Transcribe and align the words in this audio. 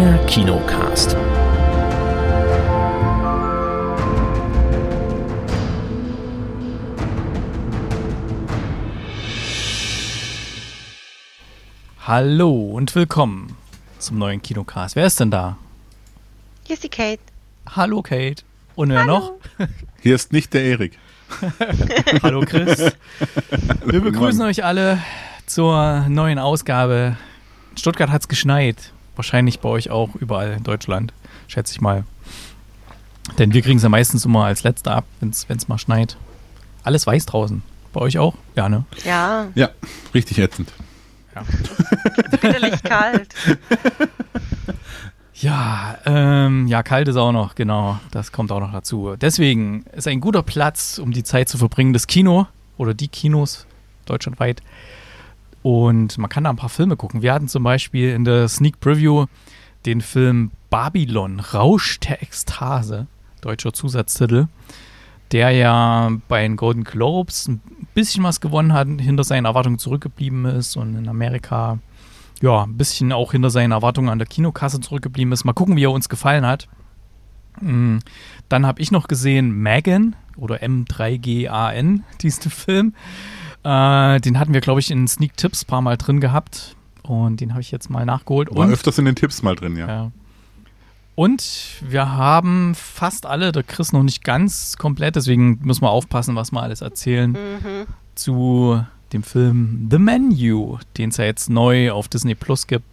Der 0.00 0.16
Kinocast. 0.26 1.16
Hallo 12.06 12.70
und 12.76 12.94
willkommen 12.94 13.56
zum 13.98 14.18
neuen 14.18 14.40
Kinocast. 14.40 14.94
Wer 14.94 15.06
ist 15.06 15.18
denn 15.18 15.32
da? 15.32 15.58
Hier 16.62 16.74
ist 16.74 16.84
die 16.84 16.88
Kate. 16.88 17.18
Hallo 17.68 18.00
Kate. 18.00 18.44
Und 18.76 18.90
wer 18.90 19.04
noch? 19.04 19.32
Hier 20.00 20.14
ist 20.14 20.32
nicht 20.32 20.54
der 20.54 20.62
Erik. 20.62 20.96
Hallo 22.22 22.42
Chris. 22.42 22.92
Wir 23.84 24.00
begrüßen 24.00 24.42
euch 24.42 24.62
alle 24.62 25.02
zur 25.46 26.06
neuen 26.08 26.38
Ausgabe. 26.38 27.16
In 27.72 27.78
Stuttgart 27.78 28.10
hat 28.10 28.20
es 28.20 28.28
geschneit. 28.28 28.92
Wahrscheinlich 29.18 29.58
bei 29.58 29.68
euch 29.68 29.90
auch 29.90 30.14
überall 30.14 30.52
in 30.52 30.62
Deutschland, 30.62 31.12
schätze 31.48 31.72
ich 31.72 31.80
mal. 31.80 32.04
Denn 33.36 33.52
wir 33.52 33.62
kriegen 33.62 33.78
es 33.78 33.82
ja 33.82 33.88
meistens 33.88 34.24
immer 34.24 34.44
als 34.44 34.62
Letzter 34.62 34.92
ab, 34.92 35.04
wenn 35.18 35.30
es 35.30 35.68
mal 35.68 35.76
schneit. 35.76 36.16
Alles 36.84 37.04
weiß 37.04 37.26
draußen. 37.26 37.62
Bei 37.92 38.00
euch 38.00 38.16
auch? 38.18 38.34
Ja, 38.54 38.68
ne? 38.68 38.84
Ja, 39.04 39.48
Ja, 39.56 39.70
richtig 40.14 40.38
ätzend. 40.38 40.72
bitterlich 42.30 42.80
kalt. 42.84 43.34
Ja, 45.34 45.98
ähm, 46.06 46.68
ja, 46.68 46.84
kalt 46.84 47.08
ist 47.08 47.16
auch 47.16 47.32
noch, 47.32 47.56
genau. 47.56 47.98
Das 48.12 48.30
kommt 48.30 48.52
auch 48.52 48.60
noch 48.60 48.72
dazu. 48.72 49.16
Deswegen 49.20 49.84
ist 49.96 50.06
ein 50.06 50.20
guter 50.20 50.44
Platz, 50.44 50.98
um 50.98 51.10
die 51.10 51.24
Zeit 51.24 51.48
zu 51.48 51.58
verbringen, 51.58 51.92
das 51.92 52.06
Kino 52.06 52.46
oder 52.76 52.94
die 52.94 53.08
Kinos 53.08 53.66
deutschlandweit. 54.06 54.62
Und 55.68 56.16
man 56.16 56.30
kann 56.30 56.44
da 56.44 56.50
ein 56.50 56.56
paar 56.56 56.70
Filme 56.70 56.96
gucken. 56.96 57.20
Wir 57.20 57.34
hatten 57.34 57.46
zum 57.46 57.62
Beispiel 57.62 58.14
in 58.14 58.24
der 58.24 58.48
Sneak 58.48 58.80
Preview 58.80 59.26
den 59.84 60.00
Film 60.00 60.50
Babylon, 60.70 61.40
Rausch 61.40 62.00
der 62.00 62.22
Ekstase, 62.22 63.06
deutscher 63.42 63.74
Zusatztitel, 63.74 64.46
der 65.30 65.50
ja 65.50 66.10
bei 66.26 66.40
den 66.40 66.56
Golden 66.56 66.84
Globes 66.84 67.48
ein 67.48 67.60
bisschen 67.92 68.24
was 68.24 68.40
gewonnen 68.40 68.72
hat, 68.72 68.88
hinter 68.98 69.24
seinen 69.24 69.44
Erwartungen 69.44 69.78
zurückgeblieben 69.78 70.46
ist 70.46 70.74
und 70.78 70.96
in 70.96 71.06
Amerika 71.06 71.78
ja, 72.40 72.62
ein 72.62 72.78
bisschen 72.78 73.12
auch 73.12 73.32
hinter 73.32 73.50
seinen 73.50 73.72
Erwartungen 73.72 74.08
an 74.08 74.18
der 74.18 74.26
Kinokasse 74.26 74.80
zurückgeblieben 74.80 75.34
ist. 75.34 75.44
Mal 75.44 75.52
gucken, 75.52 75.76
wie 75.76 75.84
er 75.84 75.92
uns 75.92 76.08
gefallen 76.08 76.46
hat. 76.46 76.66
Mm, 77.60 77.98
Dann 78.48 78.64
habe 78.64 78.80
ich 78.80 78.90
noch 78.90 79.06
gesehen 79.06 79.50
Megan 79.50 80.16
oder 80.38 80.62
M3GAN, 80.62 82.04
diesen 82.22 82.50
Film. 82.50 82.94
Äh, 83.68 84.20
den 84.20 84.38
hatten 84.38 84.54
wir, 84.54 84.60
glaube 84.60 84.80
ich, 84.80 84.90
in 84.90 85.06
Sneak 85.06 85.36
Tips 85.36 85.64
ein 85.64 85.66
paar 85.66 85.82
Mal 85.82 85.96
drin 85.96 86.20
gehabt. 86.20 86.74
Und 87.02 87.40
den 87.40 87.50
habe 87.52 87.60
ich 87.60 87.70
jetzt 87.70 87.90
mal 87.90 88.04
nachgeholt. 88.06 88.48
War 88.54 88.66
Und, 88.66 88.72
öfters 88.72 88.98
in 88.98 89.04
den 89.04 89.14
Tipps 89.14 89.42
mal 89.42 89.54
drin, 89.54 89.76
ja. 89.76 89.86
ja. 89.86 90.10
Und 91.14 91.82
wir 91.82 92.12
haben 92.12 92.74
fast 92.74 93.26
alle, 93.26 93.50
der 93.50 93.64
Chris 93.64 93.92
noch 93.92 94.02
nicht 94.04 94.22
ganz 94.24 94.76
komplett, 94.78 95.16
deswegen 95.16 95.58
müssen 95.62 95.82
wir 95.82 95.90
aufpassen, 95.90 96.36
was 96.36 96.52
wir 96.52 96.62
alles 96.62 96.80
erzählen 96.80 97.32
Mhm. 97.32 97.86
zu 98.14 98.84
dem 99.12 99.22
Film 99.22 99.88
The 99.90 99.98
Menu, 99.98 100.78
den 100.96 101.08
es 101.10 101.16
ja 101.16 101.24
jetzt 101.24 101.50
neu 101.50 101.90
auf 101.90 102.08
Disney 102.08 102.34
Plus 102.36 102.66
gibt. 102.68 102.84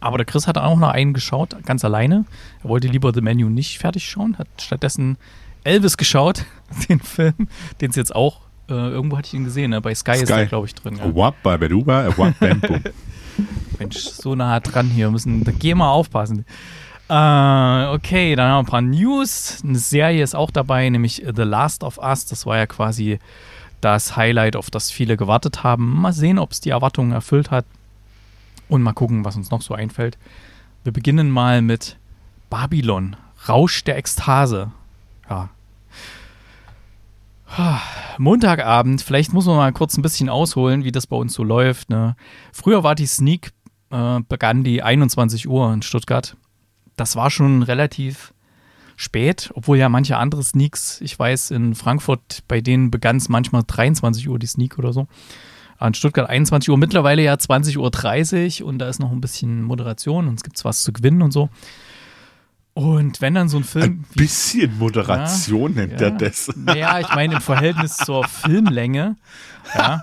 Aber 0.00 0.16
der 0.16 0.24
Chris 0.24 0.46
hat 0.46 0.56
auch 0.58 0.78
noch 0.78 0.90
einen 0.90 1.12
geschaut, 1.12 1.54
ganz 1.66 1.84
alleine. 1.84 2.24
Er 2.62 2.68
wollte 2.70 2.88
lieber 2.88 3.12
The 3.12 3.20
Menu 3.20 3.48
nicht 3.50 3.78
fertig 3.78 4.08
schauen, 4.08 4.38
hat 4.38 4.48
stattdessen 4.58 5.18
Elvis 5.64 5.96
geschaut, 5.96 6.44
den 6.88 7.00
Film, 7.00 7.48
den 7.80 7.90
es 7.90 7.96
jetzt 7.96 8.14
auch, 8.14 8.40
äh, 8.68 8.72
irgendwo 8.72 9.18
hatte 9.18 9.28
ich 9.28 9.34
ihn 9.34 9.44
gesehen, 9.44 9.70
ne? 9.70 9.80
bei 9.80 9.94
Sky, 9.94 10.12
ist 10.12 10.26
Sky. 10.26 10.32
er, 10.40 10.46
glaube 10.46 10.66
ich, 10.66 10.74
drin. 10.74 10.96
Ja. 10.96 11.14
Wap, 11.14 11.42
babeduba, 11.42 12.16
wap, 12.16 12.38
bam, 12.38 12.60
bum. 12.60 12.80
Mensch, 13.78 13.98
so 13.98 14.34
nah 14.34 14.60
dran 14.60 14.88
hier, 14.88 15.10
müssen, 15.10 15.44
da 15.44 15.52
geh 15.52 15.74
mal 15.74 15.90
aufpassen. 15.90 16.44
Äh, 17.08 17.94
okay, 17.94 18.34
dann 18.34 18.48
haben 18.48 18.54
wir 18.54 18.58
ein 18.60 18.66
paar 18.66 18.80
News. 18.80 19.62
Eine 19.62 19.78
Serie 19.78 20.22
ist 20.22 20.34
auch 20.34 20.50
dabei, 20.50 20.88
nämlich 20.88 21.22
The 21.24 21.42
Last 21.42 21.84
of 21.84 21.98
Us. 21.98 22.24
Das 22.26 22.46
war 22.46 22.56
ja 22.56 22.66
quasi 22.66 23.18
das 23.80 24.16
Highlight, 24.16 24.56
auf 24.56 24.70
das 24.70 24.90
viele 24.90 25.16
gewartet 25.16 25.62
haben. 25.62 26.00
Mal 26.00 26.12
sehen, 26.12 26.38
ob 26.38 26.52
es 26.52 26.60
die 26.60 26.70
Erwartungen 26.70 27.12
erfüllt 27.12 27.50
hat. 27.50 27.66
Und 28.68 28.82
mal 28.82 28.94
gucken, 28.94 29.24
was 29.26 29.36
uns 29.36 29.50
noch 29.50 29.60
so 29.60 29.74
einfällt. 29.74 30.16
Wir 30.84 30.92
beginnen 30.92 31.30
mal 31.30 31.60
mit 31.60 31.96
Babylon, 32.48 33.16
Rausch 33.46 33.84
der 33.84 33.98
Ekstase. 33.98 34.70
Ja. 35.28 35.50
Montagabend, 38.18 39.02
vielleicht 39.02 39.32
muss 39.32 39.46
man 39.46 39.56
mal 39.56 39.72
kurz 39.72 39.96
ein 39.96 40.02
bisschen 40.02 40.28
ausholen, 40.28 40.84
wie 40.84 40.92
das 40.92 41.06
bei 41.06 41.16
uns 41.16 41.34
so 41.34 41.42
läuft. 41.42 41.90
Ne? 41.90 42.16
Früher 42.52 42.84
war 42.84 42.94
die 42.94 43.06
Sneak, 43.06 43.52
äh, 43.90 44.20
begann 44.28 44.64
die 44.64 44.82
21 44.82 45.48
Uhr 45.48 45.72
in 45.72 45.82
Stuttgart. 45.82 46.36
Das 46.96 47.16
war 47.16 47.30
schon 47.30 47.62
relativ 47.62 48.34
spät, 48.96 49.50
obwohl 49.54 49.78
ja 49.78 49.88
manche 49.88 50.16
andere 50.16 50.42
Sneaks, 50.42 51.00
ich 51.00 51.18
weiß, 51.18 51.50
in 51.50 51.74
Frankfurt, 51.74 52.44
bei 52.46 52.60
denen 52.60 52.90
begann 52.90 53.16
es 53.16 53.28
manchmal 53.28 53.62
23 53.66 54.28
Uhr 54.28 54.38
die 54.38 54.46
Sneak 54.46 54.78
oder 54.78 54.92
so. 54.92 55.06
In 55.80 55.94
Stuttgart 55.94 56.28
21 56.28 56.70
Uhr, 56.70 56.78
mittlerweile 56.78 57.22
ja 57.22 57.34
20.30 57.34 58.62
Uhr 58.62 58.68
und 58.68 58.78
da 58.78 58.88
ist 58.88 59.00
noch 59.00 59.10
ein 59.10 59.20
bisschen 59.20 59.62
Moderation 59.62 60.28
und 60.28 60.34
es 60.34 60.44
gibt 60.44 60.64
was 60.64 60.82
zu 60.82 60.92
gewinnen 60.92 61.20
und 61.20 61.32
so. 61.32 61.50
Und 62.74 63.20
wenn 63.20 63.34
dann 63.34 63.48
so 63.48 63.58
ein 63.58 63.64
Film. 63.64 63.84
Ein 63.84 64.04
bisschen 64.14 64.76
Moderation 64.78 65.74
nennt 65.74 66.00
er 66.00 66.10
das. 66.10 66.50
Naja, 66.56 66.98
ich 66.98 67.08
meine, 67.14 67.36
im 67.36 67.40
Verhältnis 67.40 67.96
zur 67.96 68.24
Filmlänge 68.26 69.16
ja, 69.76 70.02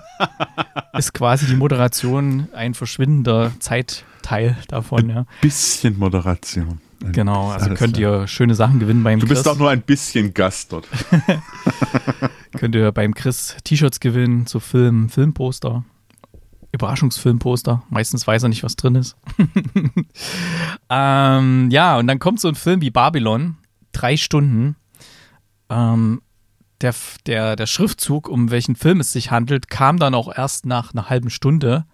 ist 0.96 1.12
quasi 1.12 1.46
die 1.46 1.54
Moderation 1.56 2.48
ein 2.54 2.72
verschwindender 2.72 3.52
Zeitteil 3.60 4.56
davon. 4.68 5.10
Ja. 5.10 5.26
Bisschen 5.42 5.98
Moderation. 5.98 6.80
Genau, 7.00 7.50
also 7.50 7.74
könnt 7.74 7.98
ihr 7.98 8.26
schöne 8.26 8.54
Sachen 8.54 8.78
gewinnen 8.78 9.02
beim 9.02 9.18
Du 9.18 9.26
bist 9.26 9.42
Chris. 9.42 9.52
auch 9.52 9.58
nur 9.58 9.70
ein 9.70 9.82
bisschen 9.82 10.32
Gast 10.32 10.72
dort. 10.72 10.86
Könnt 12.58 12.74
ihr 12.76 12.92
beim 12.92 13.12
Chris 13.12 13.56
T-Shirts 13.64 13.98
gewinnen 13.98 14.46
zu 14.46 14.60
Film, 14.60 15.08
Filmposter. 15.08 15.84
Überraschungsfilmposter. 16.72 17.82
Meistens 17.90 18.26
weiß 18.26 18.42
er 18.44 18.48
nicht, 18.48 18.62
was 18.62 18.76
drin 18.76 18.94
ist. 18.94 19.16
ähm, 20.90 21.70
ja, 21.70 21.98
und 21.98 22.06
dann 22.06 22.18
kommt 22.18 22.40
so 22.40 22.48
ein 22.48 22.54
Film 22.54 22.80
wie 22.80 22.90
Babylon. 22.90 23.56
Drei 23.92 24.16
Stunden. 24.16 24.76
Ähm, 25.68 26.22
der, 26.80 26.94
der, 27.26 27.56
der 27.56 27.66
Schriftzug, 27.66 28.28
um 28.28 28.50
welchen 28.50 28.74
Film 28.74 29.00
es 29.00 29.12
sich 29.12 29.30
handelt, 29.30 29.68
kam 29.68 29.98
dann 29.98 30.14
auch 30.14 30.34
erst 30.34 30.66
nach 30.66 30.92
einer 30.92 31.10
halben 31.10 31.30
Stunde. 31.30 31.84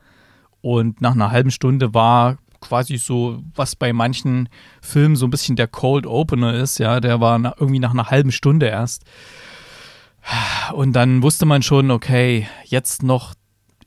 Und 0.61 1.01
nach 1.01 1.13
einer 1.13 1.31
halben 1.31 1.51
Stunde 1.51 1.93
war 1.93 2.39
quasi 2.61 2.97
so, 2.97 3.43
was 3.55 3.77
bei 3.77 3.93
manchen 3.93 4.49
Filmen 4.81 5.17
so 5.17 5.27
ein 5.27 5.31
bisschen 5.31 5.57
der 5.57 5.69
Cold 5.69 6.07
Opener 6.07 6.55
ist, 6.55 6.79
ja, 6.79 7.01
der 7.01 7.21
war 7.21 7.39
nach, 7.39 7.55
irgendwie 7.59 7.79
nach 7.79 7.93
einer 7.93 8.11
halben 8.11 8.33
Stunde 8.33 8.67
erst. 8.67 9.05
Und 10.73 10.93
dann 10.95 11.23
wusste 11.23 11.47
man 11.47 11.63
schon, 11.63 11.91
okay, 11.91 12.49
jetzt 12.65 13.03
noch 13.03 13.35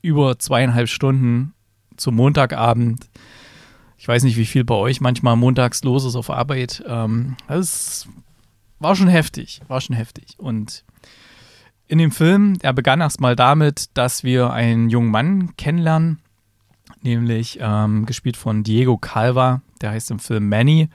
über 0.02 0.40
zweieinhalb 0.40 0.90
Stunden 0.90 1.54
zum 1.98 2.16
Montagabend. 2.16 3.10
Ich 3.98 4.08
weiß 4.08 4.24
nicht, 4.24 4.38
wie 4.38 4.46
viel 4.46 4.64
bei 4.64 4.76
euch 4.76 5.02
manchmal 5.02 5.36
montags 5.36 5.84
los 5.84 6.06
ist 6.06 6.16
auf 6.16 6.30
Arbeit. 6.30 6.84
Ähm, 6.88 7.36
das 7.48 8.08
war 8.80 8.96
schon 8.96 9.08
heftig, 9.08 9.62
war 9.68 9.80
schon 9.80 9.96
heftig. 9.96 10.36
Und 10.38 10.84
in 11.88 12.00
dem 12.00 12.12
Film, 12.12 12.58
er 12.62 12.74
begann 12.74 13.02
erstmal 13.02 13.36
damit, 13.36 13.90
dass 13.96 14.24
wir 14.24 14.52
einen 14.52 14.90
jungen 14.90 15.12
Mann 15.12 15.56
kennenlernen, 15.58 16.20
nämlich 17.02 17.60
ähm, 17.62 18.06
gespielt 18.06 18.38
von 18.38 18.64
Diego 18.64 18.98
Calva, 18.98 19.62
der 19.82 19.92
heißt 19.92 20.10
im 20.12 20.20
Film 20.20 20.50
Manny. 20.50 20.90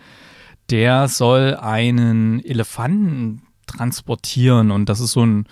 Der 0.71 1.06
soll 1.06 1.55
einen 1.55 2.44
Elefanten 2.44 3.43
transportieren 3.67 4.71
und 4.71 4.88
das 4.88 5.00
ist 5.00 5.12
so 5.12 5.25
ein 5.25 5.47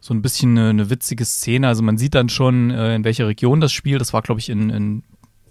so 0.00 0.14
ein 0.14 0.22
bisschen 0.22 0.56
eine, 0.58 0.70
eine 0.70 0.90
witzige 0.90 1.24
Szene. 1.24 1.68
Also 1.68 1.82
man 1.82 1.98
sieht 1.98 2.14
dann 2.14 2.28
schon, 2.28 2.70
äh, 2.70 2.94
in 2.94 3.04
welcher 3.04 3.26
Region 3.26 3.60
das 3.60 3.72
spielt. 3.72 4.00
Das 4.00 4.12
war, 4.12 4.22
glaube 4.22 4.40
ich, 4.40 4.48
in, 4.48 4.70
in 4.70 5.02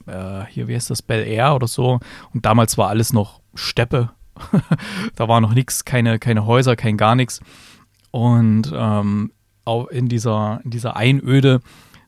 äh, 0.08 0.46
hier, 0.50 0.68
wie 0.68 0.76
heißt 0.76 0.90
das, 0.90 1.02
Bel 1.02 1.26
Air 1.26 1.56
oder 1.56 1.68
so. 1.68 2.00
Und 2.34 2.46
damals 2.46 2.78
war 2.78 2.90
alles 2.90 3.14
noch 3.14 3.42
Steppe. 3.56 4.12
da 5.16 5.28
war 5.28 5.42
noch 5.42 5.54
nichts, 5.54 5.86
keine, 5.86 6.20
keine 6.20 6.46
Häuser, 6.46 6.76
kein 6.76 6.98
gar 6.98 7.16
nichts. 7.16 7.40
Und 8.12 8.72
ähm, 8.74 9.32
auch 9.66 9.88
in 9.88 10.08
dieser, 10.08 10.62
in 10.64 10.72
dieser 10.72 10.96
Einöde 10.96 11.60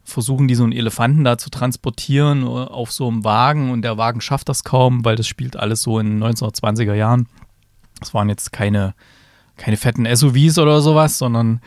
versuchen 0.03 0.47
die 0.47 0.55
so 0.55 0.63
einen 0.63 0.73
Elefanten 0.73 1.23
da 1.23 1.37
zu 1.37 1.49
transportieren 1.49 2.43
äh, 2.43 2.45
auf 2.45 2.91
so 2.91 3.07
einem 3.07 3.23
Wagen 3.23 3.71
und 3.71 3.83
der 3.83 3.97
Wagen 3.97 4.21
schafft 4.21 4.49
das 4.49 4.63
kaum, 4.63 5.05
weil 5.05 5.15
das 5.15 5.27
spielt 5.27 5.55
alles 5.55 5.81
so 5.81 5.99
in 5.99 6.19
den 6.19 6.23
1920er 6.23 6.93
Jahren. 6.93 7.27
Das 7.99 8.13
waren 8.13 8.29
jetzt 8.29 8.51
keine, 8.51 8.95
keine 9.57 9.77
fetten 9.77 10.07
SUVs 10.13 10.57
oder 10.57 10.81
sowas, 10.81 11.17
sondern 11.17 11.61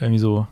irgendwie 0.00 0.18
so, 0.18 0.46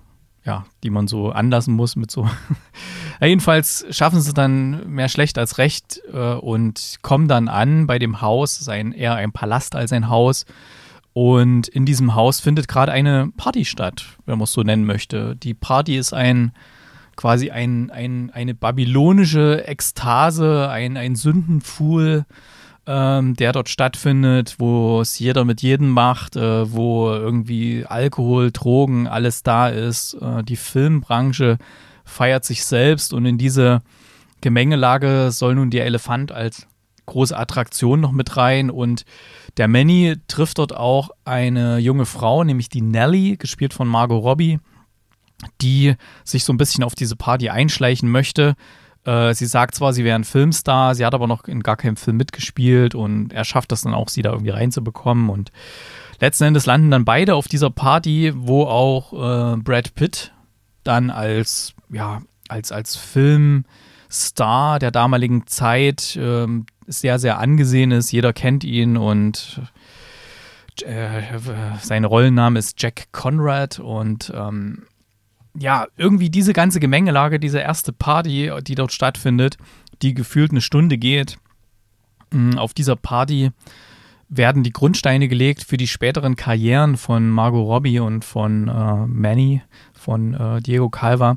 ja, 0.44 0.64
die 0.82 0.90
man 0.90 1.08
so 1.08 1.30
anlassen 1.30 1.74
muss 1.74 1.96
mit 1.96 2.10
so. 2.10 2.22
ja, 3.20 3.26
jedenfalls 3.26 3.86
schaffen 3.90 4.20
sie 4.20 4.34
dann 4.34 4.88
mehr 4.88 5.08
schlecht 5.08 5.38
als 5.38 5.58
recht 5.58 6.00
äh, 6.12 6.34
und 6.34 6.98
kommen 7.02 7.28
dann 7.28 7.48
an 7.48 7.86
bei 7.86 7.98
dem 7.98 8.20
Haus, 8.20 8.54
das 8.54 8.62
ist 8.62 8.68
ein, 8.68 8.92
eher 8.92 9.14
ein 9.14 9.32
Palast 9.32 9.74
als 9.74 9.92
ein 9.92 10.08
Haus. 10.08 10.44
Und 11.12 11.68
in 11.68 11.86
diesem 11.86 12.16
Haus 12.16 12.40
findet 12.40 12.66
gerade 12.66 12.90
eine 12.90 13.30
Party 13.36 13.64
statt, 13.64 14.04
wenn 14.26 14.36
man 14.36 14.44
es 14.44 14.52
so 14.52 14.62
nennen 14.62 14.84
möchte. 14.84 15.36
Die 15.36 15.54
Party 15.54 15.96
ist 15.96 16.12
ein 16.12 16.52
quasi 17.16 17.50
ein, 17.50 17.90
ein, 17.90 18.30
eine 18.30 18.54
babylonische 18.54 19.66
Ekstase, 19.66 20.68
ein, 20.68 20.96
ein 20.96 21.14
Sündenpfuhl, 21.14 22.26
ähm, 22.86 23.34
der 23.34 23.52
dort 23.52 23.68
stattfindet, 23.68 24.56
wo 24.58 25.00
es 25.00 25.18
jeder 25.18 25.44
mit 25.44 25.62
jedem 25.62 25.90
macht, 25.90 26.36
äh, 26.36 26.70
wo 26.72 27.08
irgendwie 27.10 27.86
Alkohol, 27.86 28.50
Drogen, 28.50 29.06
alles 29.06 29.42
da 29.42 29.68
ist. 29.68 30.14
Äh, 30.14 30.42
die 30.42 30.56
Filmbranche 30.56 31.58
feiert 32.04 32.44
sich 32.44 32.64
selbst 32.64 33.12
und 33.12 33.24
in 33.24 33.38
diese 33.38 33.80
Gemengelage 34.40 35.30
soll 35.30 35.54
nun 35.54 35.70
der 35.70 35.86
Elefant 35.86 36.30
als 36.30 36.66
große 37.06 37.36
Attraktion 37.36 38.00
noch 38.00 38.12
mit 38.12 38.36
rein 38.36 38.70
und 38.70 39.04
der 39.56 39.68
Manny 39.68 40.16
trifft 40.26 40.58
dort 40.58 40.74
auch 40.74 41.10
eine 41.24 41.78
junge 41.78 42.06
Frau, 42.06 42.44
nämlich 42.44 42.68
die 42.68 42.80
Nelly, 42.80 43.36
gespielt 43.36 43.74
von 43.74 43.88
Margot 43.88 44.22
Robbie, 44.22 44.58
die 45.60 45.94
sich 46.24 46.44
so 46.44 46.52
ein 46.52 46.56
bisschen 46.56 46.84
auf 46.84 46.94
diese 46.94 47.16
Party 47.16 47.50
einschleichen 47.50 48.10
möchte. 48.10 48.54
Äh, 49.04 49.34
sie 49.34 49.46
sagt 49.46 49.74
zwar, 49.74 49.92
sie 49.92 50.04
wäre 50.04 50.16
ein 50.16 50.24
Filmstar, 50.24 50.94
sie 50.94 51.04
hat 51.04 51.14
aber 51.14 51.26
noch 51.26 51.44
in 51.44 51.62
gar 51.62 51.76
keinem 51.76 51.96
Film 51.96 52.16
mitgespielt 52.16 52.94
und 52.94 53.32
er 53.32 53.44
schafft 53.44 53.72
das 53.72 53.82
dann 53.82 53.94
auch, 53.94 54.08
sie 54.08 54.22
da 54.22 54.32
irgendwie 54.32 54.50
reinzubekommen 54.50 55.28
und 55.28 55.52
letzten 56.20 56.44
Endes 56.44 56.66
landen 56.66 56.90
dann 56.90 57.04
beide 57.04 57.34
auf 57.34 57.48
dieser 57.48 57.70
Party, 57.70 58.32
wo 58.34 58.64
auch 58.64 59.12
äh, 59.12 59.56
Brad 59.58 59.94
Pitt 59.94 60.32
dann 60.84 61.10
als, 61.10 61.74
ja, 61.90 62.22
als, 62.48 62.72
als 62.72 62.96
Filmstar 62.96 64.78
der 64.78 64.90
damaligen 64.90 65.46
Zeit 65.46 66.18
ähm, 66.20 66.66
sehr, 66.86 67.18
sehr 67.18 67.38
angesehen 67.38 67.90
ist. 67.90 68.12
Jeder 68.12 68.32
kennt 68.32 68.64
ihn 68.64 68.96
und 68.96 69.60
äh, 70.82 71.22
sein 71.80 72.04
Rollenname 72.04 72.58
ist 72.58 72.80
Jack 72.82 73.12
Conrad 73.12 73.78
und 73.78 74.32
ähm, 74.34 74.84
ja, 75.58 75.86
irgendwie 75.96 76.30
diese 76.30 76.52
ganze 76.52 76.80
Gemengelage, 76.80 77.38
diese 77.38 77.60
erste 77.60 77.92
Party, 77.92 78.50
die 78.62 78.74
dort 78.74 78.92
stattfindet, 78.92 79.56
die 80.02 80.14
gefühlt 80.14 80.50
eine 80.50 80.60
Stunde 80.60 80.98
geht, 80.98 81.38
mm, 82.32 82.58
auf 82.58 82.74
dieser 82.74 82.96
Party 82.96 83.50
werden 84.28 84.62
die 84.62 84.72
Grundsteine 84.72 85.28
gelegt 85.28 85.62
für 85.62 85.76
die 85.76 85.86
späteren 85.86 86.34
Karrieren 86.34 86.96
von 86.96 87.28
Margot 87.30 87.66
Robbie 87.66 88.00
und 88.00 88.24
von 88.24 88.68
äh, 88.68 89.06
Manny, 89.06 89.62
von 89.92 90.34
äh, 90.34 90.60
Diego 90.60 90.88
Calva, 90.88 91.36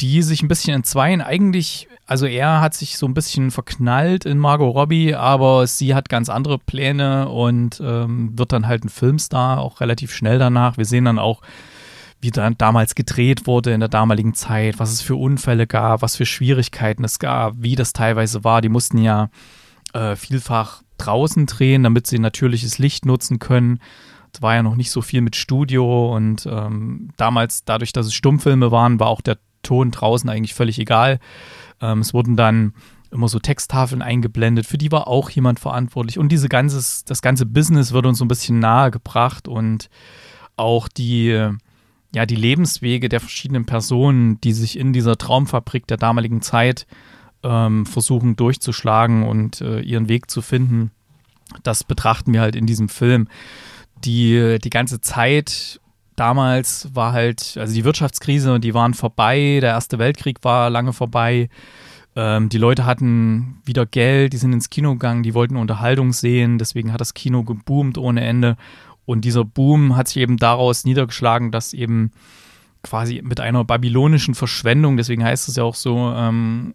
die 0.00 0.20
sich 0.22 0.42
ein 0.42 0.48
bisschen 0.48 0.74
entzweien. 0.74 1.22
Eigentlich, 1.22 1.88
also 2.06 2.26
er 2.26 2.60
hat 2.60 2.74
sich 2.74 2.98
so 2.98 3.06
ein 3.06 3.14
bisschen 3.14 3.50
verknallt 3.50 4.26
in 4.26 4.36
Margot 4.36 4.74
Robbie, 4.74 5.14
aber 5.14 5.66
sie 5.66 5.94
hat 5.94 6.08
ganz 6.08 6.28
andere 6.28 6.58
Pläne 6.58 7.28
und 7.28 7.80
ähm, 7.82 8.38
wird 8.38 8.52
dann 8.52 8.66
halt 8.66 8.84
ein 8.84 8.90
Filmstar, 8.90 9.60
auch 9.60 9.80
relativ 9.80 10.12
schnell 10.12 10.38
danach. 10.38 10.76
Wir 10.76 10.84
sehen 10.84 11.06
dann 11.06 11.18
auch, 11.18 11.40
wie 12.26 12.30
dann 12.32 12.58
damals 12.58 12.96
gedreht 12.96 13.46
wurde 13.46 13.72
in 13.72 13.78
der 13.78 13.88
damaligen 13.88 14.34
Zeit, 14.34 14.80
was 14.80 14.92
es 14.92 15.00
für 15.00 15.14
Unfälle 15.14 15.68
gab, 15.68 16.02
was 16.02 16.16
für 16.16 16.26
Schwierigkeiten 16.26 17.04
es 17.04 17.20
gab, 17.20 17.54
wie 17.58 17.76
das 17.76 17.92
teilweise 17.92 18.42
war. 18.42 18.60
Die 18.60 18.68
mussten 18.68 18.98
ja 18.98 19.30
äh, 19.92 20.16
vielfach 20.16 20.82
draußen 20.98 21.46
drehen, 21.46 21.84
damit 21.84 22.08
sie 22.08 22.18
natürliches 22.18 22.78
Licht 22.78 23.06
nutzen 23.06 23.38
können. 23.38 23.78
Es 24.34 24.42
war 24.42 24.56
ja 24.56 24.64
noch 24.64 24.74
nicht 24.74 24.90
so 24.90 25.02
viel 25.02 25.20
mit 25.20 25.36
Studio 25.36 26.14
und 26.16 26.46
ähm, 26.50 27.10
damals, 27.16 27.64
dadurch, 27.64 27.92
dass 27.92 28.06
es 28.06 28.14
Stummfilme 28.14 28.72
waren, 28.72 28.98
war 28.98 29.06
auch 29.06 29.20
der 29.20 29.38
Ton 29.62 29.92
draußen 29.92 30.28
eigentlich 30.28 30.54
völlig 30.54 30.80
egal. 30.80 31.20
Ähm, 31.80 32.00
es 32.00 32.12
wurden 32.12 32.36
dann 32.36 32.74
immer 33.12 33.28
so 33.28 33.38
Texttafeln 33.38 34.02
eingeblendet, 34.02 34.66
für 34.66 34.78
die 34.78 34.90
war 34.90 35.06
auch 35.06 35.30
jemand 35.30 35.60
verantwortlich. 35.60 36.18
Und 36.18 36.30
diese 36.30 36.48
ganzes, 36.48 37.04
das 37.04 37.22
ganze 37.22 37.46
Business 37.46 37.92
wird 37.92 38.04
uns 38.04 38.18
so 38.18 38.24
ein 38.24 38.28
bisschen 38.28 38.58
nahe 38.58 38.90
gebracht 38.90 39.46
und 39.46 39.88
auch 40.56 40.88
die, 40.88 41.50
ja, 42.14 42.26
die 42.26 42.36
Lebenswege 42.36 43.08
der 43.08 43.20
verschiedenen 43.20 43.66
Personen, 43.66 44.40
die 44.40 44.52
sich 44.52 44.78
in 44.78 44.92
dieser 44.92 45.16
Traumfabrik 45.16 45.86
der 45.86 45.96
damaligen 45.96 46.40
Zeit 46.42 46.86
ähm, 47.42 47.86
versuchen 47.86 48.36
durchzuschlagen 48.36 49.24
und 49.24 49.60
äh, 49.60 49.80
ihren 49.80 50.08
Weg 50.08 50.30
zu 50.30 50.42
finden. 50.42 50.90
Das 51.62 51.84
betrachten 51.84 52.32
wir 52.32 52.40
halt 52.40 52.56
in 52.56 52.66
diesem 52.66 52.88
Film. 52.88 53.28
Die, 54.04 54.58
die 54.62 54.70
ganze 54.70 55.00
Zeit 55.00 55.80
damals 56.16 56.88
war 56.94 57.12
halt, 57.12 57.56
also 57.58 57.74
die 57.74 57.84
Wirtschaftskrise, 57.84 58.58
die 58.58 58.74
waren 58.74 58.94
vorbei, 58.94 59.58
der 59.60 59.70
Erste 59.70 59.98
Weltkrieg 59.98 60.38
war 60.42 60.70
lange 60.70 60.92
vorbei. 60.92 61.48
Ähm, 62.16 62.48
die 62.48 62.58
Leute 62.58 62.86
hatten 62.86 63.60
wieder 63.64 63.86
Geld, 63.86 64.32
die 64.32 64.38
sind 64.38 64.52
ins 64.52 64.70
Kino 64.70 64.92
gegangen, 64.92 65.22
die 65.22 65.34
wollten 65.34 65.56
Unterhaltung 65.56 66.12
sehen, 66.12 66.58
deswegen 66.58 66.92
hat 66.92 67.00
das 67.00 67.14
Kino 67.14 67.44
geboomt 67.44 67.98
ohne 67.98 68.22
Ende. 68.22 68.56
Und 69.06 69.24
dieser 69.24 69.44
Boom 69.44 69.96
hat 69.96 70.08
sich 70.08 70.18
eben 70.18 70.36
daraus 70.36 70.84
niedergeschlagen, 70.84 71.52
dass 71.52 71.72
eben 71.72 72.12
quasi 72.82 73.22
mit 73.22 73.40
einer 73.40 73.64
babylonischen 73.64 74.34
Verschwendung, 74.34 74.96
deswegen 74.96 75.24
heißt 75.24 75.48
es 75.48 75.56
ja 75.56 75.64
auch 75.64 75.74
so, 75.74 76.12
ähm, 76.14 76.74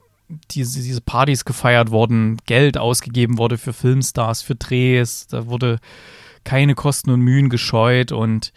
diese, 0.51 0.81
diese 0.81 1.01
Partys 1.01 1.45
gefeiert 1.45 1.91
wurden, 1.91 2.37
Geld 2.45 2.77
ausgegeben 2.77 3.37
wurde 3.37 3.57
für 3.57 3.73
Filmstars, 3.73 4.41
für 4.41 4.55
Drehs, 4.55 5.27
da 5.27 5.47
wurde 5.47 5.79
keine 6.43 6.73
Kosten 6.73 7.11
und 7.11 7.21
Mühen 7.21 7.49
gescheut 7.49 8.11
und 8.11 8.53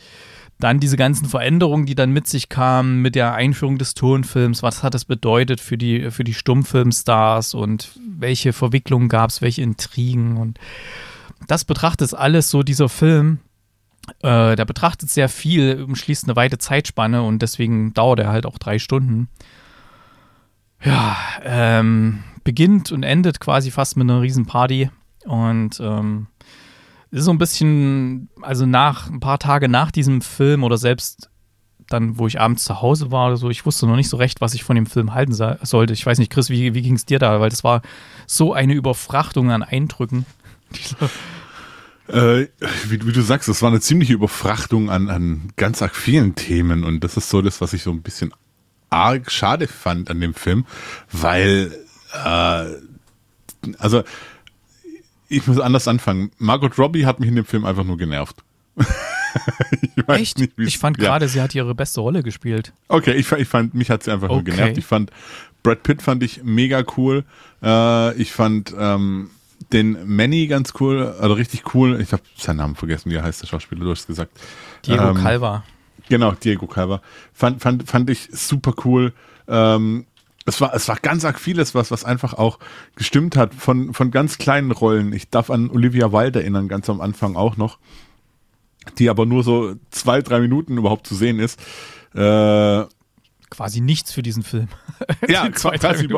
dann 0.60 0.78
diese 0.78 0.96
ganzen 0.96 1.26
Veränderungen, 1.26 1.84
die 1.84 1.96
dann 1.96 2.12
mit 2.12 2.28
sich 2.28 2.48
kamen 2.48 3.02
mit 3.02 3.16
der 3.16 3.34
Einführung 3.34 3.76
des 3.76 3.94
Tonfilms, 3.94 4.62
was 4.62 4.82
hat 4.82 4.94
das 4.94 5.04
bedeutet 5.04 5.60
für 5.60 5.76
die, 5.76 6.10
für 6.10 6.22
die 6.22 6.34
Stummfilmstars 6.34 7.54
und 7.54 7.90
welche 8.18 8.52
Verwicklungen 8.52 9.08
gab 9.08 9.30
es, 9.30 9.42
welche 9.42 9.62
Intrigen 9.62 10.36
und 10.36 10.58
das 11.48 11.64
betrachtet 11.64 12.14
alles 12.14 12.50
so 12.50 12.62
dieser 12.62 12.88
Film. 12.88 13.40
Äh, 14.20 14.56
der 14.56 14.64
betrachtet 14.64 15.10
sehr 15.10 15.28
viel, 15.28 15.82
umschließt 15.82 16.24
eine 16.24 16.36
weite 16.36 16.58
Zeitspanne 16.58 17.22
und 17.22 17.40
deswegen 17.40 17.94
dauert 17.94 18.20
er 18.20 18.28
halt 18.28 18.46
auch 18.46 18.58
drei 18.58 18.78
Stunden 18.78 19.28
ja, 20.84 21.16
ähm, 21.42 22.22
beginnt 22.44 22.92
und 22.92 23.02
endet 23.02 23.40
quasi 23.40 23.70
fast 23.70 23.96
mit 23.96 24.08
einer 24.08 24.20
Riesenparty. 24.20 24.90
Und 25.24 25.80
ähm, 25.80 26.26
ist 27.10 27.24
so 27.24 27.30
ein 27.30 27.38
bisschen, 27.38 28.28
also 28.42 28.66
nach 28.66 29.08
ein 29.08 29.20
paar 29.20 29.38
Tage 29.38 29.68
nach 29.68 29.90
diesem 29.90 30.20
Film 30.20 30.62
oder 30.64 30.76
selbst 30.76 31.30
dann, 31.88 32.18
wo 32.18 32.26
ich 32.26 32.40
abends 32.40 32.64
zu 32.64 32.80
Hause 32.80 33.10
war 33.10 33.28
oder 33.28 33.36
so, 33.36 33.50
ich 33.50 33.64
wusste 33.66 33.86
noch 33.86 33.96
nicht 33.96 34.08
so 34.08 34.16
recht, 34.16 34.40
was 34.40 34.54
ich 34.54 34.64
von 34.64 34.74
dem 34.74 34.86
Film 34.86 35.14
halten 35.14 35.32
sollte. 35.32 35.92
Ich 35.92 36.04
weiß 36.04 36.18
nicht, 36.18 36.32
Chris, 36.32 36.50
wie, 36.50 36.74
wie 36.74 36.82
ging 36.82 36.94
es 36.94 37.04
dir 37.04 37.18
da? 37.18 37.40
Weil 37.40 37.50
das 37.50 37.62
war 37.62 37.82
so 38.26 38.52
eine 38.52 38.74
Überfrachtung 38.74 39.50
an 39.50 39.62
Eindrücken. 39.62 40.26
Äh, 42.08 42.48
wie, 42.88 43.06
wie, 43.06 43.12
du 43.12 43.22
sagst, 43.22 43.48
das 43.48 43.62
war 43.62 43.70
eine 43.70 43.80
ziemliche 43.80 44.12
Überfrachtung 44.12 44.90
an, 44.90 45.08
an 45.08 45.52
ganz 45.56 45.80
arg 45.80 45.96
vielen 45.96 46.34
Themen 46.34 46.84
und 46.84 47.02
das 47.02 47.16
ist 47.16 47.30
so 47.30 47.40
das, 47.40 47.60
was 47.60 47.72
ich 47.72 47.82
so 47.82 47.90
ein 47.90 48.02
bisschen 48.02 48.32
arg 48.90 49.30
schade 49.30 49.66
fand 49.66 50.10
an 50.10 50.20
dem 50.20 50.34
Film, 50.34 50.66
weil 51.10 51.74
äh, 52.12 52.64
also 53.78 54.04
ich 55.28 55.46
muss 55.46 55.58
anders 55.58 55.88
anfangen. 55.88 56.30
Margot 56.38 56.78
Robbie 56.78 57.06
hat 57.06 57.20
mich 57.20 57.28
in 57.28 57.36
dem 57.36 57.46
Film 57.46 57.64
einfach 57.64 57.84
nur 57.84 57.96
genervt. 57.96 58.44
ich 59.96 60.08
Echt? 60.08 60.38
Nicht, 60.38 60.52
ich 60.58 60.78
fand 60.78 60.98
ja. 60.98 61.04
gerade, 61.04 61.28
sie 61.28 61.40
hat 61.40 61.54
ihre 61.54 61.74
beste 61.74 62.00
Rolle 62.00 62.22
gespielt. 62.22 62.72
Okay, 62.88 63.14
ich, 63.14 63.32
ich 63.32 63.48
fand, 63.48 63.74
mich 63.74 63.90
hat 63.90 64.02
sie 64.02 64.12
einfach 64.12 64.28
okay. 64.28 64.34
nur 64.34 64.44
genervt. 64.44 64.78
Ich 64.78 64.84
fand 64.84 65.10
Brad 65.62 65.82
Pitt 65.82 66.02
fand 66.02 66.22
ich 66.22 66.42
mega 66.44 66.84
cool. 66.96 67.24
Äh, 67.62 68.14
ich 68.16 68.32
fand 68.32 68.74
ähm, 68.78 69.30
den 69.72 69.98
Manny 70.06 70.46
ganz 70.46 70.72
cool, 70.80 71.14
also 71.18 71.34
richtig 71.34 71.74
cool. 71.74 72.00
Ich 72.00 72.12
habe 72.12 72.22
seinen 72.36 72.58
Namen 72.58 72.74
vergessen, 72.74 73.10
wie 73.10 73.16
er 73.16 73.22
heißt, 73.22 73.42
der 73.42 73.46
Schauspieler, 73.46 73.84
du 73.84 73.90
hast 73.90 74.06
gesagt. 74.06 74.38
Diego 74.86 75.10
ähm, 75.10 75.16
Calva. 75.16 75.64
Genau, 76.08 76.32
Diego 76.32 76.66
Calva. 76.66 77.00
Fand, 77.32 77.62
fand, 77.62 77.88
fand 77.88 78.10
ich 78.10 78.28
super 78.32 78.74
cool. 78.84 79.12
Ähm, 79.48 80.06
es 80.46 80.60
war, 80.60 80.74
es 80.74 80.88
war 80.88 80.96
ganz 80.96 81.24
arg 81.24 81.40
vieles, 81.40 81.74
was, 81.74 81.90
was 81.90 82.04
einfach 82.04 82.34
auch 82.34 82.58
gestimmt 82.96 83.36
hat 83.36 83.54
von, 83.54 83.94
von 83.94 84.10
ganz 84.10 84.38
kleinen 84.38 84.72
Rollen. 84.72 85.12
Ich 85.12 85.30
darf 85.30 85.50
an 85.50 85.70
Olivia 85.70 86.12
Wilde 86.12 86.40
erinnern, 86.40 86.68
ganz 86.68 86.90
am 86.90 87.00
Anfang 87.00 87.36
auch 87.36 87.56
noch, 87.56 87.78
die 88.98 89.08
aber 89.08 89.24
nur 89.24 89.42
so 89.42 89.74
zwei, 89.90 90.20
drei 90.20 90.40
Minuten 90.40 90.76
überhaupt 90.76 91.06
zu 91.06 91.14
sehen 91.14 91.38
ist. 91.38 91.58
Äh, 92.14 92.84
quasi 93.50 93.80
nichts 93.80 94.12
für 94.12 94.22
diesen 94.22 94.42
Film. 94.42 94.68
ja, 95.28 95.48
quasi 95.48 96.08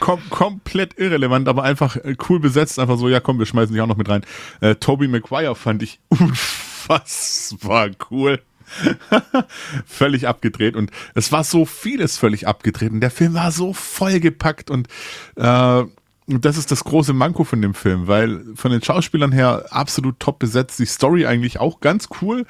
kom 0.00 0.20
komplett 0.30 0.98
irrelevant, 0.98 1.48
aber 1.48 1.62
einfach 1.62 1.96
äh, 1.96 2.16
cool 2.28 2.40
besetzt. 2.40 2.78
Einfach 2.78 2.98
so, 2.98 3.08
ja 3.08 3.20
komm, 3.20 3.38
wir 3.38 3.46
schmeißen 3.46 3.72
dich 3.72 3.82
auch 3.82 3.86
noch 3.86 3.96
mit 3.96 4.08
rein. 4.08 4.22
Äh, 4.60 4.76
Toby 4.76 5.08
Maguire 5.08 5.54
fand 5.54 5.82
ich 5.82 6.00
unfassbar 6.08 7.90
cool. 8.10 8.40
völlig 9.86 10.26
abgedreht 10.26 10.74
und 10.74 10.90
es 11.14 11.30
war 11.30 11.44
so 11.44 11.64
vieles 11.66 12.18
völlig 12.18 12.48
abgedreht 12.48 12.90
und 12.90 13.00
der 13.00 13.12
Film 13.12 13.34
war 13.34 13.52
so 13.52 13.72
vollgepackt 13.72 14.72
und 14.72 14.88
äh, 15.36 15.84
das 16.26 16.56
ist 16.56 16.72
das 16.72 16.82
große 16.82 17.12
Manko 17.12 17.44
von 17.44 17.62
dem 17.62 17.74
Film, 17.74 18.08
weil 18.08 18.44
von 18.56 18.72
den 18.72 18.82
Schauspielern 18.82 19.30
her 19.30 19.66
absolut 19.70 20.18
top 20.18 20.40
besetzt, 20.40 20.78
die 20.80 20.86
Story 20.86 21.26
eigentlich 21.26 21.60
auch 21.60 21.80
ganz 21.80 22.08
cool 22.20 22.44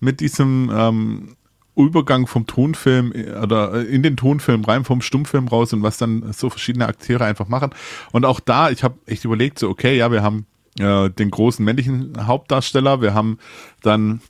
mit 0.00 0.20
diesem 0.20 0.70
ähm, 0.74 1.36
Übergang 1.76 2.26
vom 2.26 2.46
Tonfilm 2.46 3.12
äh, 3.12 3.32
oder 3.32 3.74
äh, 3.74 3.82
in 3.84 4.02
den 4.02 4.16
Tonfilm 4.16 4.64
rein, 4.64 4.84
vom 4.84 5.00
Stummfilm 5.00 5.48
raus 5.48 5.72
und 5.72 5.82
was 5.82 5.98
dann 5.98 6.32
so 6.32 6.50
verschiedene 6.50 6.86
Akteure 6.86 7.24
einfach 7.24 7.48
machen. 7.48 7.70
Und 8.12 8.24
auch 8.24 8.40
da, 8.40 8.70
ich 8.70 8.82
habe 8.82 8.98
echt 9.06 9.24
überlegt, 9.24 9.58
so 9.58 9.68
okay, 9.68 9.96
ja, 9.96 10.10
wir 10.10 10.22
haben 10.22 10.46
äh, 10.78 11.10
den 11.10 11.30
großen 11.30 11.64
männlichen 11.64 12.26
Hauptdarsteller, 12.26 13.00
wir 13.00 13.14
haben 13.14 13.38
dann 13.82 14.20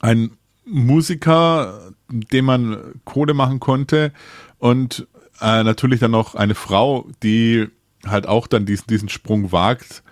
einen 0.00 0.36
Musiker, 0.66 1.92
dem 2.08 2.44
man 2.46 3.00
Kohle 3.04 3.34
machen 3.34 3.60
konnte 3.60 4.12
und 4.58 5.06
äh, 5.40 5.62
natürlich 5.62 6.00
dann 6.00 6.12
noch 6.12 6.34
eine 6.34 6.54
Frau, 6.54 7.08
die 7.22 7.68
halt 8.06 8.26
auch 8.26 8.46
dann 8.46 8.66
diesen, 8.66 8.86
diesen 8.86 9.08
Sprung 9.08 9.52
wagt 9.52 10.02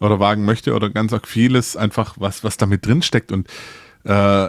oder 0.00 0.20
wagen 0.20 0.44
möchte 0.44 0.74
oder 0.74 0.90
ganz 0.90 1.12
auch 1.12 1.26
vieles 1.26 1.76
einfach, 1.76 2.16
was, 2.18 2.44
was 2.44 2.56
damit 2.56 2.86
drin 2.86 3.02
steckt 3.02 3.32
und 3.32 3.48
äh, 4.04 4.48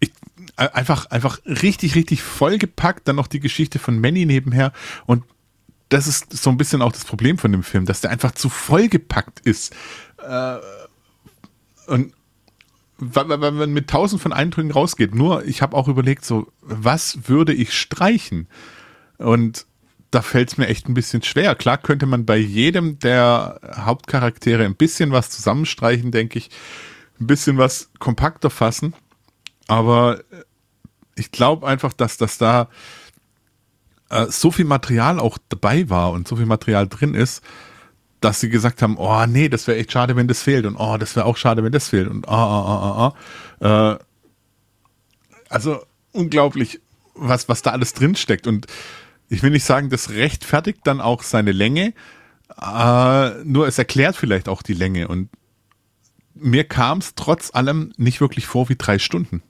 ich, 0.00 0.12
einfach, 0.56 1.06
einfach 1.06 1.40
richtig, 1.46 1.94
richtig 1.94 2.22
vollgepackt, 2.22 3.08
dann 3.08 3.16
noch 3.16 3.26
die 3.26 3.40
Geschichte 3.40 3.78
von 3.78 4.00
Manny 4.00 4.26
nebenher 4.26 4.72
und 5.06 5.24
das 5.88 6.06
ist 6.06 6.32
so 6.32 6.50
ein 6.50 6.56
bisschen 6.56 6.82
auch 6.82 6.92
das 6.92 7.04
Problem 7.04 7.38
von 7.38 7.52
dem 7.52 7.62
Film, 7.62 7.86
dass 7.86 8.00
der 8.00 8.10
einfach 8.10 8.32
zu 8.32 8.48
vollgepackt 8.48 9.40
ist. 9.40 9.74
Äh, 10.18 10.56
und 11.86 12.14
weil 12.98 13.26
man 13.26 13.72
mit 13.72 13.90
tausend 13.90 14.22
von 14.22 14.32
Eindrücken 14.32 14.70
rausgeht. 14.70 15.14
Nur, 15.14 15.44
ich 15.44 15.62
habe 15.62 15.76
auch 15.76 15.88
überlegt, 15.88 16.24
so, 16.24 16.52
was 16.62 17.28
würde 17.28 17.52
ich 17.52 17.72
streichen? 17.72 18.48
Und 19.18 19.66
da 20.10 20.22
fällt 20.22 20.52
es 20.52 20.58
mir 20.58 20.68
echt 20.68 20.88
ein 20.88 20.94
bisschen 20.94 21.22
schwer. 21.22 21.54
Klar 21.54 21.78
könnte 21.78 22.06
man 22.06 22.24
bei 22.24 22.36
jedem 22.36 22.98
der 23.00 23.60
Hauptcharaktere 23.76 24.64
ein 24.64 24.76
bisschen 24.76 25.10
was 25.10 25.30
zusammenstreichen, 25.30 26.12
denke 26.12 26.38
ich. 26.38 26.50
Ein 27.20 27.26
bisschen 27.26 27.58
was 27.58 27.90
kompakter 27.98 28.50
fassen. 28.50 28.94
Aber 29.68 30.20
ich 31.16 31.30
glaube 31.30 31.66
einfach, 31.66 31.92
dass 31.92 32.16
das 32.16 32.38
da 32.38 32.68
äh, 34.10 34.26
so 34.28 34.50
viel 34.50 34.64
Material 34.64 35.18
auch 35.18 35.38
dabei 35.48 35.88
war 35.88 36.12
und 36.12 36.28
so 36.28 36.36
viel 36.36 36.46
Material 36.46 36.88
drin 36.88 37.14
ist, 37.14 37.42
dass 38.20 38.40
sie 38.40 38.48
gesagt 38.48 38.82
haben, 38.82 38.96
oh 38.96 39.26
nee, 39.26 39.48
das 39.48 39.66
wäre 39.66 39.78
echt 39.78 39.92
schade, 39.92 40.16
wenn 40.16 40.28
das 40.28 40.42
fehlt 40.42 40.66
und 40.66 40.76
oh, 40.76 40.96
das 40.96 41.14
wäre 41.16 41.26
auch 41.26 41.36
schade, 41.36 41.62
wenn 41.62 41.72
das 41.72 41.88
fehlt 41.88 42.08
und 42.08 42.28
ah, 42.28 42.32
ah, 42.32 42.64
ah, 42.64 43.14
ah, 43.60 43.66
ah. 43.66 43.92
Äh, 43.92 43.98
also 45.48 45.84
unglaublich, 46.12 46.80
was, 47.14 47.48
was 47.48 47.62
da 47.62 47.70
alles 47.70 47.92
drin 47.92 48.16
steckt 48.16 48.46
und 48.46 48.66
ich 49.28 49.42
will 49.42 49.50
nicht 49.50 49.64
sagen, 49.64 49.90
das 49.90 50.10
rechtfertigt 50.10 50.80
dann 50.84 51.00
auch 51.00 51.22
seine 51.22 51.52
Länge, 51.52 51.92
äh, 52.60 53.44
nur 53.44 53.66
es 53.66 53.78
erklärt 53.78 54.16
vielleicht 54.16 54.48
auch 54.48 54.62
die 54.62 54.74
Länge 54.74 55.08
und 55.08 55.28
mir 56.34 56.64
kam 56.64 56.98
es 56.98 57.14
trotz 57.14 57.54
allem 57.54 57.92
nicht 57.96 58.20
wirklich 58.20 58.46
vor 58.46 58.68
wie 58.68 58.76
drei 58.76 58.98
Stunden. 58.98 59.42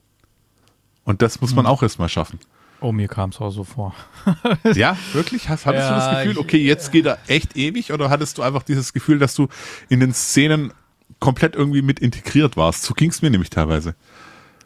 Und 1.05 1.21
das 1.21 1.39
muss 1.39 1.55
man 1.55 1.65
hm. 1.65 1.71
auch 1.71 1.83
erstmal 1.83 2.09
schaffen. 2.09 2.39
Oh, 2.81 2.91
mir 2.91 3.07
kam 3.07 3.29
es 3.29 3.39
auch 3.39 3.51
so 3.51 3.63
vor. 3.63 3.95
ja, 4.75 4.97
wirklich? 5.13 5.47
Hast, 5.47 5.65
hattest 5.65 5.89
ja, 5.89 5.95
du 5.95 5.95
das 5.95 6.23
Gefühl, 6.23 6.37
okay, 6.37 6.57
jetzt 6.57 6.91
geht 6.91 7.05
er 7.05 7.17
echt 7.27 7.55
ewig? 7.55 7.93
Oder 7.93 8.09
hattest 8.09 8.37
du 8.37 8.41
einfach 8.41 8.63
dieses 8.63 8.91
Gefühl, 8.91 9.17
dass 9.17 9.33
du 9.33 9.47
in 9.87 10.01
den 10.01 10.13
Szenen 10.13 10.73
komplett 11.19 11.55
irgendwie 11.55 11.81
mit 11.81 11.99
integriert 11.99 12.57
warst? 12.57 12.83
So 12.83 12.93
ging 12.93 13.11
es 13.11 13.21
mir 13.21 13.29
nämlich 13.29 13.49
teilweise. 13.49 13.95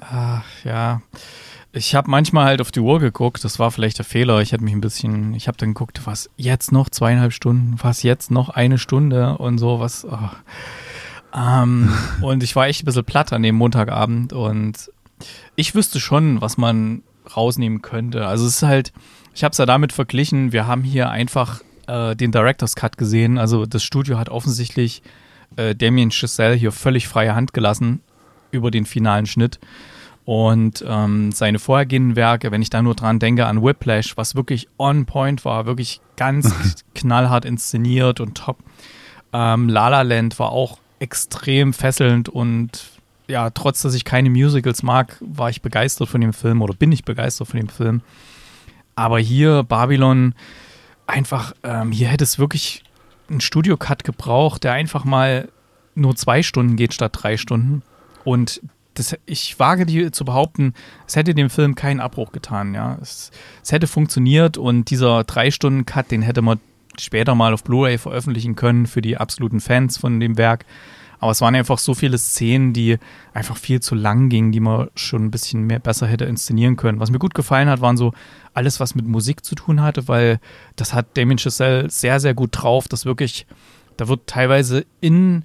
Ach, 0.01 0.43
ja. 0.63 1.01
Ich 1.71 1.93
habe 1.93 2.09
manchmal 2.09 2.45
halt 2.45 2.61
auf 2.61 2.71
die 2.71 2.79
Uhr 2.79 2.99
geguckt, 2.99 3.43
das 3.43 3.59
war 3.59 3.69
vielleicht 3.69 3.99
der 3.99 4.05
Fehler. 4.05 4.41
Ich 4.41 4.53
hätte 4.53 4.63
mich 4.63 4.73
ein 4.73 4.81
bisschen, 4.81 5.35
ich 5.35 5.47
habe 5.47 5.57
dann 5.57 5.69
geguckt, 5.69 6.01
was 6.05 6.29
jetzt 6.35 6.71
noch 6.71 6.89
zweieinhalb 6.89 7.31
Stunden, 7.31 7.75
was 7.77 8.01
jetzt 8.01 8.31
noch 8.31 8.49
eine 8.49 8.79
Stunde 8.79 9.37
und 9.37 9.59
so, 9.59 9.79
was. 9.79 10.03
Oh. 10.03 10.17
Ähm, 11.35 11.93
und 12.21 12.41
ich 12.41 12.55
war 12.55 12.67
echt 12.67 12.81
ein 12.81 12.85
bisschen 12.85 13.05
platt 13.05 13.33
an 13.33 13.43
dem 13.43 13.55
Montagabend 13.55 14.33
und 14.33 14.91
ich 15.55 15.75
wüsste 15.75 15.99
schon, 15.99 16.41
was 16.41 16.57
man 16.57 17.03
rausnehmen 17.35 17.81
könnte. 17.81 18.25
Also 18.25 18.45
es 18.45 18.57
ist 18.57 18.63
halt, 18.63 18.93
ich 19.33 19.43
habe 19.43 19.51
es 19.51 19.57
ja 19.57 19.65
damit 19.65 19.93
verglichen, 19.93 20.51
wir 20.51 20.67
haben 20.67 20.83
hier 20.83 21.09
einfach 21.09 21.61
äh, 21.87 22.15
den 22.15 22.31
Director's 22.31 22.75
Cut 22.75 22.97
gesehen. 22.97 23.37
Also 23.37 23.65
das 23.65 23.83
Studio 23.83 24.17
hat 24.17 24.29
offensichtlich 24.29 25.01
äh, 25.55 25.75
Damien 25.75 26.11
Chazelle 26.11 26.55
hier 26.55 26.71
völlig 26.71 27.07
freie 27.07 27.35
Hand 27.35 27.53
gelassen 27.53 28.01
über 28.51 28.71
den 28.71 28.85
finalen 28.85 29.25
Schnitt. 29.25 29.59
Und 30.25 30.85
ähm, 30.87 31.31
seine 31.31 31.57
vorhergehenden 31.57 32.15
Werke, 32.15 32.51
wenn 32.51 32.61
ich 32.61 32.69
da 32.69 32.83
nur 32.83 32.93
dran 32.93 33.17
denke 33.17 33.47
an 33.47 33.63
Whiplash, 33.63 34.15
was 34.15 34.35
wirklich 34.35 34.67
on 34.77 35.07
point 35.07 35.43
war, 35.43 35.65
wirklich 35.65 36.01
ganz 36.17 36.83
knallhart 36.93 37.45
inszeniert 37.45 38.19
und 38.19 38.35
top. 38.35 38.59
Ähm, 39.33 39.69
La 39.69 39.87
La 39.87 40.03
Land 40.03 40.37
war 40.37 40.51
auch 40.51 40.77
extrem 40.99 41.73
fesselnd 41.73 42.29
und 42.29 42.98
ja, 43.29 43.49
trotz 43.51 43.81
dass 43.81 43.93
ich 43.93 44.03
keine 44.03 44.29
Musicals 44.29 44.83
mag, 44.83 45.17
war 45.21 45.49
ich 45.49 45.61
begeistert 45.61 46.09
von 46.09 46.21
dem 46.21 46.33
Film 46.33 46.61
oder 46.61 46.73
bin 46.73 46.91
ich 46.91 47.05
begeistert 47.05 47.47
von 47.47 47.59
dem 47.59 47.69
Film. 47.69 48.01
Aber 48.95 49.19
hier 49.19 49.63
Babylon 49.63 50.33
einfach, 51.07 51.53
ähm, 51.63 51.91
hier 51.91 52.07
hätte 52.07 52.23
es 52.23 52.39
wirklich 52.39 52.83
einen 53.29 53.41
Studio-Cut 53.41 54.03
gebraucht, 54.03 54.63
der 54.63 54.73
einfach 54.73 55.05
mal 55.05 55.49
nur 55.95 56.15
zwei 56.15 56.43
Stunden 56.43 56.75
geht 56.75 56.93
statt 56.93 57.11
drei 57.15 57.37
Stunden. 57.37 57.83
Und 58.23 58.61
das, 58.95 59.15
ich 59.25 59.57
wage 59.59 59.85
die 59.85 60.11
zu 60.11 60.25
behaupten, 60.25 60.73
es 61.07 61.15
hätte 61.15 61.33
dem 61.33 61.49
Film 61.49 61.75
keinen 61.75 61.99
Abbruch 61.99 62.31
getan. 62.31 62.73
Ja, 62.73 62.97
es, 63.01 63.31
es 63.63 63.71
hätte 63.71 63.87
funktioniert 63.87 64.57
und 64.57 64.89
dieser 64.89 65.23
drei 65.23 65.51
Stunden 65.51 65.85
Cut, 65.85 66.11
den 66.11 66.21
hätte 66.21 66.41
man 66.41 66.59
später 66.99 67.35
mal 67.35 67.53
auf 67.53 67.63
Blu-ray 67.63 67.97
veröffentlichen 67.97 68.55
können 68.55 68.87
für 68.87 69.01
die 69.01 69.17
absoluten 69.17 69.61
Fans 69.61 69.97
von 69.97 70.19
dem 70.19 70.37
Werk. 70.37 70.65
Aber 71.19 71.31
es 71.31 71.41
waren 71.41 71.55
einfach 71.55 71.77
so 71.77 71.93
viele 71.93 72.17
Szenen, 72.17 72.73
die 72.73 72.97
einfach 73.33 73.57
viel 73.57 73.81
zu 73.81 73.93
lang 73.93 74.29
gingen, 74.29 74.51
die 74.51 74.61
man 74.61 74.89
schon 74.95 75.25
ein 75.25 75.31
bisschen 75.31 75.63
mehr 75.63 75.79
besser 75.79 76.07
hätte 76.07 76.25
inszenieren 76.25 76.77
können. 76.77 76.99
Was 76.99 77.11
mir 77.11 77.19
gut 77.19 77.35
gefallen 77.35 77.69
hat, 77.69 77.81
waren 77.81 77.97
so 77.97 78.13
alles, 78.53 78.79
was 78.79 78.95
mit 78.95 79.05
Musik 79.05 79.43
zu 79.43 79.55
tun 79.55 79.81
hatte, 79.81 80.07
weil 80.07 80.39
das 80.77 80.93
hat 80.93 81.17
Damien 81.17 81.37
Chazelle 81.37 81.89
sehr, 81.89 82.19
sehr 82.19 82.33
gut 82.33 82.51
drauf, 82.53 82.87
dass 82.87 83.05
wirklich, 83.05 83.45
da 83.97 84.07
wird 84.07 84.27
teilweise 84.27 84.85
in, 85.01 85.43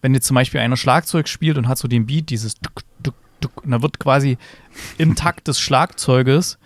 wenn 0.00 0.14
jetzt 0.14 0.26
zum 0.26 0.36
Beispiel 0.36 0.60
einer 0.60 0.76
Schlagzeug 0.76 1.28
spielt 1.28 1.58
und 1.58 1.66
hat 1.66 1.78
so 1.78 1.88
den 1.88 2.06
Beat, 2.06 2.30
dieses 2.30 2.54
Duck, 2.54 2.82
Duck, 3.02 3.16
Duck, 3.40 3.64
und 3.64 3.72
da 3.72 3.82
wird 3.82 3.98
quasi 3.98 4.38
im 4.96 5.16
Takt 5.16 5.48
des 5.48 5.58
Schlagzeuges 5.58 6.58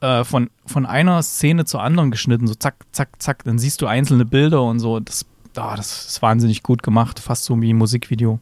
äh, 0.00 0.24
von, 0.24 0.50
von 0.66 0.84
einer 0.84 1.22
Szene 1.22 1.64
zur 1.64 1.82
anderen 1.82 2.10
geschnitten, 2.10 2.48
so 2.48 2.54
zack, 2.54 2.74
zack, 2.90 3.22
zack, 3.22 3.44
dann 3.44 3.58
siehst 3.58 3.80
du 3.82 3.86
einzelne 3.86 4.24
Bilder 4.24 4.62
und 4.62 4.80
so. 4.80 4.98
Das 4.98 5.26
oh, 5.60 5.76
das 5.76 6.06
ist 6.06 6.22
wahnsinnig 6.22 6.62
gut 6.62 6.82
gemacht, 6.82 7.18
fast 7.18 7.44
so 7.44 7.60
wie 7.60 7.72
ein 7.72 7.76
Musikvideo. 7.76 8.38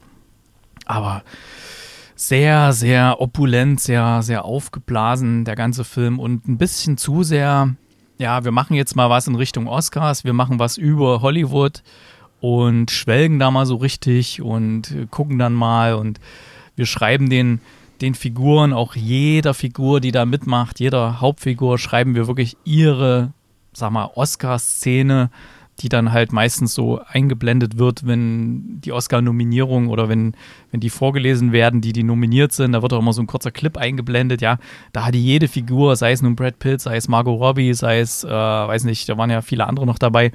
Aber 0.86 1.22
sehr, 2.14 2.72
sehr 2.72 3.20
opulent, 3.20 3.80
sehr, 3.80 4.22
sehr 4.22 4.44
aufgeblasen, 4.44 5.44
der 5.44 5.54
ganze 5.54 5.84
Film. 5.84 6.18
Und 6.18 6.48
ein 6.48 6.58
bisschen 6.58 6.96
zu 6.96 7.22
sehr, 7.22 7.74
ja, 8.18 8.44
wir 8.44 8.52
machen 8.52 8.74
jetzt 8.74 8.96
mal 8.96 9.10
was 9.10 9.26
in 9.26 9.34
Richtung 9.34 9.68
Oscars, 9.68 10.24
wir 10.24 10.32
machen 10.32 10.58
was 10.58 10.76
über 10.76 11.22
Hollywood 11.22 11.82
und 12.40 12.90
schwelgen 12.90 13.38
da 13.38 13.50
mal 13.50 13.66
so 13.66 13.76
richtig 13.76 14.42
und 14.42 15.08
gucken 15.10 15.38
dann 15.38 15.54
mal. 15.54 15.94
Und 15.94 16.18
wir 16.74 16.86
schreiben 16.86 17.30
den, 17.30 17.60
den 18.00 18.14
Figuren, 18.14 18.72
auch 18.72 18.94
jeder 18.96 19.54
Figur, 19.54 20.00
die 20.00 20.12
da 20.12 20.24
mitmacht, 20.24 20.80
jeder 20.80 21.20
Hauptfigur, 21.20 21.78
schreiben 21.78 22.14
wir 22.14 22.26
wirklich 22.26 22.56
ihre, 22.64 23.32
sag 23.72 23.92
mal, 23.92 24.10
Oscar-Szene 24.14 25.30
die 25.80 25.88
dann 25.88 26.12
halt 26.12 26.32
meistens 26.32 26.74
so 26.74 27.00
eingeblendet 27.06 27.78
wird, 27.78 28.06
wenn 28.06 28.80
die 28.80 28.92
Oscar-Nominierung 28.92 29.88
oder 29.88 30.08
wenn, 30.08 30.34
wenn 30.70 30.80
die 30.80 30.90
vorgelesen 30.90 31.52
werden, 31.52 31.80
die 31.80 31.92
die 31.92 32.02
nominiert 32.02 32.52
sind. 32.52 32.72
Da 32.72 32.82
wird 32.82 32.92
auch 32.92 32.98
immer 32.98 33.12
so 33.12 33.22
ein 33.22 33.26
kurzer 33.26 33.50
Clip 33.50 33.76
eingeblendet. 33.76 34.40
Ja, 34.40 34.58
da 34.92 35.06
hatte 35.06 35.18
jede 35.18 35.48
Figur, 35.48 35.94
sei 35.96 36.12
es 36.12 36.22
nun 36.22 36.36
Brad 36.36 36.58
Pitt, 36.58 36.80
sei 36.80 36.96
es 36.96 37.08
Margot 37.08 37.40
Robbie, 37.40 37.74
sei 37.74 38.00
es, 38.00 38.24
äh, 38.24 38.28
weiß 38.28 38.84
nicht, 38.84 39.08
da 39.08 39.16
waren 39.16 39.30
ja 39.30 39.40
viele 39.40 39.66
andere 39.66 39.86
noch 39.86 39.98
dabei. 39.98 40.32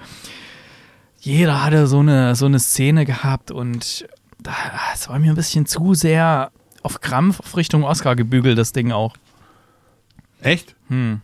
Jeder 1.20 1.64
hatte 1.64 1.88
so 1.88 2.00
eine, 2.00 2.36
so 2.36 2.46
eine 2.46 2.60
Szene 2.60 3.06
gehabt 3.06 3.52
und 3.52 4.06
es 4.94 5.10
war 5.10 5.20
mir 5.20 5.32
ein 5.32 5.36
bisschen 5.36 5.66
zu 5.66 5.94
sehr 5.94 6.52
auf 6.82 7.02
Krampf 7.02 7.40
auf 7.40 7.56
Richtung 7.56 7.84
Oscar 7.84 8.16
gebügelt, 8.16 8.58
das 8.58 8.74
Ding 8.74 8.92
auch. 8.92 9.16
Echt? 10.42 10.76
Hm. 10.90 11.22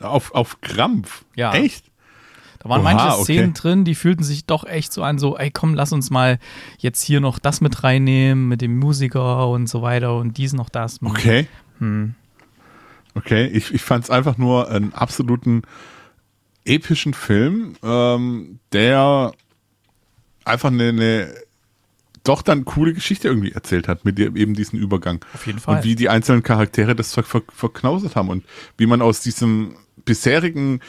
Auf, 0.00 0.34
auf 0.34 0.60
Krampf? 0.60 1.24
Ja. 1.36 1.54
Echt? 1.54 1.84
Da 2.58 2.68
waren 2.68 2.82
Oha, 2.82 2.94
manche 2.94 3.22
Szenen 3.22 3.50
okay. 3.50 3.60
drin, 3.60 3.84
die 3.84 3.94
fühlten 3.94 4.24
sich 4.24 4.46
doch 4.46 4.64
echt 4.64 4.92
so 4.92 5.02
an, 5.02 5.18
so, 5.18 5.36
ey, 5.36 5.50
komm, 5.50 5.74
lass 5.74 5.92
uns 5.92 6.10
mal 6.10 6.38
jetzt 6.78 7.02
hier 7.02 7.20
noch 7.20 7.38
das 7.38 7.60
mit 7.60 7.82
reinnehmen, 7.84 8.48
mit 8.48 8.60
dem 8.60 8.78
Musiker 8.78 9.48
und 9.48 9.68
so 9.68 9.82
weiter 9.82 10.16
und 10.16 10.38
dies 10.38 10.52
noch 10.52 10.68
das. 10.68 11.00
Okay. 11.02 11.46
Hm. 11.78 12.14
Okay, 13.14 13.46
ich, 13.46 13.72
ich 13.72 13.82
fand 13.82 14.04
es 14.04 14.10
einfach 14.10 14.36
nur 14.36 14.70
einen 14.70 14.92
absoluten 14.92 15.62
epischen 16.64 17.14
Film, 17.14 17.76
ähm, 17.82 18.58
der 18.72 19.32
einfach 20.44 20.70
eine, 20.70 20.88
eine 20.88 21.34
doch 22.24 22.42
dann 22.42 22.64
coole 22.64 22.92
Geschichte 22.92 23.28
irgendwie 23.28 23.52
erzählt 23.52 23.88
hat 23.88 24.04
mit 24.04 24.18
eben 24.18 24.54
diesem 24.54 24.78
Übergang. 24.78 25.24
Auf 25.32 25.46
jeden 25.46 25.58
Fall. 25.58 25.76
Und 25.76 25.84
wie 25.84 25.94
die 25.94 26.08
einzelnen 26.08 26.42
Charaktere 26.42 26.96
das 26.96 27.14
ver 27.14 27.22
ver 27.22 27.42
verknausert 27.48 28.16
haben 28.16 28.28
und 28.28 28.44
wie 28.76 28.86
man 28.86 29.00
aus 29.00 29.20
diesem 29.20 29.76
bisherigen 30.04 30.80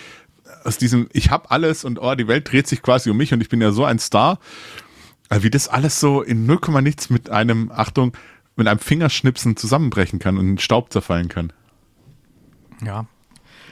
aus 0.63 0.77
diesem, 0.77 1.07
ich 1.13 1.31
habe 1.31 1.51
alles 1.51 1.83
und 1.83 1.99
oh, 1.99 2.15
die 2.15 2.27
Welt 2.27 2.51
dreht 2.51 2.67
sich 2.67 2.81
quasi 2.81 3.09
um 3.09 3.17
mich 3.17 3.33
und 3.33 3.41
ich 3.41 3.49
bin 3.49 3.61
ja 3.61 3.71
so 3.71 3.85
ein 3.85 3.99
Star, 3.99 4.39
äh, 5.29 5.41
wie 5.41 5.49
das 5.49 5.67
alles 5.67 5.99
so 5.99 6.21
in 6.21 6.45
0, 6.45 6.81
nichts 6.81 7.09
mit 7.09 7.29
einem, 7.29 7.71
Achtung, 7.71 8.15
mit 8.55 8.67
einem 8.67 8.79
Fingerschnipsen 8.79 9.55
zusammenbrechen 9.55 10.19
kann 10.19 10.37
und 10.37 10.47
in 10.47 10.57
Staub 10.57 10.91
zerfallen 10.91 11.29
kann. 11.29 11.53
Ja. 12.83 13.05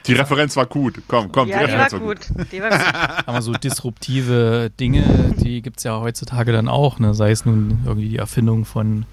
Die 0.06 0.12
Referenz 0.12 0.56
war 0.56 0.66
gut. 0.66 1.02
Komm, 1.08 1.32
komm, 1.32 1.48
ja, 1.48 1.58
die, 1.58 1.64
Referenz 1.64 1.92
war 1.92 2.00
gut. 2.00 2.28
Die 2.52 2.62
war 2.62 2.70
gut. 2.70 2.80
Aber 3.26 3.42
so 3.42 3.52
disruptive 3.52 4.70
Dinge, 4.78 5.34
die 5.36 5.62
gibt 5.62 5.78
es 5.78 5.84
ja 5.84 5.98
heutzutage 5.98 6.52
dann 6.52 6.68
auch. 6.68 6.98
Ne? 7.00 7.14
Sei 7.14 7.30
es 7.32 7.44
nun 7.44 7.80
irgendwie 7.84 8.10
die 8.10 8.16
Erfindung 8.16 8.64
von 8.64 9.04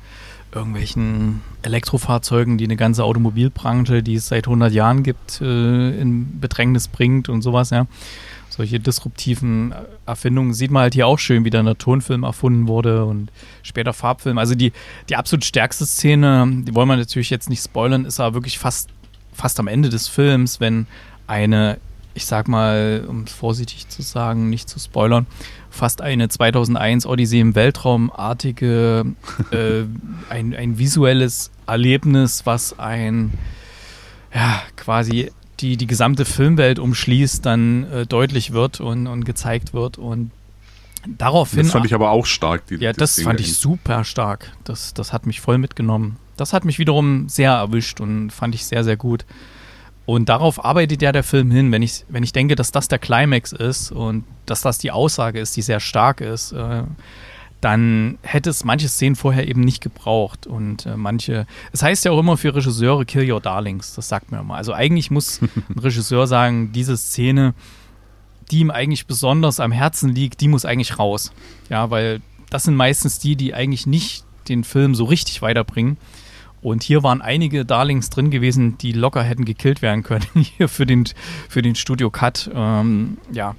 irgendwelchen 0.53 1.41
Elektrofahrzeugen, 1.61 2.57
die 2.57 2.65
eine 2.65 2.75
ganze 2.75 3.03
Automobilbranche, 3.03 4.03
die 4.03 4.15
es 4.15 4.27
seit 4.27 4.47
100 4.47 4.71
Jahren 4.73 5.03
gibt, 5.03 5.41
äh, 5.41 5.99
in 5.99 6.39
Bedrängnis 6.39 6.87
bringt 6.87 7.29
und 7.29 7.41
sowas, 7.41 7.71
ja. 7.71 7.87
solche 8.49 8.79
disruptiven 8.79 9.73
Erfindungen 10.05 10.53
sieht 10.53 10.71
man 10.71 10.83
halt 10.83 10.93
hier 10.93 11.07
auch 11.07 11.19
schön, 11.19 11.45
wie 11.45 11.49
dann 11.49 11.65
der 11.65 11.77
Tonfilm 11.77 12.23
erfunden 12.23 12.67
wurde 12.67 13.05
und 13.05 13.31
später 13.63 13.93
Farbfilm. 13.93 14.37
Also 14.37 14.55
die, 14.55 14.73
die 15.09 15.15
absolut 15.15 15.45
stärkste 15.45 15.85
Szene, 15.85 16.47
die 16.63 16.75
wollen 16.75 16.87
wir 16.87 16.97
natürlich 16.97 17.29
jetzt 17.29 17.49
nicht 17.49 17.63
spoilern, 17.63 18.05
ist 18.05 18.19
aber 18.19 18.35
wirklich 18.35 18.59
fast, 18.59 18.89
fast 19.33 19.59
am 19.59 19.67
Ende 19.67 19.89
des 19.89 20.07
Films, 20.07 20.59
wenn 20.59 20.87
eine, 21.25 21.79
ich 22.13 22.25
sag 22.25 22.47
mal, 22.47 23.05
um 23.07 23.23
es 23.23 23.33
vorsichtig 23.33 23.89
zu 23.89 24.01
sagen, 24.01 24.49
nicht 24.49 24.69
zu 24.69 24.79
spoilern, 24.79 25.25
fast 25.69 26.01
eine 26.01 26.29
2001 26.29 27.05
Odyssee 27.05 27.39
im 27.39 27.55
Weltraumartige, 27.55 29.05
äh, 29.51 29.83
ein, 30.29 30.55
ein 30.55 30.77
visuelles 30.77 31.51
Erlebnis, 31.65 32.45
was 32.45 32.77
ein, 32.77 33.31
ja, 34.33 34.61
quasi 34.75 35.31
die 35.59 35.77
die 35.77 35.87
gesamte 35.87 36.25
Filmwelt 36.25 36.79
umschließt, 36.79 37.45
dann 37.45 37.83
äh, 37.91 38.05
deutlich 38.05 38.51
wird 38.51 38.81
und, 38.81 39.07
und 39.07 39.23
gezeigt 39.23 39.73
wird. 39.73 39.97
Und 39.97 40.31
daraufhin. 41.07 41.63
Das 41.63 41.71
fand 41.71 41.85
ich 41.85 41.93
aber 41.93 42.11
auch 42.11 42.25
stark. 42.25 42.67
Die, 42.67 42.75
ja, 42.75 42.93
das 42.93 43.21
fand 43.21 43.39
ich 43.39 43.55
super 43.55 44.03
stark. 44.03 44.51
Das, 44.63 44.93
das 44.93 45.13
hat 45.13 45.25
mich 45.25 45.41
voll 45.41 45.57
mitgenommen. 45.57 46.17
Das 46.37 46.53
hat 46.53 46.65
mich 46.65 46.79
wiederum 46.79 47.29
sehr 47.29 47.51
erwischt 47.51 48.01
und 48.01 48.31
fand 48.31 48.55
ich 48.55 48.65
sehr, 48.65 48.83
sehr 48.83 48.97
gut. 48.97 49.25
Und 50.05 50.27
darauf 50.29 50.63
arbeitet 50.63 51.01
ja 51.01 51.11
der 51.11 51.23
Film 51.23 51.49
hin. 51.51 51.71
Wenn 51.71 51.81
ich, 51.81 52.05
wenn 52.09 52.23
ich 52.23 52.33
denke, 52.33 52.55
dass 52.55 52.71
das 52.71 52.87
der 52.87 52.99
Climax 52.99 53.51
ist 53.53 53.91
und 53.91 54.25
dass 54.45 54.61
das 54.61 54.77
die 54.77 54.91
Aussage 54.91 55.39
ist, 55.39 55.55
die 55.55 55.61
sehr 55.61 55.79
stark 55.79 56.19
ist, 56.19 56.51
äh, 56.51 56.83
dann 57.61 58.17
hätte 58.23 58.49
es 58.49 58.65
manche 58.65 58.89
Szenen 58.89 59.15
vorher 59.15 59.47
eben 59.47 59.61
nicht 59.61 59.81
gebraucht. 59.81 60.45
Und 60.45 60.85
äh, 60.85 60.97
manche, 60.97 61.47
es 61.71 61.81
heißt 61.81 62.03
ja 62.03 62.11
auch 62.11 62.19
immer 62.19 62.35
für 62.35 62.53
Regisseure, 62.53 63.05
kill 63.05 63.31
your 63.31 63.39
darlings, 63.39 63.95
das 63.95 64.09
sagt 64.09 64.31
man 64.31 64.41
immer. 64.41 64.55
Also 64.55 64.73
eigentlich 64.73 65.09
muss 65.09 65.41
ein 65.41 65.79
Regisseur 65.79 66.27
sagen, 66.27 66.73
diese 66.73 66.97
Szene, 66.97 67.53
die 68.51 68.59
ihm 68.59 68.71
eigentlich 68.71 69.07
besonders 69.07 69.61
am 69.61 69.71
Herzen 69.71 70.13
liegt, 70.13 70.41
die 70.41 70.49
muss 70.49 70.65
eigentlich 70.65 70.99
raus. 70.99 71.31
Ja, 71.69 71.89
weil 71.89 72.21
das 72.49 72.63
sind 72.63 72.75
meistens 72.75 73.19
die, 73.19 73.37
die 73.37 73.53
eigentlich 73.53 73.87
nicht 73.87 74.25
den 74.49 74.65
Film 74.65 74.93
so 74.93 75.05
richtig 75.05 75.41
weiterbringen. 75.41 75.97
Und 76.63 76.81
hier 76.81 77.03
waren 77.03 77.21
einige 77.21 77.65
Darlings 77.65 78.09
drin 78.09 78.31
gewesen, 78.31 78.77
die 78.77 78.93
locker 78.93 79.21
hätten 79.21 79.45
gekillt 79.45 79.81
werden 79.81 80.01
können, 80.03 80.25
hier 80.35 80.67
für 80.67 80.85
den, 80.85 81.03
für 81.49 81.61
den 81.61 81.75
Studio 81.75 82.09
Cut. 82.09 82.49
Ähm, 82.53 83.17
ja. 83.31 83.55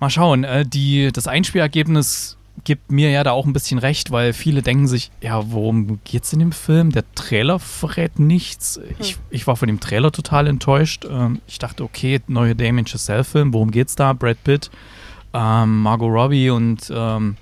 Mal 0.00 0.10
schauen, 0.10 0.44
äh, 0.44 0.64
die, 0.66 1.10
das 1.12 1.28
Einspielergebnis 1.28 2.36
gibt 2.64 2.90
mir 2.90 3.10
ja 3.10 3.22
da 3.22 3.32
auch 3.32 3.46
ein 3.46 3.52
bisschen 3.52 3.78
recht, 3.78 4.10
weil 4.10 4.32
viele 4.32 4.62
denken 4.62 4.88
sich, 4.88 5.10
ja, 5.20 5.52
worum 5.52 6.00
geht's 6.04 6.32
in 6.32 6.38
dem 6.38 6.52
Film? 6.52 6.90
Der 6.90 7.04
Trailer 7.14 7.58
verrät 7.58 8.18
nichts. 8.18 8.80
Ich, 8.98 9.12
hm. 9.12 9.18
ich 9.30 9.46
war 9.46 9.56
von 9.56 9.68
dem 9.68 9.80
Trailer 9.80 10.10
total 10.10 10.46
enttäuscht. 10.46 11.04
Ähm, 11.08 11.40
ich 11.46 11.58
dachte, 11.58 11.84
okay, 11.84 12.20
neue 12.26 12.56
Damien 12.56 12.86
Chazelle-Film, 12.86 13.52
worum 13.52 13.70
geht's 13.70 13.94
da? 13.94 14.14
Brad 14.14 14.42
Pitt, 14.42 14.70
ähm, 15.34 15.82
Margot 15.82 16.10
Robbie 16.10 16.50
und 16.50 16.90
ähm, 16.94 17.36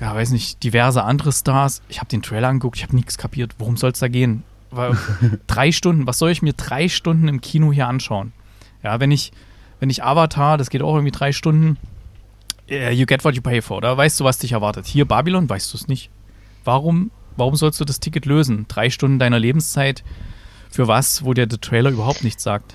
ja, 0.00 0.14
weiß 0.14 0.30
nicht, 0.30 0.62
diverse 0.62 1.04
andere 1.04 1.32
Stars. 1.32 1.82
Ich 1.88 1.98
habe 1.98 2.08
den 2.08 2.22
Trailer 2.22 2.48
angeguckt, 2.48 2.76
ich 2.76 2.82
habe 2.82 2.94
nichts 2.94 3.18
kapiert. 3.18 3.54
Worum 3.58 3.76
soll 3.76 3.92
es 3.92 3.98
da 3.98 4.08
gehen? 4.08 4.42
Weil, 4.70 4.96
drei 5.46 5.72
Stunden, 5.72 6.06
was 6.06 6.18
soll 6.18 6.30
ich 6.30 6.42
mir 6.42 6.52
drei 6.52 6.88
Stunden 6.88 7.28
im 7.28 7.40
Kino 7.40 7.72
hier 7.72 7.86
anschauen? 7.86 8.32
Ja, 8.82 9.00
wenn 9.00 9.10
ich, 9.10 9.32
wenn 9.80 9.90
ich 9.90 10.04
Avatar, 10.04 10.58
das 10.58 10.70
geht 10.70 10.82
auch 10.82 10.94
irgendwie 10.94 11.12
drei 11.12 11.32
Stunden, 11.32 11.78
you 12.68 13.06
get 13.06 13.24
what 13.24 13.34
you 13.34 13.42
pay 13.42 13.62
for, 13.62 13.78
oder? 13.78 13.96
Weißt 13.96 14.18
du, 14.20 14.24
was 14.24 14.38
dich 14.38 14.52
erwartet? 14.52 14.86
Hier 14.86 15.04
Babylon, 15.04 15.48
weißt 15.48 15.72
du 15.72 15.78
es 15.78 15.88
nicht. 15.88 16.10
Warum, 16.64 17.10
warum 17.36 17.54
sollst 17.54 17.80
du 17.80 17.84
das 17.84 18.00
Ticket 18.00 18.26
lösen? 18.26 18.66
Drei 18.68 18.90
Stunden 18.90 19.18
deiner 19.18 19.38
Lebenszeit 19.38 20.02
für 20.68 20.88
was, 20.88 21.24
wo 21.24 21.32
dir 21.32 21.46
der 21.46 21.60
Trailer 21.60 21.90
überhaupt 21.90 22.24
nichts 22.24 22.42
sagt? 22.42 22.74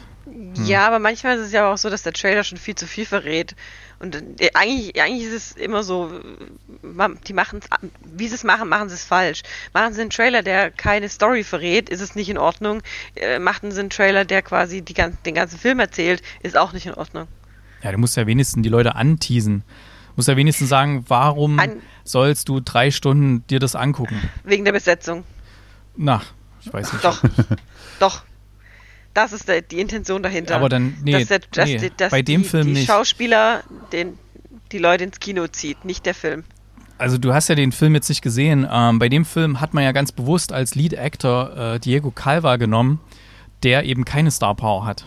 Hm. 0.55 0.65
Ja, 0.65 0.87
aber 0.87 0.99
manchmal 0.99 1.37
ist 1.37 1.47
es 1.47 1.51
ja 1.51 1.71
auch 1.71 1.77
so, 1.77 1.89
dass 1.89 2.03
der 2.03 2.13
Trailer 2.13 2.43
schon 2.43 2.57
viel 2.57 2.75
zu 2.75 2.87
viel 2.87 3.05
verrät. 3.05 3.55
Und 3.99 4.15
äh, 4.41 4.49
eigentlich, 4.53 4.99
eigentlich 5.01 5.27
ist 5.27 5.33
es 5.33 5.51
immer 5.51 5.83
so, 5.83 6.11
die 7.27 7.33
machen 7.33 7.59
wie 8.03 8.27
sie 8.27 8.35
es 8.35 8.43
machen, 8.43 8.67
machen 8.67 8.89
sie 8.89 8.95
es 8.95 9.05
falsch. 9.05 9.43
Machen 9.73 9.93
sie 9.93 10.01
einen 10.01 10.09
Trailer, 10.09 10.41
der 10.41 10.71
keine 10.71 11.07
Story 11.09 11.43
verrät, 11.43 11.89
ist 11.89 12.01
es 12.01 12.15
nicht 12.15 12.29
in 12.29 12.37
Ordnung. 12.37 12.81
Äh, 13.15 13.39
machen 13.39 13.71
sie 13.71 13.79
einen 13.79 13.89
Trailer, 13.89 14.25
der 14.25 14.41
quasi 14.41 14.81
die, 14.81 14.93
den 14.93 15.35
ganzen 15.35 15.59
Film 15.59 15.79
erzählt, 15.79 16.23
ist 16.41 16.57
auch 16.57 16.73
nicht 16.73 16.87
in 16.87 16.93
Ordnung. 16.95 17.27
Ja, 17.83 17.91
du 17.91 17.97
musst 17.97 18.17
ja 18.17 18.27
wenigstens 18.27 18.63
die 18.63 18.69
Leute 18.69 18.95
anteasen. 18.95 19.63
Du 20.09 20.13
musst 20.17 20.27
ja 20.27 20.35
wenigstens 20.35 20.69
sagen, 20.69 21.05
warum 21.07 21.59
An 21.59 21.81
sollst 22.03 22.49
du 22.49 22.59
drei 22.59 22.91
Stunden 22.91 23.45
dir 23.47 23.59
das 23.59 23.75
angucken? 23.75 24.19
Wegen 24.43 24.65
der 24.65 24.71
Besetzung. 24.71 25.23
Na, 25.95 26.21
ich 26.61 26.71
weiß 26.71 26.93
nicht. 26.93 27.05
Doch, 27.05 27.23
doch. 27.99 28.23
Das 29.13 29.33
ist 29.33 29.47
der, 29.47 29.61
die 29.61 29.79
Intention 29.79 30.23
dahinter. 30.23 30.55
Aber 30.55 30.69
dann, 30.69 30.95
nee, 31.03 31.11
dass, 31.11 31.27
der, 31.27 31.39
dass, 31.51 31.65
nee 31.69 31.91
dass 31.97 32.11
bei 32.11 32.21
dem 32.21 32.43
die, 32.43 32.49
Film 32.49 32.67
die 32.67 32.73
nicht. 32.73 32.87
Schauspieler 32.87 33.63
den, 33.91 34.17
die 34.71 34.77
Leute 34.77 35.03
ins 35.03 35.19
Kino 35.19 35.47
zieht, 35.47 35.83
nicht 35.85 36.05
der 36.05 36.13
Film. 36.13 36.43
Also 36.97 37.17
du 37.17 37.33
hast 37.33 37.47
ja 37.47 37.55
den 37.55 37.71
Film 37.71 37.95
jetzt 37.95 38.09
nicht 38.09 38.21
gesehen. 38.21 38.67
Ähm, 38.71 38.99
bei 38.99 39.09
dem 39.09 39.25
Film 39.25 39.59
hat 39.59 39.73
man 39.73 39.83
ja 39.83 39.91
ganz 39.91 40.11
bewusst 40.11 40.53
als 40.53 40.75
Lead 40.75 40.97
Actor 40.97 41.57
äh, 41.57 41.79
Diego 41.79 42.11
Calva 42.11 42.57
genommen, 42.57 42.99
der 43.63 43.85
eben 43.85 44.05
keine 44.05 44.31
Star 44.31 44.55
Power 44.55 44.85
hat. 44.85 45.05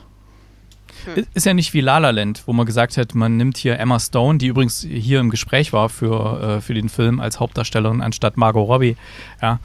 Hm. 1.05 1.27
Ist 1.35 1.47
ja 1.47 1.55
nicht 1.55 1.73
wie 1.73 1.81
La 1.81 1.99
La 1.99 2.11
Land, 2.11 2.43
wo 2.47 2.53
man 2.53 2.67
gesagt 2.67 2.97
hat, 2.97 3.15
man 3.15 3.37
nimmt 3.37 3.57
hier 3.57 3.79
Emma 3.79 4.01
Stone, 4.01 4.39
die 4.39 4.49
übrigens 4.49 4.81
hier 4.81 5.21
im 5.21 5.31
Gespräch 5.31 5.73
war 5.73 5.89
für, 5.89 6.57
äh, 6.57 6.61
für 6.61 6.75
den 6.75 6.89
Film 6.89 7.21
als 7.21 7.41
Hauptdarstellerin 7.41 8.01
anstatt 8.01 8.37
Margot 8.37 8.67
Robbie. 8.69 8.97
Ja. 9.41 9.61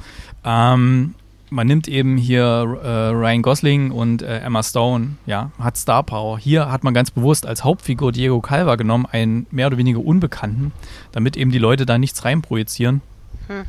Ähm, 0.45 1.15
man 1.51 1.67
nimmt 1.67 1.87
eben 1.87 2.17
hier 2.17 2.43
äh, 2.83 3.07
Ryan 3.09 3.41
Gosling 3.41 3.91
und 3.91 4.21
äh, 4.21 4.39
Emma 4.39 4.63
Stone, 4.63 5.17
ja, 5.25 5.51
hat 5.59 5.77
Star 5.77 6.03
Power. 6.03 6.37
Hier 6.37 6.71
hat 6.71 6.83
man 6.83 6.93
ganz 6.93 7.11
bewusst 7.11 7.45
als 7.45 7.63
Hauptfigur 7.63 8.11
Diego 8.11 8.39
Calva 8.41 8.75
genommen, 8.75 9.05
einen 9.11 9.47
mehr 9.51 9.67
oder 9.67 9.77
weniger 9.77 9.99
Unbekannten, 9.99 10.71
damit 11.11 11.37
eben 11.37 11.51
die 11.51 11.57
Leute 11.57 11.85
da 11.85 11.97
nichts 11.97 12.25
reinprojizieren. 12.25 13.01
Hm. 13.47 13.63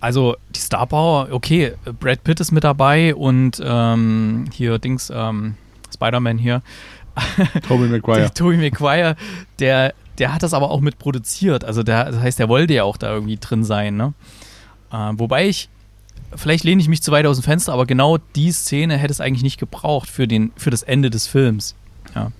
Also 0.00 0.36
die 0.50 0.60
Star 0.60 0.86
Power, 0.86 1.28
okay, 1.30 1.74
Brad 2.00 2.24
Pitt 2.24 2.40
ist 2.40 2.50
mit 2.50 2.64
dabei 2.64 3.14
und 3.14 3.62
ähm, 3.64 4.46
hier 4.52 4.78
Dings, 4.78 5.12
ähm, 5.14 5.54
Spider-Man 5.94 6.38
hier. 6.38 6.62
Tobey 7.68 7.88
Maguire. 7.88 8.32
Tobey 8.34 8.56
Maguire, 8.56 9.16
der, 9.58 9.94
der 10.18 10.34
hat 10.34 10.42
das 10.42 10.54
aber 10.54 10.70
auch 10.70 10.80
mit 10.80 10.98
produziert. 10.98 11.64
Also 11.64 11.82
der, 11.82 12.06
das 12.06 12.20
heißt, 12.20 12.38
der 12.38 12.48
wollte 12.48 12.74
ja 12.74 12.84
auch 12.84 12.96
da 12.96 13.12
irgendwie 13.12 13.36
drin 13.36 13.64
sein. 13.64 13.96
Ne? 13.96 14.14
Äh, 14.90 15.12
wobei 15.14 15.46
ich, 15.48 15.68
vielleicht 16.36 16.64
lehne 16.64 16.80
ich 16.80 16.88
mich 16.88 17.02
zu 17.02 17.12
weit 17.12 17.26
aus 17.26 17.38
dem 17.38 17.44
Fenster, 17.44 17.72
aber 17.72 17.86
genau 17.86 18.18
die 18.36 18.52
Szene 18.52 18.96
hätte 18.96 19.12
es 19.12 19.20
eigentlich 19.20 19.42
nicht 19.42 19.58
gebraucht 19.58 20.08
für, 20.08 20.26
den, 20.26 20.52
für 20.56 20.70
das 20.70 20.82
Ende 20.82 21.10
des 21.10 21.26
Films. 21.26 21.74
Ja. 22.14 22.32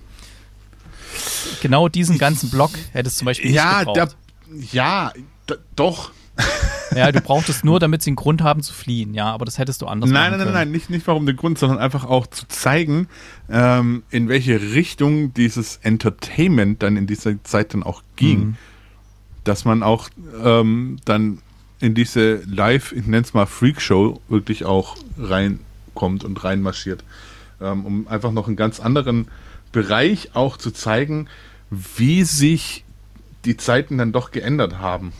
Genau 1.61 1.87
diesen 1.87 2.17
ganzen 2.17 2.49
Block 2.49 2.71
hätte 2.91 3.07
es 3.07 3.17
zum 3.17 3.25
Beispiel 3.25 3.51
nicht 3.51 3.55
ja, 3.55 3.79
gebraucht. 3.79 3.97
Der, 3.97 4.09
ja, 4.71 5.11
doch. 5.75 6.11
Ja, 6.95 7.11
du 7.11 7.21
brauchtest 7.21 7.65
nur, 7.65 7.79
damit 7.79 8.03
sie 8.03 8.11
einen 8.11 8.17
Grund 8.17 8.43
haben 8.43 8.61
zu 8.61 8.71
fliehen, 8.71 9.15
ja, 9.15 9.31
aber 9.31 9.45
das 9.45 9.57
hättest 9.57 9.81
du 9.81 9.87
anders 9.87 10.11
nein, 10.11 10.29
machen 10.29 10.37
Nein, 10.37 10.47
nein, 10.47 10.53
nein, 10.53 10.71
nicht, 10.71 10.91
nicht 10.91 11.07
warum 11.07 11.25
den 11.25 11.35
Grund, 11.35 11.57
sondern 11.57 11.79
einfach 11.79 12.05
auch 12.05 12.27
zu 12.27 12.47
zeigen, 12.47 13.07
ähm, 13.49 14.03
in 14.11 14.29
welche 14.29 14.61
Richtung 14.61 15.33
dieses 15.33 15.77
Entertainment 15.77 16.83
dann 16.83 16.95
in 16.95 17.07
dieser 17.07 17.43
Zeit 17.43 17.73
dann 17.73 17.81
auch 17.81 18.03
ging. 18.15 18.39
Mhm. 18.39 18.55
Dass 19.43 19.65
man 19.65 19.81
auch 19.81 20.09
ähm, 20.43 20.97
dann 21.03 21.39
in 21.83 21.93
diese 21.93 22.35
Live, 22.45 22.93
ich 22.93 23.05
nenne 23.05 23.23
es 23.23 23.33
mal 23.33 23.45
Freakshow, 23.45 24.21
wirklich 24.29 24.63
auch 24.63 24.95
reinkommt 25.17 26.23
und 26.23 26.41
reinmarschiert. 26.41 27.03
Ähm, 27.59 27.85
um 27.85 28.07
einfach 28.07 28.31
noch 28.31 28.47
einen 28.47 28.55
ganz 28.55 28.79
anderen 28.79 29.27
Bereich 29.73 30.29
auch 30.33 30.55
zu 30.55 30.71
zeigen, 30.71 31.27
wie 31.69 32.23
sich 32.23 32.85
die 33.43 33.57
Zeiten 33.57 33.97
dann 33.97 34.13
doch 34.13 34.31
geändert 34.31 34.79
haben. 34.79 35.11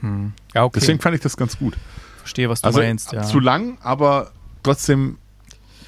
Hm. 0.00 0.34
Ja, 0.54 0.64
okay. 0.64 0.78
Deswegen 0.78 1.00
fand 1.00 1.14
ich 1.14 1.22
das 1.22 1.38
ganz 1.38 1.58
gut. 1.58 1.78
Verstehe, 2.18 2.50
was 2.50 2.60
du 2.60 2.66
also, 2.66 2.80
meinst. 2.80 3.12
Ja. 3.12 3.22
Zu 3.22 3.40
lang, 3.40 3.78
aber 3.80 4.30
trotzdem 4.62 5.16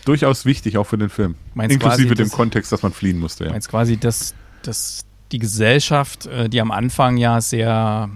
durchaus 0.06 0.46
wichtig, 0.46 0.78
auch 0.78 0.84
für 0.84 0.96
den 0.96 1.10
Film. 1.10 1.34
Meinst 1.52 1.74
Inklusive 1.74 2.08
quasi, 2.08 2.14
dem 2.14 2.28
das, 2.28 2.36
Kontext, 2.36 2.72
dass 2.72 2.82
man 2.82 2.94
fliehen 2.94 3.18
musste. 3.18 3.44
Ja. 3.44 3.50
Meinst 3.50 3.68
quasi, 3.68 3.98
dass, 3.98 4.34
dass 4.62 5.04
die 5.30 5.38
Gesellschaft, 5.38 6.24
äh, 6.24 6.48
die 6.48 6.62
am 6.62 6.70
Anfang 6.70 7.18
ja 7.18 7.42
sehr, 7.42 8.08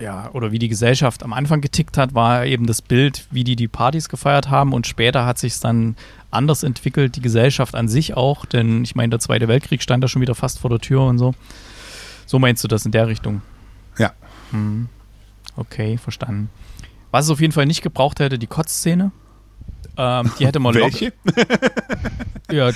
ja, 0.00 0.30
oder 0.32 0.52
wie 0.52 0.58
die 0.58 0.68
Gesellschaft 0.68 1.22
am 1.22 1.32
Anfang 1.32 1.60
getickt 1.60 1.96
hat, 1.96 2.14
war 2.14 2.44
eben 2.44 2.66
das 2.66 2.82
Bild, 2.82 3.26
wie 3.30 3.44
die 3.44 3.56
die 3.56 3.68
Partys 3.68 4.08
gefeiert 4.08 4.50
haben 4.50 4.72
und 4.72 4.86
später 4.86 5.24
hat 5.24 5.38
sich 5.38 5.54
es 5.54 5.60
dann 5.60 5.96
anders 6.30 6.62
entwickelt, 6.62 7.16
die 7.16 7.22
Gesellschaft 7.22 7.74
an 7.74 7.88
sich 7.88 8.14
auch, 8.14 8.44
denn 8.44 8.82
ich 8.84 8.94
meine, 8.94 9.10
der 9.10 9.20
Zweite 9.20 9.48
Weltkrieg 9.48 9.82
stand 9.82 10.04
da 10.04 10.08
schon 10.08 10.22
wieder 10.22 10.34
fast 10.34 10.58
vor 10.58 10.70
der 10.70 10.80
Tür 10.80 11.02
und 11.02 11.18
so. 11.18 11.34
So 12.26 12.38
meinst 12.38 12.62
du 12.62 12.68
das 12.68 12.84
in 12.84 12.92
der 12.92 13.06
Richtung? 13.08 13.40
Ja. 13.98 14.12
Hm. 14.50 14.88
Okay, 15.56 15.96
verstanden. 15.96 16.50
Was 17.10 17.26
es 17.26 17.30
auf 17.30 17.40
jeden 17.40 17.52
Fall 17.52 17.66
nicht 17.66 17.82
gebraucht 17.82 18.20
hätte, 18.20 18.38
die 18.38 18.46
Kotzszene. 18.46 19.12
Ähm, 19.96 20.30
die 20.38 20.46
hätte 20.46 20.58
man 20.58 20.74
Welche? 20.74 21.12
ja, 22.50 22.68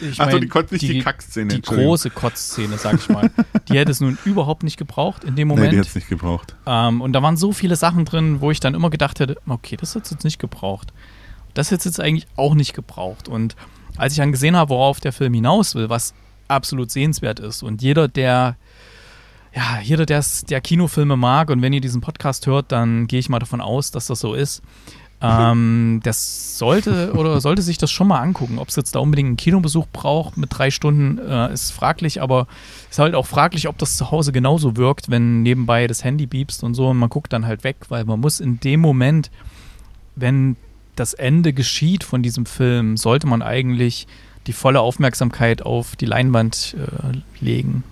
ich 0.00 0.20
Achso, 0.20 0.38
die 0.38 0.48
Kotz, 0.48 0.70
nicht 0.70 0.82
die, 0.82 0.88
die 0.88 1.00
Kackszene. 1.00 1.54
Die 1.54 1.62
große 1.62 2.10
Kotzszene, 2.10 2.78
sag 2.78 2.94
ich 2.94 3.08
mal. 3.08 3.30
die 3.68 3.78
hätte 3.78 3.90
es 3.90 4.00
nun 4.00 4.18
überhaupt 4.24 4.62
nicht 4.62 4.78
gebraucht 4.78 5.24
in 5.24 5.36
dem 5.36 5.48
Moment. 5.48 5.66
Nee, 5.66 5.70
die 5.72 5.76
hätte 5.78 5.88
es 5.88 5.94
nicht 5.94 6.08
gebraucht. 6.08 6.56
Ähm, 6.66 7.00
und 7.00 7.12
da 7.12 7.22
waren 7.22 7.36
so 7.36 7.52
viele 7.52 7.76
Sachen 7.76 8.04
drin, 8.04 8.40
wo 8.40 8.50
ich 8.50 8.60
dann 8.60 8.74
immer 8.74 8.90
gedacht 8.90 9.20
hätte, 9.20 9.36
okay, 9.46 9.76
das 9.76 9.94
hat 9.94 10.04
es 10.04 10.10
jetzt 10.10 10.24
nicht 10.24 10.38
gebraucht. 10.38 10.92
Das 11.54 11.70
hätte 11.70 11.80
es 11.80 11.84
jetzt 11.84 12.00
eigentlich 12.00 12.26
auch 12.36 12.54
nicht 12.54 12.72
gebraucht. 12.72 13.28
Und 13.28 13.54
als 13.96 14.14
ich 14.14 14.18
dann 14.18 14.32
gesehen 14.32 14.56
habe, 14.56 14.70
worauf 14.70 15.00
der 15.00 15.12
Film 15.12 15.34
hinaus 15.34 15.74
will, 15.74 15.90
was 15.90 16.14
absolut 16.48 16.90
sehenswert 16.90 17.40
ist. 17.40 17.62
Und 17.62 17.82
jeder, 17.82 18.08
der 18.08 18.56
ja, 19.54 19.80
jeder, 19.82 20.06
der 20.06 20.60
Kinofilme 20.62 21.16
mag 21.16 21.50
und 21.50 21.60
wenn 21.60 21.74
ihr 21.74 21.82
diesen 21.82 22.00
Podcast 22.00 22.46
hört, 22.46 22.72
dann 22.72 23.06
gehe 23.06 23.18
ich 23.18 23.28
mal 23.28 23.38
davon 23.38 23.60
aus, 23.60 23.90
dass 23.90 24.06
das 24.06 24.20
so 24.20 24.34
ist. 24.34 24.62
Ähm, 25.22 26.00
das 26.04 26.58
sollte 26.58 27.12
oder 27.14 27.40
sollte 27.40 27.62
sich 27.62 27.78
das 27.78 27.90
schon 27.90 28.08
mal 28.08 28.20
angucken. 28.20 28.58
Ob 28.58 28.68
es 28.68 28.76
jetzt 28.76 28.94
da 28.94 28.98
unbedingt 28.98 29.28
einen 29.28 29.36
Kinobesuch 29.36 29.86
braucht 29.92 30.36
mit 30.36 30.50
drei 30.56 30.70
Stunden, 30.70 31.18
äh, 31.18 31.52
ist 31.52 31.70
fraglich, 31.70 32.20
aber 32.20 32.46
ist 32.90 32.98
halt 32.98 33.14
auch 33.14 33.26
fraglich, 33.26 33.68
ob 33.68 33.78
das 33.78 33.96
zu 33.96 34.10
Hause 34.10 34.32
genauso 34.32 34.76
wirkt, 34.76 35.10
wenn 35.10 35.42
nebenbei 35.42 35.86
das 35.86 36.04
Handy 36.04 36.26
biebst 36.26 36.62
und 36.62 36.74
so 36.74 36.88
und 36.88 36.98
man 36.98 37.08
guckt 37.08 37.32
dann 37.32 37.46
halt 37.46 37.64
weg, 37.64 37.76
weil 37.88 38.04
man 38.04 38.20
muss 38.20 38.40
in 38.40 38.60
dem 38.60 38.80
Moment, 38.80 39.30
wenn 40.16 40.56
das 40.96 41.14
Ende 41.14 41.52
geschieht 41.52 42.04
von 42.04 42.22
diesem 42.22 42.46
Film, 42.46 42.96
sollte 42.96 43.26
man 43.26 43.42
eigentlich 43.42 44.06
die 44.46 44.52
volle 44.52 44.80
Aufmerksamkeit 44.80 45.62
auf 45.62 45.96
die 45.96 46.06
Leinwand 46.06 46.76
äh, 46.78 47.44
legen, 47.44 47.84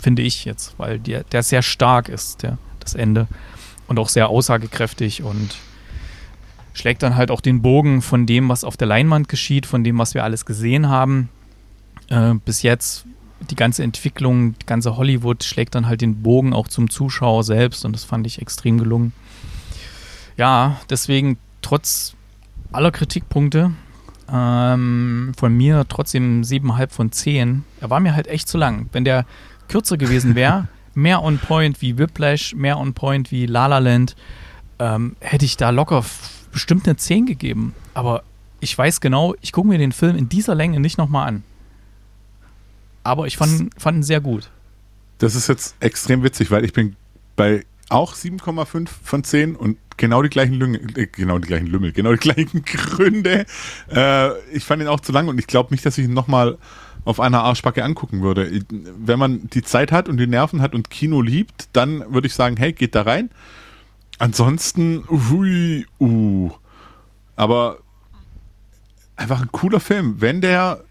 finde 0.00 0.22
ich 0.22 0.44
jetzt, 0.44 0.74
weil 0.78 0.98
der, 0.98 1.24
der 1.24 1.42
sehr 1.42 1.62
stark 1.62 2.08
ist, 2.08 2.42
der, 2.42 2.58
das 2.80 2.94
Ende 2.94 3.26
und 3.86 3.98
auch 3.98 4.08
sehr 4.08 4.28
aussagekräftig 4.28 5.22
und 5.22 5.56
schlägt 6.74 7.02
dann 7.02 7.16
halt 7.16 7.30
auch 7.30 7.40
den 7.40 7.62
Bogen 7.62 8.02
von 8.02 8.26
dem, 8.26 8.48
was 8.48 8.64
auf 8.64 8.76
der 8.76 8.88
Leinwand 8.88 9.28
geschieht, 9.28 9.66
von 9.66 9.84
dem, 9.84 9.98
was 9.98 10.14
wir 10.14 10.24
alles 10.24 10.46
gesehen 10.46 10.88
haben. 10.88 11.28
Äh, 12.08 12.34
bis 12.44 12.62
jetzt 12.62 13.04
die 13.50 13.56
ganze 13.56 13.82
Entwicklung, 13.82 14.54
die 14.58 14.66
ganze 14.66 14.96
Hollywood 14.96 15.44
schlägt 15.44 15.74
dann 15.74 15.86
halt 15.86 16.00
den 16.00 16.22
Bogen 16.22 16.52
auch 16.52 16.68
zum 16.68 16.90
Zuschauer 16.90 17.44
selbst 17.44 17.84
und 17.84 17.92
das 17.92 18.04
fand 18.04 18.26
ich 18.26 18.40
extrem 18.40 18.78
gelungen. 18.78 19.12
Ja, 20.36 20.78
deswegen 20.88 21.38
trotz 21.60 22.14
aller 22.72 22.90
Kritikpunkte 22.90 23.72
ähm, 24.32 25.32
von 25.36 25.54
mir 25.54 25.84
trotzdem 25.88 26.42
7,5 26.42 26.90
von 26.90 27.12
10. 27.12 27.64
Er 27.80 27.90
war 27.90 28.00
mir 28.00 28.14
halt 28.14 28.28
echt 28.28 28.48
zu 28.48 28.58
lang. 28.58 28.88
Wenn 28.92 29.04
der 29.04 29.26
kürzer 29.68 29.96
gewesen 29.96 30.34
wäre, 30.34 30.68
mehr 30.94 31.22
on 31.22 31.38
point 31.38 31.82
wie 31.82 31.98
Whiplash, 31.98 32.54
mehr 32.54 32.78
on 32.78 32.94
point 32.94 33.30
wie 33.30 33.46
La 33.46 33.66
La 33.66 33.78
Land, 33.78 34.16
ähm, 34.78 35.16
hätte 35.20 35.44
ich 35.44 35.56
da 35.56 35.70
locker 35.70 36.04
bestimmt 36.52 36.86
eine 36.86 36.96
10 36.96 37.26
gegeben. 37.26 37.74
Aber 37.94 38.22
ich 38.60 38.76
weiß 38.76 39.00
genau, 39.00 39.34
ich 39.40 39.52
gucke 39.52 39.68
mir 39.68 39.78
den 39.78 39.92
Film 39.92 40.16
in 40.16 40.28
dieser 40.28 40.54
Länge 40.54 40.80
nicht 40.80 40.98
nochmal 40.98 41.28
an. 41.28 41.44
Aber 43.02 43.26
ich 43.26 43.36
fand, 43.36 43.70
fand 43.76 43.98
ihn 43.98 44.02
sehr 44.02 44.20
gut. 44.20 44.50
Das 45.18 45.34
ist 45.34 45.48
jetzt 45.48 45.74
extrem 45.80 46.22
witzig, 46.22 46.50
weil 46.50 46.64
ich 46.64 46.72
bin 46.72 46.96
bei 47.34 47.64
auch 47.88 48.14
7,5 48.14 48.88
von 49.02 49.24
10 49.24 49.56
und 49.56 49.76
genau 49.96 50.22
die 50.22 50.30
gleichen 50.30 50.54
Lümmel, 50.54 50.80
äh, 50.96 51.06
genau 51.06 51.38
die 51.38 51.48
gleichen 51.48 51.66
Lümmel, 51.66 51.92
genau 51.92 52.12
die 52.12 52.18
gleichen 52.18 52.62
Gründe. 52.64 53.44
Äh, 53.92 54.30
ich 54.50 54.64
fand 54.64 54.82
ihn 54.82 54.88
auch 54.88 55.00
zu 55.00 55.12
lang 55.12 55.28
und 55.28 55.38
ich 55.38 55.46
glaube 55.46 55.72
nicht, 55.74 55.84
dass 55.84 55.98
ich 55.98 56.06
ihn 56.06 56.14
nochmal 56.14 56.58
auf 57.04 57.20
einer 57.20 57.42
Arschbacke 57.42 57.84
angucken 57.84 58.22
würde. 58.22 58.62
Wenn 58.70 59.18
man 59.18 59.50
die 59.50 59.62
Zeit 59.62 59.92
hat 59.92 60.08
und 60.08 60.18
die 60.18 60.26
Nerven 60.26 60.62
hat 60.62 60.74
und 60.74 60.88
Kino 60.88 61.20
liebt, 61.20 61.68
dann 61.72 62.12
würde 62.12 62.28
ich 62.28 62.34
sagen, 62.34 62.56
hey, 62.56 62.72
geht 62.72 62.94
da 62.94 63.02
rein. 63.02 63.30
Ansonsten, 64.22 65.02
hui, 65.08 65.84
uh. 65.98 66.52
Aber 67.34 67.78
einfach 69.16 69.42
ein 69.42 69.50
cooler 69.50 69.80
Film, 69.80 70.20
wenn 70.20 70.40
der 70.40 70.84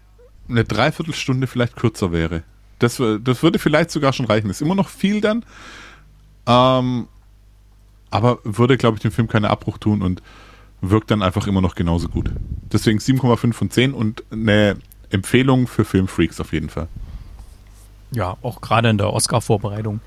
eine 0.50 0.64
Dreiviertelstunde 0.64 1.46
vielleicht 1.46 1.76
kürzer 1.76 2.12
wäre. 2.12 2.42
Das, 2.78 2.98
das 2.98 3.42
würde 3.42 3.58
vielleicht 3.58 3.90
sogar 3.90 4.12
schon 4.12 4.26
reichen. 4.26 4.50
Ist 4.50 4.60
immer 4.60 4.74
noch 4.74 4.90
viel 4.90 5.22
dann. 5.22 5.46
Ähm, 6.46 7.08
aber 8.10 8.38
würde, 8.44 8.76
glaube 8.76 8.98
ich, 8.98 9.02
dem 9.02 9.12
Film 9.12 9.28
keinen 9.28 9.46
Abbruch 9.46 9.78
tun 9.78 10.02
und 10.02 10.22
wirkt 10.82 11.10
dann 11.10 11.22
einfach 11.22 11.46
immer 11.46 11.62
noch 11.62 11.74
genauso 11.74 12.10
gut. 12.10 12.30
Deswegen 12.70 12.98
7,5 12.98 13.54
von 13.54 13.70
10 13.70 13.94
und 13.94 14.24
eine 14.30 14.76
Empfehlung 15.08 15.68
für 15.68 15.86
Filmfreaks 15.86 16.38
auf 16.38 16.52
jeden 16.52 16.68
Fall. 16.68 16.88
Ja, 18.10 18.36
auch 18.42 18.60
gerade 18.60 18.90
in 18.90 18.98
der 18.98 19.10
Oscar-Vorbereitung 19.10 20.00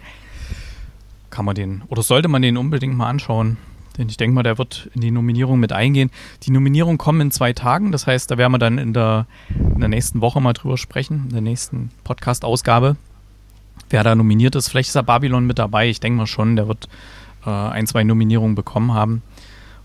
kann 1.36 1.44
man 1.44 1.56
den, 1.56 1.84
oder 1.90 2.02
sollte 2.02 2.30
man 2.30 2.42
den 2.42 2.56
unbedingt 2.56 2.96
mal 2.96 3.10
anschauen. 3.10 3.58
Denn 3.98 4.08
ich 4.08 4.16
denke 4.16 4.34
mal, 4.34 4.44
der 4.44 4.58
wird 4.58 4.90
in 4.94 5.02
die 5.02 5.12
Nominierung 5.12 5.60
mit 5.60 5.74
eingehen. 5.74 6.10
Die 6.44 6.52
Nominierungen 6.52 6.98
kommen 6.98 7.20
in 7.20 7.32
zwei 7.32 7.52
Tagen, 7.52 7.92
das 7.92 8.08
heißt, 8.08 8.32
da 8.32 8.38
werden 8.38 8.54
wir 8.54 8.58
dann 8.58 8.78
in 8.78 8.94
der, 8.94 9.28
in 9.50 9.82
der 9.82 9.90
nächsten 9.90 10.22
Woche 10.22 10.40
mal 10.40 10.54
drüber 10.54 10.78
sprechen, 10.78 11.26
in 11.26 11.34
der 11.34 11.42
nächsten 11.42 11.92
Podcast-Ausgabe. 12.06 12.96
Wer 13.90 14.04
da 14.04 14.16
nominiert 14.16 14.56
ist, 14.56 14.70
vielleicht 14.70 14.88
ist 14.88 14.96
da 14.96 15.02
Babylon 15.02 15.46
mit 15.46 15.60
dabei. 15.60 15.90
Ich 15.90 16.00
denke 16.00 16.20
mal 16.20 16.28
schon, 16.28 16.56
der 16.56 16.70
wird 16.70 16.88
äh, 17.46 17.50
ein, 17.50 17.86
zwei 17.86 18.06
Nominierungen 18.06 18.56
bekommen 18.56 18.94
haben. 18.94 19.22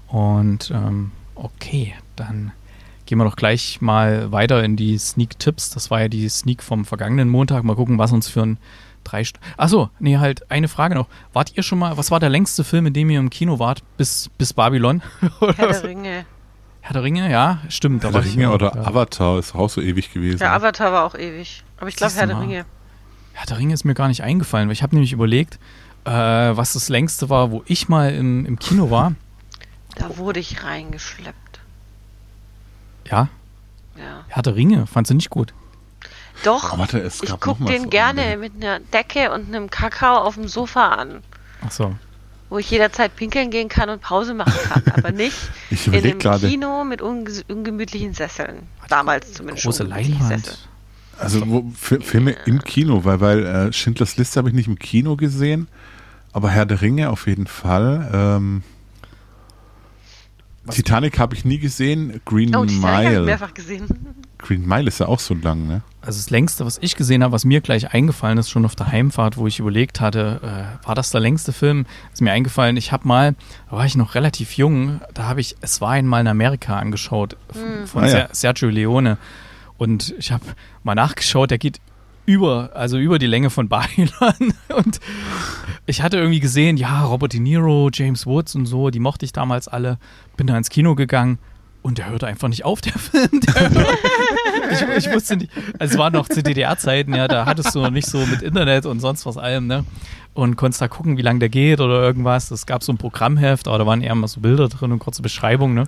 Und 0.06 0.70
ähm, 0.72 1.10
okay, 1.34 1.94
dann 2.14 2.52
gehen 3.06 3.18
wir 3.18 3.24
doch 3.24 3.34
gleich 3.34 3.80
mal 3.80 4.30
weiter 4.30 4.62
in 4.62 4.76
die 4.76 4.96
Sneak-Tipps. 4.96 5.70
Das 5.70 5.90
war 5.90 6.02
ja 6.02 6.08
die 6.08 6.28
Sneak 6.28 6.62
vom 6.62 6.84
vergangenen 6.84 7.28
Montag. 7.28 7.64
Mal 7.64 7.74
gucken, 7.74 7.98
was 7.98 8.12
uns 8.12 8.28
für 8.28 8.42
ein 8.42 8.58
drei 9.04 9.24
Stunden. 9.24 9.46
Achso, 9.56 9.90
nee, 9.98 10.18
halt 10.18 10.50
eine 10.50 10.68
Frage 10.68 10.94
noch. 10.94 11.08
Wart 11.32 11.56
ihr 11.56 11.62
schon 11.62 11.78
mal, 11.78 11.96
was 11.96 12.10
war 12.10 12.20
der 12.20 12.28
längste 12.28 12.64
Film, 12.64 12.86
in 12.86 12.92
dem 12.92 13.10
ihr 13.10 13.18
im 13.18 13.30
Kino 13.30 13.58
wart? 13.58 13.82
Bis, 13.96 14.30
bis 14.38 14.52
Babylon? 14.52 15.02
Herr 15.40 15.68
der 15.68 15.84
Ringe. 15.84 16.26
Herr 16.80 16.92
der 16.94 17.02
Ringe, 17.02 17.30
ja, 17.30 17.58
stimmt. 17.68 18.02
Herr 18.04 18.12
der 18.12 18.24
Ringe 18.24 18.44
ich, 18.44 18.50
oder 18.50 18.74
ja. 18.74 18.82
Avatar 18.82 19.38
ist 19.38 19.54
auch 19.54 19.68
so 19.68 19.80
ewig 19.80 20.12
gewesen. 20.12 20.40
Ja, 20.40 20.54
Avatar 20.54 20.92
war 20.92 21.04
auch 21.04 21.14
ewig. 21.14 21.64
Aber 21.78 21.88
ich 21.88 21.96
glaube 21.96 22.14
Herr 22.14 22.26
der 22.26 22.40
Ringe. 22.40 22.64
Herr 23.32 23.46
der 23.46 23.58
Ringe 23.58 23.74
ist 23.74 23.84
mir 23.84 23.94
gar 23.94 24.08
nicht 24.08 24.22
eingefallen, 24.22 24.68
weil 24.68 24.72
ich 24.72 24.82
habe 24.82 24.94
nämlich 24.94 25.12
überlegt, 25.12 25.58
äh, 26.04 26.10
was 26.10 26.72
das 26.72 26.88
längste 26.88 27.30
war, 27.30 27.50
wo 27.50 27.62
ich 27.66 27.88
mal 27.88 28.12
im, 28.12 28.46
im 28.46 28.58
Kino 28.58 28.90
war. 28.90 29.14
Da 29.96 30.16
wurde 30.16 30.38
ich 30.38 30.62
reingeschleppt. 30.62 31.60
Ja? 33.10 33.28
Ja. 33.98 34.24
Herr 34.28 34.42
der 34.42 34.54
Ringe, 34.54 34.86
fandst 34.86 35.10
du 35.10 35.14
nicht 35.14 35.30
gut? 35.30 35.52
Doch, 36.42 36.72
oh, 36.74 36.78
warte, 36.78 37.00
ich 37.00 37.40
gucke 37.40 37.64
den 37.64 37.82
so 37.82 37.88
gerne 37.88 38.22
andere. 38.22 38.38
mit 38.38 38.52
einer 38.56 38.80
Decke 38.80 39.32
und 39.32 39.48
einem 39.48 39.70
Kakao 39.70 40.18
auf 40.18 40.34
dem 40.34 40.48
Sofa 40.48 40.88
an. 40.88 41.22
Ach 41.64 41.70
so. 41.70 41.94
Wo 42.48 42.58
ich 42.58 42.70
jederzeit 42.70 43.14
pinkeln 43.14 43.50
gehen 43.50 43.68
kann 43.68 43.90
und 43.90 44.00
Pause 44.00 44.34
machen 44.34 44.58
kann, 44.68 44.82
aber 44.96 45.12
nicht 45.12 45.36
in 45.70 45.94
einem 45.94 46.18
grade. 46.18 46.48
Kino 46.48 46.84
mit 46.84 47.02
unge 47.02 47.42
ungemütlichen 47.48 48.14
Sesseln. 48.14 48.66
Damals 48.88 49.32
zumindest. 49.32 49.64
Große 49.64 49.84
Leinwand. 49.84 50.58
Also 51.18 51.42
wo, 51.46 51.70
Filme 51.74 52.34
im 52.46 52.62
Kino, 52.62 53.04
weil, 53.04 53.20
weil 53.20 53.44
äh, 53.44 53.72
Schindlers 53.72 54.16
Liste 54.16 54.38
habe 54.38 54.48
ich 54.48 54.54
nicht 54.54 54.68
im 54.68 54.78
Kino 54.78 55.16
gesehen, 55.16 55.68
aber 56.32 56.48
Herr 56.48 56.64
der 56.64 56.80
Ringe 56.80 57.10
auf 57.10 57.26
jeden 57.26 57.46
Fall. 57.46 58.10
Ähm, 58.12 58.62
Titanic 60.70 61.18
habe 61.18 61.34
ich 61.34 61.44
nie 61.44 61.58
gesehen. 61.58 62.20
Green 62.24 62.54
oh, 62.56 62.64
Titanic 62.64 63.04
Mile. 63.04 63.20
Ich 63.20 63.26
mehrfach 63.26 63.54
gesehen. 63.54 63.86
Green 64.42 64.66
Mile 64.66 64.88
ist 64.88 65.00
ja 65.00 65.06
auch 65.06 65.20
so 65.20 65.34
lang, 65.34 65.66
ne? 65.66 65.82
Also 66.02 66.18
das 66.18 66.30
längste, 66.30 66.64
was 66.64 66.78
ich 66.80 66.96
gesehen 66.96 67.22
habe, 67.22 67.32
was 67.32 67.44
mir 67.44 67.60
gleich 67.60 67.92
eingefallen 67.92 68.38
ist, 68.38 68.48
schon 68.48 68.64
auf 68.64 68.74
der 68.74 68.88
Heimfahrt, 68.88 69.36
wo 69.36 69.46
ich 69.46 69.58
überlegt 69.58 70.00
hatte, 70.00 70.40
äh, 70.42 70.86
war 70.86 70.94
das 70.94 71.10
der 71.10 71.20
längste 71.20 71.52
Film? 71.52 71.84
Ist 72.12 72.22
mir 72.22 72.32
eingefallen, 72.32 72.76
ich 72.76 72.90
habe 72.90 73.06
mal, 73.06 73.34
da 73.70 73.76
war 73.76 73.84
ich 73.84 73.96
noch 73.96 74.14
relativ 74.14 74.56
jung, 74.56 75.00
da 75.12 75.24
habe 75.24 75.40
ich 75.40 75.56
Es 75.60 75.80
war 75.80 75.90
einmal 75.90 76.22
in 76.22 76.28
Amerika 76.28 76.78
angeschaut 76.78 77.36
mhm. 77.54 77.86
von 77.86 78.04
ah, 78.04 78.08
ja. 78.08 78.28
Sergio 78.32 78.70
Leone. 78.70 79.18
Und 79.76 80.14
ich 80.18 80.32
habe 80.32 80.44
mal 80.84 80.94
nachgeschaut, 80.94 81.50
der 81.50 81.58
geht 81.58 81.80
über, 82.24 82.70
also 82.74 82.98
über 82.98 83.18
die 83.18 83.26
Länge 83.26 83.50
von 83.50 83.68
Babylon. 83.70 84.54
Und 84.74 85.00
ich 85.86 86.02
hatte 86.02 86.16
irgendwie 86.16 86.40
gesehen, 86.40 86.76
ja, 86.76 87.04
Robert 87.04 87.34
De 87.34 87.40
Niro, 87.40 87.90
James 87.92 88.26
Woods 88.26 88.54
und 88.54 88.66
so, 88.66 88.90
die 88.90 89.00
mochte 89.00 89.24
ich 89.24 89.32
damals 89.32 89.68
alle. 89.68 89.98
Bin 90.36 90.46
da 90.46 90.56
ins 90.56 90.70
Kino 90.70 90.94
gegangen 90.94 91.38
und 91.82 91.98
der 91.98 92.10
hörte 92.10 92.26
einfach 92.26 92.48
nicht 92.48 92.64
auf, 92.64 92.80
der 92.80 92.92
Film. 92.98 93.40
Der 93.40 93.70
ich, 94.70 95.06
ich, 95.06 95.12
wusste 95.12 95.36
nicht, 95.36 95.50
also 95.78 95.94
es 95.94 95.98
waren 95.98 96.12
noch 96.12 96.28
zu 96.28 96.42
DDR-Zeiten, 96.42 97.14
ja, 97.14 97.28
da 97.28 97.46
hattest 97.46 97.74
du 97.74 97.80
noch 97.80 97.90
nicht 97.90 98.06
so 98.06 98.18
mit 98.26 98.42
Internet 98.42 98.86
und 98.86 99.00
sonst 99.00 99.26
was 99.26 99.36
allem, 99.36 99.66
ne? 99.66 99.84
Und 100.32 100.56
konntest 100.56 100.80
da 100.80 100.88
gucken, 100.88 101.16
wie 101.16 101.22
lange 101.22 101.40
der 101.40 101.48
geht 101.48 101.80
oder 101.80 102.00
irgendwas. 102.00 102.50
Es 102.50 102.64
gab 102.64 102.84
so 102.84 102.92
ein 102.92 102.98
Programmheft, 102.98 103.66
aber 103.66 103.78
da 103.78 103.86
waren 103.86 104.00
eher 104.00 104.14
mal 104.14 104.28
so 104.28 104.40
Bilder 104.40 104.68
drin 104.68 104.92
und 104.92 105.00
kurze 105.00 105.22
Beschreibungen, 105.22 105.74
ne? 105.74 105.84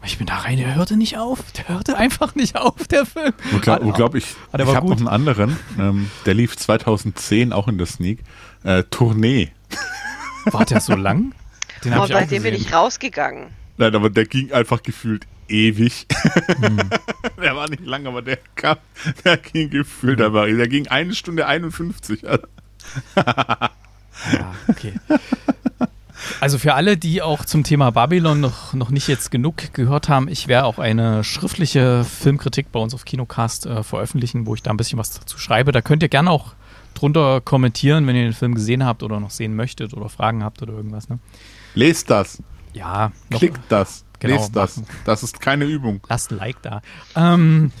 Und 0.00 0.06
ich 0.06 0.18
bin 0.18 0.26
da 0.26 0.36
rein, 0.36 0.58
der 0.58 0.74
hörte 0.74 0.96
nicht 0.96 1.16
auf. 1.16 1.40
Der 1.52 1.68
hörte 1.68 1.96
einfach 1.96 2.34
nicht 2.34 2.56
auf, 2.56 2.86
der 2.88 3.06
Film. 3.06 3.32
Wo 3.50 3.58
glaube 3.58 3.92
glaub 3.92 4.14
ich, 4.14 4.24
ich 4.52 4.74
habe 4.74 4.88
noch 4.88 4.96
einen 4.96 5.08
anderen, 5.08 5.56
ähm, 5.78 6.10
der 6.26 6.34
lief 6.34 6.56
2010 6.56 7.52
auch 7.52 7.68
in 7.68 7.78
der 7.78 7.86
Sneak. 7.86 8.20
Äh, 8.62 8.82
Tournee. 8.90 9.52
War 10.46 10.64
der 10.64 10.80
so 10.80 10.94
lang? 10.94 11.32
Den 11.84 11.94
oh, 11.94 12.06
bei 12.08 12.24
dem 12.24 12.42
bin 12.42 12.54
ich 12.54 12.72
rausgegangen. 12.72 13.48
Nein, 13.78 13.94
aber 13.94 14.10
der 14.10 14.24
ging 14.24 14.52
einfach 14.52 14.82
gefühlt 14.82 15.26
ewig. 15.48 16.06
Hm. 16.60 16.78
der 17.42 17.56
war 17.56 17.68
nicht 17.68 17.84
lang, 17.84 18.06
aber 18.06 18.22
der 18.22 18.38
kam, 18.54 18.78
der 19.24 19.36
ging 19.36 19.70
gefühlt 19.70 20.18
hm. 20.18 20.26
aber, 20.26 20.46
der 20.46 20.68
ging 20.68 20.88
eine 20.88 21.14
Stunde 21.14 21.46
51. 21.46 22.22
ja, 22.22 22.40
okay. 24.68 24.94
Also 26.40 26.58
für 26.58 26.74
alle, 26.74 26.96
die 26.96 27.22
auch 27.22 27.44
zum 27.44 27.62
Thema 27.62 27.90
Babylon 27.90 28.40
noch, 28.40 28.74
noch 28.74 28.90
nicht 28.90 29.08
jetzt 29.08 29.30
genug 29.30 29.72
gehört 29.74 30.08
haben, 30.08 30.28
ich 30.28 30.48
werde 30.48 30.66
auch 30.66 30.78
eine 30.78 31.24
schriftliche 31.24 32.04
Filmkritik 32.04 32.72
bei 32.72 32.80
uns 32.80 32.94
auf 32.94 33.04
Kinocast 33.04 33.66
äh, 33.66 33.82
veröffentlichen, 33.82 34.46
wo 34.46 34.54
ich 34.54 34.62
da 34.62 34.70
ein 34.70 34.76
bisschen 34.76 34.98
was 34.98 35.10
dazu 35.10 35.38
schreibe. 35.38 35.72
Da 35.72 35.82
könnt 35.82 36.02
ihr 36.02 36.08
gerne 36.08 36.30
auch 36.30 36.54
drunter 36.94 37.40
kommentieren, 37.40 38.06
wenn 38.06 38.16
ihr 38.16 38.24
den 38.24 38.32
Film 38.32 38.54
gesehen 38.54 38.84
habt 38.84 39.02
oder 39.02 39.20
noch 39.20 39.30
sehen 39.30 39.54
möchtet 39.54 39.94
oder 39.94 40.08
Fragen 40.08 40.42
habt 40.42 40.62
oder 40.62 40.72
irgendwas. 40.72 41.08
Ne? 41.08 41.18
Lest 41.74 42.10
das. 42.10 42.42
Ja. 42.76 43.10
Noch, 43.30 43.38
Klickt 43.38 43.60
das. 43.70 44.04
genau. 44.18 44.34
Lest 44.34 44.54
das. 44.54 44.82
Das 45.04 45.22
ist 45.22 45.40
keine 45.40 45.64
Übung. 45.64 46.00
Lasst 46.08 46.30
ein 46.30 46.36
Like 46.36 46.60
da. 46.62 46.82
Ähm, 47.14 47.72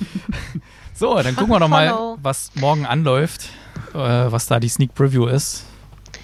so, 0.94 1.14
dann 1.22 1.36
gucken 1.36 1.52
wir 1.52 1.60
doch 1.60 1.68
mal, 1.68 2.16
was 2.22 2.52
morgen 2.54 2.86
anläuft, 2.86 3.50
äh, 3.92 3.98
was 3.98 4.46
da 4.46 4.58
die 4.58 4.68
Sneak 4.68 4.94
Preview 4.94 5.26
ist. 5.26 5.66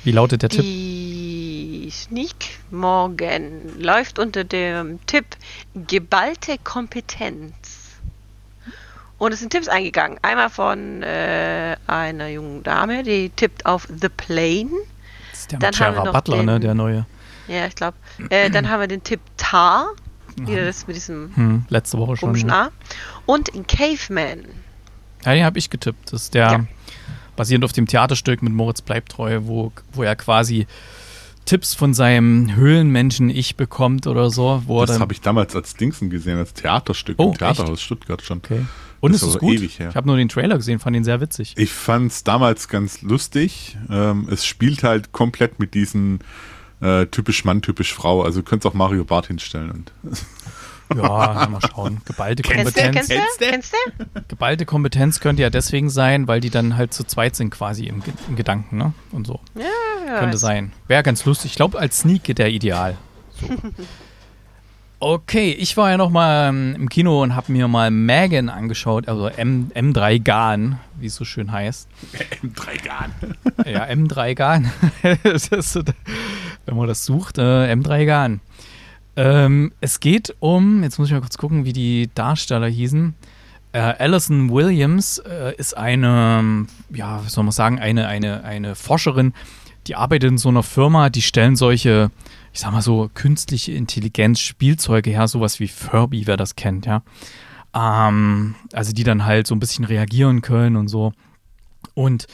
Wie 0.04 0.12
lautet 0.12 0.42
der 0.42 0.48
Tipp? 0.48 0.62
Die 0.62 1.90
Sneak 1.92 2.34
morgen 2.70 3.78
läuft 3.78 4.18
unter 4.18 4.42
dem 4.42 5.04
Tipp 5.06 5.26
geballte 5.74 6.56
Kompetenz. 6.64 7.52
Und 9.18 9.32
es 9.32 9.40
sind 9.40 9.50
Tipps 9.50 9.68
eingegangen. 9.68 10.18
Einmal 10.22 10.50
von 10.50 11.02
äh, 11.02 11.76
einer 11.86 12.28
jungen 12.28 12.62
Dame, 12.64 13.04
die 13.04 13.30
tippt 13.30 13.66
auf 13.66 13.86
The 13.86 14.08
Plane. 14.08 14.70
Das 15.30 15.40
ist 15.40 15.52
der 15.52 15.58
Dann 15.60 16.12
Butler, 16.12 16.38
den, 16.38 16.46
ne, 16.46 16.58
der 16.58 16.74
neue. 16.74 17.06
Ja, 17.52 17.66
ich 17.66 17.74
glaube. 17.74 17.96
Äh, 18.30 18.50
dann 18.50 18.68
haben 18.70 18.80
wir 18.80 18.88
den 18.88 19.02
Tipp 19.02 19.20
Tar. 19.36 19.88
Wieder 20.36 20.64
das 20.64 20.86
mit 20.86 20.96
diesem 20.96 21.30
hm, 21.34 21.66
letzte 21.68 21.98
Woche 21.98 22.16
schon. 22.16 22.30
Komischen 22.30 22.50
A. 22.50 22.70
Und 23.26 23.50
Caveman. 23.68 24.46
Ja, 25.24 25.34
den 25.34 25.44
habe 25.44 25.58
ich 25.58 25.68
getippt. 25.68 26.12
Das 26.12 26.22
ist 26.22 26.34
der 26.34 26.50
ja. 26.50 26.64
basierend 27.36 27.64
auf 27.66 27.72
dem 27.72 27.86
Theaterstück 27.86 28.42
mit 28.42 28.52
Moritz 28.52 28.80
Bleibtreu, 28.80 29.40
wo, 29.42 29.72
wo 29.92 30.02
er 30.02 30.16
quasi 30.16 30.66
Tipps 31.44 31.74
von 31.74 31.92
seinem 31.92 32.54
Höhlenmenschen-Ich 32.54 33.56
bekommt 33.56 34.06
oder 34.06 34.30
so. 34.30 34.62
Wo 34.66 34.84
das 34.86 34.98
habe 35.00 35.12
ich 35.12 35.20
damals 35.20 35.54
als 35.54 35.74
Dingsen 35.74 36.08
gesehen, 36.08 36.38
als 36.38 36.54
Theaterstück 36.54 37.16
oh, 37.18 37.32
im 37.32 37.38
Theaterhaus 37.38 37.72
echt? 37.72 37.82
Stuttgart 37.82 38.22
schon. 38.22 38.38
Okay. 38.38 38.64
Und 39.00 39.12
das 39.12 39.22
ist 39.22 39.30
es 39.30 39.38
gut? 39.38 39.60
Ich 39.60 39.80
habe 39.80 40.06
nur 40.06 40.16
den 40.16 40.28
Trailer 40.28 40.56
gesehen, 40.56 40.78
fand 40.78 40.96
ihn 40.96 41.02
sehr 41.02 41.20
witzig. 41.20 41.54
Ich 41.58 41.72
fand 41.72 42.12
es 42.12 42.22
damals 42.22 42.68
ganz 42.68 43.02
lustig. 43.02 43.76
Ähm, 43.90 44.28
es 44.30 44.46
spielt 44.46 44.84
halt 44.84 45.10
komplett 45.10 45.58
mit 45.58 45.74
diesen 45.74 46.20
äh, 46.82 47.06
typisch 47.06 47.44
Mann, 47.44 47.62
typisch 47.62 47.94
Frau. 47.94 48.22
Also 48.22 48.42
könnt 48.42 48.66
auch 48.66 48.74
Mario 48.74 49.04
Bart 49.04 49.28
hinstellen. 49.28 49.70
Und 49.70 49.92
ja, 50.96 51.46
mal 51.50 51.60
schauen. 51.60 52.00
Geballte 52.04 52.42
Kompetenz. 52.42 53.08
Kennst 53.08 53.40
du? 53.40 53.44
Kennst 53.44 53.72
du? 53.72 54.20
Geballte 54.28 54.66
Kompetenz 54.66 55.20
könnte 55.20 55.42
ja 55.42 55.50
deswegen 55.50 55.90
sein, 55.90 56.26
weil 56.28 56.40
die 56.40 56.50
dann 56.50 56.76
halt 56.76 56.92
zu 56.92 57.04
zweit 57.04 57.36
sind 57.36 57.50
quasi 57.50 57.86
im, 57.86 58.02
im 58.28 58.36
Gedanken, 58.36 58.76
ne? 58.76 58.92
Und 59.12 59.26
so. 59.26 59.40
Ja, 59.54 59.64
ja 60.06 60.18
Könnte 60.18 60.38
sein. 60.38 60.72
Wäre 60.88 61.02
ganz 61.02 61.24
lustig. 61.24 61.52
Ich 61.52 61.56
glaube, 61.56 61.78
als 61.78 62.00
Sneak 62.00 62.24
geht 62.24 62.38
der 62.38 62.50
ideal. 62.50 62.96
So. 63.40 63.48
Okay, 65.04 65.50
ich 65.50 65.76
war 65.76 65.90
ja 65.90 65.96
noch 65.96 66.10
mal 66.10 66.48
ähm, 66.48 66.76
im 66.76 66.88
Kino 66.88 67.24
und 67.24 67.34
habe 67.34 67.50
mir 67.50 67.66
mal 67.66 67.90
Megan 67.90 68.48
angeschaut, 68.48 69.08
also 69.08 69.26
M, 69.26 69.72
M3 69.74 70.22
Garn, 70.22 70.78
wie 70.96 71.06
es 71.06 71.16
so 71.16 71.24
schön 71.24 71.50
heißt. 71.50 71.88
M3 72.40 72.84
Garn. 72.84 73.12
Ja, 73.66 73.86
M3 73.86 74.34
Garn. 74.36 74.70
Wenn 76.66 76.76
man 76.76 76.88
das 76.88 77.04
sucht, 77.04 77.38
äh, 77.38 77.72
M3 77.72 78.06
Garn. 78.06 78.40
Ähm, 79.16 79.72
es 79.80 80.00
geht 80.00 80.34
um, 80.40 80.82
jetzt 80.82 80.98
muss 80.98 81.08
ich 81.08 81.14
mal 81.14 81.20
kurz 81.20 81.36
gucken, 81.38 81.64
wie 81.64 81.72
die 81.72 82.10
Darsteller 82.14 82.68
hießen. 82.68 83.14
Äh, 83.72 83.78
Alison 83.78 84.50
Williams 84.50 85.18
äh, 85.18 85.54
ist 85.56 85.76
eine, 85.76 86.66
ja, 86.90 87.24
wie 87.24 87.28
soll 87.28 87.44
man 87.44 87.52
sagen, 87.52 87.78
eine, 87.78 88.06
eine, 88.06 88.44
eine 88.44 88.74
Forscherin, 88.74 89.32
die 89.86 89.96
arbeitet 89.96 90.30
in 90.30 90.38
so 90.38 90.48
einer 90.48 90.62
Firma, 90.62 91.10
die 91.10 91.22
stellen 91.22 91.56
solche 91.56 92.10
ich 92.52 92.60
sag 92.60 92.72
mal 92.72 92.82
so, 92.82 93.10
künstliche 93.12 93.72
Intelligenz, 93.72 94.40
Spielzeuge 94.40 95.10
her, 95.10 95.26
sowas 95.26 95.58
wie 95.58 95.68
Furby, 95.68 96.26
wer 96.26 96.36
das 96.36 96.54
kennt, 96.54 96.86
ja. 96.86 97.02
Ähm, 97.74 98.54
also 98.72 98.92
die 98.92 99.04
dann 99.04 99.24
halt 99.24 99.46
so 99.46 99.54
ein 99.54 99.60
bisschen 99.60 99.86
reagieren 99.86 100.42
können 100.42 100.76
und 100.76 100.88
so. 100.88 101.12
Und 101.94 102.26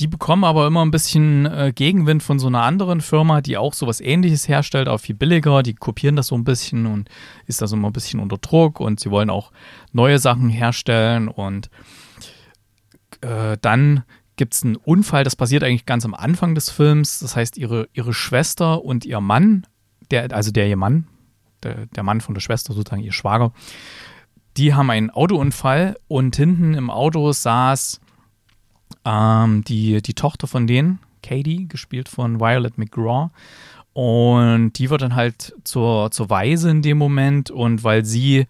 die 0.00 0.06
bekommen 0.06 0.44
aber 0.44 0.66
immer 0.66 0.84
ein 0.84 0.90
bisschen 0.90 1.46
äh, 1.46 1.72
Gegenwind 1.74 2.22
von 2.22 2.38
so 2.38 2.46
einer 2.46 2.62
anderen 2.62 3.00
Firma, 3.00 3.40
die 3.40 3.56
auch 3.56 3.74
sowas 3.74 4.00
ähnliches 4.00 4.48
herstellt, 4.48 4.88
auch 4.88 4.98
viel 4.98 5.16
billiger. 5.16 5.62
Die 5.62 5.74
kopieren 5.74 6.14
das 6.14 6.28
so 6.28 6.36
ein 6.36 6.44
bisschen 6.44 6.86
und 6.86 7.08
ist 7.46 7.60
da 7.60 7.66
so 7.66 7.76
immer 7.76 7.88
ein 7.88 7.92
bisschen 7.92 8.20
unter 8.20 8.38
Druck 8.38 8.78
und 8.80 9.00
sie 9.00 9.10
wollen 9.10 9.30
auch 9.30 9.50
neue 9.92 10.18
Sachen 10.18 10.50
herstellen 10.50 11.28
und 11.28 11.68
äh, 13.22 13.56
dann 13.60 14.04
gibt 14.36 14.54
es 14.54 14.62
einen 14.62 14.76
Unfall, 14.76 15.24
das 15.24 15.36
passiert 15.36 15.64
eigentlich 15.64 15.84
ganz 15.84 16.04
am 16.04 16.14
Anfang 16.14 16.54
des 16.54 16.70
Films. 16.70 17.18
Das 17.18 17.34
heißt, 17.34 17.58
ihre, 17.58 17.88
ihre 17.92 18.14
Schwester 18.14 18.84
und 18.84 19.04
ihr 19.04 19.20
Mann, 19.20 19.66
der, 20.10 20.32
also 20.32 20.52
der 20.52 20.68
ihr 20.68 20.76
Mann, 20.76 21.08
der, 21.64 21.86
der 21.86 22.04
Mann 22.04 22.20
von 22.20 22.34
der 22.34 22.40
Schwester, 22.40 22.72
sozusagen 22.72 23.02
ihr 23.02 23.12
Schwager, 23.12 23.52
die 24.56 24.74
haben 24.74 24.90
einen 24.90 25.10
Autounfall 25.10 25.96
und 26.06 26.36
hinten 26.36 26.74
im 26.74 26.88
Auto 26.88 27.32
saß 27.32 28.00
ähm, 29.04 29.64
die, 29.64 30.02
die 30.02 30.14
Tochter 30.14 30.46
von 30.46 30.66
denen, 30.66 30.98
Katie, 31.22 31.68
gespielt 31.68 32.08
von 32.08 32.40
Violet 32.40 32.78
McGraw. 32.78 33.30
Und 33.92 34.74
die 34.74 34.90
wird 34.90 35.02
dann 35.02 35.16
halt 35.16 35.54
zur, 35.64 36.10
zur 36.10 36.30
Weise 36.30 36.70
in 36.70 36.82
dem 36.82 36.98
Moment 36.98 37.50
und 37.50 37.82
weil 37.82 38.04
sie 38.04 38.46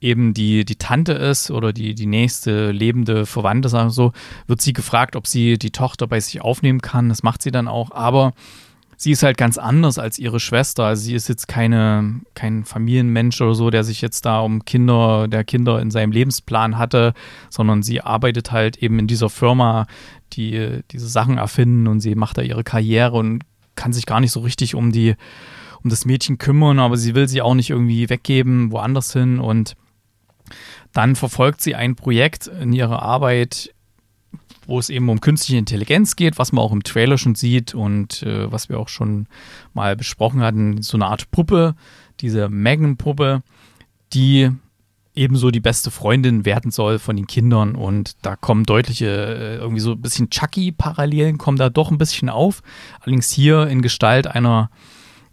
eben 0.00 0.34
die, 0.34 0.64
die 0.64 0.76
Tante 0.76 1.12
ist 1.12 1.50
oder 1.50 1.72
die, 1.72 1.94
die 1.94 2.06
nächste 2.06 2.70
lebende 2.70 3.26
Verwandte, 3.26 3.68
sagen 3.68 3.88
wir 3.88 3.92
so, 3.92 4.12
wird 4.46 4.60
sie 4.60 4.72
gefragt, 4.72 5.16
ob 5.16 5.26
sie 5.26 5.58
die 5.58 5.70
Tochter 5.70 6.06
bei 6.06 6.20
sich 6.20 6.40
aufnehmen 6.40 6.80
kann. 6.80 7.08
Das 7.08 7.22
macht 7.22 7.42
sie 7.42 7.50
dann 7.50 7.68
auch, 7.68 7.90
aber 7.90 8.32
sie 8.98 9.12
ist 9.12 9.22
halt 9.22 9.38
ganz 9.38 9.56
anders 9.56 9.98
als 9.98 10.18
ihre 10.18 10.40
Schwester. 10.40 10.84
Also 10.84 11.04
sie 11.04 11.14
ist 11.14 11.28
jetzt 11.28 11.46
keine, 11.46 12.20
kein 12.34 12.64
Familienmensch 12.64 13.40
oder 13.40 13.54
so, 13.54 13.70
der 13.70 13.84
sich 13.84 14.02
jetzt 14.02 14.26
da 14.26 14.40
um 14.40 14.64
Kinder, 14.64 15.28
der 15.28 15.44
Kinder 15.44 15.80
in 15.80 15.90
seinem 15.90 16.10
Lebensplan 16.10 16.76
hatte, 16.76 17.14
sondern 17.48 17.82
sie 17.82 18.00
arbeitet 18.00 18.50
halt 18.50 18.76
eben 18.78 18.98
in 18.98 19.06
dieser 19.06 19.30
Firma, 19.30 19.86
die 20.32 20.80
diese 20.90 21.08
Sachen 21.08 21.38
erfinden 21.38 21.86
und 21.86 22.00
sie 22.00 22.16
macht 22.16 22.38
da 22.38 22.42
ihre 22.42 22.64
Karriere 22.64 23.16
und 23.16 23.44
kann 23.76 23.92
sich 23.92 24.04
gar 24.04 24.20
nicht 24.20 24.32
so 24.32 24.40
richtig 24.40 24.74
um 24.74 24.92
die 24.92 25.14
um 25.84 25.90
das 25.90 26.04
Mädchen 26.04 26.38
kümmern, 26.38 26.80
aber 26.80 26.96
sie 26.96 27.14
will 27.14 27.28
sie 27.28 27.40
auch 27.40 27.54
nicht 27.54 27.70
irgendwie 27.70 28.10
weggeben, 28.10 28.72
woanders 28.72 29.12
hin 29.12 29.38
und 29.38 29.76
dann 30.92 31.14
verfolgt 31.14 31.60
sie 31.60 31.76
ein 31.76 31.94
Projekt 31.94 32.48
in 32.48 32.72
ihrer 32.72 33.00
Arbeit, 33.00 33.72
wo 34.68 34.78
es 34.78 34.90
eben 34.90 35.08
um 35.08 35.20
künstliche 35.20 35.58
Intelligenz 35.58 36.14
geht, 36.14 36.38
was 36.38 36.52
man 36.52 36.62
auch 36.62 36.72
im 36.72 36.82
Trailer 36.82 37.16
schon 37.16 37.34
sieht 37.34 37.74
und 37.74 38.22
äh, 38.22 38.52
was 38.52 38.68
wir 38.68 38.78
auch 38.78 38.88
schon 38.88 39.26
mal 39.72 39.96
besprochen 39.96 40.42
hatten, 40.42 40.82
so 40.82 40.98
eine 40.98 41.06
Art 41.06 41.30
Puppe, 41.30 41.74
diese 42.20 42.50
Megan-Puppe, 42.50 43.42
die 44.12 44.50
ebenso 45.14 45.50
die 45.50 45.60
beste 45.60 45.90
Freundin 45.90 46.44
werden 46.44 46.70
soll 46.70 46.98
von 46.98 47.16
den 47.16 47.26
Kindern 47.26 47.76
und 47.76 48.16
da 48.20 48.36
kommen 48.36 48.64
deutliche, 48.64 49.06
äh, 49.06 49.56
irgendwie 49.56 49.80
so 49.80 49.92
ein 49.92 50.02
bisschen 50.02 50.28
Chucky-Parallelen 50.28 51.38
kommen 51.38 51.58
da 51.58 51.70
doch 51.70 51.90
ein 51.90 51.98
bisschen 51.98 52.28
auf. 52.28 52.62
Allerdings 53.00 53.32
hier 53.32 53.66
in 53.68 53.80
Gestalt 53.80 54.26
einer, 54.26 54.70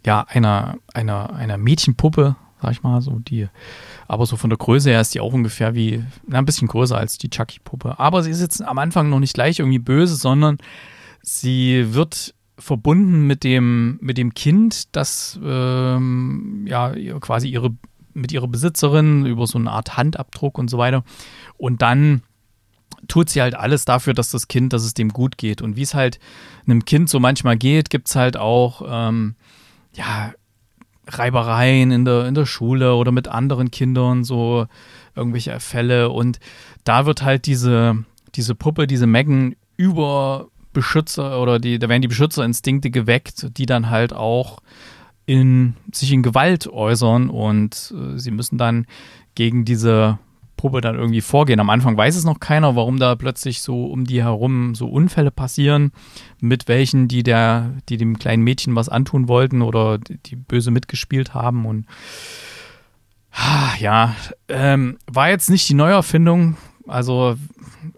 ja, 0.06 0.26
einer, 0.30 0.78
einer, 0.94 1.36
einer 1.36 1.58
Mädchenpuppe, 1.58 2.38
sag 2.66 2.72
ich 2.72 2.84
mal, 2.84 3.00
so 3.02 3.20
die 3.20 3.48
aber 4.08 4.26
so 4.26 4.38
von 4.38 4.50
der 4.50 4.58
Größe 4.58 4.90
her 4.90 5.02
ist 5.02 5.14
die 5.14 5.20
auch 5.20 5.34
ungefähr 5.34 5.76
wie, 5.76 6.04
na, 6.28 6.40
ein 6.40 6.46
bisschen 6.46 6.68
größer 6.68 6.98
als 6.98 7.18
die 7.18 7.30
Chucky-Puppe. 7.30 8.00
Aber 8.00 8.24
sie 8.24 8.32
ist 8.32 8.42
jetzt 8.42 8.62
am 8.62 8.80
Anfang 8.80 9.10
noch 9.10 9.20
nicht 9.20 9.34
gleich 9.34 9.60
irgendwie 9.60 9.80
böse, 9.80 10.16
sondern 10.16 10.58
sie 11.22 11.94
wird 11.94 12.34
verbunden 12.58 13.28
mit 13.28 13.44
dem, 13.44 14.00
mit 14.02 14.18
dem 14.18 14.34
Kind, 14.34 14.96
das 14.96 15.40
ähm, 15.44 16.66
ja 16.68 16.94
quasi 17.20 17.50
ihre, 17.50 17.76
mit 18.14 18.32
ihrer 18.32 18.48
Besitzerin 18.48 19.26
über 19.26 19.46
so 19.46 19.58
eine 19.58 19.72
Art 19.72 19.98
Handabdruck 19.98 20.58
und 20.58 20.70
so 20.70 20.78
weiter. 20.78 21.04
Und 21.58 21.82
dann 21.82 22.22
tut 23.08 23.30
sie 23.30 23.42
halt 23.42 23.56
alles 23.56 23.86
dafür, 23.86 24.14
dass 24.14 24.32
das 24.32 24.48
Kind, 24.48 24.74
dass 24.74 24.84
es 24.84 24.94
dem 24.94 25.10
gut 25.10 25.38
geht. 25.38 25.62
Und 25.62 25.76
wie 25.76 25.84
es 25.84 25.94
halt 25.94 26.20
einem 26.66 26.86
Kind 26.86 27.10
so 27.10 27.20
manchmal 27.20 27.58
geht, 27.58 27.90
gibt 27.90 28.08
es 28.08 28.16
halt 28.16 28.38
auch, 28.38 28.82
ähm, 28.88 29.36
ja, 29.94 30.34
Reibereien 31.08 31.92
in 31.92 32.06
der, 32.06 32.26
in 32.26 32.36
der 32.36 32.46
Schule 32.46 32.96
oder 32.96 33.12
mit 33.12 33.28
anderen 33.28 33.72
Kindern, 33.72 34.24
so 34.24 34.66
irgendwelche 35.16 35.60
Fälle. 35.60 36.10
Und 36.10 36.40
da 36.84 37.06
wird 37.06 37.24
halt 37.24 37.46
diese, 37.46 38.04
diese 38.36 38.56
Puppe, 38.56 38.88
diese 38.88 39.08
Megan 39.08 39.56
über 39.78 40.48
Beschützer 40.74 41.42
oder 41.42 41.60
die, 41.60 41.80
da 41.80 41.90
werden 41.90 42.02
die 42.02 42.08
Beschützerinstinkte 42.08 42.92
geweckt, 42.92 43.58
die 43.58 43.66
dann 43.66 43.90
halt 43.90 44.14
auch 44.14 44.60
in, 45.26 45.76
sich 45.92 46.12
in 46.12 46.22
Gewalt 46.22 46.68
äußern 46.68 47.30
und 47.30 47.94
äh, 47.96 48.20
sie 48.20 48.32
müssen 48.32 48.58
dann 48.58 48.86
gegen 49.34 49.66
diese 49.66 50.20
Puppe 50.66 50.82
dann 50.82 50.96
irgendwie 50.96 51.22
vorgehen. 51.22 51.60
Am 51.60 51.70
Anfang 51.70 51.96
weiß 51.96 52.16
es 52.16 52.24
noch 52.24 52.40
keiner, 52.40 52.76
warum 52.76 52.98
da 52.98 53.14
plötzlich 53.14 53.62
so 53.62 53.86
um 53.86 54.06
die 54.06 54.24
herum 54.24 54.74
so 54.74 54.88
Unfälle 54.88 55.30
passieren, 55.30 55.92
mit 56.40 56.68
welchen, 56.68 57.08
die 57.08 57.22
der, 57.22 57.74
die 57.88 57.98
dem 57.98 58.18
kleinen 58.18 58.42
Mädchen 58.42 58.76
was 58.76 58.90
antun 58.90 59.28
wollten 59.28 59.62
oder 59.62 60.00
die 60.00 60.36
böse 60.36 60.72
mitgespielt 60.72 61.36
haben 61.36 61.68
und 61.68 61.86
ja, 63.80 64.16
ähm, 64.48 64.98
war 65.06 65.30
jetzt 65.30 65.52
nicht 65.52 65.70
die 65.70 65.76
Neuerfindung, 65.76 66.58
also 66.88 67.36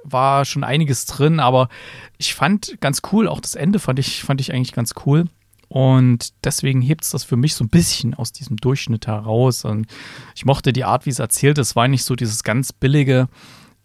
war 0.04 0.44
schon 0.44 0.66
einiges 0.66 1.06
drin, 1.06 1.40
aber 1.40 1.70
ich 2.18 2.36
fand 2.36 2.82
ganz 2.82 3.02
cool, 3.14 3.30
auch 3.30 3.40
das 3.40 3.56
Ende 3.56 3.80
fand 3.80 3.98
ich, 4.00 4.24
fand 4.24 4.42
ich 4.42 4.54
eigentlich 4.54 4.74
ganz 4.74 4.94
cool. 5.06 5.28
Und 5.70 6.34
deswegen 6.46 6.82
hebt 6.82 7.04
es 7.04 7.12
das 7.12 7.24
für 7.24 7.36
mich 7.36 7.56
so 7.56 7.64
ein 7.64 7.70
bisschen 7.70 8.14
aus 8.14 8.32
diesem 8.32 8.58
Durchschnitt 8.58 9.08
heraus. 9.08 9.66
Und 9.66 9.88
ich 10.36 10.46
mochte 10.46 10.72
die 10.74 10.86
Art, 10.86 11.06
wie 11.06 11.10
es 11.10 11.20
erzählt 11.20 11.58
ist, 11.58 11.76
war 11.76 11.88
nicht 11.88 12.04
so 12.04 12.16
dieses 12.16 12.44
ganz 12.44 12.72
billige. 12.72 13.28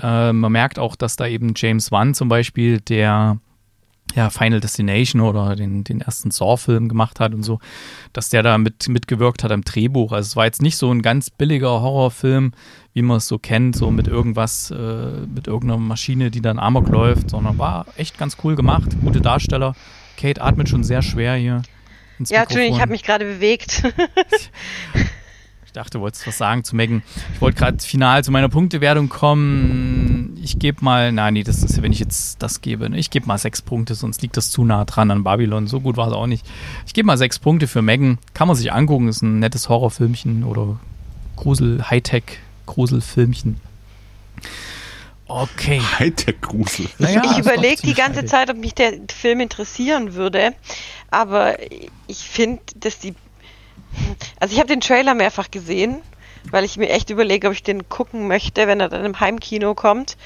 Äh, 0.00 0.32
man 0.32 0.52
merkt 0.52 0.78
auch, 0.78 0.96
dass 0.96 1.16
da 1.16 1.26
eben 1.26 1.54
James 1.56 1.90
Wan 1.90 2.14
zum 2.14 2.28
Beispiel, 2.28 2.80
der 2.80 3.38
ja, 4.14 4.30
Final 4.30 4.60
Destination 4.60 5.22
oder 5.22 5.56
den, 5.56 5.84
den 5.84 6.00
ersten 6.02 6.30
Saw-Film 6.30 6.88
gemacht 6.88 7.18
hat 7.20 7.34
und 7.34 7.42
so, 7.42 7.60
dass 8.12 8.28
der 8.28 8.42
da 8.42 8.58
mit, 8.58 8.88
mitgewirkt 8.88 9.42
hat 9.42 9.52
am 9.52 9.62
Drehbuch. 9.62 10.12
Also 10.12 10.28
es 10.28 10.36
war 10.36 10.44
jetzt 10.44 10.62
nicht 10.62 10.76
so 10.76 10.90
ein 10.92 11.02
ganz 11.02 11.30
billiger 11.30 11.80
Horrorfilm, 11.80 12.52
wie 12.92 13.02
man 13.02 13.16
es 13.18 13.28
so 13.28 13.38
kennt, 13.38 13.74
so 13.74 13.90
mit 13.90 14.08
irgendwas, 14.08 14.70
äh, 14.70 15.26
mit 15.34 15.46
irgendeiner 15.46 15.80
Maschine, 15.80 16.30
die 16.30 16.42
dann 16.42 16.58
Amok 16.58 16.88
läuft, 16.88 17.30
sondern 17.30 17.58
war 17.58 17.86
echt 17.96 18.18
ganz 18.18 18.36
cool 18.44 18.54
gemacht, 18.54 18.90
gute 19.00 19.20
Darsteller. 19.20 19.74
Kate 20.22 20.40
atmet 20.40 20.68
schon 20.68 20.84
sehr 20.84 21.02
schwer 21.02 21.34
hier. 21.34 21.62
ja, 22.28 22.42
Entschuldigung, 22.42 22.76
ich 22.76 22.80
habe 22.80 22.92
mich 22.92 23.02
gerade 23.02 23.24
bewegt. 23.24 23.82
Ich 25.64 25.74
dachte, 25.74 25.96
du 25.96 26.02
wolltest 26.02 26.26
was 26.26 26.36
sagen 26.36 26.64
zu 26.64 26.76
Megan. 26.76 27.02
Ich 27.32 27.40
wollte 27.40 27.58
gerade 27.58 27.78
final 27.82 28.22
zu 28.22 28.30
meiner 28.30 28.50
Punktewertung 28.50 29.08
kommen. 29.08 30.38
Ich 30.42 30.58
gebe 30.58 30.84
mal, 30.84 31.12
nein, 31.12 31.32
nee, 31.32 31.44
das 31.44 31.62
ist, 31.62 31.80
wenn 31.80 31.92
ich 31.92 31.98
jetzt 31.98 32.42
das 32.42 32.60
gebe, 32.60 32.90
ne? 32.90 32.98
ich 32.98 33.08
gebe 33.08 33.24
mal 33.24 33.38
sechs 33.38 33.62
Punkte, 33.62 33.94
sonst 33.94 34.20
liegt 34.20 34.36
das 34.36 34.50
zu 34.50 34.66
nah 34.66 34.84
dran 34.84 35.10
an 35.10 35.24
Babylon. 35.24 35.68
So 35.68 35.80
gut 35.80 35.96
war 35.96 36.08
es 36.08 36.12
auch 36.12 36.26
nicht. 36.26 36.46
Ich 36.86 36.92
gebe 36.92 37.06
mal 37.06 37.16
sechs 37.16 37.38
Punkte 37.38 37.68
für 37.68 37.80
Megan. 37.80 38.18
Kann 38.34 38.48
man 38.48 38.56
sich 38.58 38.70
angucken, 38.70 39.08
ist 39.08 39.22
ein 39.22 39.38
nettes 39.38 39.70
Horrorfilmchen 39.70 40.44
oder 40.44 40.78
Grusel, 41.36 41.82
Hightech-Gruselfilmchen. 41.88 43.56
Okay. 45.26 45.80
Hightech-Grusel. 45.98 46.88
Naja, 46.98 47.22
ich 47.30 47.38
überlege 47.38 47.82
die 47.82 47.94
ganze 47.94 48.24
Zeit, 48.24 48.50
ob 48.50 48.56
mich 48.56 48.74
der 48.74 48.92
Film 49.10 49.40
interessieren 49.40 50.14
würde, 50.14 50.54
aber 51.10 51.56
ich 52.06 52.18
finde, 52.18 52.62
dass 52.76 52.98
die 52.98 53.14
also 54.38 54.54
ich 54.54 54.58
habe 54.58 54.68
den 54.68 54.80
Trailer 54.80 55.14
mehrfach 55.14 55.50
gesehen, 55.50 56.00
weil 56.50 56.64
ich 56.64 56.76
mir 56.76 56.90
echt 56.90 57.10
überlege, 57.10 57.48
ob 57.48 57.54
ich 57.54 57.62
den 57.62 57.88
gucken 57.88 58.28
möchte, 58.28 58.66
wenn 58.66 58.80
er 58.80 58.88
dann 58.88 59.04
im 59.04 59.20
Heimkino 59.20 59.74
kommt. 59.74 60.16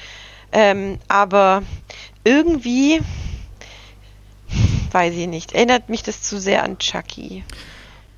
Ähm, 0.51 0.99
aber 1.07 1.63
irgendwie, 2.23 3.01
weiß 4.91 5.13
ich 5.13 5.27
nicht, 5.27 5.53
erinnert 5.53 5.89
mich 5.89 6.03
das 6.03 6.21
zu 6.21 6.39
sehr 6.39 6.63
an 6.63 6.79
Chucky. 6.79 7.43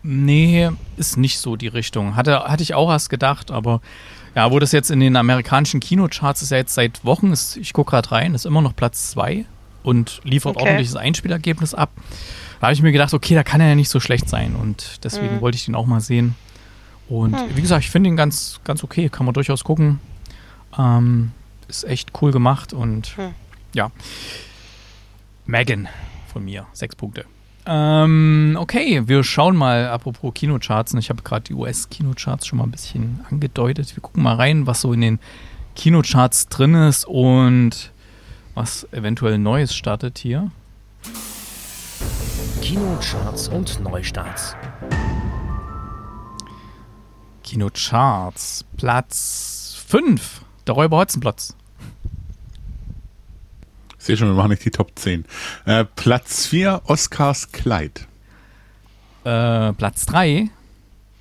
Nee, 0.01 0.69
ist 0.95 1.17
nicht 1.17 1.39
so 1.39 1.55
die 1.55 1.67
Richtung. 1.67 2.15
Hatte, 2.15 2.43
hatte 2.45 2.63
ich 2.63 2.73
auch 2.73 2.89
erst 2.89 3.09
gedacht, 3.09 3.51
aber 3.51 3.81
ja, 4.35 4.51
wo 4.51 4.59
das 4.59 4.71
jetzt 4.71 4.91
in 4.91 4.99
den 4.99 5.15
amerikanischen 5.15 5.79
Kinocharts 5.79 6.41
ist 6.41 6.51
ja 6.51 6.57
jetzt 6.57 6.73
seit 6.73 7.03
Wochen, 7.05 7.31
ist, 7.31 7.57
ich 7.57 7.73
gucke 7.73 7.91
gerade 7.91 8.11
rein, 8.11 8.35
ist 8.35 8.45
immer 8.45 8.61
noch 8.61 8.75
Platz 8.75 9.11
2 9.11 9.45
und 9.83 10.21
liefert 10.23 10.55
okay. 10.55 10.65
ordentliches 10.65 10.95
Einspielergebnis 10.95 11.73
ab. 11.73 11.91
Da 12.59 12.67
habe 12.67 12.73
ich 12.73 12.81
mir 12.81 12.91
gedacht, 12.91 13.13
okay, 13.13 13.35
da 13.35 13.43
kann 13.43 13.61
er 13.61 13.69
ja 13.69 13.75
nicht 13.75 13.89
so 13.89 13.99
schlecht 13.99 14.29
sein 14.29 14.55
und 14.55 15.03
deswegen 15.03 15.35
mhm. 15.35 15.41
wollte 15.41 15.55
ich 15.55 15.65
den 15.65 15.75
auch 15.75 15.85
mal 15.85 16.01
sehen. 16.01 16.35
Und 17.07 17.31
mhm. 17.31 17.55
wie 17.55 17.61
gesagt, 17.61 17.83
ich 17.83 17.89
finde 17.89 18.09
ihn 18.09 18.17
ganz, 18.17 18.59
ganz 18.63 18.83
okay, 18.83 19.09
kann 19.09 19.25
man 19.25 19.33
durchaus 19.33 19.63
gucken. 19.63 19.99
Ähm, 20.77 21.31
ist 21.67 21.83
echt 21.83 22.11
cool 22.21 22.31
gemacht 22.31 22.73
und 22.73 23.17
mhm. 23.17 23.33
ja. 23.73 23.91
Megan 25.45 25.87
von 26.31 26.45
mir, 26.45 26.67
sechs 26.73 26.95
Punkte. 26.95 27.25
Ähm, 27.71 28.57
okay, 28.59 29.07
wir 29.07 29.23
schauen 29.23 29.55
mal, 29.55 29.89
apropos 29.89 30.33
Kinocharts, 30.33 30.95
ich 30.95 31.11
habe 31.11 31.21
gerade 31.21 31.43
die 31.43 31.53
US-Kinocharts 31.53 32.47
schon 32.47 32.57
mal 32.57 32.63
ein 32.63 32.71
bisschen 32.71 33.23
angedeutet. 33.29 33.95
Wir 33.95 34.01
gucken 34.01 34.23
mal 34.23 34.33
rein, 34.33 34.65
was 34.65 34.81
so 34.81 34.91
in 34.91 35.01
den 35.01 35.19
Kinocharts 35.75 36.47
drin 36.47 36.73
ist 36.73 37.05
und 37.05 37.91
was 38.55 38.87
eventuell 38.91 39.37
Neues 39.37 39.75
startet 39.75 40.17
hier. 40.17 40.49
Kinocharts 42.63 43.49
und 43.49 43.79
Neustarts. 43.81 44.55
Kinocharts. 47.43 48.65
Platz 48.77 49.83
5. 49.87 50.41
Der 50.65 50.73
Räuber 50.73 50.97
Hotzenplotz. 50.97 51.55
Sehe 54.09 54.17
schon, 54.17 54.29
wir 54.29 54.33
machen 54.33 54.49
nicht 54.49 54.65
die 54.65 54.71
Top 54.71 54.93
10. 54.95 55.23
Äh, 55.65 55.85
Platz 55.85 56.47
4, 56.47 56.81
Oscars 56.85 57.51
Kleid. 57.51 58.07
Äh, 59.23 59.71
Platz 59.73 60.07
3, 60.07 60.49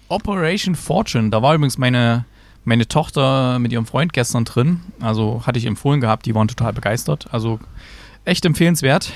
Operation 0.08 0.74
Fortune. 0.74 1.28
Da 1.28 1.42
war 1.42 1.54
übrigens 1.54 1.76
meine, 1.76 2.24
meine 2.64 2.88
Tochter 2.88 3.58
mit 3.58 3.72
ihrem 3.72 3.84
Freund 3.84 4.14
gestern 4.14 4.46
drin. 4.46 4.80
Also 5.00 5.42
hatte 5.44 5.58
ich 5.58 5.66
empfohlen 5.66 6.00
gehabt, 6.00 6.24
die 6.24 6.34
waren 6.34 6.48
total 6.48 6.72
begeistert. 6.72 7.28
Also 7.30 7.60
echt 8.24 8.46
empfehlenswert. 8.46 9.12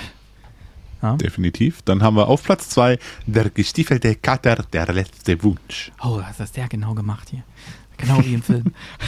Ja. 1.00 1.16
Definitiv. 1.16 1.80
Dann 1.80 2.02
haben 2.02 2.16
wir 2.16 2.28
auf 2.28 2.42
Platz 2.42 2.68
2 2.68 2.98
der 3.24 3.48
gestiefelte 3.48 4.16
Kater, 4.16 4.66
der 4.70 4.92
letzte 4.92 5.42
Wunsch. 5.42 5.92
Oh, 6.02 6.20
was 6.20 6.40
ist 6.40 6.58
der 6.58 6.68
genau 6.68 6.92
gemacht 6.92 7.30
hier? 7.30 7.42
Genau 7.96 8.24
wie 8.24 8.34
im 8.34 8.42
Film. 8.42 8.64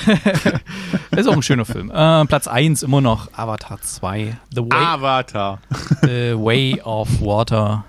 ist 1.11 1.27
auch 1.27 1.33
ein 1.33 1.43
schöner 1.43 1.65
Film. 1.65 1.91
Äh, 1.91 2.25
Platz 2.27 2.47
1 2.47 2.83
immer 2.83 3.01
noch 3.01 3.29
Avatar 3.33 3.81
2. 3.81 4.37
The 4.55 4.61
Way, 4.61 4.73
Avatar. 4.73 5.59
The 6.03 6.35
Way 6.37 6.81
of 6.83 7.21
Water. 7.21 7.85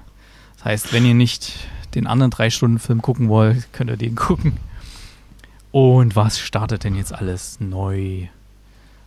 Das 0.58 0.65
heißt, 0.65 0.93
wenn 0.93 1.05
ihr 1.05 1.13
nicht 1.13 1.53
den 1.93 2.08
anderen 2.08 2.31
3-Stunden-Film 2.31 3.01
gucken 3.01 3.29
wollt, 3.29 3.71
könnt 3.71 3.89
ihr 3.89 3.97
den 3.97 4.15
gucken. 4.15 4.58
Und 5.71 6.15
was 6.15 6.39
startet 6.39 6.84
denn 6.84 6.95
jetzt 6.95 7.13
alles 7.13 7.60
neu? 7.60 8.27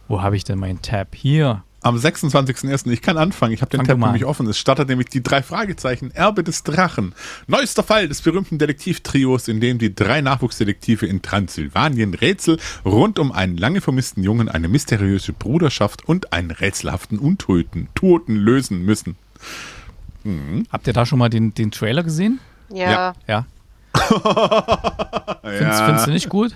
Wo 0.06 0.22
habe 0.22 0.36
ich 0.36 0.44
denn 0.44 0.58
meinen 0.58 0.82
Tab? 0.82 1.14
Hier. 1.14 1.62
Am 1.88 1.96
26.01. 1.96 2.90
Ich 2.90 3.00
kann 3.00 3.16
anfangen. 3.16 3.54
Ich 3.54 3.62
habe 3.62 3.70
den 3.70 3.78
Fang 3.78 3.86
Tab 3.86 3.98
nämlich 3.98 4.26
offen. 4.26 4.46
Es 4.46 4.58
startet 4.58 4.90
nämlich 4.90 5.08
die 5.08 5.22
drei 5.22 5.42
Fragezeichen. 5.42 6.10
Erbe 6.10 6.44
des 6.44 6.62
Drachen. 6.62 7.14
Neuester 7.46 7.82
Fall 7.82 8.08
des 8.08 8.20
berühmten 8.20 8.58
Detektivtrios, 8.58 9.48
in 9.48 9.58
dem 9.58 9.78
die 9.78 9.94
drei 9.94 10.20
Nachwuchsdetektive 10.20 11.06
in 11.06 11.22
Transsilvanien 11.22 12.12
Rätsel 12.12 12.58
rund 12.84 13.18
um 13.18 13.32
einen 13.32 13.56
lange 13.56 13.80
vermissten 13.80 14.22
Jungen, 14.22 14.50
eine 14.50 14.68
mysteriöse 14.68 15.32
Bruderschaft 15.32 16.06
und 16.06 16.34
einen 16.34 16.50
rätselhaften 16.50 17.18
Untoten 17.18 17.88
Toten 17.94 18.36
lösen 18.36 18.84
müssen. 18.84 19.16
Mhm. 20.24 20.66
Habt 20.70 20.86
ihr 20.86 20.92
da 20.92 21.06
schon 21.06 21.18
mal 21.18 21.30
den, 21.30 21.54
den 21.54 21.70
Trailer 21.70 22.02
gesehen? 22.02 22.38
Ja. 22.70 23.14
Ja. 23.26 23.46
findest, 25.42 25.80
findest 25.80 26.06
du 26.06 26.10
nicht 26.10 26.28
gut? 26.28 26.54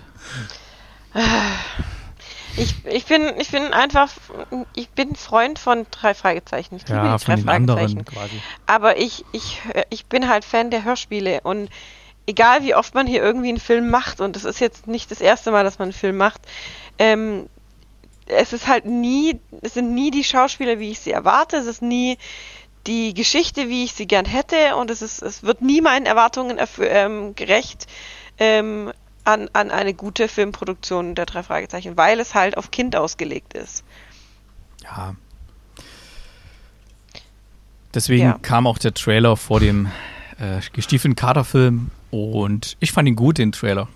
Ich, 2.57 2.75
ich, 2.85 3.07
bin, 3.07 3.33
ich 3.39 3.51
bin 3.51 3.73
einfach, 3.73 4.11
ich 4.75 4.89
bin 4.91 5.15
Freund 5.15 5.59
von 5.59 5.87
drei 5.91 6.15
Fragezeichen. 6.15 6.77
Ich 6.77 6.89
ja, 6.89 7.17
die 7.17 7.25
drei 7.25 7.37
Fragezeichen. 7.37 8.05
quasi. 8.05 8.43
Aber 8.67 8.99
ich, 8.99 9.25
ich, 9.33 9.61
ich 9.91 10.07
bin 10.07 10.29
halt 10.29 10.45
Fan 10.45 10.71
der 10.71 10.85
Hörspiele 10.85 11.41
und 11.43 11.71
egal 12.27 12.63
wie 12.63 12.75
oft 12.75 12.95
man 12.95 13.07
hier 13.07 13.23
irgendwie 13.23 13.49
einen 13.49 13.61
Film 13.61 13.91
macht, 13.91 14.21
und 14.21 14.37
es 14.37 14.45
ist 14.45 14.61
jetzt 14.61 14.87
nicht 14.87 15.11
das 15.11 15.21
erste 15.21 15.51
Mal, 15.51 15.65
dass 15.65 15.79
man 15.79 15.87
einen 15.87 15.93
Film 15.93 16.17
macht, 16.17 16.41
ähm, 16.99 17.49
es 18.27 18.53
ist 18.53 18.67
halt 18.67 18.87
nie, 18.87 19.41
es 19.63 19.75
sind 19.75 19.95
nie 19.95 20.11
die 20.11 20.25
Schauspieler, 20.25 20.79
wie 20.79 20.91
ich 20.91 21.01
sie 21.01 21.11
erwarte, 21.11 21.57
es 21.57 21.67
ist 21.67 21.83
nie 21.83 22.19
die 22.87 23.15
Geschichte, 23.15 23.69
wie 23.69 23.85
ich 23.85 23.93
sie 23.93 24.07
gern 24.07 24.25
hätte, 24.25 24.77
und 24.77 24.91
es 24.91 25.03
ist, 25.03 25.23
es 25.23 25.43
wird 25.43 25.63
nie 25.63 25.81
meinen 25.81 26.07
Erwartungen 26.07 26.59
ähm, 26.81 27.35
gerecht. 27.35 27.87
Ähm, 28.39 28.93
an, 29.25 29.49
an 29.53 29.71
eine 29.71 29.95
gute 29.95 30.29
Filmproduktion 30.29 31.15
der 31.15 31.27
drei 31.27 31.43
Fragezeichen, 31.43 31.97
weil 31.97 32.21
es 32.21 32.35
halt 32.35 32.57
auf 32.57 32.71
Kind 32.71 32.97
ausgelegt 32.97 33.55
ist. 33.55 33.85
Ja. 34.83 35.15
Deswegen 37.95 38.25
ja. 38.25 38.39
kam 38.41 38.67
auch 38.67 38.79
der 38.79 38.95
Trailer 38.95 39.37
vor 39.37 39.61
dem 39.61 39.91
äh, 40.39 40.61
gestiefelten 40.73 41.15
Katerfilm 41.15 41.91
und 42.11 42.77
ich 42.81 42.93
fand 42.93 43.09
ihn 43.09 43.17
gut, 43.17 43.39
den 43.39 43.53
Trailer. 43.53 43.89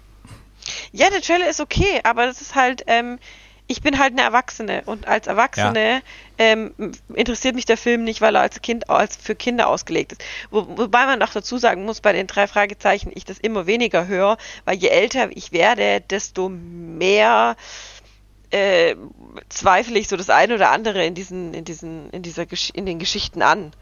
Ja, 0.93 1.11
der 1.11 1.21
Trailer 1.23 1.49
ist 1.49 1.61
okay, 1.61 2.01
aber 2.05 2.27
das 2.27 2.41
ist 2.41 2.55
halt, 2.55 2.83
ähm, 2.87 3.19
ich 3.69 3.83
bin 3.83 3.99
halt 3.99 4.13
eine 4.13 4.23
Erwachsene 4.23 4.83
und 4.87 5.09
als 5.09 5.27
Erwachsene 5.27 5.95
ja. 5.95 6.01
ähm, 6.39 6.73
interessiert 7.15 7.55
mich 7.55 7.65
der 7.65 7.77
Film 7.77 8.05
nicht, 8.05 8.21
weil 8.21 8.37
er 8.37 8.43
als 8.43 8.63
Kind 8.63 8.89
als 8.89 9.17
für 9.17 9.35
Kinder 9.35 9.69
ausgelegt 9.69 10.13
ist. 10.13 10.25
Wo, 10.51 10.67
wobei 10.77 11.07
man 11.07 11.21
auch 11.23 11.33
dazu 11.33 11.59
sagen 11.59 11.85
muss, 11.85 12.01
bei 12.01 12.13
den 12.13 12.29
drei 12.29 12.47
Fragezeichen, 12.47 13.11
ich 13.15 13.25
das 13.25 13.39
immer 13.39 13.67
weniger 13.67 14.07
höre, 14.07 14.39
weil 14.65 14.77
je 14.77 14.89
älter 14.89 15.31
ich 15.37 15.51
werde, 15.51 16.01
desto 16.01 16.49
mehr 16.49 17.57
äh, 18.51 18.95
zweifle 19.49 19.99
ich 19.99 20.09
so 20.09 20.17
das 20.17 20.31
eine 20.31 20.55
oder 20.55 20.71
andere 20.71 21.05
in 21.05 21.15
diesen, 21.15 21.53
in 21.53 21.65
diesen, 21.65 22.11
in 22.11 22.23
dieser 22.23 22.47
in 22.73 22.87
den 22.87 23.01
Geschichten 23.01 23.43
an. 23.43 23.73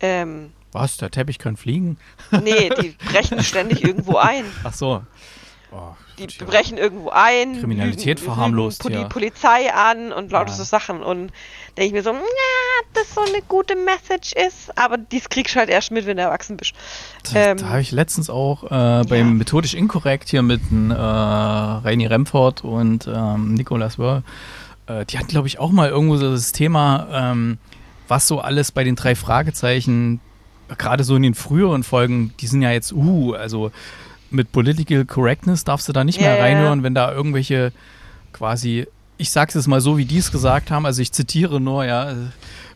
Ähm, 0.00 0.52
Was? 0.72 0.98
Der 0.98 1.10
Teppich 1.10 1.38
kann 1.38 1.56
fliegen? 1.56 1.98
Nee, 2.30 2.68
die 2.80 2.90
brechen 3.10 3.42
ständig 3.42 3.82
irgendwo 3.82 4.16
ein. 4.16 4.44
Ach 4.64 4.74
so. 4.74 5.02
Oh, 5.74 5.96
die 6.18 6.28
tja. 6.28 6.46
brechen 6.46 6.78
irgendwo 6.78 7.10
ein. 7.10 7.58
Kriminalität 7.58 8.20
lügen, 8.20 8.32
verharmlost, 8.32 8.84
lügen, 8.84 8.94
ja. 8.96 9.02
Die 9.02 9.08
Polizei 9.08 9.72
an 9.72 10.12
und 10.12 10.30
lauter 10.30 10.50
ja. 10.50 10.56
so 10.56 10.62
Sachen. 10.62 11.02
Und 11.02 11.32
denke 11.76 11.86
ich 11.86 11.92
mir 11.92 12.02
so, 12.02 12.12
na, 12.12 12.20
das 12.92 13.12
so 13.12 13.22
eine 13.22 13.42
gute 13.48 13.74
Message 13.74 14.32
ist. 14.34 14.76
Aber 14.78 14.98
dies 14.98 15.28
kriegst 15.28 15.54
du 15.54 15.58
halt 15.58 15.68
erst 15.68 15.90
mit, 15.90 16.06
wenn 16.06 16.16
du 16.16 16.22
erwachsen 16.22 16.56
bist. 16.56 16.74
Da, 17.32 17.50
ähm, 17.50 17.58
da 17.58 17.70
habe 17.70 17.80
ich 17.80 17.90
letztens 17.90 18.30
auch 18.30 18.64
äh, 18.64 18.68
beim 18.68 19.10
ja. 19.10 19.24
Methodisch 19.24 19.74
Inkorrekt 19.74 20.28
hier 20.28 20.42
mit 20.42 20.60
äh, 20.70 20.94
Rainy 20.94 22.06
Remford 22.06 22.62
und 22.62 23.08
ähm, 23.12 23.54
Nicolas 23.54 23.98
Wörl, 23.98 24.22
äh, 24.86 25.04
die 25.06 25.18
hatten, 25.18 25.28
glaube 25.28 25.48
ich, 25.48 25.58
auch 25.58 25.72
mal 25.72 25.88
irgendwo 25.88 26.16
so 26.16 26.30
das 26.30 26.52
Thema, 26.52 27.08
ähm, 27.10 27.58
was 28.06 28.28
so 28.28 28.38
alles 28.38 28.70
bei 28.70 28.84
den 28.84 28.94
drei 28.94 29.16
Fragezeichen, 29.16 30.20
gerade 30.78 31.02
so 31.02 31.16
in 31.16 31.22
den 31.22 31.34
früheren 31.34 31.82
Folgen, 31.82 32.32
die 32.40 32.46
sind 32.46 32.62
ja 32.62 32.70
jetzt, 32.70 32.92
uh, 32.92 33.34
also 33.34 33.72
mit 34.30 34.52
Political 34.52 35.04
Correctness 35.04 35.64
darfst 35.64 35.88
du 35.88 35.92
da 35.92 36.04
nicht 36.04 36.20
yeah, 36.20 36.32
mehr 36.32 36.42
reinhören, 36.42 36.82
wenn 36.82 36.94
da 36.94 37.12
irgendwelche 37.12 37.72
quasi 38.32 38.86
ich 39.16 39.30
sag's 39.30 39.54
jetzt 39.54 39.68
mal 39.68 39.80
so, 39.80 39.96
wie 39.96 40.04
die 40.04 40.18
es 40.18 40.32
gesagt 40.32 40.70
haben, 40.70 40.86
also 40.86 41.00
ich 41.00 41.12
zitiere 41.12 41.60
nur, 41.60 41.84
ja, 41.84 42.14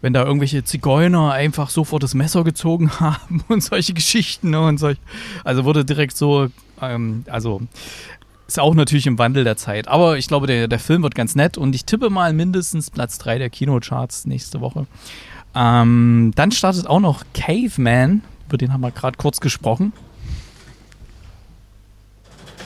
wenn 0.00 0.12
da 0.12 0.24
irgendwelche 0.24 0.62
Zigeuner 0.62 1.32
einfach 1.32 1.70
sofort 1.70 2.02
das 2.02 2.14
Messer 2.14 2.44
gezogen 2.44 2.90
haben 3.00 3.44
und 3.48 3.62
solche 3.62 3.94
Geschichten 3.94 4.50
ne, 4.50 4.60
und 4.60 4.78
solch, 4.78 4.98
also 5.44 5.64
wurde 5.64 5.84
direkt 5.84 6.16
so, 6.16 6.48
ähm, 6.80 7.24
also 7.28 7.60
ist 8.46 8.58
auch 8.58 8.74
natürlich 8.74 9.06
im 9.06 9.18
Wandel 9.18 9.44
der 9.44 9.56
Zeit. 9.56 9.88
Aber 9.88 10.16
ich 10.16 10.26
glaube, 10.26 10.46
der, 10.46 10.68
der 10.68 10.78
Film 10.78 11.02
wird 11.02 11.14
ganz 11.14 11.34
nett 11.34 11.58
und 11.58 11.74
ich 11.74 11.84
tippe 11.84 12.08
mal 12.08 12.32
mindestens 12.32 12.90
Platz 12.90 13.18
3 13.18 13.38
der 13.38 13.50
Kinocharts 13.50 14.24
nächste 14.24 14.62
Woche. 14.62 14.86
Ähm, 15.54 16.32
dann 16.34 16.50
startet 16.52 16.86
auch 16.86 17.00
noch 17.00 17.24
Caveman, 17.34 18.22
über 18.46 18.56
den 18.56 18.72
haben 18.72 18.80
wir 18.80 18.90
gerade 18.90 19.18
kurz 19.18 19.40
gesprochen. 19.40 19.92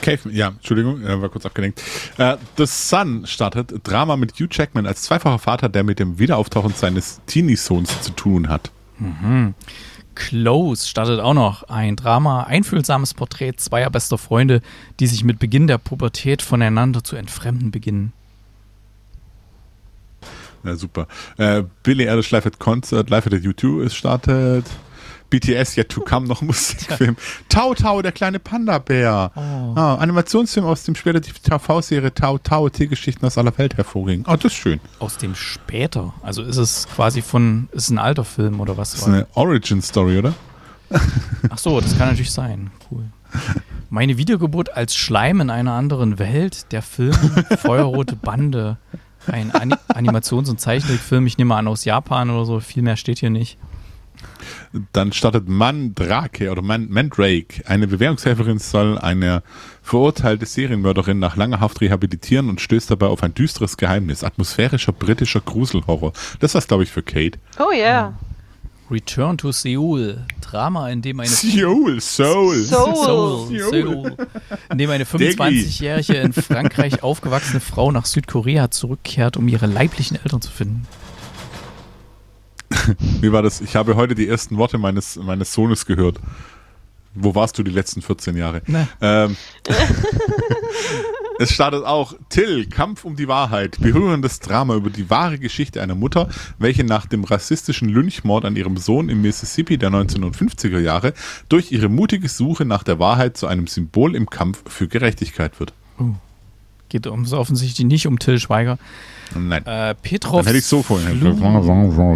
Caveman, 0.01 0.35
ja, 0.35 0.47
Entschuldigung, 0.49 1.03
war 1.03 1.29
kurz 1.29 1.45
abgelenkt. 1.45 1.81
Äh, 2.17 2.37
The 2.57 2.65
Sun 2.65 3.25
startet 3.25 3.73
Drama 3.83 4.17
mit 4.17 4.33
Hugh 4.33 4.49
Jackman 4.51 4.85
als 4.85 5.03
zweifacher 5.03 5.39
Vater, 5.39 5.69
der 5.69 5.83
mit 5.83 5.99
dem 5.99 6.19
Wiederauftauchen 6.19 6.73
seines 6.73 7.21
Teenie-Sohns 7.27 8.01
zu 8.01 8.11
tun 8.11 8.49
hat. 8.49 8.71
Mhm. 8.99 9.53
Close 10.15 10.87
startet 10.87 11.19
auch 11.19 11.33
noch 11.33 11.63
ein 11.63 11.95
Drama, 11.95 12.43
einfühlsames 12.43 13.13
Porträt 13.13 13.53
zweier 13.57 13.89
bester 13.89 14.17
Freunde, 14.17 14.61
die 14.99 15.07
sich 15.07 15.23
mit 15.23 15.39
Beginn 15.39 15.67
der 15.67 15.77
Pubertät 15.77 16.41
voneinander 16.41 17.03
zu 17.03 17.15
entfremden 17.15 17.71
beginnen. 17.71 18.13
Ja, 20.63 20.75
super. 20.75 21.07
Äh, 21.37 21.63
Billy 21.83 22.07
Eilish 22.07 22.31
Live 22.31 22.45
at 22.45 22.59
Concert, 22.59 23.09
Live 23.09 23.27
at 23.27 23.33
U2 23.33 23.83
ist 23.83 23.95
startet. 23.95 24.65
BTS 25.33 25.77
Yet 25.77 25.89
to 25.89 26.01
Come 26.01 26.27
noch 26.27 26.41
Musikfilm. 26.43 27.17
Tau 27.49 27.73
Tau, 27.73 28.03
der 28.03 28.11
kleine 28.11 28.37
Panda-Bär. 28.37 29.31
Oh. 29.35 29.39
Ah, 29.75 29.95
Animationsfilm 29.95 30.65
aus 30.65 30.83
dem 30.83 30.93
später 30.93 31.19
die 31.19 31.31
TV-Serie 31.31 32.13
Tau 32.13 32.37
Tau, 32.37 32.69
Tiergeschichten 32.69 33.25
aus 33.25 33.39
aller 33.39 33.57
Welt 33.57 33.75
hervorging. 33.75 34.25
Oh, 34.27 34.35
das 34.35 34.45
ist 34.45 34.53
schön. 34.53 34.79
Aus 34.99 35.17
dem 35.17 35.33
später? 35.33 36.13
Also 36.21 36.43
ist 36.43 36.57
es 36.57 36.87
quasi 36.87 37.23
von, 37.23 37.67
ist 37.71 37.85
es 37.85 37.89
ein 37.89 37.97
alter 37.97 38.25
Film 38.25 38.59
oder 38.59 38.77
was? 38.77 38.91
Das 38.91 39.01
ist 39.01 39.07
eine 39.07 39.25
Origin-Story, 39.33 40.19
oder? 40.19 40.33
Ach 41.49 41.57
so, 41.57 41.81
das 41.81 41.97
kann 41.97 42.09
natürlich 42.09 42.31
sein. 42.31 42.69
Cool. 42.91 43.05
Meine 43.89 44.17
Wiedergeburt 44.17 44.75
als 44.77 44.95
Schleim 44.95 45.41
in 45.41 45.49
einer 45.49 45.73
anderen 45.73 46.19
Welt, 46.19 46.71
der 46.71 46.83
Film 46.83 47.15
Feuerrote 47.57 48.15
Bande. 48.15 48.77
Ein 49.25 49.51
Ani 49.55 49.75
Animations- 49.87 50.49
und 50.49 50.59
Zeichentrickfilm, 50.59 51.25
ich 51.25 51.37
nehme 51.39 51.55
an 51.55 51.67
aus 51.67 51.85
Japan 51.85 52.29
oder 52.29 52.45
so, 52.45 52.59
viel 52.59 52.83
mehr 52.83 52.97
steht 52.97 53.19
hier 53.19 53.29
nicht. 53.31 53.57
Dann 54.91 55.13
startet 55.13 55.47
Mandrake 55.47 56.51
oder 56.51 56.61
Man 56.61 56.89
Mandrake. 56.89 57.63
Eine 57.65 57.87
Bewährungshelferin 57.87 58.59
soll 58.59 58.97
eine 58.97 59.43
verurteilte 59.81 60.45
Serienmörderin 60.45 61.19
nach 61.19 61.35
langer 61.35 61.59
Haft 61.59 61.81
rehabilitieren 61.81 62.49
und 62.49 62.61
stößt 62.61 62.91
dabei 62.91 63.07
auf 63.07 63.23
ein 63.23 63.33
düsteres 63.33 63.77
Geheimnis. 63.77 64.23
Atmosphärischer 64.23 64.91
britischer 64.91 65.41
Gruselhorror. 65.41 66.13
Das 66.39 66.55
war's, 66.55 66.67
glaube 66.67 66.83
ich, 66.83 66.91
für 66.91 67.03
Kate. 67.03 67.39
Oh 67.59 67.71
ja. 67.71 67.77
Yeah. 67.77 68.13
Return 68.91 69.37
to 69.37 69.51
Seoul. 69.51 70.25
Drama, 70.41 70.89
in 70.89 71.01
dem 71.01 71.19
eine 71.19 71.29
Seoul, 71.29 71.99
Seoul. 71.99 72.63
Seoul. 72.63 73.47
Seoul. 73.47 73.69
Seoul. 73.71 74.17
In 74.71 74.77
dem 74.77 74.89
eine 74.89 75.05
25-jährige 75.05 76.15
in 76.15 76.33
Frankreich 76.33 77.01
aufgewachsene 77.01 77.59
Frau 77.59 77.91
nach 77.91 78.05
Südkorea 78.05 78.69
zurückkehrt, 78.69 79.37
um 79.37 79.47
ihre 79.47 79.65
leiblichen 79.65 80.17
Eltern 80.21 80.41
zu 80.41 80.51
finden. 80.51 80.85
Wie 83.21 83.31
war 83.31 83.41
das? 83.41 83.61
Ich 83.61 83.75
habe 83.75 83.95
heute 83.95 84.15
die 84.15 84.27
ersten 84.27 84.57
Worte 84.57 84.77
meines, 84.77 85.15
meines 85.17 85.53
Sohnes 85.53 85.85
gehört. 85.85 86.19
Wo 87.15 87.35
warst 87.35 87.57
du 87.59 87.63
die 87.63 87.71
letzten 87.71 88.01
14 88.01 88.35
Jahre? 88.35 88.63
Ähm, 88.99 89.37
es 91.39 91.51
startet 91.51 91.85
auch 91.85 92.15
Till, 92.29 92.65
Kampf 92.65 93.05
um 93.05 93.15
die 93.15 93.27
Wahrheit, 93.27 93.77
berührendes 93.79 94.39
Drama 94.39 94.75
über 94.75 94.89
die 94.89 95.11
wahre 95.11 95.37
Geschichte 95.37 95.79
einer 95.81 95.93
Mutter, 95.93 96.27
welche 96.57 96.83
nach 96.83 97.05
dem 97.05 97.23
rassistischen 97.23 97.89
Lynchmord 97.89 98.45
an 98.45 98.55
ihrem 98.55 98.77
Sohn 98.77 99.09
im 99.09 99.21
Mississippi 99.21 99.77
der 99.77 99.91
1950er 99.91 100.79
Jahre 100.79 101.13
durch 101.49 101.71
ihre 101.71 101.87
mutige 101.87 102.29
Suche 102.29 102.65
nach 102.65 102.81
der 102.81 102.97
Wahrheit 102.97 103.37
zu 103.37 103.45
einem 103.45 103.67
Symbol 103.67 104.15
im 104.15 104.27
Kampf 104.27 104.63
für 104.67 104.87
Gerechtigkeit 104.87 105.59
wird. 105.59 105.73
Uh, 105.99 106.15
geht 106.89 107.05
um, 107.05 107.25
so 107.25 107.37
offensichtlich 107.37 107.85
nicht 107.85 108.07
um 108.07 108.17
Till 108.17 108.39
Schweiger. 108.39 108.79
Nein. 109.35 109.65
Äh, 109.65 109.95
Petrovs 109.95 110.37
Dann 110.37 110.45
hätte 110.45 110.57
ich 110.57 110.65
so 110.65 110.83
vorhin 110.83 111.19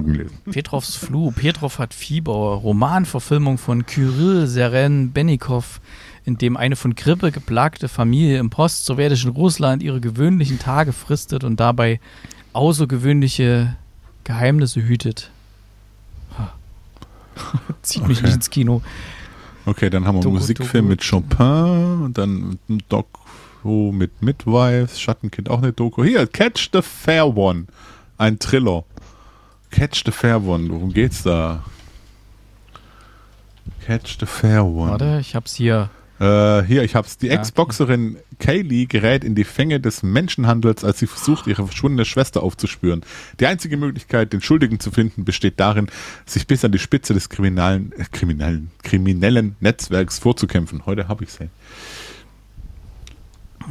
gelesen. 0.02 0.32
Petrovs 0.52 0.96
Flu. 0.96 1.32
Petrov 1.32 1.80
hat 1.80 1.94
Fieber. 1.94 2.56
Romanverfilmung 2.56 3.58
von 3.58 3.86
Kyrill 3.86 4.48
Seren 4.48 5.12
Benikow, 5.12 5.80
in 6.26 6.38
dem 6.38 6.58
eine 6.58 6.76
von 6.76 6.96
Grippe 6.96 7.32
geplagte 7.32 7.88
Familie 7.88 8.40
im 8.40 8.50
post-sowjetischen 8.50 9.32
Russland 9.32 9.84
ihre 9.84 10.02
gewöhnlichen 10.02 10.60
Tage 10.60 10.94
fristet 10.94 11.44
und 11.44 11.60
dabei 11.60 12.00
außergewöhnliche 12.54 13.76
Geheimnisse 14.24 14.82
hütet. 14.82 15.32
Zieht 17.82 18.02
okay. 18.02 18.10
mich 18.10 18.22
nicht 18.22 18.36
ins 18.36 18.50
Kino. 18.50 18.82
Okay, 19.66 19.90
dann 19.90 20.06
haben 20.06 20.16
wir 20.16 20.22
Doku, 20.22 20.36
Musikfilm 20.36 20.86
Doku. 20.86 20.88
mit 20.88 21.10
Chopin 21.10 22.02
und 22.04 22.18
dann 22.18 22.58
Doc 22.90 23.08
Doku 23.68 23.92
mit 23.92 24.22
Midwives, 24.22 24.98
Schattenkind 24.98 25.50
auch 25.50 25.62
eine 25.62 25.74
Doku. 25.74 26.02
Hier, 26.02 26.26
Catch 26.26 26.70
the 26.72 26.82
Fair 26.82 27.36
One. 27.36 27.66
Ein 28.18 28.40
Thriller. 28.40 28.86
Catch 29.72 30.04
the 30.06 30.12
Fair 30.12 30.42
One. 30.42 30.70
Worum 30.70 30.94
geht's 30.94 31.24
da? 31.24 31.66
Catch 33.86 34.20
the 34.22 34.26
Fair 34.26 34.66
One. 34.66 34.92
Warte, 34.92 35.18
ich 35.20 35.36
hab's 35.36 35.54
hier. 35.56 35.90
Äh, 36.22 36.64
hier, 36.64 36.84
ich 36.84 36.96
hab's. 36.96 37.18
Die 37.18 37.28
ja, 37.28 37.34
Ex-Boxerin 37.34 38.16
okay. 38.16 38.24
Kaylee 38.40 38.86
gerät 38.86 39.26
in 39.26 39.36
die 39.36 39.44
Fänge 39.44 39.82
des 39.82 40.02
Menschenhandels, 40.02 40.86
als 40.86 41.00
sie 41.00 41.08
versucht, 41.08 41.48
ihre 41.48 41.68
verschwundene 41.68 42.06
Schwester 42.06 42.44
aufzuspüren. 42.44 43.02
Die 43.42 43.48
einzige 43.48 43.76
Möglichkeit, 43.76 44.32
den 44.32 44.42
Schuldigen 44.42 44.80
zu 44.80 44.92
finden, 44.92 45.26
besteht 45.26 45.60
darin, 45.60 45.88
sich 46.26 46.48
bis 46.48 46.64
an 46.64 46.72
die 46.72 46.80
Spitze 46.80 47.14
des 47.14 47.28
kriminellen, 47.28 47.92
äh, 47.98 48.06
kriminellen, 48.14 48.72
kriminellen 48.82 49.58
Netzwerks 49.60 50.20
vorzukämpfen. 50.20 50.86
Heute 50.86 51.10
habe 51.10 51.26
ich's. 51.26 51.40
Hey. 51.40 51.50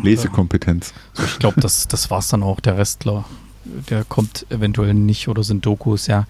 Lesekompetenz. 0.03 0.93
Ich 1.25 1.39
glaube, 1.39 1.61
das, 1.61 1.89
das 1.89 2.11
war 2.11 2.19
es 2.19 2.29
dann 2.29 2.43
auch. 2.43 2.61
Der 2.61 2.79
Restler, 2.79 3.25
der 3.65 4.05
kommt 4.05 4.47
eventuell 4.51 4.95
nicht 4.95 5.29
oder 5.29 5.43
sind 5.43 5.65
Dokus, 5.65 6.07
ja. 6.07 6.27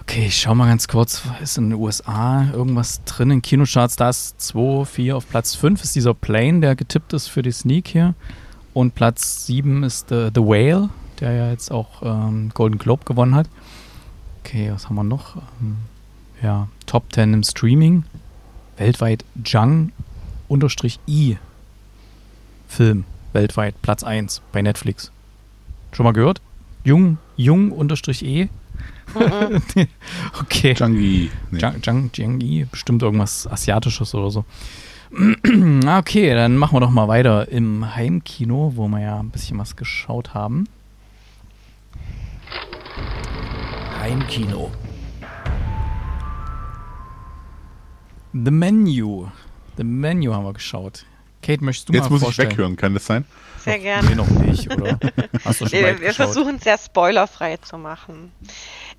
Okay, 0.00 0.26
ich 0.26 0.40
schau 0.40 0.54
mal 0.54 0.68
ganz 0.68 0.86
kurz. 0.86 1.22
Ist 1.42 1.58
in 1.58 1.70
den 1.70 1.80
USA 1.80 2.48
irgendwas 2.52 3.02
drin 3.04 3.30
in 3.30 3.42
Kinocharts? 3.42 3.96
Da 3.96 4.08
ist 4.08 4.40
2, 4.40 4.84
4 4.84 5.16
auf 5.16 5.28
Platz 5.28 5.56
5 5.56 5.82
ist 5.82 5.96
dieser 5.96 6.14
Plane, 6.14 6.60
der 6.60 6.76
getippt 6.76 7.12
ist 7.12 7.26
für 7.26 7.42
die 7.42 7.50
Sneak 7.50 7.88
hier. 7.88 8.14
Und 8.72 8.94
Platz 8.94 9.46
7 9.46 9.82
ist 9.82 10.10
The, 10.10 10.28
The 10.32 10.42
Whale, 10.42 10.90
der 11.18 11.32
ja 11.32 11.50
jetzt 11.50 11.72
auch 11.72 12.02
ähm, 12.02 12.50
Golden 12.54 12.78
Globe 12.78 13.04
gewonnen 13.04 13.34
hat. 13.34 13.48
Okay, 14.44 14.70
was 14.72 14.88
haben 14.88 14.94
wir 14.94 15.02
noch? 15.02 15.36
Ähm, 15.60 15.76
ja, 16.40 16.68
Top 16.86 17.12
10 17.12 17.34
im 17.34 17.42
Streaming. 17.42 18.04
Weltweit 18.76 19.24
Jung 19.44 19.90
unterstrich 20.48 21.00
I 21.08 21.38
Film 22.66 23.04
weltweit, 23.32 23.80
Platz 23.82 24.02
1 24.02 24.42
bei 24.52 24.62
Netflix. 24.62 25.12
Schon 25.92 26.04
mal 26.04 26.12
gehört? 26.12 26.40
Jung, 26.84 27.18
Jung 27.36 27.72
unterstrich 27.72 28.24
E. 28.24 28.48
okay. 30.40 30.74
Jangi. 30.76 31.30
Nee. 31.50 31.58
Jang, 31.58 32.10
Jangi, 32.14 32.66
bestimmt 32.70 33.02
irgendwas 33.02 33.46
Asiatisches 33.46 34.14
oder 34.14 34.30
so. 34.30 34.44
okay, 35.86 36.34
dann 36.34 36.56
machen 36.56 36.76
wir 36.76 36.80
doch 36.80 36.90
mal 36.90 37.08
weiter 37.08 37.48
im 37.48 37.94
Heimkino, 37.94 38.72
wo 38.74 38.88
wir 38.88 39.00
ja 39.00 39.20
ein 39.20 39.30
bisschen 39.30 39.58
was 39.58 39.76
geschaut 39.76 40.34
haben. 40.34 40.68
Heimkino. 44.00 44.70
The 48.32 48.50
Menu. 48.50 49.28
The 49.76 49.84
Menu 49.84 50.34
haben 50.34 50.44
wir 50.44 50.52
geschaut. 50.52 51.06
Kate, 51.46 51.62
möchtest 51.62 51.88
du 51.88 51.92
Jetzt 51.92 52.04
mal 52.04 52.10
muss 52.10 52.22
vorstellen? 52.22 52.50
ich 52.50 52.56
weghören, 52.56 52.76
kann 52.76 52.92
das 52.92 53.06
sein? 53.06 53.24
Sehr 53.64 53.78
gerne. 53.78 54.08
Nee, 54.08 54.14
noch 54.16 54.28
nicht, 54.28 54.68
oder? 54.68 54.98
Hast 55.44 55.60
du 55.60 55.68
schon 55.68 55.72
wir, 55.78 56.00
wir 56.00 56.12
versuchen 56.12 56.56
es 56.56 56.64
sehr 56.64 56.76
spoilerfrei 56.76 57.56
zu 57.58 57.78
machen. 57.78 58.32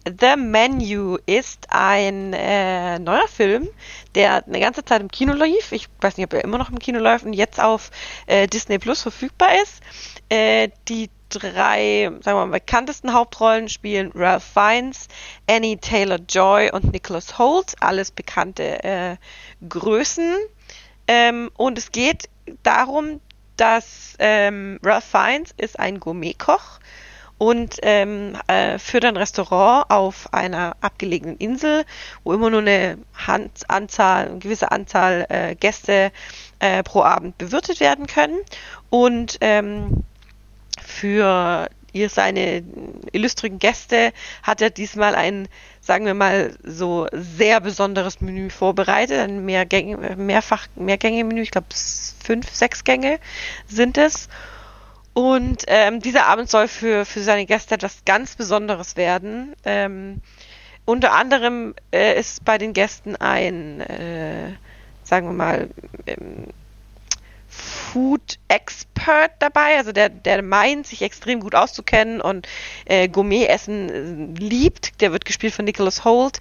The 0.05 0.37
Menu 0.37 1.17
ist 1.25 1.67
ein 1.69 2.31
äh, 2.31 2.99
neuer 2.99 3.27
Film, 3.27 3.67
der 4.15 4.45
eine 4.47 4.61
ganze 4.61 4.85
Zeit 4.85 5.01
im 5.01 5.11
Kino 5.11 5.33
lief. 5.33 5.73
Ich 5.73 5.89
weiß 5.99 6.15
nicht, 6.15 6.25
ob 6.25 6.33
er 6.33 6.45
immer 6.45 6.57
noch 6.57 6.69
im 6.69 6.79
Kino 6.79 6.99
läuft 6.99 7.25
und 7.25 7.33
jetzt 7.33 7.59
auf 7.61 7.91
äh, 8.27 8.47
Disney 8.47 8.79
Plus 8.79 9.01
verfügbar 9.01 9.49
ist. 9.61 9.81
Äh, 10.29 10.69
die 10.87 11.09
drei, 11.27 12.09
sagen 12.21 12.37
wir 12.37 12.45
mal, 12.45 12.59
bekanntesten 12.59 13.13
Hauptrollen 13.13 13.67
spielen 13.67 14.13
Ralph 14.15 14.45
Fiennes, 14.45 15.09
Annie 15.49 15.77
Taylor-Joy 15.77 16.71
und 16.71 16.93
Nicholas 16.93 17.37
Holt, 17.37 17.75
alles 17.81 18.11
bekannte 18.11 18.83
äh, 18.85 19.17
Größen. 19.67 20.35
Ähm, 21.09 21.51
und 21.55 21.77
es 21.77 21.91
geht 21.91 22.29
darum, 22.63 23.19
dass 23.55 24.15
ähm, 24.19 24.79
Ralph 24.83 25.05
Fiennes 25.05 25.53
ist 25.57 25.79
ein 25.79 25.99
Gourmetkoch 25.99 26.79
und 27.37 27.77
ähm, 27.83 28.35
äh, 28.47 28.79
führt 28.79 29.05
ein 29.05 29.17
Restaurant 29.17 29.89
auf 29.89 30.33
einer 30.33 30.75
abgelegenen 30.81 31.37
Insel, 31.37 31.85
wo 32.23 32.33
immer 32.33 32.49
nur 32.49 32.61
eine 32.61 32.97
Hand 33.13 33.69
Anzahl, 33.69 34.27
eine 34.27 34.39
gewisse 34.39 34.71
Anzahl 34.71 35.25
äh, 35.29 35.55
Gäste 35.55 36.11
äh, 36.59 36.81
pro 36.83 37.03
Abend 37.03 37.37
bewirtet 37.37 37.79
werden 37.79 38.07
können. 38.07 38.39
Und 38.89 39.37
ähm, 39.41 40.03
für 40.83 41.69
ihr 41.93 42.09
seine 42.09 42.63
illustren 43.11 43.59
Gäste 43.59 44.13
hat 44.43 44.61
er 44.61 44.69
diesmal 44.69 45.15
ein, 45.15 45.47
sagen 45.87 46.05
wir 46.05 46.13
mal, 46.13 46.51
so 46.63 47.07
sehr 47.13 47.61
besonderes 47.61 48.19
Menü 48.19 48.49
vorbereitet. 48.49 49.19
Ein 49.19 49.45
Mehrgänge, 49.45 50.17
mehrfach 50.17 50.67
Mehrgänge-Menü, 50.75 51.41
ich 51.41 51.51
glaube 51.51 51.67
fünf, 51.71 52.53
sechs 52.53 52.83
Gänge 52.83 53.19
sind 53.67 53.97
es. 53.97 54.27
Und 55.13 55.63
ähm, 55.67 56.01
dieser 56.01 56.27
Abend 56.27 56.49
soll 56.49 56.67
für, 56.67 57.05
für 57.05 57.21
seine 57.21 57.45
Gäste 57.45 57.75
etwas 57.75 58.03
ganz 58.05 58.35
Besonderes 58.35 58.97
werden. 58.97 59.55
Ähm, 59.63 60.21
unter 60.83 61.13
anderem 61.13 61.73
äh, 61.93 62.19
ist 62.19 62.43
bei 62.43 62.57
den 62.57 62.73
Gästen 62.73 63.15
ein, 63.15 63.79
äh, 63.79 64.51
sagen 65.03 65.27
wir 65.27 65.33
mal, 65.33 65.69
ähm, 66.05 66.47
Food 67.57 68.37
Expert 68.47 69.31
dabei, 69.39 69.77
also 69.77 69.91
der, 69.91 70.09
der 70.09 70.41
meint, 70.43 70.87
sich 70.87 71.01
extrem 71.01 71.39
gut 71.39 71.55
auszukennen 71.55 72.21
und 72.21 72.47
äh, 72.85 73.07
Gourmet-Essen 73.09 74.37
äh, 74.37 74.39
liebt. 74.39 75.01
Der 75.01 75.11
wird 75.11 75.25
gespielt 75.25 75.53
von 75.53 75.65
Nicholas 75.65 76.05
Holt. 76.05 76.39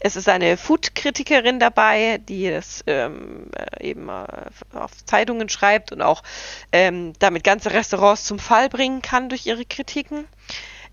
Es 0.00 0.14
ist 0.14 0.28
eine 0.28 0.56
Food-Kritikerin 0.56 1.58
dabei, 1.58 2.18
die 2.18 2.50
das 2.50 2.84
ähm, 2.86 3.50
äh, 3.56 3.88
eben 3.88 4.08
äh, 4.08 4.24
auf 4.74 5.04
Zeitungen 5.04 5.48
schreibt 5.48 5.90
und 5.90 6.02
auch 6.02 6.22
ähm, 6.70 7.14
damit 7.18 7.42
ganze 7.42 7.72
Restaurants 7.72 8.24
zum 8.24 8.38
Fall 8.38 8.68
bringen 8.68 9.02
kann 9.02 9.28
durch 9.28 9.46
ihre 9.46 9.64
Kritiken. 9.64 10.26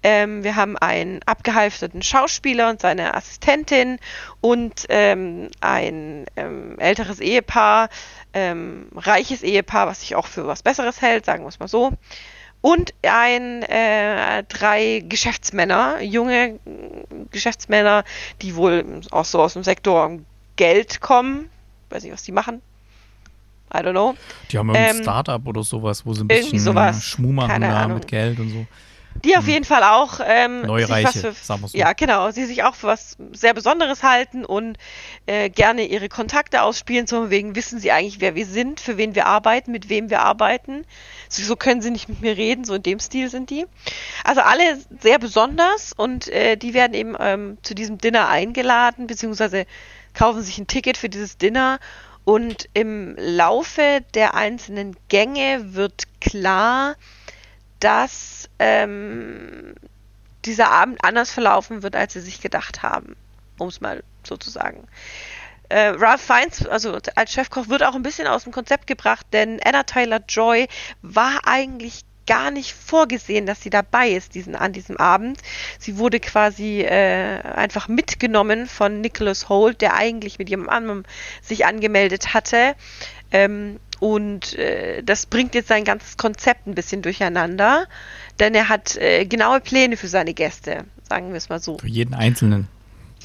Ähm, 0.04 0.44
wir 0.44 0.56
haben 0.56 0.78
einen 0.78 1.22
abgehalfterten 1.26 2.02
Schauspieler 2.02 2.70
und 2.70 2.82
seine 2.82 3.14
Assistentin 3.16 4.00
und 4.42 4.86
ähm, 4.90 5.50
ein 5.62 6.26
ähm, 6.36 6.78
älteres 6.80 7.20
Ehepaar, 7.20 7.90
ähm, 8.34 8.88
reiches 8.96 9.44
Ehepaar, 9.44 9.88
was 9.88 10.02
sich 10.02 10.16
auch 10.16 10.28
für 10.28 10.48
was 10.48 10.64
Besseres 10.64 11.02
hält, 11.02 11.26
sagen 11.26 11.44
wir 11.44 11.50
es 11.50 11.60
mal 11.60 11.68
so. 11.68 11.94
Und 12.62 12.96
ein 13.04 13.62
äh, 13.64 14.44
drei 14.44 15.04
Geschäftsmänner, 15.08 16.02
junge 16.02 16.60
Geschäftsmänner, 17.30 18.04
die 18.42 18.56
wohl 18.56 19.02
auch 19.12 19.26
so 19.26 19.42
aus 19.42 19.54
dem 19.54 19.64
Sektor 19.64 20.18
Geld 20.56 21.00
kommen. 21.00 21.50
Weiß 21.90 22.04
nicht, 22.04 22.14
was 22.14 22.24
die 22.24 22.32
machen. 22.32 22.62
I 23.74 23.78
don't 23.78 23.92
know. 23.92 24.16
Die 24.52 24.58
haben 24.58 24.70
ein 24.72 24.96
ähm, 24.96 25.02
Startup 25.04 25.46
oder 25.46 25.64
sowas, 25.64 26.06
wo 26.06 26.14
sie 26.14 26.24
ein 26.24 26.28
bisschen 26.28 26.60
sowas. 26.60 27.04
Schmuh 27.04 27.32
machen 27.32 27.62
da 27.62 27.88
mit 27.88 28.08
Geld 28.08 28.40
und 28.40 28.50
so. 28.50 28.66
Die 29.24 29.38
auf 29.38 29.46
hm. 29.46 29.54
jeden 29.54 29.66
Fall 29.66 29.84
auch 29.84 30.20
ähm, 30.24 30.64
Neureiche, 30.64 31.34
für, 31.34 31.34
so. 31.34 31.78
Ja, 31.78 31.94
genau. 31.94 32.32
Sie 32.32 32.46
sich 32.46 32.64
auch 32.64 32.76
für 32.76 32.88
was 32.88 33.18
sehr 33.32 33.54
Besonderes 33.54 34.04
halten 34.04 34.44
und 34.44 34.78
äh, 35.26 35.50
gerne 35.50 35.86
ihre 35.86 36.10
Kontakte 36.10 36.62
ausspielen. 36.62 37.08
So 37.08 37.30
wegen 37.30 37.56
wissen 37.56 37.80
sie 37.80 37.92
eigentlich, 37.92 38.20
wer 38.20 38.36
wir 38.36 38.46
sind, 38.46 38.80
für 38.80 38.98
wen 38.98 39.16
wir 39.16 39.26
arbeiten, 39.26 39.72
mit 39.72 39.90
wem 39.90 40.10
wir 40.10 40.22
arbeiten. 40.22 40.86
So, 41.30 41.44
so 41.44 41.56
können 41.56 41.82
sie 41.82 41.92
nicht 41.92 42.10
mit 42.10 42.22
mir 42.22 42.36
reden, 42.36 42.66
so 42.66 42.76
in 42.76 42.84
dem 42.84 43.00
Stil 43.00 43.30
sind 43.30 43.50
die. 43.50 43.66
Also 44.24 44.42
alle 44.42 44.80
sehr 45.00 45.18
besonders 45.18 45.94
und 45.94 46.28
äh, 46.28 46.58
die 46.58 46.74
werden 46.74 46.94
eben 46.94 47.16
ähm, 47.20 47.58
zu 47.64 47.74
diesem 47.74 47.98
Dinner 47.98 48.28
eingeladen, 48.28 49.08
beziehungsweise 49.08 49.66
kaufen 50.14 50.42
sich 50.42 50.58
ein 50.58 50.68
Ticket 50.68 50.98
für 50.98 51.10
dieses 51.10 51.38
Dinner. 51.38 51.80
Und 52.26 52.70
im 52.74 53.16
Laufe 53.18 54.04
der 54.16 54.34
einzelnen 54.34 54.98
Gänge 55.10 55.76
wird 55.76 56.04
klar, 56.20 56.96
dass 57.80 58.50
ähm, 58.60 59.76
dieser 60.46 60.72
Abend 60.72 61.04
anders 61.04 61.32
verlaufen 61.32 61.84
wird, 61.84 61.96
als 61.96 62.14
sie 62.14 62.22
sich 62.22 62.42
gedacht 62.42 62.84
haben, 62.84 63.16
um 63.58 63.68
es 63.68 63.82
mal 63.82 64.04
so 64.24 64.38
zu 64.38 64.50
sagen. 64.50 64.88
Äh, 65.70 65.94
Ralph 65.98 66.22
Fiennes, 66.22 66.68
also 66.68 66.98
als 67.16 67.32
Chefkoch, 67.32 67.70
wird 67.70 67.84
auch 67.84 67.96
ein 67.96 68.04
bisschen 68.04 68.28
aus 68.28 68.44
dem 68.44 68.54
Konzept 68.54 68.86
gebracht, 68.86 69.26
denn 69.34 69.60
Anna 69.64 69.84
Tyler 69.84 70.22
Joy 70.28 70.68
war 71.02 71.42
eigentlich 71.46 72.06
gar 72.28 72.52
nicht 72.52 72.74
vorgesehen, 72.74 73.46
dass 73.46 73.62
sie 73.62 73.70
dabei 73.70 74.10
ist 74.10 74.36
diesen, 74.36 74.56
an 74.56 74.74
diesem 74.74 74.98
Abend. 74.98 75.40
Sie 75.80 75.98
wurde 75.98 76.20
quasi 76.20 76.82
äh, 76.82 77.42
einfach 77.42 77.88
mitgenommen 77.88 78.68
von 78.68 79.02
Nicholas 79.02 79.50
Holt, 79.50 79.82
der 79.82 79.96
eigentlich 79.96 80.40
mit 80.40 80.50
jemandem 80.50 80.76
anderem 80.76 81.04
sich 81.42 81.66
angemeldet 81.66 82.34
hatte. 82.34 82.76
Ähm, 83.32 83.80
und 84.00 84.58
äh, 84.58 85.04
das 85.04 85.26
bringt 85.26 85.56
jetzt 85.56 85.70
sein 85.70 85.84
ganzes 85.84 86.18
Konzept 86.18 86.68
ein 86.68 86.76
bisschen 86.76 87.02
durcheinander, 87.02 87.88
denn 88.40 88.54
er 88.54 88.70
hat 88.70 88.98
äh, 88.98 89.26
genaue 89.26 89.62
Pläne 89.62 89.98
für 89.98 90.08
seine 90.08 90.34
Gäste, 90.34 90.86
sagen 91.08 91.30
wir 91.30 91.38
es 91.38 91.50
mal 91.50 91.60
so. 91.60 91.78
Für 91.78 91.88
jeden 91.88 92.14
Einzelnen. 92.14 92.68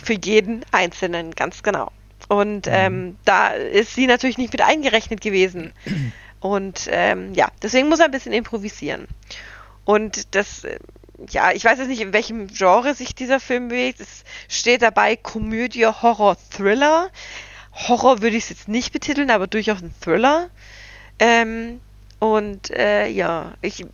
Für 0.03 0.15
jeden 0.15 0.65
Einzelnen, 0.73 1.33
ganz 1.33 1.63
genau. 1.63 1.91
Und 2.29 2.67
mhm. 2.67 2.73
ähm, 2.73 3.17
da 3.25 3.49
ist 3.49 3.95
sie 3.95 4.07
natürlich 4.07 4.39
nicht 4.39 4.53
mit 4.53 4.63
eingerechnet 4.63 5.21
gewesen. 5.21 5.73
Und 6.41 6.89
ähm, 6.91 7.35
ja, 7.35 7.49
deswegen 7.63 7.89
muss 7.89 7.99
er 7.99 8.07
ein 8.07 8.11
bisschen 8.13 8.33
improvisieren. 8.33 9.09
Und 9.85 10.35
das, 10.35 10.65
äh, 10.65 10.79
ja, 11.29 11.53
ich 11.53 11.65
weiß 11.65 11.79
jetzt 11.79 11.89
nicht, 11.89 12.01
in 12.01 12.13
welchem 12.13 12.47
Genre 12.47 12.95
sich 12.95 13.15
dieser 13.15 13.41
Film 13.41 13.69
bewegt. 13.69 14.01
Es 14.01 14.25
steht 14.49 14.83
dabei 14.83 15.17
Komödie, 15.17 15.87
Horror, 15.87 16.37
Thriller. 16.51 17.11
Horror 17.89 18.23
würde 18.23 18.37
ich 18.37 18.45
es 18.45 18.51
jetzt 18.51 18.69
nicht 18.69 18.93
betiteln, 18.93 19.31
aber 19.31 19.47
durchaus 19.47 19.83
ein 19.83 19.95
Thriller. 20.01 20.49
Ähm, 21.19 21.81
und 22.19 22.71
äh, 22.71 23.09
ja, 23.09 23.53
ich, 23.63 23.85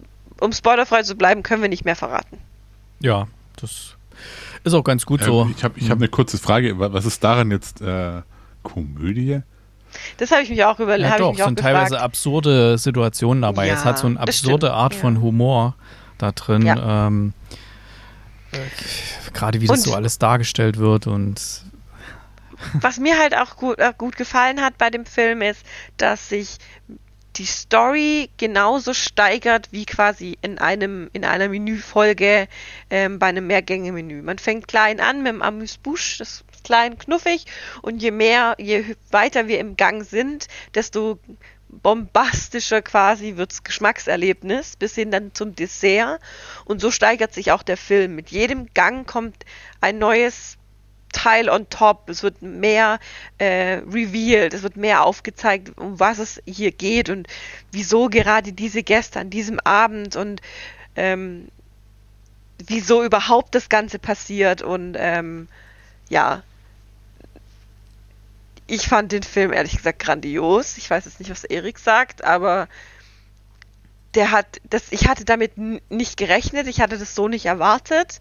um 0.41 0.53
spoilerfrei 0.53 1.03
zu 1.03 1.17
bleiben, 1.17 1.43
können 1.43 1.63
wir 1.63 1.69
nicht 1.69 1.85
mehr 1.85 1.97
verraten. 1.97 2.39
Ja, 3.01 3.29
das 3.57 3.97
ist 4.65 4.75
auch 4.75 4.85
ganz 4.85 5.07
gut 5.07 5.21
ähm, 5.21 5.27
so. 5.27 5.51
Ich 5.57 5.65
habe 5.65 5.79
ich 5.79 5.91
hab 5.91 5.99
eine 5.99 6.09
kurze 6.09 6.39
Frage. 6.39 6.79
Was 6.79 7.05
ist 7.05 7.23
daran 7.23 7.51
jetzt 7.51 7.81
äh, 7.81 8.23
Komödie? 8.63 9.43
Das 10.19 10.31
habe 10.31 10.43
ich 10.43 10.51
mich 10.51 10.65
auch 10.65 10.79
überlegt. 10.81 11.11
Ja, 11.11 11.19
doch, 11.19 11.39
es 11.39 11.45
sind 11.45 11.59
teilweise 11.59 12.01
absurde 12.01 12.77
Situationen 12.79 13.43
dabei. 13.43 13.69
Ja, 13.69 13.75
es 13.75 13.85
hat 13.85 13.99
so 13.99 14.07
eine 14.07 14.19
absurde 14.19 14.73
Art 14.73 14.95
ja. 14.95 15.01
von 15.01 15.21
Humor 15.23 15.75
da 16.19 16.33
drin. 16.33 16.63
Ja. 16.63 17.07
Ähm, 17.07 17.33
äh, 18.53 18.59
Gerade 19.33 19.61
wie 19.61 19.67
das 19.67 19.79
und 19.79 19.83
so 19.85 19.95
alles 19.95 20.19
dargestellt 20.19 20.79
wird 20.79 21.07
und 21.07 21.65
was 22.81 22.99
mir 22.99 23.19
halt 23.19 23.37
auch 23.37 23.57
gut, 23.57 23.79
äh, 23.79 23.93
gut 23.97 24.17
gefallen 24.17 24.63
hat 24.63 24.79
bei 24.79 24.91
dem 24.91 25.07
Film 25.07 25.43
ist, 25.43 25.65
dass 25.97 26.29
sich 26.29 26.59
die 27.37 27.47
Story 27.47 28.31
genauso 28.39 28.95
steigert 28.95 29.69
wie 29.71 29.85
quasi 29.85 30.39
in 30.41 30.59
einem 30.59 31.11
in 31.13 31.25
einer 31.25 31.49
Menüfolge 31.49 32.49
ähm, 32.91 33.19
bei 33.19 33.27
einem 33.27 33.47
Mehrgänge-Menü. 33.47 34.23
Man 34.23 34.39
fängt 34.39 34.69
klein 34.69 35.01
an 35.01 35.23
mit 35.23 35.33
dem 35.33 35.43
Amuse-Bouche, 35.43 36.19
das 36.19 36.45
ist 36.51 36.65
klein, 36.65 36.99
knuffig 36.99 37.45
und 37.83 38.03
je 38.03 38.11
mehr, 38.11 38.55
je 38.59 38.97
weiter 39.11 39.49
wir 39.49 39.59
im 39.61 39.77
Gang 39.77 40.05
sind, 40.05 40.49
desto 40.75 41.19
bombastischer 41.69 42.81
quasi 42.81 43.37
wird's 43.37 43.65
Geschmackserlebnis 43.65 44.77
bis 44.77 44.95
hin 44.95 45.11
dann 45.11 45.35
zum 45.35 45.55
Dessert 45.55 46.21
und 46.65 46.81
so 46.81 46.91
steigert 46.91 47.35
sich 47.35 47.53
auch 47.53 47.63
der 47.63 47.77
Film. 47.77 48.15
Mit 48.15 48.31
jedem 48.31 48.73
Gang 48.73 49.07
kommt 49.07 49.45
ein 49.81 49.99
neues 49.99 50.56
Teil 51.17 51.49
on 51.49 51.69
top. 51.71 52.11
Es 52.11 52.23
wird 52.23 52.43
mehr 52.43 52.99
äh, 53.39 53.81
revealed, 53.91 54.53
es 54.53 54.63
wird 54.63 54.77
mehr 54.77 55.03
aufgezeigt, 55.03 55.79
um 55.79 55.99
was 55.99 56.19
es 56.19 56.43
hier 56.45 56.73
geht 56.73 57.09
und 57.09 57.27
wieso 57.73 58.09
gerade 58.09 58.53
diese 58.53 58.83
Gäste 58.83 59.21
an 59.21 59.31
diesem 59.31 59.59
Abend 59.61 60.15
und 60.15 60.43
ähm, 60.95 61.49
wieso 62.59 63.03
überhaupt 63.03 63.55
das 63.55 63.71
Ganze 63.71 63.99
passiert. 63.99 64.61
Und 64.61 64.95
ähm, 64.99 65.49
ja, 66.11 66.43
ich 68.67 68.87
fand 68.87 69.13
den 69.13 69.23
Film 69.23 69.55
ehrlich 69.55 69.77
gesagt 69.77 70.01
grandios. 70.01 70.77
Ich 70.77 70.91
weiß 70.91 71.07
jetzt 71.07 71.19
nicht, 71.19 71.31
was 71.31 71.45
Erik 71.45 71.79
sagt, 71.79 72.25
aber 72.25 72.69
der 74.15 74.33
hat 74.33 74.61
das, 74.69 74.93
ich 74.93 75.09
hatte 75.09 75.25
damit 75.25 75.53
nicht 75.91 76.19
gerechnet, 76.19 76.67
ich 76.67 76.83
hatte 76.83 76.99
das 76.99 77.15
so 77.15 77.27
nicht 77.27 77.47
erwartet. 77.47 78.21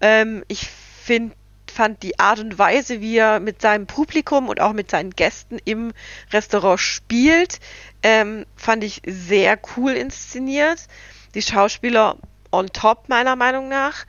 Ähm, 0.00 0.44
ich 0.48 0.70
finde 1.04 1.34
fand 1.72 2.02
die 2.02 2.18
Art 2.18 2.38
und 2.38 2.58
Weise, 2.58 3.00
wie 3.00 3.16
er 3.16 3.40
mit 3.40 3.62
seinem 3.62 3.86
Publikum 3.86 4.48
und 4.48 4.60
auch 4.60 4.72
mit 4.72 4.90
seinen 4.90 5.10
Gästen 5.10 5.58
im 5.64 5.92
Restaurant 6.30 6.80
spielt, 6.80 7.58
ähm, 8.02 8.46
fand 8.56 8.84
ich 8.84 9.02
sehr 9.06 9.58
cool 9.76 9.92
inszeniert. 9.92 10.86
Die 11.34 11.42
Schauspieler 11.42 12.18
on 12.50 12.68
top, 12.68 13.08
meiner 13.08 13.36
Meinung 13.36 13.68
nach. 13.68 14.04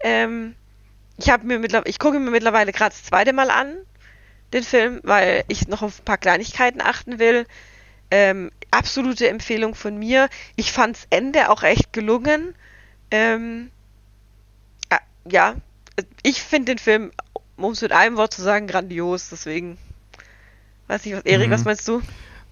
Ähm, 0.00 0.54
ich 1.18 1.28
ich 1.28 1.98
gucke 1.98 2.20
mir 2.20 2.30
mittlerweile 2.30 2.72
gerade 2.72 2.90
das 2.90 3.04
zweite 3.04 3.32
Mal 3.32 3.50
an, 3.50 3.74
den 4.52 4.62
Film, 4.62 5.00
weil 5.02 5.44
ich 5.48 5.66
noch 5.66 5.82
auf 5.82 6.00
ein 6.00 6.04
paar 6.04 6.18
Kleinigkeiten 6.18 6.82
achten 6.82 7.18
will. 7.18 7.46
Ähm, 8.10 8.52
absolute 8.70 9.28
Empfehlung 9.28 9.74
von 9.74 9.98
mir. 9.98 10.28
Ich 10.54 10.72
fand's 10.72 11.06
Ende 11.10 11.50
auch 11.50 11.62
echt 11.62 11.92
gelungen. 11.92 12.54
Ähm, 13.10 13.70
ja, 15.30 15.56
ich 16.22 16.42
finde 16.42 16.74
den 16.74 16.78
Film, 16.78 17.10
um 17.56 17.72
es 17.72 17.82
mit 17.82 17.92
einem 17.92 18.16
Wort 18.16 18.34
zu 18.34 18.42
sagen, 18.42 18.66
grandios. 18.66 19.30
Deswegen 19.30 19.78
weiß 20.88 21.04
nicht, 21.04 21.16
was 21.16 21.24
Erik, 21.24 21.48
mhm. 21.48 21.52
was 21.52 21.64
meinst 21.64 21.88
du? 21.88 22.02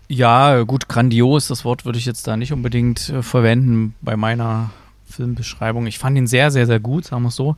Ja, 0.09 0.63
gut, 0.63 0.89
grandios. 0.89 1.49
Das 1.49 1.65
Wort 1.65 1.85
würde 1.85 1.99
ich 1.99 2.07
jetzt 2.07 2.27
da 2.27 2.37
nicht 2.37 2.53
unbedingt 2.53 3.09
äh, 3.09 3.23
verwenden 3.23 3.95
bei 4.01 4.17
meiner 4.17 4.71
Filmbeschreibung. 5.09 5.87
Ich 5.87 5.99
fand 5.99 6.17
ihn 6.19 6.27
sehr, 6.27 6.51
sehr, 6.51 6.67
sehr 6.67 6.81
gut, 6.81 7.07
sagen 7.07 7.23
wir 7.23 7.29
es 7.29 7.37
so. 7.37 7.57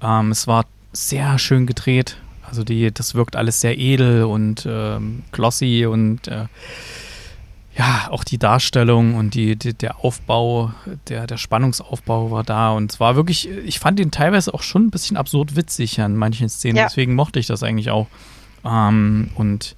Ähm, 0.00 0.30
es 0.30 0.46
war 0.46 0.64
sehr 0.92 1.38
schön 1.38 1.66
gedreht. 1.66 2.18
Also 2.48 2.64
die, 2.64 2.92
das 2.92 3.14
wirkt 3.14 3.36
alles 3.36 3.60
sehr 3.60 3.78
edel 3.78 4.24
und 4.24 4.66
ähm, 4.68 5.22
glossy 5.32 5.86
und 5.86 6.28
äh, 6.28 6.46
ja, 7.76 8.08
auch 8.10 8.24
die 8.24 8.38
Darstellung 8.38 9.14
und 9.14 9.34
die, 9.34 9.56
die, 9.56 9.72
der 9.72 10.04
Aufbau, 10.04 10.72
der, 11.08 11.26
der 11.26 11.38
Spannungsaufbau 11.38 12.30
war 12.30 12.44
da. 12.44 12.72
Und 12.72 12.92
es 12.92 13.00
war 13.00 13.16
wirklich, 13.16 13.48
ich 13.48 13.78
fand 13.78 13.98
ihn 13.98 14.10
teilweise 14.10 14.52
auch 14.52 14.62
schon 14.62 14.86
ein 14.86 14.90
bisschen 14.90 15.16
absurd 15.16 15.56
witzig 15.56 16.00
an 16.00 16.16
manchen 16.16 16.48
Szenen. 16.48 16.76
Ja. 16.76 16.84
Deswegen 16.84 17.14
mochte 17.14 17.38
ich 17.38 17.46
das 17.46 17.62
eigentlich 17.62 17.90
auch. 17.90 18.08
Ähm, 18.64 19.30
und 19.36 19.74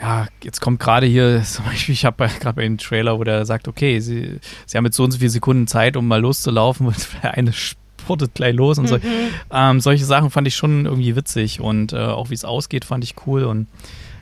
ja, 0.00 0.28
jetzt 0.44 0.60
kommt 0.60 0.78
gerade 0.78 1.06
hier, 1.06 1.42
zum 1.44 1.64
Beispiel, 1.64 1.92
ich 1.92 2.04
habe 2.04 2.28
gerade 2.28 2.54
bei 2.54 2.62
dem 2.62 2.78
Trailer, 2.78 3.18
wo 3.18 3.24
der 3.24 3.46
sagt, 3.46 3.66
okay, 3.66 3.98
sie, 3.98 4.38
sie 4.66 4.76
haben 4.76 4.84
jetzt 4.84 4.96
so 4.96 5.02
und 5.02 5.10
so 5.10 5.18
viele 5.18 5.30
Sekunden 5.30 5.66
Zeit, 5.66 5.96
um 5.96 6.06
mal 6.06 6.20
loszulaufen, 6.20 6.86
und 6.88 7.08
eine 7.22 7.52
spurtet 7.52 8.34
gleich 8.34 8.54
los 8.54 8.78
und 8.78 8.86
so. 8.86 8.96
Mhm. 8.98 9.02
Ähm, 9.50 9.80
solche 9.80 10.04
Sachen 10.04 10.30
fand 10.30 10.46
ich 10.46 10.54
schon 10.54 10.86
irgendwie 10.86 11.16
witzig 11.16 11.60
und 11.60 11.92
äh, 11.92 11.98
auch 11.98 12.30
wie 12.30 12.34
es 12.34 12.44
ausgeht, 12.44 12.84
fand 12.84 13.02
ich 13.02 13.14
cool 13.26 13.44
und 13.44 13.66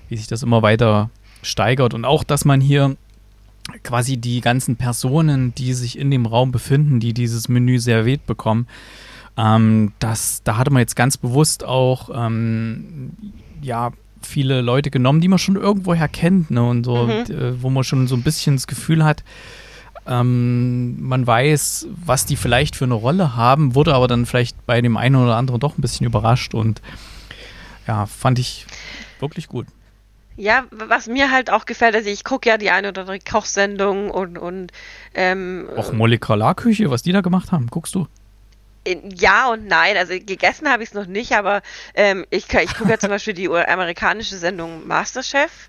wie 0.08 0.16
sich 0.16 0.26
das 0.26 0.42
immer 0.42 0.62
weiter 0.62 1.10
steigert 1.42 1.94
und 1.94 2.04
auch, 2.04 2.24
dass 2.24 2.44
man 2.44 2.60
hier 2.60 2.96
quasi 3.82 4.16
die 4.16 4.40
ganzen 4.40 4.76
Personen, 4.76 5.54
die 5.54 5.74
sich 5.74 5.98
in 5.98 6.10
dem 6.10 6.26
Raum 6.26 6.52
befinden, 6.52 7.00
die 7.00 7.12
dieses 7.12 7.48
Menü 7.48 7.78
serviert 7.78 8.26
bekommen, 8.26 8.66
ähm, 9.36 9.92
das, 9.98 10.42
da 10.42 10.56
hatte 10.56 10.70
man 10.70 10.80
jetzt 10.80 10.96
ganz 10.96 11.16
bewusst 11.16 11.64
auch 11.64 12.10
ähm, 12.12 13.12
ja 13.62 13.92
viele 14.22 14.60
Leute 14.60 14.90
genommen, 14.90 15.20
die 15.20 15.28
man 15.28 15.38
schon 15.38 15.56
irgendwoher 15.56 16.08
kennt, 16.08 16.50
ne? 16.50 16.62
Und 16.62 16.84
so, 16.84 17.06
mhm. 17.06 17.10
äh, 17.10 17.62
wo 17.62 17.70
man 17.70 17.84
schon 17.84 18.06
so 18.06 18.16
ein 18.16 18.22
bisschen 18.22 18.56
das 18.56 18.66
Gefühl 18.66 19.04
hat, 19.04 19.24
ähm, 20.06 21.00
man 21.00 21.26
weiß, 21.26 21.88
was 22.04 22.26
die 22.26 22.36
vielleicht 22.36 22.76
für 22.76 22.84
eine 22.84 22.94
Rolle 22.94 23.36
haben, 23.36 23.74
wurde 23.74 23.94
aber 23.94 24.08
dann 24.08 24.26
vielleicht 24.26 24.66
bei 24.66 24.80
dem 24.80 24.96
einen 24.96 25.16
oder 25.16 25.36
anderen 25.36 25.60
doch 25.60 25.78
ein 25.78 25.82
bisschen 25.82 26.06
überrascht 26.06 26.54
und 26.54 26.82
ja, 27.86 28.06
fand 28.06 28.38
ich 28.38 28.66
wirklich 29.20 29.48
gut. 29.48 29.66
Ja, 30.40 30.64
was 30.70 31.06
mir 31.06 31.30
halt 31.30 31.50
auch 31.50 31.66
gefällt, 31.66 31.94
also 31.94 32.08
ich 32.08 32.24
gucke 32.24 32.48
ja 32.48 32.56
die 32.56 32.70
eine 32.70 32.88
oder 32.88 33.02
andere 33.02 33.18
Kochsendung 33.18 34.10
und 34.10 34.38
und 34.38 34.72
ähm, 35.14 35.68
auch 35.76 35.92
Molekularküche, 35.92 36.90
was 36.90 37.02
die 37.02 37.12
da 37.12 37.20
gemacht 37.20 37.52
haben, 37.52 37.66
guckst 37.66 37.94
du? 37.94 38.06
Ja 38.86 39.50
und 39.50 39.66
nein. 39.66 39.98
Also 39.98 40.14
gegessen 40.14 40.70
habe 40.70 40.82
ich 40.82 40.88
es 40.88 40.94
noch 40.94 41.04
nicht, 41.04 41.32
aber 41.32 41.60
ähm, 41.92 42.24
ich, 42.30 42.50
ich 42.50 42.74
gucke 42.74 42.88
ja 42.88 42.98
zum 42.98 43.10
Beispiel 43.10 43.34
die 43.34 43.48
amerikanische 43.50 44.38
Sendung 44.38 44.86
Masterchef. 44.86 45.68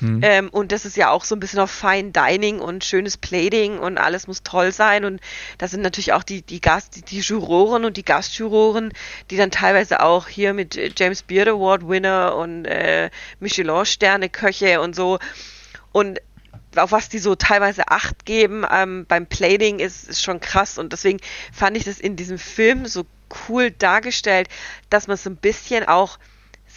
Hm. 0.00 0.20
Ähm, 0.22 0.48
und 0.50 0.72
das 0.72 0.84
ist 0.84 0.96
ja 0.96 1.10
auch 1.10 1.24
so 1.24 1.34
ein 1.36 1.40
bisschen 1.40 1.60
auf 1.60 1.70
Fine 1.70 2.10
Dining 2.10 2.58
und 2.58 2.84
schönes 2.84 3.16
Plating 3.16 3.78
und 3.78 3.98
alles 3.98 4.26
muss 4.26 4.42
toll 4.42 4.72
sein. 4.72 5.04
Und 5.04 5.20
da 5.58 5.68
sind 5.68 5.82
natürlich 5.82 6.12
auch 6.12 6.22
die, 6.22 6.42
die 6.42 6.60
Gast, 6.60 6.96
die, 6.96 7.02
die 7.02 7.20
Juroren 7.20 7.84
und 7.84 7.96
die 7.96 8.04
Gastjuroren, 8.04 8.92
die 9.30 9.36
dann 9.36 9.50
teilweise 9.50 10.02
auch 10.02 10.28
hier 10.28 10.54
mit 10.54 10.76
äh, 10.76 10.90
James 10.96 11.22
Beard 11.22 11.48
Award 11.48 11.88
Winner 11.88 12.36
und 12.36 12.64
äh, 12.64 13.10
Michelin-Sterne 13.40 14.28
Köche 14.28 14.80
und 14.80 14.96
so. 14.96 15.18
Und 15.92 16.20
auf 16.76 16.92
was 16.92 17.08
die 17.08 17.18
so 17.18 17.34
teilweise 17.34 17.88
Acht 17.88 18.24
geben 18.24 18.64
ähm, 18.70 19.04
beim 19.06 19.26
Plating 19.26 19.80
ist, 19.80 20.08
ist 20.08 20.22
schon 20.22 20.40
krass 20.40 20.78
und 20.78 20.92
deswegen 20.92 21.18
fand 21.52 21.76
ich 21.76 21.84
das 21.84 21.98
in 21.98 22.16
diesem 22.16 22.38
Film 22.38 22.86
so 22.86 23.04
cool 23.48 23.70
dargestellt, 23.70 24.48
dass 24.88 25.08
man 25.08 25.16
so 25.16 25.30
ein 25.30 25.36
bisschen 25.36 25.86
auch 25.86 26.18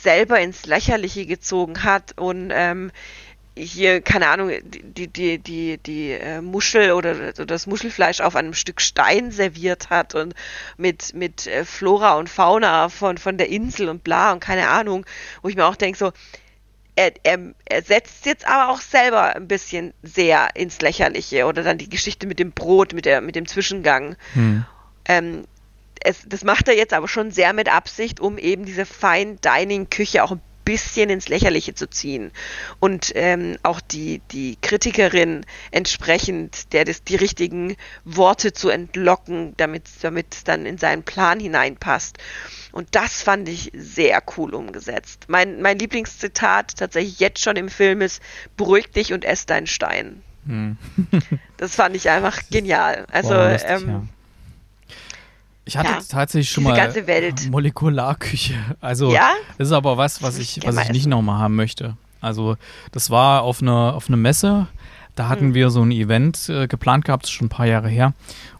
selber 0.03 0.39
ins 0.39 0.65
Lächerliche 0.65 1.25
gezogen 1.25 1.83
hat 1.83 2.17
und 2.17 2.51
ähm, 2.53 2.91
hier, 3.55 4.01
keine 4.01 4.29
Ahnung, 4.29 4.51
die, 4.63 5.07
die, 5.07 5.37
die, 5.37 5.77
die 5.77 6.11
äh, 6.11 6.41
Muschel 6.41 6.91
oder, 6.91 7.33
das 7.33 7.67
Muschelfleisch 7.67 8.21
auf 8.21 8.35
einem 8.35 8.53
Stück 8.53 8.81
Stein 8.81 9.31
serviert 9.31 9.89
hat 9.89 10.15
und 10.15 10.33
mit, 10.77 11.13
mit 11.13 11.45
äh, 11.47 11.63
Flora 11.63 12.15
und 12.15 12.29
Fauna 12.29 12.89
von, 12.89 13.17
von 13.17 13.37
der 13.37 13.49
Insel 13.49 13.89
und 13.89 14.03
bla 14.03 14.31
und 14.33 14.39
keine 14.39 14.69
Ahnung, 14.69 15.05
wo 15.41 15.49
ich 15.49 15.55
mir 15.55 15.65
auch 15.65 15.75
denke, 15.75 15.97
so, 15.97 16.11
er, 16.95 17.13
er, 17.23 17.39
er 17.65 17.81
setzt 17.83 18.25
jetzt 18.25 18.47
aber 18.47 18.71
auch 18.71 18.81
selber 18.81 19.35
ein 19.35 19.47
bisschen 19.47 19.93
sehr 20.01 20.55
ins 20.55 20.81
Lächerliche 20.81 21.45
oder 21.45 21.63
dann 21.63 21.77
die 21.77 21.89
Geschichte 21.89 22.27
mit 22.27 22.39
dem 22.39 22.51
Brot, 22.51 22.93
mit, 22.93 23.05
der, 23.05 23.21
mit 23.21 23.35
dem 23.35 23.47
Zwischengang. 23.47 24.15
Hm. 24.33 24.65
Ähm, 25.05 25.45
es, 26.03 26.23
das 26.27 26.43
macht 26.43 26.67
er 26.67 26.75
jetzt 26.75 26.93
aber 26.93 27.07
schon 27.07 27.31
sehr 27.31 27.53
mit 27.53 27.69
Absicht, 27.69 28.19
um 28.19 28.37
eben 28.37 28.65
diese 28.65 28.85
Fine 28.85 29.37
Dining 29.43 29.89
Küche 29.89 30.23
auch 30.23 30.31
ein 30.31 30.41
bisschen 30.65 31.09
ins 31.09 31.27
Lächerliche 31.27 31.73
zu 31.73 31.89
ziehen 31.89 32.31
und 32.79 33.11
ähm, 33.15 33.57
auch 33.63 33.81
die, 33.81 34.21
die 34.31 34.57
Kritikerin 34.61 35.45
entsprechend 35.71 36.71
der 36.73 36.85
das, 36.85 37.03
die 37.03 37.15
richtigen 37.15 37.75
Worte 38.05 38.53
zu 38.53 38.69
entlocken, 38.69 39.53
damit 39.57 39.83
damit 40.01 40.33
es 40.33 40.43
dann 40.43 40.65
in 40.65 40.77
seinen 40.77 41.03
Plan 41.03 41.39
hineinpasst. 41.39 42.17
Und 42.71 42.95
das 42.95 43.21
fand 43.21 43.49
ich 43.49 43.71
sehr 43.75 44.23
cool 44.37 44.53
umgesetzt. 44.55 45.25
Mein, 45.27 45.61
mein 45.61 45.77
Lieblingszitat 45.77 46.77
tatsächlich 46.77 47.19
jetzt 47.19 47.41
schon 47.41 47.55
im 47.55 47.69
Film 47.69 48.01
ist, 48.01 48.21
beruhig 48.57 48.89
dich 48.89 49.13
und 49.13 49.25
ess 49.25 49.45
deinen 49.45 49.67
Stein. 49.67 50.23
Hm. 50.47 50.77
das 51.57 51.75
fand 51.75 51.95
ich 51.95 52.09
einfach 52.09 52.41
genial. 52.49 53.05
Also, 53.11 53.29
Boah, 53.29 53.51
lustig, 53.51 53.69
ähm, 53.69 53.87
ja. 53.89 54.03
Ich 55.65 55.77
hatte 55.77 55.89
ja, 55.89 55.99
tatsächlich 56.07 56.49
schon 56.49 56.65
mal 56.65 56.93
Molekularküche. 57.49 58.55
Also 58.81 59.13
ja? 59.13 59.31
das 59.57 59.67
ist 59.67 59.73
aber 59.73 59.97
was, 59.97 60.21
was 60.21 60.37
ich, 60.37 60.59
was 60.65 60.77
ich 60.77 60.89
nicht 60.89 61.07
nochmal 61.07 61.39
haben 61.39 61.55
möchte. 61.55 61.95
Also 62.19 62.57
das 62.91 63.09
war 63.09 63.43
auf 63.43 63.61
einer 63.61 63.93
auf 63.95 64.07
eine 64.07 64.17
Messe. 64.17 64.67
Da 65.15 65.29
hatten 65.29 65.47
hm. 65.47 65.53
wir 65.53 65.69
so 65.69 65.83
ein 65.83 65.91
Event 65.91 66.49
äh, 66.49 66.67
geplant 66.67 67.05
gehabt, 67.05 67.27
schon 67.27 67.45
ein 67.45 67.49
paar 67.49 67.67
Jahre 67.67 67.87
her. 67.87 68.13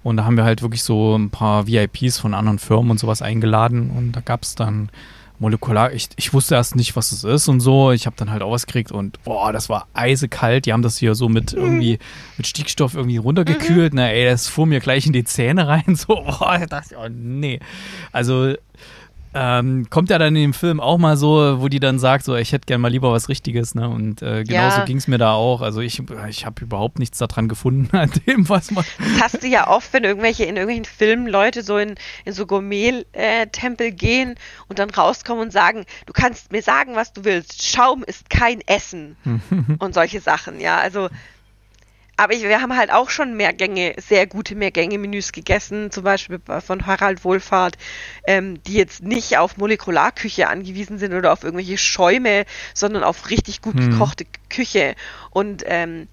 Und 0.04 0.18
da 0.18 0.26
haben 0.26 0.38
wir 0.38 0.43
halt 0.43 0.62
wirklich 0.62 0.84
so 0.84 1.16
ein 1.16 1.30
paar 1.30 1.68
VIPs 1.68 2.20
von 2.20 2.34
anderen 2.34 2.60
Firmen 2.60 2.91
und 2.91 2.99
sowas 2.99 3.22
eingeladen. 3.22 3.89
Und 3.89 4.12
da 4.12 4.22
gab 4.22 4.43
es 4.43 4.54
dann 4.56 4.89
molekular. 5.40 5.94
Ich, 5.94 6.10
ich 6.16 6.34
wusste 6.34 6.56
erst 6.56 6.76
nicht, 6.76 6.96
was 6.96 7.12
es 7.12 7.24
ist 7.24 7.48
und 7.48 7.60
so. 7.60 7.92
Ich 7.92 8.06
habe 8.06 8.16
dann 8.18 8.32
halt 8.32 8.42
auch 8.42 8.52
was 8.52 8.66
gekriegt 8.66 8.92
und 8.92 9.22
boah, 9.24 9.52
das 9.52 9.70
war 9.70 9.88
eisekalt. 9.94 10.66
Die 10.66 10.74
haben 10.74 10.82
das 10.82 10.98
hier 10.98 11.16
so 11.16 11.30
mit 11.30 11.54
mhm. 11.54 11.62
irgendwie 11.62 12.00
mit 12.38 12.48
Stickstoff 12.48 12.96
irgendwie 12.96 13.18
runtergekühlt. 13.18 13.94
Mhm. 13.94 13.98
Na 13.98 14.10
ey, 14.10 14.26
das 14.26 14.48
fuhr 14.48 14.66
mir 14.66 14.80
gleich 14.80 15.06
in 15.06 15.14
die 15.14 15.24
Zähne 15.24 15.68
rein. 15.68 15.84
So, 16.04 16.16
boah, 16.16 16.60
ich 16.60 16.68
dachte, 16.68 16.96
oh 16.98 17.08
nee. 17.10 17.60
Also 18.12 18.56
ähm, 19.34 19.90
kommt 19.90 20.10
ja 20.10 20.18
dann 20.18 20.36
in 20.36 20.42
dem 20.42 20.54
Film 20.54 20.80
auch 20.80 20.98
mal 20.98 21.18
so, 21.18 21.62
wo 21.62 21.68
die 21.68 21.80
dann 21.80 22.00
sagt, 22.00 22.26
so, 22.26 22.36
ich 22.36 22.52
hätte 22.52 22.66
gern 22.66 22.82
mal 22.82 22.90
lieber 22.90 23.12
was 23.12 23.30
Richtiges, 23.30 23.76
ne? 23.76 23.90
Und 23.90 24.22
äh, 24.22 24.44
genauso 24.44 24.80
ja. 24.80 24.86
ging 24.86 24.98
es 24.98 25.08
mir 25.08 25.18
da 25.18 25.34
auch. 25.34 25.62
Also 25.62 25.82
ich, 25.82 26.02
ich 26.30 26.46
habe 26.46 26.64
überhaupt 26.64 27.00
nichts 27.00 27.18
daran 27.18 27.48
gefunden, 27.48 27.96
an 27.96 28.12
dem, 28.28 28.48
was 28.50 28.72
man. 28.72 28.86
Das 29.00 29.34
hast 29.34 29.44
du 29.44 29.48
ja 29.48 29.68
oft, 29.68 29.92
wenn 29.94 30.04
irgendwelche 30.04 30.44
in 30.44 30.56
irgendwelchen 30.56 30.86
Filmen 30.86 31.28
Leute 31.28 31.64
so 31.64 31.78
in, 31.78 31.96
in 32.26 32.34
so 32.34 32.46
Gourmet-Tempel 32.46 33.92
gehen 33.92 34.36
und 34.68 34.80
dann 34.80 34.90
rauskommen 34.90 35.44
und 35.44 35.52
sagen, 35.52 35.86
du 36.06 36.14
kannst 36.14 36.52
mir 36.52 36.62
sagen, 36.62 36.96
was 36.96 37.14
du 37.14 37.26
willst. 37.26 37.66
Schaum 37.66 38.04
ist 38.04 38.30
kein 38.30 38.62
Essen 38.62 39.18
und 39.80 39.94
solche 39.94 40.22
Sachen, 40.22 40.60
ja. 40.60 40.78
Also 40.78 41.10
aber 42.16 42.34
ich, 42.34 42.43
wir 42.43 42.61
haben 42.61 42.76
halt 42.78 42.91
auch 42.91 43.09
schon 43.09 43.36
Mehrgänge, 43.36 43.95
sehr 43.97 44.28
gute 44.28 44.55
Mehrgänge-Menüs 44.55 45.32
gegessen, 45.32 45.89
zum 45.91 46.03
Beispiel 46.03 46.39
von 46.66 46.86
Harald 46.86 47.24
Wohlfahrt, 47.24 47.78
ähm, 48.28 48.61
die 48.64 48.76
jetzt 48.76 49.03
nicht 49.03 49.38
auf 49.38 49.57
Molekularküche 49.57 50.47
angewiesen 50.47 50.99
sind 50.99 51.14
oder 51.14 51.34
auf 51.34 51.43
irgendwelche 51.43 51.78
Schäume, 51.78 52.45
sondern 52.74 53.03
auf 53.03 53.30
richtig 53.30 53.61
gut 53.61 53.76
hm. 53.76 53.91
gekochte 53.91 54.26
Küche. 54.49 54.95
Und 55.32 55.64
ähm, 55.66 56.07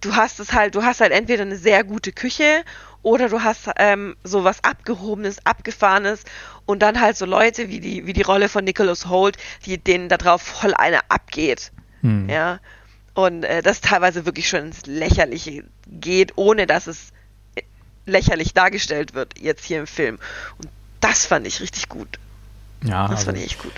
du 0.00 0.16
hast 0.16 0.40
es 0.40 0.52
halt, 0.52 0.74
du 0.74 0.82
hast 0.82 1.00
halt 1.00 1.12
entweder 1.12 1.42
eine 1.42 1.56
sehr 1.56 1.84
gute 1.84 2.12
Küche 2.12 2.64
oder 3.02 3.28
du 3.28 3.42
hast 3.42 3.70
ähm, 3.76 4.16
so 4.24 4.42
was 4.42 4.64
Abgehobenes, 4.64 5.46
Abgefahrenes 5.46 6.24
und 6.66 6.82
dann 6.82 7.00
halt 7.00 7.16
so 7.16 7.26
Leute 7.26 7.68
wie 7.68 7.78
die, 7.78 8.06
wie 8.06 8.12
die 8.12 8.22
Rolle 8.22 8.48
von 8.48 8.64
Nicholas 8.64 9.06
Holt, 9.06 9.36
die 9.66 9.78
denen 9.78 10.08
da 10.08 10.16
drauf 10.16 10.42
voll 10.42 10.74
eine 10.74 11.08
abgeht. 11.10 11.70
Hm. 12.02 12.28
Ja. 12.28 12.58
Und 13.18 13.42
äh, 13.42 13.62
das 13.62 13.80
teilweise 13.80 14.26
wirklich 14.26 14.48
schon 14.48 14.66
ins 14.66 14.86
Lächerliche 14.86 15.64
geht, 15.88 16.34
ohne 16.36 16.68
dass 16.68 16.86
es 16.86 17.10
lächerlich 18.06 18.54
dargestellt 18.54 19.12
wird, 19.12 19.40
jetzt 19.40 19.64
hier 19.64 19.80
im 19.80 19.88
Film. 19.88 20.20
Und 20.58 20.68
das 21.00 21.26
fand 21.26 21.44
ich 21.44 21.60
richtig 21.60 21.88
gut. 21.88 22.20
Ja. 22.84 23.08
Das 23.08 23.10
also, 23.10 23.24
fand 23.24 23.38
ich 23.38 23.46
echt 23.46 23.58
gut. 23.58 23.72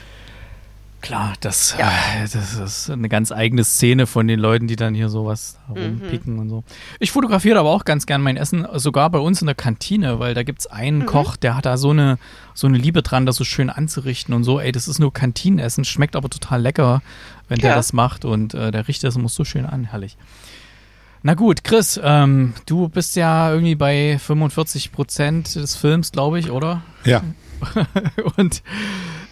Klar, 1.01 1.33
das, 1.41 1.77
ja. 1.79 1.89
äh, 1.89 2.29
das 2.31 2.55
ist 2.55 2.91
eine 2.91 3.09
ganz 3.09 3.33
eigene 3.33 3.65
Szene 3.65 4.07
von 4.07 4.29
den 4.29 4.39
Leuten, 4.39 4.67
die 4.67 4.77
dann 4.77 4.95
hier 4.95 5.09
sowas 5.09 5.59
rumpicken 5.69 6.35
mhm. 6.35 6.41
und 6.41 6.49
so. 6.51 6.65
Ich 6.99 7.11
fotografiere 7.11 7.59
aber 7.59 7.71
auch 7.71 7.85
ganz 7.85 8.05
gern 8.05 8.21
mein 8.21 8.37
Essen, 8.37 8.67
sogar 8.75 9.09
bei 9.09 9.19
uns 9.19 9.41
in 9.41 9.47
der 9.47 9.55
Kantine, 9.55 10.19
weil 10.19 10.35
da 10.35 10.43
gibt 10.43 10.61
es 10.61 10.67
einen 10.67 11.01
mhm. 11.01 11.07
Koch, 11.07 11.37
der 11.37 11.57
hat 11.57 11.65
da 11.65 11.79
so 11.79 11.91
eine, 11.91 12.19
so 12.55 12.67
eine 12.67 12.77
Liebe 12.77 13.03
dran, 13.03 13.25
das 13.25 13.37
so 13.37 13.45
schön 13.45 13.71
anzurichten 13.71 14.35
und 14.35 14.45
so. 14.45 14.61
Ey, 14.61 14.73
das 14.73 14.89
ist 14.89 14.99
nur 14.99 15.13
Kantinenessen, 15.13 15.85
schmeckt 15.85 16.17
aber 16.17 16.29
total 16.29 16.61
lecker, 16.61 17.03
wenn 17.49 17.59
ja. 17.59 17.69
der 17.69 17.77
das 17.77 17.93
macht 17.95 18.25
und 18.27 18.53
äh, 18.53 18.71
der 18.71 18.87
richtet 18.87 19.09
das 19.09 19.17
muss 19.17 19.35
so 19.35 19.45
schön 19.45 19.65
an, 19.65 19.85
herrlich. 19.85 20.19
Na 21.23 21.35
gut, 21.35 21.65
Chris, 21.65 22.01
ähm, 22.03 22.55
du 22.67 22.89
bist 22.89 23.17
ja 23.17 23.51
irgendwie 23.53 23.75
bei 23.75 24.19
45 24.19 24.93
Prozent 24.93 25.55
des 25.55 25.77
Films, 25.77 26.13
glaube 26.13 26.39
ich, 26.39 26.51
oder? 26.51 26.83
Ja. 27.05 27.23
und 28.37 28.63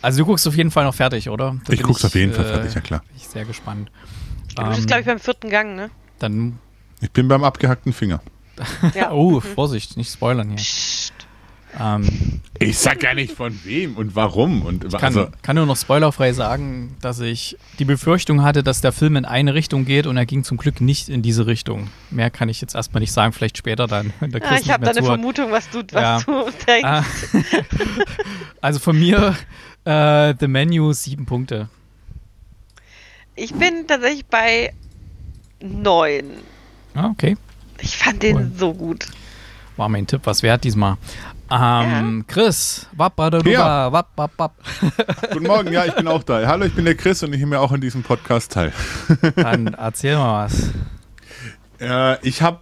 also 0.03 0.21
du 0.21 0.27
guckst 0.27 0.47
auf 0.47 0.57
jeden 0.57 0.71
Fall 0.71 0.85
noch 0.85 0.95
fertig, 0.95 1.29
oder? 1.29 1.57
Da 1.67 1.73
ich 1.73 1.83
guck's 1.83 2.05
auf 2.05 2.15
jeden 2.15 2.33
Fall 2.33 2.45
fertig, 2.45 2.75
ja 2.75 2.81
klar. 2.81 3.01
Bin 3.01 3.17
ich 3.17 3.29
sehr 3.29 3.45
gespannt. 3.45 3.91
Du 4.55 4.65
bist, 4.65 4.81
ähm, 4.81 4.87
glaube 4.87 5.01
ich, 5.01 5.07
beim 5.07 5.19
vierten 5.19 5.51
Gang, 5.51 5.77
ne? 5.77 5.91
Dann. 6.19 6.59
Ich 7.01 7.11
bin 7.11 7.29
beim 7.29 7.45
abgehackten 7.45 7.93
Finger. 7.93 8.21
ja. 8.95 9.11
oh, 9.13 9.41
Vorsicht, 9.41 9.97
nicht 9.97 10.13
spoilern 10.13 10.49
hier. 10.49 10.57
Psst. 10.57 11.08
Ähm, 11.79 12.41
Ich 12.61 12.79
sag 12.79 13.01
gar 13.01 13.15
nicht 13.15 13.33
von 13.33 13.59
wem 13.65 13.97
und 13.97 14.15
warum. 14.17 14.63
Und 14.63 14.91
kann, 14.93 15.03
also, 15.05 15.29
kann 15.43 15.57
nur 15.57 15.67
noch 15.67 15.77
spoilerfrei 15.77 16.33
sagen, 16.33 16.97
dass 17.01 17.21
ich 17.21 17.57
die 17.79 17.85
Befürchtung 17.85 18.43
hatte, 18.43 18.63
dass 18.63 18.81
der 18.81 18.93
Film 18.93 19.17
in 19.17 19.25
eine 19.25 19.55
Richtung 19.55 19.85
geht 19.85 20.07
und 20.07 20.17
er 20.17 20.27
ging 20.27 20.45
zum 20.45 20.57
Glück 20.57 20.81
nicht 20.81 21.09
in 21.09 21.23
diese 21.23 21.47
Richtung. 21.47 21.89
Mehr 22.11 22.31
kann 22.31 22.49
ich 22.49 22.61
jetzt 22.61 22.75
erstmal 22.75 23.01
nicht 23.01 23.13
sagen, 23.13 23.33
vielleicht 23.33 23.59
später 23.59 23.87
dann, 23.87 24.13
Ja, 24.21 24.57
ich 24.59 24.71
habe 24.71 24.85
da 24.85 24.91
eine 24.91 25.01
zuhört. 25.01 25.21
Vermutung, 25.21 25.51
was 25.51 25.69
du, 25.71 25.83
was 25.93 26.03
Ja. 26.03 26.21
du 26.21 26.51
denkst. 26.67 26.85
Ah. 26.85 27.05
also 28.61 28.79
von 28.81 28.99
mir 28.99 29.37
äh, 29.85 30.35
The 30.39 30.49
Menu 30.49 30.93
sieben 30.93 31.27
Punkte. 31.27 31.69
Ich 33.37 33.53
bin 33.55 33.87
tatsächlich 33.87 34.27
bei 34.27 34.73
neun. 35.63 36.25
Ah, 36.95 37.07
okay. 37.11 37.37
Ich 37.81 37.97
fand 37.97 38.23
den 38.23 38.37
Cool. 38.37 38.51
so 38.57 38.75
gut. 38.75 39.07
War 39.77 39.89
mein 39.89 40.09
Tipp 40.09 40.23
was 40.25 40.43
wert 40.43 40.65
diesmal. 40.65 40.97
Ähm, 41.51 42.25
Chris, 42.27 42.87
wappaduba, 42.97 43.49
Ja. 43.51 43.93
wapp, 43.93 44.11
wapp, 44.17 44.33
wapp. 44.37 44.55
guten 45.33 45.47
Morgen, 45.47 45.73
ja, 45.73 45.87
ich 45.87 45.95
bin 45.95 46.07
auch 46.09 46.23
da. 46.23 46.47
Hallo, 46.47 46.67
ich 46.67 46.75
bin 46.75 46.85
der 46.85 46.95
Chris 46.95 47.23
und 47.23 47.33
ich 47.33 47.41
nehme 47.41 47.59
auch 47.61 47.73
an 47.73 47.81
diesem 47.81 48.03
Podcast 48.03 48.53
teil. 48.53 48.73
Dann 49.37 49.69
erzähl 49.69 50.17
mal 50.17 50.45
was. 50.47 50.71
Äh, 51.81 52.27
ich 52.27 52.43
habe 52.43 52.61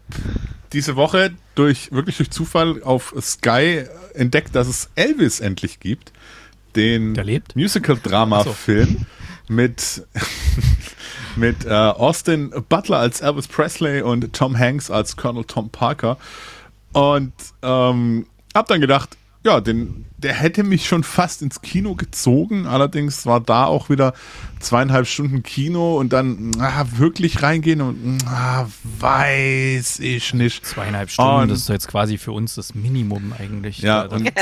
diese 0.72 0.94
Woche 0.96 1.32
durch 1.54 1.90
wirklich 1.90 2.16
durch 2.18 2.30
Zufall 2.30 2.82
auf 2.84 3.14
Sky 3.20 3.84
entdeckt, 4.14 4.54
dass 4.54 4.68
es 4.68 4.90
Elvis 4.94 5.40
endlich 5.40 5.80
gibt. 5.80 6.12
Den 6.76 7.14
Der 7.14 7.24
lebt? 7.24 7.56
Musical-Drama-Film 7.56 9.06
mit, 9.48 10.06
mit 11.36 11.64
äh, 11.64 11.70
Austin 11.70 12.50
Butler 12.68 12.98
als 12.98 13.20
Elvis 13.20 13.48
Presley 13.48 14.02
und 14.02 14.32
Tom 14.32 14.56
Hanks 14.58 14.90
als 14.90 15.16
Colonel 15.16 15.44
Tom 15.44 15.70
Parker. 15.70 16.18
Und 16.92 17.32
ähm, 17.62 18.26
hab 18.56 18.66
dann 18.68 18.80
gedacht, 18.80 19.16
ja, 19.44 19.60
den, 19.60 20.06
der 20.18 20.32
hätte 20.34 20.64
mich 20.64 20.88
schon 20.88 21.04
fast 21.04 21.40
ins 21.40 21.62
Kino 21.62 21.94
gezogen. 21.94 22.66
Allerdings 22.66 23.26
war 23.26 23.38
da 23.40 23.66
auch 23.66 23.88
wieder 23.90 24.12
zweieinhalb 24.58 25.06
Stunden 25.06 25.44
Kino 25.44 25.98
und 25.98 26.12
dann 26.12 26.50
ah, 26.58 26.84
wirklich 26.96 27.42
reingehen 27.42 27.80
und 27.80 28.18
ah, 28.26 28.66
weiß 28.98 30.00
ich 30.00 30.34
nicht. 30.34 30.66
Zweieinhalb 30.66 31.10
Stunden, 31.10 31.42
Und- 31.42 31.50
das 31.50 31.60
ist 31.60 31.68
jetzt 31.68 31.86
quasi 31.86 32.18
für 32.18 32.32
uns 32.32 32.56
das 32.56 32.74
Minimum 32.74 33.32
eigentlich. 33.38 33.78
Ja, 33.78 34.02
und 34.06 34.32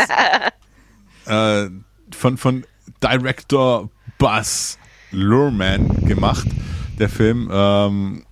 äh, 1.26 1.68
von, 2.10 2.38
von 2.38 2.64
Director 3.02 3.90
Buzz 4.18 4.78
Luhrmann 5.10 6.06
gemacht, 6.06 6.46
der 6.98 7.08
Film. 7.08 7.48
Ähm, 7.52 8.24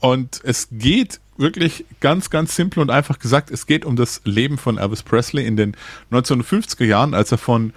und 0.00 0.40
es 0.42 0.68
geht 0.70 1.20
wirklich 1.42 1.84
ganz, 2.00 2.30
ganz 2.30 2.56
simpel 2.56 2.80
und 2.80 2.90
einfach 2.90 3.18
gesagt, 3.18 3.50
es 3.50 3.66
geht 3.66 3.84
um 3.84 3.96
das 3.96 4.22
Leben 4.24 4.56
von 4.56 4.78
Elvis 4.78 5.02
Presley 5.02 5.46
in 5.46 5.56
den 5.56 5.76
1950er 6.10 6.86
Jahren, 6.86 7.12
als 7.12 7.30
er 7.32 7.38
von 7.38 7.74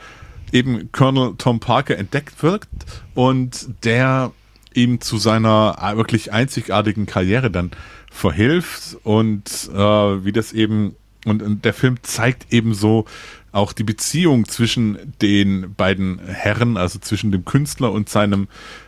eben 0.54 0.92
Colonel 0.94 1.36
Tom 1.38 1.60
Parker 1.60 1.98
entdeckt 1.98 2.42
wird 2.42 2.68
und 3.14 3.68
der 3.84 4.32
ihm 4.74 5.02
zu 5.02 5.18
seiner 5.18 5.78
äh, 5.82 5.98
wirklich 5.98 6.32
einzigartigen 6.32 7.06
Karriere 7.06 7.52
dann 7.52 7.72
verhilft. 8.12 8.98
Und 9.04 9.70
äh, 9.74 9.78
wie 9.78 10.32
das 10.32 10.54
eben 10.54 10.96
und, 11.26 11.42
und 11.42 11.66
der 11.66 11.74
Film 11.74 11.98
zeigt 12.04 12.54
eben 12.54 12.74
so 12.74 13.06
auch 13.52 13.74
die 13.74 13.84
Beziehung 13.84 14.48
zwischen 14.48 15.14
den 15.22 15.74
beiden 15.76 16.20
Herren, 16.20 16.78
also 16.78 17.00
zwischen 17.00 17.32
dem 17.32 17.46
Künstler 17.46 17.92
und 17.92 18.10
seinem 18.10 18.48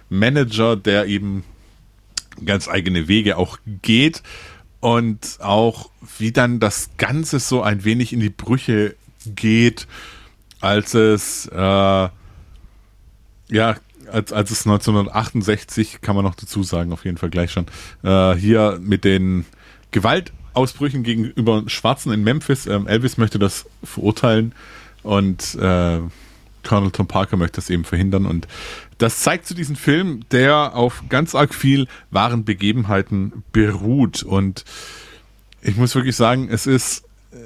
Manager, 0.09 0.75
der 0.75 1.07
eben 1.07 1.43
ganz 2.45 2.67
eigene 2.67 3.07
Wege 3.07 3.37
auch 3.37 3.57
geht 3.81 4.21
und 4.79 5.37
auch 5.39 5.89
wie 6.17 6.31
dann 6.31 6.59
das 6.59 6.91
Ganze 6.97 7.39
so 7.39 7.61
ein 7.61 7.83
wenig 7.83 8.13
in 8.13 8.19
die 8.19 8.29
Brüche 8.29 8.95
geht, 9.25 9.87
als 10.59 10.93
es 10.93 11.47
äh, 11.47 11.57
ja 11.57 12.11
als, 14.11 14.31
als 14.31 14.51
es 14.51 14.65
1968 14.65 15.99
kann 16.01 16.15
man 16.15 16.23
noch 16.23 16.35
dazu 16.35 16.63
sagen 16.63 16.93
auf 16.93 17.03
jeden 17.03 17.17
Fall 17.17 17.29
gleich 17.29 17.51
schon 17.51 17.65
äh, 18.03 18.35
hier 18.35 18.79
mit 18.81 19.03
den 19.03 19.45
Gewaltausbrüchen 19.91 21.03
gegenüber 21.03 21.63
Schwarzen 21.67 22.11
in 22.11 22.23
Memphis. 22.23 22.67
Ähm, 22.67 22.87
Elvis 22.87 23.17
möchte 23.17 23.39
das 23.39 23.65
verurteilen. 23.83 24.53
Und 25.03 25.55
äh, 25.55 25.99
Colonel 26.67 26.91
Tom 26.91 27.07
Parker 27.07 27.37
möchte 27.37 27.55
das 27.55 27.69
eben 27.69 27.83
verhindern 27.83 28.25
und 28.25 28.47
das 28.97 29.19
zeigt 29.19 29.47
zu 29.47 29.53
diesem 29.53 29.75
Film, 29.75 30.21
der 30.31 30.75
auf 30.75 31.03
ganz 31.09 31.35
arg 31.35 31.53
viel 31.53 31.87
wahren 32.11 32.45
Begebenheiten 32.45 33.43
beruht 33.51 34.23
und 34.23 34.65
ich 35.61 35.75
muss 35.75 35.95
wirklich 35.95 36.15
sagen, 36.15 36.49
es 36.49 36.67
ist 36.67 37.03
äh, 37.31 37.37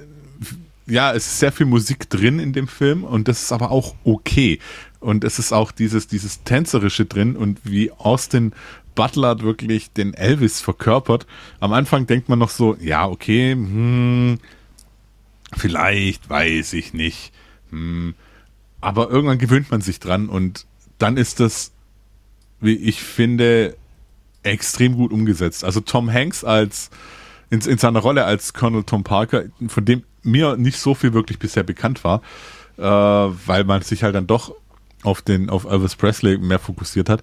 ja, 0.92 1.14
es 1.14 1.28
ist 1.28 1.40
sehr 1.40 1.52
viel 1.52 1.66
Musik 1.66 2.10
drin 2.10 2.40
in 2.40 2.54
dem 2.54 2.68
Film 2.68 3.04
und 3.04 3.28
das 3.28 3.44
ist 3.44 3.52
aber 3.52 3.72
auch 3.72 3.96
okay. 4.04 4.60
Und 5.00 5.24
es 5.24 5.40
ist 5.40 5.52
auch 5.52 5.72
dieses, 5.72 6.08
dieses 6.08 6.44
Tänzerische 6.44 7.06
drin 7.06 7.36
und 7.36 7.60
wie 7.64 7.92
Austin 7.92 8.54
Butler 8.94 9.42
wirklich 9.42 9.92
den 9.92 10.14
Elvis 10.14 10.62
verkörpert. 10.62 11.26
Am 11.60 11.74
Anfang 11.74 12.08
denkt 12.08 12.30
man 12.30 12.40
noch 12.40 12.50
so, 12.50 12.76
ja, 12.80 13.08
okay, 13.08 13.54
hm, 13.54 14.40
vielleicht, 15.56 16.30
weiß 16.30 16.74
ich 16.74 16.94
nicht. 16.94 17.32
Hm, 17.72 18.16
aber 18.82 19.10
irgendwann 19.10 19.38
gewöhnt 19.38 19.72
man 19.72 19.82
sich 19.82 20.00
dran 20.00 20.28
und 20.28 20.66
dann 20.98 21.18
ist 21.18 21.40
das, 21.40 21.72
wie 22.60 22.76
ich 22.76 23.02
finde, 23.02 23.76
extrem 24.44 24.96
gut 24.96 25.12
umgesetzt. 25.12 25.64
Also 25.64 25.80
Tom 25.80 26.12
Hanks 26.12 26.44
als 26.44 26.90
in, 27.50 27.60
in 27.62 27.78
seiner 27.78 28.00
Rolle 28.00 28.26
als 28.26 28.54
Colonel 28.54 28.84
Tom 28.84 29.04
Parker, 29.04 29.44
von 29.68 29.86
dem 29.86 30.04
mir 30.24 30.58
nicht 30.58 30.80
so 30.80 30.96
viel 30.96 31.14
wirklich 31.14 31.40
bisher 31.40 31.64
bekannt 31.64 32.04
war, 32.04 32.22
äh, 32.78 32.84
weil 32.84 33.64
man 33.64 33.82
sich 33.82 34.04
halt 34.04 34.16
dann 34.16 34.28
doch 34.28 34.54
auf 35.04 35.22
den 35.22 35.50
auf 35.50 35.66
Elvis 35.66 35.96
Presley 35.96 36.38
mehr 36.38 36.60
fokussiert 36.60 37.10
hat. 37.10 37.22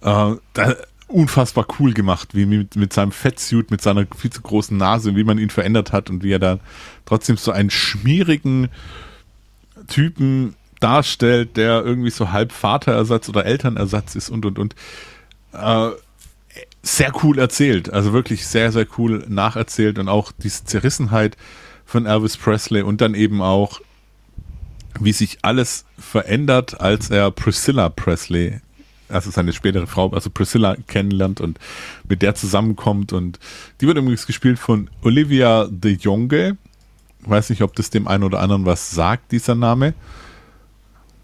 Äh, 0.00 0.36
da, 0.52 0.74
unfassbar 1.08 1.66
cool 1.78 1.92
gemacht, 1.92 2.34
wie 2.34 2.46
mit, 2.46 2.74
mit 2.74 2.92
seinem 2.92 3.12
Fettsuit, 3.12 3.70
mit 3.70 3.82
seiner 3.82 4.06
viel 4.16 4.30
zu 4.30 4.40
großen 4.40 4.76
Nase, 4.76 5.14
wie 5.14 5.24
man 5.24 5.38
ihn 5.38 5.50
verändert 5.50 5.92
hat 5.92 6.08
und 6.10 6.22
wie 6.22 6.32
er 6.32 6.38
da 6.38 6.58
trotzdem 7.04 7.36
so 7.36 7.52
einen 7.52 7.70
schmierigen 7.70 8.68
Typen 9.88 10.54
darstellt, 10.82 11.56
der 11.56 11.84
irgendwie 11.84 12.10
so 12.10 12.32
halb 12.32 12.52
Vaterersatz 12.52 13.28
oder 13.28 13.46
Elternersatz 13.46 14.14
ist 14.14 14.30
und 14.30 14.44
und 14.44 14.58
und. 14.58 14.74
Äh, 15.52 15.90
sehr 16.82 17.12
cool 17.22 17.38
erzählt, 17.38 17.92
also 17.92 18.12
wirklich 18.12 18.46
sehr, 18.46 18.72
sehr 18.72 18.86
cool 18.98 19.24
nacherzählt 19.28 19.98
und 19.98 20.08
auch 20.08 20.32
diese 20.32 20.64
Zerrissenheit 20.64 21.36
von 21.86 22.06
Elvis 22.06 22.36
Presley 22.36 22.82
und 22.82 23.00
dann 23.00 23.14
eben 23.14 23.40
auch, 23.40 23.80
wie 24.98 25.12
sich 25.12 25.38
alles 25.42 25.84
verändert, 25.98 26.80
als 26.80 27.10
er 27.10 27.30
Priscilla 27.30 27.88
Presley, 27.88 28.60
also 29.08 29.30
seine 29.30 29.52
spätere 29.52 29.86
Frau, 29.86 30.10
also 30.10 30.28
Priscilla 30.28 30.76
kennenlernt 30.88 31.40
und 31.40 31.58
mit 32.08 32.22
der 32.22 32.34
zusammenkommt 32.34 33.12
und 33.12 33.38
die 33.80 33.86
wird 33.86 33.98
übrigens 33.98 34.26
gespielt 34.26 34.58
von 34.58 34.90
Olivia 35.02 35.68
de 35.70 35.92
Jonge. 35.92 36.56
Weiß 37.20 37.50
nicht, 37.50 37.62
ob 37.62 37.76
das 37.76 37.90
dem 37.90 38.08
einen 38.08 38.24
oder 38.24 38.40
anderen 38.40 38.66
was 38.66 38.90
sagt, 38.90 39.30
dieser 39.30 39.54
Name. 39.54 39.94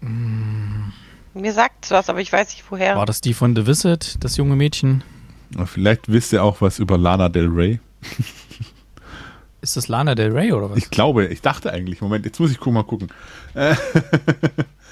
Mir 0.01 1.53
sagt's 1.53 1.91
was, 1.91 2.09
aber 2.09 2.21
ich 2.21 2.31
weiß 2.31 2.49
nicht 2.49 2.63
woher. 2.69 2.95
War 2.95 3.05
das 3.05 3.21
die 3.21 3.33
von 3.33 3.55
The 3.55 3.65
Visit, 3.67 4.15
das 4.23 4.37
junge 4.37 4.55
Mädchen? 4.55 5.03
Vielleicht 5.65 6.09
wisst 6.11 6.31
ihr 6.33 6.43
auch 6.43 6.61
was 6.61 6.79
über 6.79 6.97
Lana 6.97 7.29
Del 7.29 7.47
Rey. 7.47 7.79
Ist 9.61 9.75
das 9.75 9.89
Lana 9.89 10.15
Del 10.15 10.31
Rey 10.31 10.53
oder 10.53 10.69
was? 10.69 10.77
Ich 10.77 10.89
glaube, 10.89 11.25
ich 11.25 11.41
dachte 11.41 11.71
eigentlich, 11.73 11.99
Moment, 12.01 12.23
jetzt 12.25 12.39
muss 12.39 12.51
ich 12.51 12.59
mal 12.65 12.83
gucken. 12.83 13.09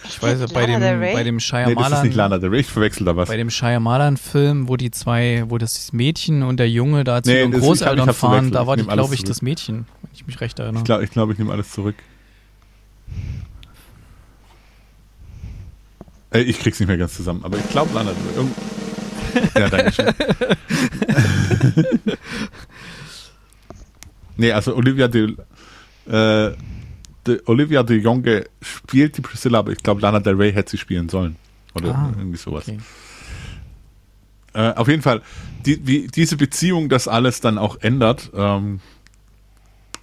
Ich 0.09 0.21
weiß, 0.21 0.53
bei 0.53 0.61
Lana 0.67 0.73
dem, 0.73 0.81
Del 0.81 0.99
Rey? 0.99 1.13
bei 1.13 1.23
dem 1.23 1.37
Nee, 1.37 1.41
das 1.41 1.41
ist 1.41 1.49
nicht 1.49 1.73
Shyamalan, 1.73 2.11
Lana 2.13 2.37
Del 2.37 2.49
Rey, 2.51 2.59
ich 2.61 2.67
verwechsel 2.67 3.03
da 3.03 3.15
was. 3.17 3.27
bei 3.27 3.35
dem 3.35 3.49
Shyamalan-Film, 3.49 4.69
wo 4.69 4.77
die 4.77 4.91
zwei, 4.91 5.43
wo 5.47 5.57
das 5.57 5.91
Mädchen 5.91 6.43
und 6.43 6.57
der 6.57 6.69
Junge 6.69 7.03
da 7.03 7.21
zu 7.23 7.29
Nee, 7.31 7.39
ihren 7.41 7.51
das- 7.51 7.61
ich 7.61 7.67
hab- 7.67 7.73
ich 7.73 7.79
Großeltern 7.81 8.13
fahren, 8.13 8.51
da 8.51 8.67
war 8.67 8.77
glaube 8.77 9.15
ich, 9.15 9.23
das 9.23 9.41
Mädchen, 9.41 9.85
wenn 10.03 10.11
ich 10.13 10.25
mich 10.27 10.39
recht 10.39 10.59
erinnere. 10.59 10.81
Ich 10.81 10.85
glaube, 10.85 11.03
ich, 11.03 11.09
glaub, 11.09 11.31
ich 11.31 11.39
nehme 11.39 11.51
alles 11.51 11.71
zurück. 11.71 11.95
Äh, 16.31 16.41
ich 16.41 16.59
krieg's 16.59 16.79
nicht 16.79 16.87
mehr 16.87 16.97
ganz 16.97 17.15
zusammen, 17.15 17.43
aber 17.43 17.57
ich 17.57 17.69
glaube 17.69 17.93
Lana 17.93 18.11
Del 18.11 18.23
Rey. 18.29 18.35
Irgend 18.35 18.55
ja, 19.55 19.69
danke 19.69 19.91
schön. 19.91 20.07
nee, 24.37 24.51
also 24.51 24.75
Olivia 24.75 25.07
de, 25.07 25.35
äh, 26.07 26.51
de 27.25 27.41
Olivia 27.45 27.83
de 27.83 27.97
Jonge 27.99 28.45
spielt 28.61 29.17
die 29.17 29.21
Priscilla, 29.21 29.59
aber 29.59 29.71
ich 29.71 29.79
glaube 29.79 30.01
Lana 30.01 30.19
Del 30.19 30.35
Rey 30.35 30.53
hätte 30.53 30.71
sie 30.71 30.77
spielen 30.77 31.09
sollen. 31.09 31.35
Oder 31.75 31.95
Ah, 31.95 32.13
irgendwie 32.17 32.37
sowas. 32.37 32.67
okay. 32.67 32.79
Äh, 34.53 34.73
auf 34.73 34.87
jeden 34.87 35.01
Fall, 35.03 35.21
die, 35.65 35.85
wie 35.85 36.07
diese 36.07 36.37
Beziehung 36.37 36.89
das 36.89 37.07
alles 37.07 37.41
dann 37.41 37.57
auch 37.57 37.77
ändert. 37.81 38.31
Ähm, 38.33 38.79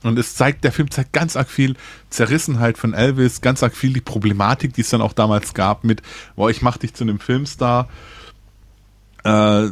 und 0.05 0.19
es 0.19 0.35
zeigt, 0.35 0.65
der 0.65 0.73
Film 0.73 0.91
zeigt 0.91 1.13
ganz 1.13 1.37
arg 1.37 1.49
viel 1.49 1.77
Zerrissenheit 2.11 2.79
von 2.79 2.95
Elvis, 2.95 3.41
ganz 3.41 3.63
arg 3.63 3.75
viel 3.75 3.93
die 3.93 4.01
Problematik, 4.01 4.75
die 4.75 4.83
es 4.83 4.91
dann 4.91 5.01
auch 5.01 5.13
damals 5.13 5.55
gab 5.55 5.85
mit, 5.85 6.03
boah, 6.37 6.51
ich 6.51 6.63
mach 6.63 6.77
dich 6.77 6.95
zu 6.95 7.05
einem 7.05 7.19
Filmstar. 7.19 7.89
Äh, 9.25 9.69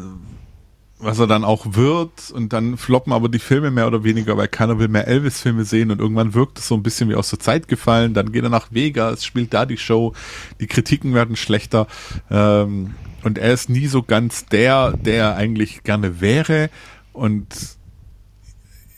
was 1.03 1.19
er 1.19 1.27
dann 1.27 1.45
auch 1.45 1.75
wird 1.75 2.31
und 2.33 2.53
dann 2.53 2.77
floppen 2.77 3.13
aber 3.13 3.29
die 3.29 3.41
Filme 3.41 3.71
mehr 3.71 3.89
oder 3.89 4.05
weniger, 4.05 4.37
weil 4.37 4.49
keiner 4.49 4.79
will 4.79 4.89
mehr 4.89 5.09
Elvis-Filme 5.09 5.65
sehen 5.65 5.91
und 5.91 6.01
irgendwann 6.01 6.33
wirkt 6.33 6.59
es 6.61 6.69
so 6.69 6.77
ein 6.77 6.83
bisschen 6.83 7.09
wie 7.09 7.17
aus 7.17 7.29
der 7.29 7.41
Zeit 7.41 7.67
gefallen. 7.67 8.15
Dann 8.15 8.31
geht 8.31 8.45
er 8.45 8.51
nach 8.51 8.69
Vegas, 8.71 9.25
spielt 9.25 9.53
da 9.53 9.67
die 9.67 9.79
Show, 9.79 10.15
die 10.61 10.69
Kritiken 10.69 11.13
werden 11.13 11.35
schlechter 11.35 11.89
ähm, 12.31 12.95
und 13.25 13.39
er 13.39 13.53
ist 13.53 13.69
nie 13.69 13.89
so 13.89 14.03
ganz 14.03 14.47
der, 14.47 14.93
der 14.93 15.15
er 15.15 15.37
eigentlich 15.37 15.83
gerne 15.83 16.21
wäre 16.21 16.71
und 17.13 17.49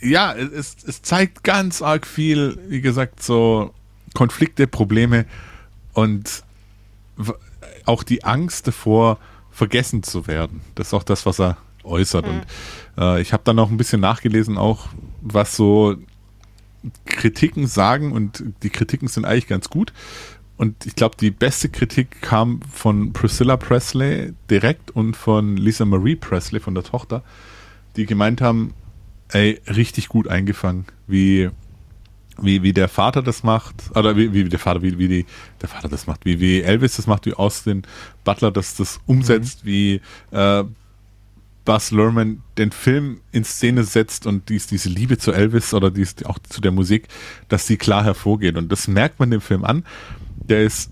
ja, 0.05 0.35
es, 0.35 0.77
es 0.87 1.03
zeigt 1.03 1.43
ganz 1.43 1.83
arg 1.83 2.07
viel, 2.07 2.59
wie 2.69 2.81
gesagt, 2.81 3.23
so 3.23 3.73
Konflikte, 4.15 4.67
Probleme 4.67 5.27
und 5.93 6.45
auch 7.87 8.03
die 8.03 8.25
Angst 8.25 8.67
davor, 8.67 9.19
vergessen 9.51 10.03
zu 10.03 10.27
werden. 10.27 10.63
Das 10.75 10.89
ist 10.89 10.95
auch 10.95 11.05
das, 11.05 11.27
was 11.27 11.39
er 11.39 11.57
äußert. 11.85 12.27
Mhm. 12.27 12.33
Und 12.33 12.47
äh, 12.99 13.21
ich 13.21 13.33
habe 13.33 13.43
dann 13.45 13.57
noch 13.57 13.71
ein 13.71 13.77
bisschen 13.77 14.01
nachgelesen, 14.01 14.59
auch 14.59 14.89
was 15.21 15.55
so 15.55 15.97
Kritiken 17.07 17.67
sagen 17.67 18.13
und 18.13 18.43
die 18.63 18.71
Kritiken 18.71 19.09
sind 19.09 19.25
eigentlich 19.25 19.47
ganz 19.47 19.71
gut. 19.71 19.93
Und 20.57 20.87
ich 20.87 20.95
glaube, 20.95 21.17
die 21.19 21.31
beste 21.31 21.69
Kritik 21.69 22.21
kam 22.21 22.61
von 22.63 23.13
Priscilla 23.13 23.57
Presley 23.57 24.35
direkt 24.51 24.91
und 24.91 25.17
von 25.17 25.57
Lisa 25.57 25.85
Marie 25.85 26.17
Presley, 26.17 26.61
von 26.61 26.75
der 26.75 26.85
Tochter, 26.85 27.23
die 27.97 28.07
gemeint 28.07 28.41
haben, 28.41 28.75
ey, 29.31 29.61
richtig 29.66 30.09
gut 30.09 30.29
eingefangen, 30.29 30.87
wie, 31.07 31.51
wie, 32.41 32.62
wie 32.62 32.72
der 32.72 32.89
Vater 32.89 33.22
das 33.22 33.43
macht, 33.43 33.75
oder 33.95 34.16
wie, 34.16 34.33
wie 34.33 34.45
der 34.45 34.59
Vater, 34.59 34.83
wie, 34.83 34.99
wie 34.99 35.09
die, 35.09 35.27
der 35.61 35.68
Vater 35.68 35.89
das 35.89 36.07
macht, 36.07 36.25
wie, 36.25 36.41
wie 36.41 36.62
Elvis 36.62 36.97
das 36.97 37.07
macht, 37.07 37.27
wie 37.27 37.35
Austin 37.35 37.83
Butler 38.25 38.51
das, 38.51 38.77
das 38.77 39.01
umsetzt, 39.07 39.64
mhm. 39.64 39.68
wie 39.68 40.01
äh, 40.31 40.64
Buzz 41.64 41.91
Lerman 41.91 42.43
den 42.59 42.72
Film 42.72 43.20
in 43.33 43.45
Szene 43.45 43.85
setzt 43.85 44.27
und 44.27 44.49
dies, 44.49 44.66
diese 44.66 44.89
Liebe 44.89 45.16
zu 45.18 45.33
Elvis 45.33 45.72
oder 45.72 45.91
dies, 45.91 46.16
auch 46.25 46.39
zu 46.39 46.61
der 46.61 46.72
Musik, 46.72 47.09
dass 47.49 47.66
sie 47.66 47.77
klar 47.77 48.05
hervorgeht. 48.05 48.57
Und 48.57 48.70
das 48.70 48.87
merkt 48.87 49.18
man 49.18 49.31
dem 49.31 49.41
Film 49.41 49.64
an. 49.64 49.85
Der 50.37 50.62
ist 50.62 50.91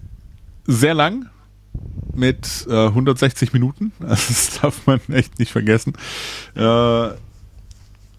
sehr 0.66 0.94
lang 0.94 1.26
mit 2.14 2.66
äh, 2.68 2.86
160 2.86 3.52
Minuten. 3.52 3.92
Also 4.00 4.14
das 4.28 4.60
darf 4.60 4.86
man 4.86 5.00
echt 5.08 5.38
nicht 5.38 5.52
vergessen. 5.52 5.92
Äh, 6.54 7.10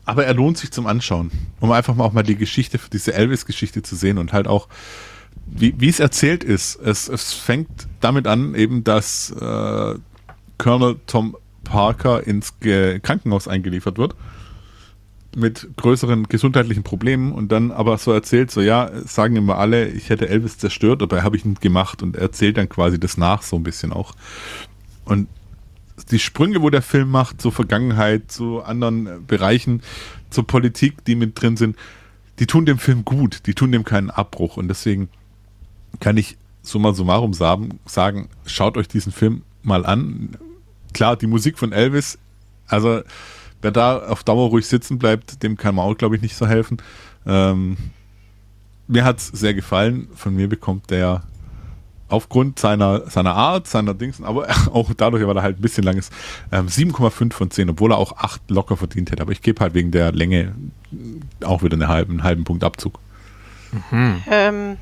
aber 0.06 0.26
er 0.26 0.34
lohnt 0.34 0.58
sich 0.58 0.72
zum 0.72 0.88
Anschauen, 0.88 1.32
um 1.60 1.72
einfach 1.72 1.95
mal 1.95 2.04
auch 2.04 2.14
mal 2.14 2.24
die 2.24 2.36
Geschichte, 2.36 2.80
diese 2.91 3.14
Elvis-Geschichte 3.14 3.82
zu 3.82 3.95
sehen 3.95 4.18
und 4.18 4.34
halt 4.34 4.47
auch, 4.47 4.68
wie, 5.45 5.74
wie 5.78 5.89
es 5.89 5.99
erzählt 5.99 6.43
ist. 6.43 6.76
Es, 6.76 7.08
es 7.08 7.34
fängt 7.34 7.88
damit 8.01 8.28
an, 8.28 8.56
eben, 8.56 8.84
dass 8.84 9.32
äh, 9.32 9.95
Colonel 10.58 10.99
Tom 11.08 11.38
Parker 11.64 12.26
ins 12.28 12.60
Ge 12.60 12.99
Krankenhaus 12.99 13.47
eingeliefert 13.47 13.97
wird 13.97 14.16
mit 15.36 15.68
größeren 15.78 16.26
gesundheitlichen 16.26 16.84
Problemen 16.84 17.32
und 17.32 17.51
dann 17.51 17.72
aber 17.72 17.97
so 17.97 18.12
erzählt, 18.12 18.51
so 18.51 18.62
ja, 18.62 18.91
sagen 19.06 19.36
immer 19.36 19.58
alle, 19.58 19.88
ich 19.88 20.10
hätte 20.10 20.30
Elvis 20.30 20.58
zerstört, 20.58 21.01
dabei 21.01 21.24
habe 21.24 21.36
ich 21.38 21.45
ihn 21.45 21.56
gemacht 21.56 22.04
und 22.04 22.16
er 22.16 22.24
erzählt 22.24 22.58
dann 22.58 22.70
quasi 22.70 22.99
das 22.99 23.18
nach 23.18 23.41
so 23.41 23.56
ein 23.56 23.64
bisschen 23.64 23.91
auch. 23.91 24.14
Und 25.06 25.28
die 26.12 26.20
Sprünge, 26.20 26.62
wo 26.62 26.70
der 26.70 26.82
Film 26.82 27.10
macht, 27.10 27.41
zur 27.41 27.51
Vergangenheit, 27.51 28.32
zu 28.32 28.62
anderen 28.64 29.26
Bereichen, 29.26 29.82
zur 30.30 30.45
Politik, 30.45 31.06
die 31.06 31.16
mit 31.16 31.39
drin 31.41 31.58
sind, 31.58 31.78
die 32.39 32.47
tun 32.47 32.66
dem 32.66 32.78
Film 32.78 33.06
gut, 33.06 33.45
die 33.45 33.54
tun 33.54 33.72
dem 33.72 33.84
keinen 33.84 34.10
Abbruch 34.10 34.58
und 34.58 34.68
deswegen 34.68 35.10
kann 35.99 36.18
ich 36.18 36.38
summa 36.62 36.93
summarum 36.93 37.34
sagen, 37.34 37.80
sagen 37.86 38.30
schaut 38.45 38.78
euch 38.78 38.88
diesen 38.88 39.12
Film 39.12 39.43
mal 39.62 39.86
an, 39.86 40.38
klar, 40.93 41.16
die 41.16 41.28
Musik 41.28 41.60
von 41.60 41.72
Elvis, 41.72 42.18
also 42.68 43.01
wer 43.62 43.72
da 43.72 43.97
auf 43.97 44.24
Dauer 44.24 44.49
ruhig 44.49 44.68
sitzen 44.68 44.97
bleibt, 44.97 45.43
dem 45.43 45.58
kann 45.58 45.76
man 45.76 45.86
auch, 45.86 45.95
glaube 45.97 46.16
ich, 46.16 46.22
nicht 46.22 46.36
so 46.36 46.47
helfen. 46.47 46.78
Ähm, 47.26 47.78
mir 48.88 49.04
hat 49.04 49.20
es 49.20 49.28
sehr 49.28 49.54
gefallen. 49.54 50.08
Von 50.16 50.36
mir 50.36 50.49
bekommt 50.49 50.89
der 50.89 51.24
aufgrund 52.14 52.59
seiner, 52.59 53.09
seiner 53.09 53.34
Art, 53.34 53.68
seiner 53.68 53.93
Dings, 53.93 54.22
aber 54.22 54.47
auch 54.72 54.93
dadurch, 54.95 55.26
weil 55.28 55.36
er 55.36 55.43
halt 55.43 55.59
ein 55.59 55.61
bisschen 55.61 55.84
lang 55.84 55.97
ist, 55.97 56.14
ähm, 56.51 56.68
7,5 56.68 57.34
von 57.34 57.51
10, 57.51 57.72
obwohl 57.72 57.91
er 57.91 57.97
auch 57.97 58.18
8 58.18 58.49
locker 58.49 58.78
verdient 58.78 59.11
hätte. 59.11 59.22
Aber 59.22 59.32
ich 59.32 59.41
gebe 59.41 59.59
halt 59.61 59.74
wegen 59.74 59.91
der 59.91 60.11
Länge 60.11 60.53
auch 61.43 61.64
wieder 61.64 61.74
einen 61.74 61.88
halben, 61.88 62.14
einen 62.14 62.24
halben 62.24 62.43
Punkt 62.43 62.64
Abzug. 62.64 62.99
Mhm. 63.91 64.24
Ähm, 64.30 64.78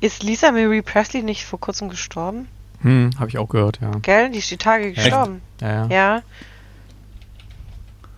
ist 0.00 0.22
Lisa 0.22 0.50
Marie 0.50 0.82
Presley 0.82 1.22
nicht 1.22 1.44
vor 1.44 1.60
kurzem 1.60 1.88
gestorben? 1.88 2.48
Hm, 2.80 3.10
habe 3.18 3.30
ich 3.30 3.38
auch 3.38 3.48
gehört, 3.48 3.80
ja. 3.80 3.90
Gell? 4.02 4.30
Die 4.30 4.38
ist 4.38 4.50
die 4.50 4.56
Tage 4.56 4.92
gestorben. 4.92 5.40
Ja, 5.60 5.68
ja. 5.68 5.86
Ja. 5.88 6.22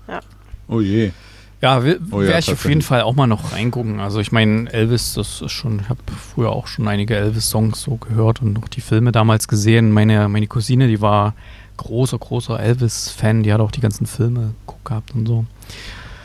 ja. 0.09 0.21
Oh 0.67 0.81
je. 0.81 1.13
Ja, 1.61 1.83
will, 1.83 2.01
oh 2.13 2.21
ja, 2.23 2.29
werde 2.29 2.41
ich 2.41 2.53
auf 2.53 2.65
jeden 2.67 2.83
Fall 2.83 3.03
auch 3.03 3.17
mal 3.17 3.27
noch 3.27 3.53
reingucken. 3.53 3.99
Also 3.99 4.21
ich 4.21 4.31
meine, 4.31 4.73
Elvis, 4.73 5.15
das 5.15 5.41
ist 5.41 5.51
schon, 5.51 5.81
ich 5.81 5.89
habe 5.89 6.01
früher 6.35 6.51
auch 6.51 6.69
schon 6.69 6.87
einige 6.87 7.17
Elvis-Songs 7.17 7.83
so 7.83 7.97
gehört 7.97 8.41
und 8.43 8.59
auch 8.63 8.69
die 8.69 8.81
Filme 8.81 9.11
damals 9.11 9.49
gesehen. 9.49 9.91
Meine, 9.91 10.29
meine 10.29 10.47
Cousine, 10.47 10.87
die 10.87 11.01
war 11.01 11.35
großer, 11.77 12.19
großer 12.19 12.61
Elvis-Fan, 12.61 13.43
die 13.43 13.53
hat 13.53 13.61
auch 13.61 13.73
die 13.73 13.81
ganzen 13.81 14.07
Filme 14.07 14.55
gehabt 14.85 15.15
und 15.15 15.27
so. 15.27 15.47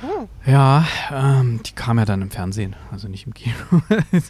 Oh. 0.03 0.27
Ja, 0.45 0.85
ähm, 1.11 1.61
die 1.65 1.71
kam 1.71 1.97
ja 1.97 2.05
dann 2.05 2.21
im 2.21 2.29
Fernsehen, 2.29 2.75
also 2.91 3.07
nicht 3.07 3.25
im 3.25 3.33
Kino. 3.33 3.55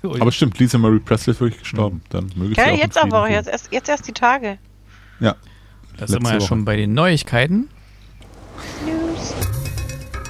aber 0.20 0.32
stimmt, 0.32 0.58
Lisa 0.60 0.78
Marie 0.78 1.00
Presley 1.00 1.34
ist 1.34 1.42
wirklich 1.42 1.62
gestorben. 1.62 1.98
Mhm. 1.98 2.10
Dann 2.10 2.32
möge 2.36 2.56
ja, 2.56 2.72
jetzt 2.72 2.98
aber, 2.98 3.30
jetzt 3.30 3.50
erst, 3.50 3.72
jetzt 3.72 3.90
erst 3.90 4.08
die 4.08 4.14
Tage. 4.14 4.58
Ja. 5.20 5.36
Da 5.98 6.08
sind 6.08 6.24
wir 6.24 6.30
ja 6.30 6.40
Woche. 6.40 6.48
schon 6.48 6.66
bei 6.66 6.76
den 6.76 6.94
Neuigkeiten. 6.94 7.70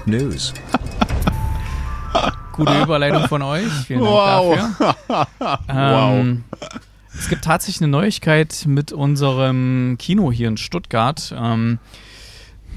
News. 0.06 0.54
Gute 2.52 2.82
Überleitung 2.84 3.28
von 3.28 3.42
euch. 3.42 3.72
Vielen 3.88 4.02
Dank 4.02 4.12
wow. 4.12 4.56
dafür. 4.56 5.28
ähm, 5.70 6.44
wow. 6.52 6.70
Es 7.18 7.30
gibt 7.30 7.44
tatsächlich 7.46 7.82
eine 7.82 7.92
Neuigkeit 7.92 8.66
mit 8.68 8.92
unserem 8.92 9.96
Kino 9.98 10.32
hier 10.32 10.50
in 10.50 10.58
Stuttgart. 10.58 11.34
Ähm, 11.38 11.80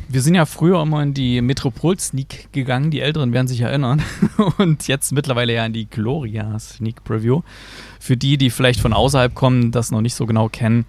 wir 0.09 0.23
sind 0.23 0.37
ja 0.37 0.47
früher 0.47 0.81
immer 0.83 1.03
in 1.03 1.15
die 1.15 1.41
Metropol-Sneak 1.41 2.53
gegangen, 2.53 2.93
die 2.93 3.01
Älteren 3.01 3.33
werden 3.33 3.49
sich 3.49 3.61
erinnern. 3.61 4.03
Und 4.59 4.87
jetzt 4.87 5.13
mittlerweile 5.13 5.55
ja 5.55 5.67
in 5.67 5.73
die 5.73 5.87
Gloria 5.87 6.57
Sneak 6.61 7.03
Preview. 7.03 7.43
Für 7.99 8.17
die, 8.17 8.39
die 8.39 8.51
vielleicht 8.51 8.81
von 8.81 8.93
außerhalb 8.93 9.35
kommen, 9.35 9.73
das 9.73 9.91
noch 9.91 10.01
nicht 10.01 10.15
so 10.15 10.27
genau 10.27 10.49
kennen. 10.49 10.85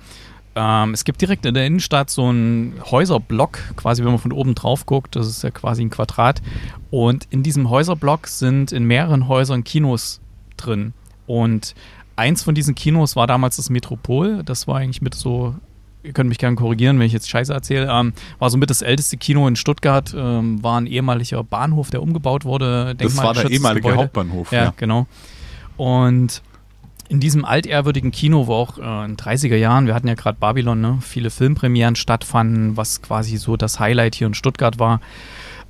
Ähm, 0.60 0.94
es 0.94 1.04
gibt 1.04 1.22
direkt 1.22 1.46
in 1.46 1.54
der 1.54 1.68
Innenstadt 1.68 2.10
so 2.10 2.26
einen 2.26 2.82
Häuserblock, 2.84 3.60
quasi 3.76 4.04
wenn 4.04 4.10
man 4.10 4.20
von 4.20 4.32
oben 4.32 4.56
drauf 4.56 4.88
guckt, 4.88 5.16
das 5.16 5.28
ist 5.28 5.44
ja 5.44 5.52
quasi 5.52 5.84
ein 5.84 5.92
Quadrat. 5.92 6.42
Und 6.90 7.28
in 7.30 7.44
diesem 7.44 7.70
Häuserblock 7.70 8.26
sind 8.26 8.72
in 8.72 8.84
mehreren 8.86 9.28
Häusern 9.28 9.64
Kinos 9.64 10.20
drin. 10.58 10.94
Und 11.28 11.76
eins 12.16 12.42
von 12.42 12.56
diesen 12.56 12.74
Kinos 12.74 13.16
war 13.16 13.28
damals 13.28 13.58
das 13.58 13.70
Metropol. 13.70 14.42
Das 14.44 14.68
war 14.68 14.78
eigentlich 14.78 15.04
mit 15.04 15.14
so 15.14 15.54
ihr 16.04 16.14
könnt 16.14 16.30
mich 16.30 16.38
gerne 16.38 16.56
korrigieren, 16.56 16.98
wenn 17.00 17.06
ich 17.06 17.12
jetzt 17.12 17.30
Scheiße 17.30 17.54
erzähle, 17.54 17.90
ähm, 17.92 18.14
war 18.40 18.50
somit 18.50 18.70
das 18.70 18.82
älteste 18.82 19.18
Kino 19.18 19.46
in 19.46 19.58
Stuttgart, 19.58 20.16
ähm, 20.18 20.64
war 20.64 20.80
ein 20.80 20.88
ehemaliger 20.88 21.44
Bahnhof, 21.44 21.90
der 21.90 22.02
umgebaut 22.02 22.46
wurde. 22.46 22.96
Das 22.96 23.18
war 23.18 23.34
der 23.34 23.52
ehemalige 23.52 23.82
Gebäude. 23.82 24.04
Hauptbahnhof. 24.04 24.52
Ja, 24.54 24.66
ja, 24.66 24.74
genau. 24.78 25.06
Und 25.76 26.42
in 27.10 27.20
diesem 27.20 27.46
altehrwürdigen 27.46 28.12
Kino, 28.12 28.48
wo 28.48 28.54
auch 28.54 28.78
äh, 28.78 29.06
in 29.06 29.18
30er 29.18 29.56
Jahren, 29.56 29.88
wir 29.88 29.94
hatten 29.94 30.08
ja 30.08 30.16
gerade 30.16 30.38
Babylon, 30.40 30.82
ne, 30.82 30.98
viele 31.02 31.30
Filmpremieren 31.30 31.96
stattfanden, 31.96 32.78
was 32.78 33.02
quasi 33.02 33.38
so 33.38 33.58
das 33.58 33.80
Highlight 33.80 34.16
hier 34.16 34.28
in 34.28 34.34
Stuttgart 34.34 34.80
war. 34.80 35.02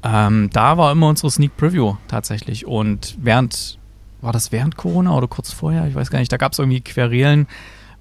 Ähm, 0.04 0.50
da 0.54 0.78
war 0.78 0.92
immer 0.92 1.10
unsere 1.10 1.32
Sneak 1.32 1.56
Preview 1.58 1.96
tatsächlich. 2.08 2.66
Und 2.66 3.18
während, 3.22 3.78
war 4.22 4.34
das 4.34 4.52
während 4.52 4.78
Corona 4.78 5.16
oder 5.16 5.28
kurz 5.28 5.52
vorher? 5.52 5.88
Ich 5.88 5.96
weiß 5.96 6.10
gar 6.10 6.20
nicht, 6.20 6.32
da 6.32 6.38
gab 6.38 6.54
es 6.54 6.60
irgendwie 6.60 6.82
Querelen 6.82 7.48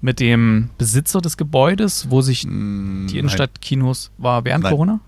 mit 0.01 0.19
dem 0.19 0.69
Besitzer 0.77 1.21
des 1.21 1.37
Gebäudes, 1.37 2.09
wo 2.09 2.21
sich 2.21 2.45
mm, 2.45 3.07
die 3.07 3.17
Innenstadtkinos 3.17 4.11
war 4.17 4.45
während 4.45 4.63
Nein. 4.63 4.71
Corona? 4.71 4.99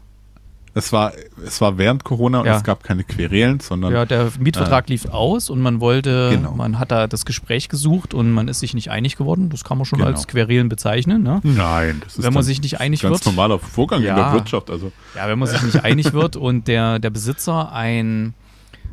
Es 0.73 0.93
war, 0.93 1.13
es 1.45 1.61
war 1.61 1.77
während 1.77 2.03
Corona 2.03 2.39
und 2.41 2.45
ja. 2.45 2.57
es 2.57 2.63
gab 2.63 2.83
keine 2.83 3.03
Querelen, 3.03 3.59
sondern. 3.59 3.91
Ja, 3.91 4.05
der 4.05 4.31
Mietvertrag 4.39 4.87
äh, 4.87 4.93
lief 4.93 5.07
aus 5.07 5.49
und 5.49 5.59
man 5.61 5.79
wollte, 5.79 6.29
genau. 6.31 6.53
man 6.53 6.79
hat 6.79 6.91
da 6.91 7.07
das 7.07 7.25
Gespräch 7.25 7.69
gesucht 7.69 8.13
und 8.13 8.31
man 8.31 8.47
ist 8.47 8.59
sich 8.59 8.73
nicht 8.73 8.91
einig 8.91 9.17
geworden. 9.17 9.49
Das 9.49 9.63
kann 9.63 9.77
man 9.77 9.85
schon 9.85 9.99
genau. 9.99 10.11
als 10.11 10.27
Querelen 10.27 10.69
bezeichnen, 10.69 11.23
ne? 11.23 11.41
Nein, 11.43 12.01
das 12.03 12.17
ist 12.17 12.23
wenn 12.23 12.33
man 12.33 12.43
sich 12.43 12.61
nicht 12.61 12.79
einig 12.79 13.01
ganz 13.01 13.13
wird. 13.13 13.25
Normaler 13.25 13.59
Vorgang 13.59 14.03
ja, 14.03 14.09
in 14.09 14.15
der 14.15 14.33
Wirtschaft. 14.33 14.69
Also. 14.69 14.91
Ja, 15.15 15.27
wenn 15.27 15.39
man 15.39 15.47
sich 15.47 15.61
nicht 15.63 15.83
einig 15.83 16.13
wird 16.13 16.35
und 16.35 16.67
der, 16.67 16.99
der 16.99 17.09
Besitzer 17.09 17.71
ein, 17.71 18.33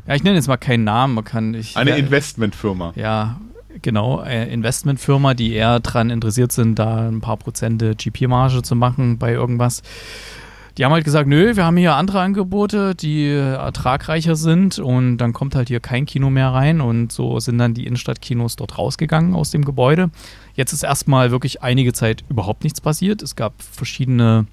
ja, 0.07 0.15
ich 0.15 0.23
nenne 0.23 0.35
jetzt 0.35 0.47
mal 0.47 0.57
keinen 0.57 0.83
Namen, 0.83 1.13
man 1.13 1.23
kann. 1.23 1.53
Ich, 1.53 1.77
Eine 1.77 1.97
Investmentfirma. 1.97 2.93
Ja, 2.95 3.39
genau, 3.81 4.23
äh, 4.23 4.51
Investmentfirma, 4.51 5.33
die 5.33 5.53
eher 5.53 5.79
daran 5.79 6.09
interessiert 6.09 6.51
sind, 6.51 6.79
da 6.79 7.07
ein 7.07 7.21
paar 7.21 7.37
Prozente 7.37 7.95
GP-Marge 7.95 8.61
zu 8.63 8.75
machen 8.75 9.17
bei 9.17 9.33
irgendwas. 9.33 9.83
Die 10.77 10.85
haben 10.85 10.91
halt 10.91 11.05
gesagt, 11.05 11.27
nö, 11.27 11.55
wir 11.55 11.65
haben 11.65 11.77
hier 11.77 11.95
andere 11.95 12.21
Angebote, 12.21 12.93
die 12.93 13.27
ertragreicher 13.29 14.35
sind 14.35 14.77
und 14.77 15.17
dann 15.17 15.33
kommt 15.33 15.55
halt 15.55 15.69
hier 15.69 15.79
kein 15.79 16.05
Kino 16.05 16.29
mehr 16.29 16.49
rein 16.49 16.81
und 16.81 17.11
so 17.11 17.39
sind 17.39 17.57
dann 17.57 17.73
die 17.73 17.87
Innenstadtkinos 17.87 18.57
dort 18.57 18.77
rausgegangen 18.77 19.33
aus 19.33 19.49
dem 19.49 19.65
Gebäude. 19.65 20.11
Jetzt 20.53 20.73
ist 20.73 20.83
erstmal 20.83 21.31
wirklich 21.31 21.63
einige 21.63 21.93
Zeit 21.93 22.23
überhaupt 22.29 22.63
nichts 22.63 22.79
passiert. 22.79 23.23
Es 23.23 23.35
gab 23.35 23.53
verschiedene 23.59 24.45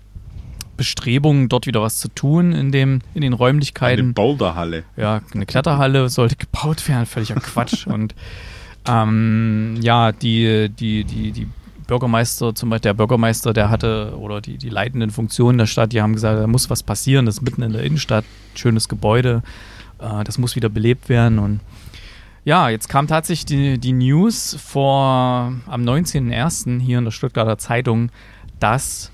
Bestrebungen, 0.78 1.50
dort 1.50 1.66
wieder 1.66 1.82
was 1.82 1.98
zu 1.98 2.08
tun 2.08 2.52
in, 2.52 2.72
dem, 2.72 3.00
in 3.12 3.20
den 3.20 3.34
Räumlichkeiten. 3.34 4.06
Eine 4.06 4.12
Boulderhalle. 4.14 4.84
Ja, 4.96 5.20
eine 5.34 5.44
Kletterhalle 5.44 6.08
sollte 6.08 6.36
gebaut 6.36 6.88
werden, 6.88 7.04
völliger 7.04 7.36
Quatsch. 7.36 7.86
Und 7.86 8.14
ähm, 8.88 9.76
ja, 9.82 10.12
die, 10.12 10.70
die, 10.70 11.04
die, 11.04 11.32
die 11.32 11.46
Bürgermeister, 11.86 12.54
zum 12.54 12.70
Beispiel 12.70 12.90
der 12.90 12.94
Bürgermeister, 12.94 13.52
der 13.52 13.70
hatte, 13.70 14.14
oder 14.18 14.40
die, 14.40 14.58
die 14.58 14.68
leitenden 14.68 15.10
Funktionen 15.10 15.58
der 15.58 15.66
Stadt, 15.66 15.92
die 15.92 16.00
haben 16.02 16.14
gesagt, 16.14 16.40
da 16.40 16.46
muss 16.46 16.70
was 16.70 16.82
passieren, 16.82 17.26
das 17.26 17.36
ist 17.36 17.42
mitten 17.42 17.62
in 17.62 17.72
der 17.72 17.82
Innenstadt, 17.82 18.24
schönes 18.54 18.88
Gebäude, 18.88 19.42
äh, 19.98 20.24
das 20.24 20.38
muss 20.38 20.56
wieder 20.56 20.68
belebt 20.68 21.08
werden. 21.08 21.38
Und 21.38 21.60
ja, 22.44 22.68
jetzt 22.68 22.88
kam 22.88 23.06
tatsächlich 23.06 23.46
die, 23.46 23.78
die 23.78 23.92
News 23.92 24.56
vor 24.62 25.52
am 25.66 25.82
19.01. 25.82 26.80
hier 26.80 26.98
in 26.98 27.04
der 27.04 27.12
Stuttgarter 27.12 27.58
Zeitung, 27.58 28.10
dass 28.60 29.10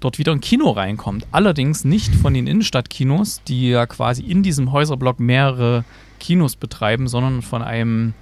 dort 0.00 0.18
wieder 0.18 0.32
ein 0.32 0.40
Kino 0.40 0.70
reinkommt. 0.70 1.26
Allerdings 1.32 1.84
nicht 1.84 2.14
von 2.14 2.34
den 2.34 2.46
Innenstadtkinos, 2.46 3.42
die 3.48 3.70
ja 3.70 3.86
quasi 3.86 4.22
in 4.22 4.42
diesem 4.42 4.70
Häuserblock 4.70 5.18
mehrere 5.18 5.84
Kinos 6.20 6.56
betreiben, 6.56 7.08
sondern 7.08 7.40
von 7.42 7.62
einem 7.62 8.12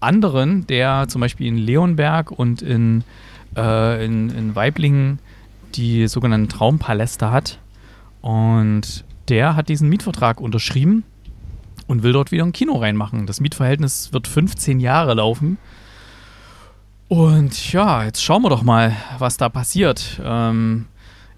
anderen, 0.00 0.66
der 0.66 1.06
zum 1.08 1.20
Beispiel 1.20 1.46
in 1.46 1.56
Leonberg 1.56 2.30
und 2.30 2.62
in, 2.62 3.04
äh, 3.56 4.04
in, 4.04 4.30
in 4.30 4.54
Weiblingen 4.54 5.18
die 5.74 6.08
sogenannten 6.08 6.48
Traumpaläste 6.48 7.30
hat. 7.30 7.58
Und 8.20 9.04
der 9.28 9.56
hat 9.56 9.68
diesen 9.68 9.88
Mietvertrag 9.88 10.40
unterschrieben 10.40 11.04
und 11.86 12.02
will 12.02 12.12
dort 12.12 12.32
wieder 12.32 12.44
ein 12.44 12.52
Kino 12.52 12.76
reinmachen. 12.76 13.26
Das 13.26 13.40
Mietverhältnis 13.40 14.12
wird 14.12 14.26
15 14.26 14.80
Jahre 14.80 15.14
laufen. 15.14 15.58
Und 17.08 17.72
ja, 17.72 18.04
jetzt 18.04 18.22
schauen 18.22 18.42
wir 18.42 18.50
doch 18.50 18.62
mal, 18.62 18.94
was 19.18 19.36
da 19.36 19.48
passiert. 19.48 20.20
Ähm, 20.24 20.86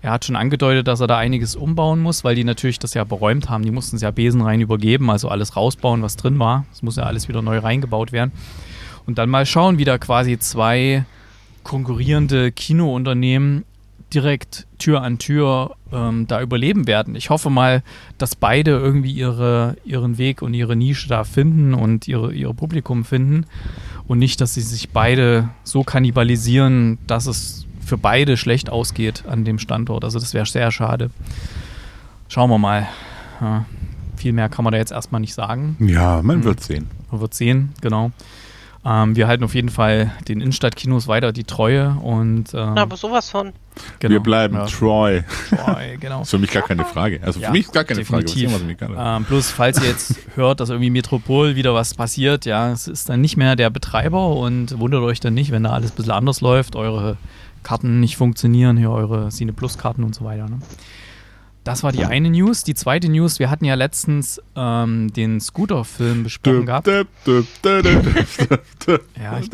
er 0.03 0.11
hat 0.11 0.25
schon 0.25 0.37
angedeutet, 0.37 0.89
dass 0.89 1.01
er 1.01 1.07
da 1.07 1.17
einiges 1.17 1.57
umbauen 1.57 2.01
muss, 2.01 2.25
weil 2.25 2.35
die 2.35 2.45
natürlich 2.45 2.79
das 2.79 2.93
ja 2.93 3.05
beräumt 3.05 3.49
haben. 3.49 3.65
Die 3.65 3.71
mussten 3.71 3.97
es 3.97 4.03
ja 4.03 4.11
besenrein 4.11 4.61
übergeben, 4.61 5.09
also 5.11 5.29
alles 5.29 5.57
rausbauen, 5.57 6.03
was 6.03 6.17
drin 6.17 6.39
war. 6.39 6.67
Es 6.73 6.83
muss 6.83 6.97
ja 6.97 7.05
alles 7.05 7.29
wieder 7.29 7.41
neu 7.41 7.59
reingebaut 7.59 8.13
werden. 8.13 8.33
Und 9.07 9.19
dann 9.19 9.31
mal 9.31 9.47
schauen, 9.47 9.79
wie 9.79 9.85
da 9.85 9.99
quasi 9.99 10.39
zwei 10.39 11.05
konkurrierende 11.65 12.53
Kinounternehmen 12.53 13.65
direkt 14.13 14.67
Tür 14.79 15.03
an 15.03 15.19
Tür 15.19 15.77
ähm, 15.91 16.27
da 16.27 16.43
überleben 16.43 16.87
werden. 16.87 17.15
Ich 17.15 17.31
hoffe 17.31 17.51
mal, 17.51 17.83
dass 18.19 18.37
beide 18.37 18.73
irgendwie 18.73 19.13
ihre, 19.13 19.77
ihren 19.85 20.19
Weg 20.19 20.43
und 20.43 20.55
ihre 20.55 20.77
Nische 20.77 21.09
da 21.09 21.25
finden 21.25 21.75
und 21.75 22.09
ihre, 22.09 22.33
ihre 22.33 22.55
Publikum 22.55 23.05
finden 23.05 23.47
und 24.07 24.19
nicht, 24.19 24.41
dass 24.41 24.55
sie 24.55 24.61
sich 24.61 24.91
beide 24.91 25.49
so 25.65 25.83
kannibalisieren, 25.83 26.99
dass 27.07 27.27
es 27.27 27.67
für 27.85 27.97
beide 27.97 28.37
schlecht 28.37 28.71
ausgeht 28.71 29.25
an 29.27 29.45
dem 29.45 29.59
Standort. 29.59 30.05
Also 30.05 30.19
das 30.19 30.35
wäre 30.35 30.47
sehr 30.47 30.71
schade. 30.71 31.11
Schauen 32.29 32.51
wir 32.51 32.59
mal. 32.59 32.89
Ja, 33.41 33.65
viel 34.17 34.33
mehr 34.33 34.49
kann 34.49 34.65
man 34.65 34.73
da 34.73 34.79
jetzt 34.79 34.93
erstmal 34.93 35.21
nicht 35.21 35.35
sagen. 35.35 35.77
Ja, 35.81 36.23
man 36.23 36.37
hm. 36.37 36.45
wird 36.45 36.61
sehen. 36.63 36.89
Man 37.11 37.21
wird 37.21 37.35
sehen, 37.35 37.71
genau. 37.81 38.13
Ähm, 38.85 39.15
wir 39.15 39.29
halten 39.29 39.45
auf 39.45 39.55
jeden 39.55 39.69
Fall 39.69 40.11
den 40.27 40.41
Innenstadtkinos 40.41 41.07
weiter 41.07 41.33
die 41.33 41.45
Treue 41.45 41.91
und 42.03 42.53
ähm, 42.53 42.77
aber 42.77 42.97
sowas 42.97 43.31
von. 43.31 43.53
Genau, 44.01 44.13
wir 44.13 44.21
bleiben 44.21 44.57
ja. 44.57 44.67
Troy. 44.67 45.23
Troy, 45.49 45.97
genau. 46.01 46.19
das 46.19 46.29
ist 46.29 46.31
für 46.33 46.39
mich 46.39 46.51
gar 46.51 46.65
keine 46.65 46.85
Frage. 46.85 47.21
Also 47.23 47.39
für 47.39 47.47
ja, 47.47 47.53
mich 47.53 47.71
gar 47.71 47.85
keine 47.85 48.01
definitiv. 48.01 48.51
Frage. 48.51 48.95
Ähm, 48.99 49.25
plus, 49.25 49.51
falls 49.51 49.81
ihr 49.81 49.89
jetzt 49.89 50.17
hört, 50.35 50.59
dass 50.59 50.71
irgendwie 50.71 50.91
Metropol 50.91 51.55
wieder 51.55 51.75
was 51.75 51.95
passiert, 51.95 52.45
ja, 52.45 52.73
es 52.73 52.89
ist 52.89 53.09
dann 53.09 53.21
nicht 53.21 53.37
mehr 53.37 53.55
der 53.55 53.71
Betreiber 53.71 54.35
und 54.35 54.79
wundert 54.79 55.03
euch 55.03 55.21
dann 55.21 55.35
nicht, 55.35 55.53
wenn 55.53 55.63
da 55.63 55.71
alles 55.71 55.93
ein 55.93 55.97
bisschen 55.97 56.13
anders 56.13 56.41
läuft, 56.41 56.75
eure 56.75 57.17
Karten 57.63 58.01
nicht 58.01 58.17
funktionieren, 58.17 58.77
hier 58.77 58.91
eure 58.91 59.29
Cine 59.29 59.53
Plus 59.53 59.79
Karten 59.79 60.03
und 60.03 60.15
so 60.15 60.25
weiter. 60.25 60.49
Ne? 60.49 60.59
Das 61.65 61.85
war 61.85 61.93
die 61.93 62.05
eine 62.05 62.29
News. 62.31 62.65
Die 62.65 62.75
zweite 62.75 63.09
News, 63.09 63.39
wir 63.39 63.49
hatten 63.49 63.65
ja 63.65 63.75
letztens 63.75 64.43
ähm, 64.57 65.13
den 65.13 65.41
Scooter-Film 65.41 66.25
besprochen 66.25 66.67
gehabt. 66.67 66.89
ja, 66.89 67.03
ich, 69.39 69.51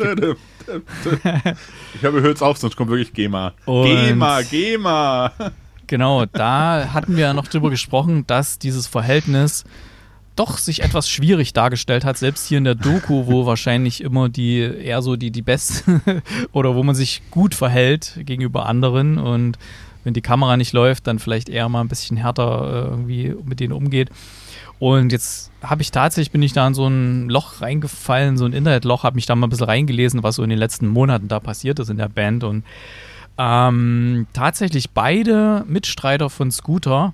ich 1.95 2.03
habe 2.03 2.21
hört's 2.21 2.41
auf, 2.41 2.57
sonst 2.57 2.75
kommt 2.75 2.89
wirklich 2.89 3.13
GEMA. 3.13 3.53
Und 3.65 3.85
GEMA, 3.85 4.41
GEMA. 4.41 5.31
Genau, 5.85 6.25
da 6.25 6.89
hatten 6.93 7.15
wir 7.15 7.23
ja 7.23 7.33
noch 7.33 7.47
drüber 7.47 7.69
gesprochen, 7.69 8.25
dass 8.25 8.57
dieses 8.57 8.87
Verhältnis 8.87 9.63
doch 10.35 10.57
sich 10.57 10.81
etwas 10.83 11.09
schwierig 11.09 11.53
dargestellt 11.53 12.05
hat, 12.05 12.17
selbst 12.17 12.47
hier 12.47 12.59
in 12.59 12.63
der 12.63 12.75
Doku, 12.75 13.27
wo 13.27 13.45
wahrscheinlich 13.47 14.01
immer 14.01 14.29
die 14.29 14.59
eher 14.59 15.01
so 15.01 15.15
die, 15.15 15.31
die 15.31 15.41
Beste 15.41 16.01
oder 16.53 16.75
wo 16.75 16.83
man 16.83 16.95
sich 16.95 17.21
gut 17.29 17.53
verhält 17.53 18.19
gegenüber 18.23 18.65
anderen 18.65 19.17
und 19.17 19.59
wenn 20.03 20.13
die 20.13 20.21
Kamera 20.21 20.57
nicht 20.57 20.73
läuft, 20.73 21.07
dann 21.07 21.19
vielleicht 21.19 21.49
eher 21.49 21.69
mal 21.69 21.81
ein 21.81 21.87
bisschen 21.87 22.17
härter 22.17 22.67
äh, 22.67 22.89
irgendwie 22.89 23.35
mit 23.43 23.59
denen 23.59 23.73
umgeht. 23.73 24.09
Und 24.79 25.11
jetzt 25.11 25.51
habe 25.61 25.81
ich 25.81 25.91
tatsächlich, 25.91 26.31
bin 26.31 26.41
ich 26.41 26.53
da 26.53 26.65
in 26.65 26.73
so 26.73 26.87
ein 26.87 27.29
Loch 27.29 27.61
reingefallen, 27.61 28.37
so 28.37 28.45
ein 28.45 28.53
Internetloch, 28.53 29.03
habe 29.03 29.15
mich 29.15 29.25
da 29.25 29.35
mal 29.35 29.47
ein 29.47 29.49
bisschen 29.49 29.65
reingelesen, 29.65 30.23
was 30.23 30.35
so 30.35 30.43
in 30.43 30.49
den 30.49 30.59
letzten 30.59 30.87
Monaten 30.87 31.27
da 31.27 31.41
passiert 31.41 31.79
ist 31.79 31.89
in 31.89 31.97
der 31.97 32.07
Band. 32.07 32.45
Und 32.45 32.63
ähm, 33.37 34.27
tatsächlich 34.33 34.91
beide 34.91 35.65
Mitstreiter 35.67 36.29
von 36.29 36.49
Scooter 36.51 37.13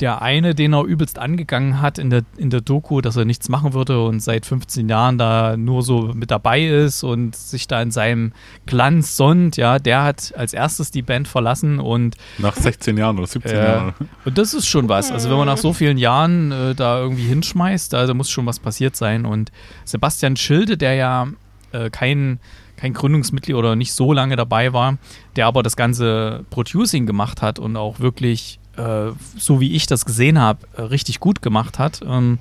der 0.00 0.22
eine, 0.22 0.54
den 0.54 0.72
er 0.72 0.84
übelst 0.84 1.18
angegangen 1.18 1.80
hat 1.80 1.98
in 1.98 2.10
der, 2.10 2.22
in 2.36 2.50
der 2.50 2.60
Doku, 2.60 3.00
dass 3.00 3.16
er 3.16 3.24
nichts 3.24 3.48
machen 3.48 3.74
würde 3.74 4.02
und 4.02 4.20
seit 4.20 4.46
15 4.46 4.88
Jahren 4.88 5.18
da 5.18 5.56
nur 5.56 5.82
so 5.82 6.12
mit 6.14 6.30
dabei 6.30 6.64
ist 6.64 7.02
und 7.02 7.36
sich 7.36 7.68
da 7.68 7.82
in 7.82 7.90
seinem 7.90 8.32
Glanz 8.66 9.16
sonnt, 9.16 9.56
ja, 9.56 9.78
der 9.78 10.02
hat 10.02 10.32
als 10.36 10.54
erstes 10.54 10.90
die 10.90 11.02
Band 11.02 11.28
verlassen 11.28 11.78
und. 11.78 12.16
Nach 12.38 12.56
16 12.56 12.96
Jahren 12.96 13.18
oder 13.18 13.26
17 13.26 13.52
äh, 13.52 13.64
Jahren. 13.64 13.94
Und 14.24 14.38
das 14.38 14.54
ist 14.54 14.66
schon 14.66 14.88
was. 14.88 15.12
Also, 15.12 15.30
wenn 15.30 15.36
man 15.36 15.46
nach 15.46 15.58
so 15.58 15.72
vielen 15.72 15.98
Jahren 15.98 16.52
äh, 16.52 16.74
da 16.74 17.00
irgendwie 17.00 17.24
hinschmeißt, 17.24 17.92
da, 17.92 18.12
muss 18.14 18.30
schon 18.30 18.46
was 18.46 18.58
passiert 18.58 18.96
sein. 18.96 19.26
Und 19.26 19.52
Sebastian 19.84 20.36
Schilde, 20.36 20.76
der 20.76 20.94
ja 20.94 21.28
äh, 21.72 21.90
kein 21.90 22.40
kein 22.76 22.94
Gründungsmitglied 22.94 23.56
oder 23.56 23.76
nicht 23.76 23.92
so 23.92 24.14
lange 24.14 24.36
dabei 24.36 24.72
war, 24.72 24.96
der 25.36 25.46
aber 25.46 25.62
das 25.62 25.76
ganze 25.76 26.46
Producing 26.48 27.04
gemacht 27.04 27.42
hat 27.42 27.58
und 27.58 27.76
auch 27.76 28.00
wirklich 28.00 28.59
äh, 28.80 29.12
so 29.36 29.60
wie 29.60 29.74
ich 29.74 29.86
das 29.86 30.04
gesehen 30.04 30.38
habe, 30.38 30.66
äh, 30.76 30.82
richtig 30.82 31.20
gut 31.20 31.42
gemacht 31.42 31.78
hat. 31.78 32.00
Ähm, 32.06 32.38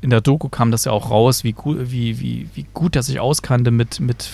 in 0.00 0.10
der 0.10 0.20
Doku 0.20 0.48
kam 0.48 0.70
das 0.70 0.84
ja 0.84 0.92
auch 0.92 1.10
raus, 1.10 1.44
wie, 1.44 1.54
wie, 1.64 2.20
wie, 2.20 2.48
wie 2.54 2.66
gut 2.74 2.96
er 2.96 3.02
sich 3.02 3.20
auskannte 3.20 3.70
mit, 3.70 4.00
mit 4.00 4.30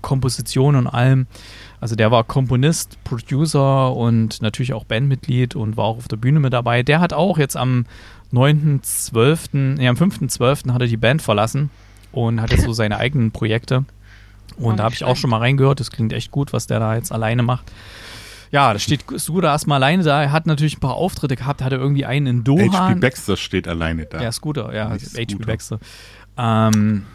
Komposition 0.00 0.76
und 0.76 0.86
allem. 0.86 1.26
Also 1.80 1.96
der 1.96 2.10
war 2.10 2.24
Komponist, 2.24 2.98
Producer 3.04 3.94
und 3.94 4.40
natürlich 4.40 4.72
auch 4.72 4.84
Bandmitglied 4.84 5.54
und 5.54 5.76
war 5.76 5.84
auch 5.84 5.98
auf 5.98 6.08
der 6.08 6.16
Bühne 6.16 6.40
mit 6.40 6.52
dabei. 6.52 6.82
Der 6.82 7.00
hat 7.00 7.12
auch 7.12 7.38
jetzt 7.38 7.56
am 7.56 7.86
9.12., 8.32 9.76
nee, 9.76 9.88
am 9.88 9.96
5.12. 9.96 10.72
hat 10.72 10.80
er 10.80 10.86
die 10.86 10.96
Band 10.96 11.22
verlassen 11.22 11.70
und 12.12 12.40
hat 12.40 12.50
jetzt 12.50 12.64
so 12.64 12.72
seine 12.72 12.98
eigenen 12.98 13.32
Projekte. 13.32 13.84
Und 14.56 14.78
da 14.78 14.84
habe 14.84 14.94
ich 14.94 15.04
auch 15.04 15.16
schon 15.16 15.30
mal 15.30 15.38
reingehört. 15.38 15.80
Das 15.80 15.90
klingt 15.90 16.12
echt 16.12 16.30
gut, 16.30 16.52
was 16.52 16.66
der 16.66 16.78
da 16.78 16.94
jetzt 16.94 17.12
alleine 17.12 17.42
macht. 17.42 17.70
Ja, 18.52 18.72
da 18.74 18.78
steht 18.78 19.04
Scooter 19.18 19.48
erstmal 19.48 19.82
alleine 19.82 20.02
da. 20.02 20.22
Er 20.22 20.30
hat 20.30 20.46
natürlich 20.46 20.76
ein 20.76 20.80
paar 20.80 20.94
Auftritte 20.94 21.36
gehabt, 21.36 21.62
hatte 21.62 21.76
irgendwie 21.76 22.04
einen 22.04 22.26
in 22.26 22.44
Doha. 22.44 22.90
H.P. 22.90 23.00
Baxter 23.00 23.38
steht 23.38 23.66
alleine 23.66 24.04
da. 24.04 24.22
Ja, 24.22 24.30
Scooter, 24.30 24.74
ja, 24.74 24.90
H.P. 24.90 25.36
Baxter. 25.36 25.80
Ähm, 26.36 27.06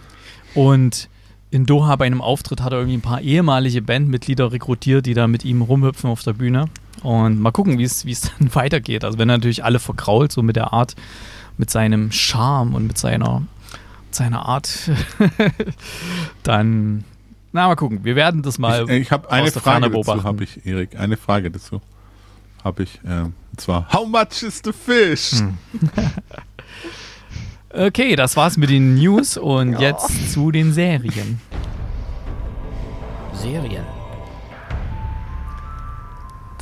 und 0.56 1.10
in 1.52 1.68
Doha 1.68 1.96
bei 1.96 2.08
einem 2.08 2.22
Auftritt 2.22 2.62
hat 2.62 2.74
er 2.74 2.80
irgendwie 2.80 2.98
ein 2.98 3.02
paar 3.02 3.22
ehemalige 3.22 3.84
Bandmitglieder 3.84 4.52
rekrutiert, 4.52 5.06
die 5.06 5.14
da 5.14 5.28
mit 5.28 5.46
ihm 5.46 5.62
rumhüpfen 5.62 6.10
auf 6.10 6.24
der 6.24 6.34
Bühne. 6.34 6.66
Und 7.04 7.40
mal 7.40 7.52
gucken, 7.52 7.78
wie 7.78 7.84
es 7.84 8.04
dann 8.40 8.56
weitergeht. 8.56 9.04
Also 9.04 9.20
wenn 9.20 9.30
er 9.30 9.38
natürlich 9.38 9.64
alle 9.64 9.80
verkrault, 9.80 10.32
so 10.32 10.42
mit 10.42 10.56
der 10.56 10.74
Art, 10.74 10.96
mit 11.58 11.70
seinem 11.70 12.12
Charme 12.12 12.74
und 12.74 12.88
mit 12.88 12.98
seiner, 12.98 13.44
seiner 14.10 14.46
Art, 14.48 14.90
dann 16.44 17.04
na, 17.58 17.68
mal 17.68 17.76
gucken. 17.76 18.04
Wir 18.04 18.16
werden 18.16 18.44
das 18.44 18.60
mal. 18.60 18.90
Ich, 18.90 19.02
ich 19.02 19.12
habe 19.12 19.30
eine 19.32 19.52
Frage 19.52 19.90
dazu, 19.90 20.24
habe 20.24 20.44
ich, 20.44 20.66
Erik. 20.66 20.98
Eine 20.98 21.18
Frage 21.18 21.50
dazu 21.50 21.82
habe 22.64 22.84
ich. 22.84 23.00
Äh, 23.04 23.24
und 23.24 23.34
zwar: 23.58 23.92
How 23.92 24.08
much 24.08 24.44
is 24.44 24.62
the 24.64 24.72
fish? 24.72 25.40
Hm. 25.40 25.58
okay, 27.88 28.16
das 28.16 28.38
war's 28.38 28.58
mit 28.58 28.70
den 28.70 28.96
News 28.96 29.38
und 29.38 29.74
ja. 29.74 29.80
jetzt 29.80 30.32
zu 30.32 30.52
den 30.52 30.72
Serien. 30.72 31.42
Serien. 33.34 33.86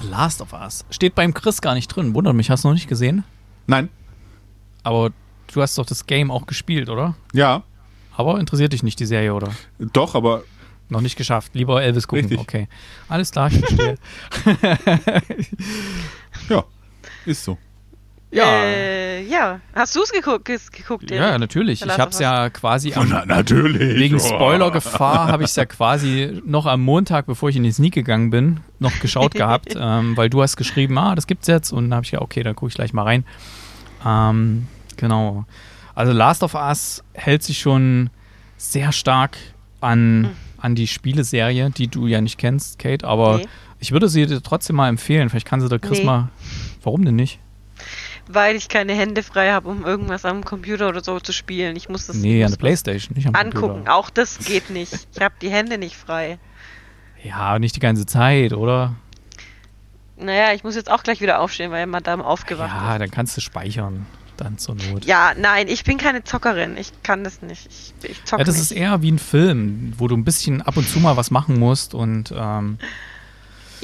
The 0.01 0.07
Last 0.07 0.41
of 0.41 0.53
Us. 0.53 0.85
Steht 0.91 1.13
beim 1.13 1.33
Chris 1.33 1.61
gar 1.61 1.73
nicht 1.73 1.89
drin. 1.89 2.13
Wundert 2.13 2.35
mich, 2.35 2.49
hast 2.49 2.63
du 2.63 2.69
noch 2.69 2.75
nicht 2.75 2.87
gesehen? 2.87 3.23
Nein. 3.67 3.89
Aber 4.83 5.11
du 5.53 5.61
hast 5.61 5.77
doch 5.77 5.85
das 5.85 6.05
Game 6.05 6.31
auch 6.31 6.45
gespielt, 6.45 6.89
oder? 6.89 7.15
Ja. 7.33 7.63
Aber 8.15 8.39
interessiert 8.39 8.71
dich 8.71 8.83
nicht 8.83 8.99
die 8.99 9.05
Serie, 9.05 9.33
oder? 9.33 9.49
Doch, 9.79 10.15
aber 10.15 10.43
noch 10.89 11.01
nicht 11.01 11.17
geschafft. 11.17 11.55
Lieber 11.55 11.81
Elvis 11.81 12.07
gucken. 12.07 12.25
Richtig. 12.27 12.39
Okay. 12.39 12.67
Alles 13.09 13.31
klar, 13.31 13.51
ich 13.51 13.59
verstehe. 13.59 13.97
ja, 16.49 16.63
ist 17.25 17.43
so. 17.43 17.57
Ja. 18.35 18.43
Äh, 18.43 19.23
ja. 19.23 19.61
Hast 19.73 19.95
du 19.95 20.01
es 20.01 20.11
geguckt, 20.11 20.45
geguckt 20.45 21.09
Ja, 21.09 21.37
natürlich. 21.37 21.81
Ich 21.81 21.97
habe 21.97 22.11
es 22.11 22.19
ja 22.19 22.49
quasi 22.49 22.93
am, 22.93 23.07
Na, 23.09 23.25
natürlich. 23.25 23.97
wegen. 23.97 24.19
Spoilergefahr 24.19 25.27
habe 25.27 25.43
ich 25.43 25.49
es 25.51 25.55
ja 25.55 25.65
quasi 25.65 26.41
noch 26.45 26.65
am 26.65 26.81
Montag, 26.81 27.27
bevor 27.27 27.49
ich 27.49 27.55
in 27.55 27.63
die 27.63 27.71
Sneak 27.71 27.93
gegangen 27.93 28.31
bin, 28.31 28.59
noch 28.79 28.99
geschaut 28.99 29.33
gehabt, 29.33 29.75
ähm, 29.79 30.17
weil 30.17 30.29
du 30.29 30.41
hast 30.41 30.57
geschrieben, 30.57 30.97
ah, 30.97 31.15
das 31.15 31.27
gibt's 31.27 31.47
jetzt 31.47 31.71
und 31.71 31.85
dann 31.85 31.95
habe 31.95 32.05
ich 32.05 32.11
ja, 32.11 32.21
okay, 32.21 32.43
dann 32.43 32.55
gucke 32.55 32.69
ich 32.69 32.75
gleich 32.75 32.93
mal 32.93 33.03
rein. 33.03 33.23
Ähm, 34.05 34.67
genau. 34.97 35.45
Also 35.93 36.11
Last 36.11 36.43
of 36.43 36.55
Us 36.55 37.03
hält 37.13 37.41
sich 37.41 37.59
schon 37.59 38.09
sehr 38.57 38.91
stark 38.91 39.37
an, 39.79 40.31
an 40.65 40.75
die 40.75 40.87
Spieleserie, 40.87 41.69
die 41.69 41.87
du 41.87 42.07
ja 42.07 42.19
nicht 42.21 42.37
kennst, 42.37 42.79
Kate, 42.79 43.05
aber 43.07 43.37
Nee. 43.37 43.47
ich 43.79 43.91
würde 43.91 44.09
sie 44.09 44.25
dir 44.25 44.41
trotzdem 44.41 44.75
mal 44.75 44.89
empfehlen. 44.89 45.29
Vielleicht 45.29 45.47
kann 45.47 45.61
sie 45.61 45.69
der 45.69 45.79
Chris 45.79 45.99
Nee. 45.99 46.05
mal. 46.05 46.29
Warum 46.83 47.05
denn 47.05 47.15
nicht? 47.15 47.39
Weil 48.27 48.55
ich 48.55 48.67
keine 48.69 48.93
Hände 48.93 49.21
frei 49.21 49.51
habe, 49.51 49.69
um 49.69 49.85
irgendwas 49.85 50.25
am 50.25 50.43
Computer 50.43 50.89
oder 50.89 51.03
so 51.03 51.19
zu 51.19 51.31
spielen. 51.31 51.75
Ich 51.75 51.89
muss 51.89 52.07
das 52.07 52.15
Nee, 52.17 52.39
ich 52.39 52.43
an 52.43 52.49
muss 52.49 52.57
der 52.57 52.61
Playstation, 52.61 53.15
nicht 53.15 53.27
am 53.27 53.35
angucken. 53.35 53.67
Computer. 53.67 53.95
Auch 53.95 54.09
das 54.09 54.39
geht 54.39 54.71
nicht. 54.71 55.07
Ich 55.13 55.21
habe 55.21 55.35
die 55.41 55.49
Hände 55.51 55.77
nicht 55.77 55.95
frei. 55.95 56.39
Ja, 57.23 57.59
nicht 57.59 57.75
die 57.75 57.79
ganze 57.79 58.05
Zeit, 58.07 58.53
oder? 58.53 58.95
Naja, 60.17 60.53
ich 60.53 60.63
muss 60.63 60.75
jetzt 60.75 60.89
auch 60.89 61.03
gleich 61.03 61.21
wieder 61.21 61.39
aufstehen, 61.41 61.71
weil 61.71 61.85
Madame 61.87 62.23
aufgewacht 62.25 62.71
Ja, 62.73 62.93
ist. 62.95 62.99
dann 63.01 63.11
kannst 63.11 63.35
du 63.37 63.41
speichern. 63.41 64.05
Dann 64.37 64.57
zur 64.57 64.75
Not. 64.75 65.05
Ja, 65.05 65.33
nein, 65.37 65.67
ich 65.67 65.83
bin 65.83 65.97
keine 65.97 66.23
Zockerin. 66.23 66.75
Ich 66.77 66.91
kann 67.03 67.23
das 67.23 67.41
nicht. 67.41 67.67
Ich, 68.01 68.09
ich 68.09 68.23
zocke 68.25 68.41
Ja, 68.41 68.45
das 68.45 68.55
nicht. 68.55 68.63
ist 68.65 68.71
eher 68.71 69.01
wie 69.01 69.11
ein 69.11 69.19
Film, 69.19 69.93
wo 69.97 70.07
du 70.07 70.15
ein 70.17 70.23
bisschen 70.25 70.61
ab 70.61 70.75
und 70.77 70.87
zu 70.89 70.99
mal 70.99 71.15
was 71.17 71.31
machen 71.31 71.57
musst 71.59 71.93
und 71.93 72.33
ähm, 72.35 72.77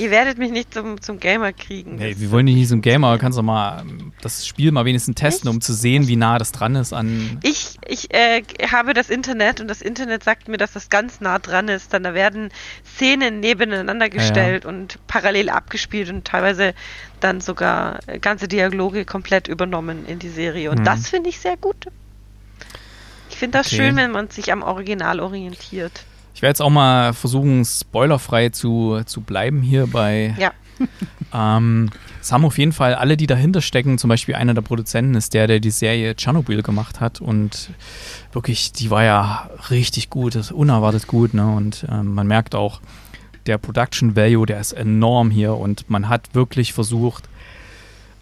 Ihr 0.02 0.10
werdet 0.10 0.40
mich 0.40 0.50
nicht 0.52 0.74
zum, 0.74 1.00
zum 1.00 1.20
Gamer 1.20 1.54
kriegen. 1.54 1.98
nee, 1.98 2.16
wir 2.18 2.32
wollen 2.32 2.48
dich 2.48 2.56
nicht 2.56 2.72
ein 2.72 2.82
Gamer, 2.82 3.20
kannst 3.20 3.38
du 3.38 3.44
mal 3.44 3.82
ähm, 3.82 4.14
das 4.22 4.48
Spiel 4.48 4.72
mal 4.72 4.84
wenigstens 4.86 5.14
testen, 5.16 5.48
um 5.48 5.62
zu 5.62 5.74
sehen, 5.74 6.08
wie 6.08 6.16
nah 6.16 6.40
das 6.40 6.52
dran 6.52 6.76
ist 6.76 6.92
an. 6.92 7.40
Ich, 7.44 7.78
ich 7.88 8.12
äh, 8.12 8.42
habe 8.72 8.94
das 8.96 9.12
Internet 9.12 9.62
und 9.62 9.68
das 9.68 9.82
Internet 9.84 10.24
sagt 10.24 10.48
mir, 10.48 10.58
dass 10.58 10.72
das 10.74 10.90
ganz 10.90 11.22
nah 11.22 11.38
dran 11.38 11.68
ist. 11.68 11.94
Dann 11.94 12.02
da 12.02 12.16
werden 12.16 12.50
Szenen 12.96 13.40
nebeneinander 13.42 14.10
gestellt 14.10 14.66
und 14.66 14.98
parallel 15.06 15.50
abgespielt 15.50 16.10
und 16.10 16.26
teilweise 16.26 16.74
dann 17.20 17.40
sogar 17.40 18.00
äh, 18.08 18.18
ganze 18.18 18.48
Dialoge 18.48 19.06
komplett 19.06 19.48
übernommen 19.48 20.06
in 20.08 20.18
die 20.18 20.30
Serie. 20.30 20.72
Und 20.72 20.80
Mhm. 20.80 20.84
das 20.86 21.08
finde 21.10 21.30
ich 21.30 21.40
sehr 21.40 21.58
gut. 21.58 21.86
Ich 23.30 23.38
finde 23.38 23.60
das 23.60 23.68
Okay. 23.68 23.76
schön, 23.76 23.96
wenn 23.98 24.10
man 24.12 24.30
sich 24.32 24.52
am 24.52 24.64
Original 24.64 25.20
orientiert. 25.20 26.06
Ich 26.42 26.44
werde 26.44 26.54
jetzt 26.54 26.62
auch 26.64 26.72
mal 26.72 27.14
versuchen, 27.14 27.64
spoilerfrei 27.64 28.50
zu, 28.50 29.02
zu 29.06 29.22
bleiben 29.22 29.62
hier 29.62 29.86
bei. 29.86 30.36
Ja. 30.40 30.52
Ähm, 31.34 31.90
es 32.20 32.34
haben 32.34 32.44
auf 32.44 32.58
jeden 32.58 32.74
Fall 32.74 32.94
alle, 32.94 33.16
die 33.16 33.26
dahinter 33.28 33.62
stecken, 33.62 33.98
zum 33.98 34.10
Beispiel 34.10 34.36
einer 34.36 34.54
der 34.54 34.64
Produzenten 34.64 35.16
ist 35.16 35.34
der, 35.34 35.48
der 35.48 35.62
die 35.62 35.72
Serie 35.72 36.14
Tschernobyl 36.14 36.62
gemacht 36.62 37.00
hat 37.00 37.22
und 37.22 37.70
wirklich, 38.34 38.74
die 38.74 38.90
war 38.90 39.06
ja 39.06 39.50
richtig 39.70 40.10
gut, 40.10 40.36
das 40.36 40.48
ist 40.48 40.52
unerwartet 40.52 41.08
gut, 41.08 41.34
ne? 41.34 41.48
Und 41.48 41.86
ähm, 41.90 42.16
man 42.16 42.28
merkt 42.28 42.54
auch, 42.54 42.82
der 43.46 43.58
Production 43.60 44.18
Value, 44.18 44.46
der 44.46 44.60
ist 44.60 44.74
enorm 44.74 45.32
hier 45.32 45.56
und 45.56 45.90
man 45.90 46.10
hat 46.10 46.36
wirklich 46.36 46.74
versucht, 46.74 47.30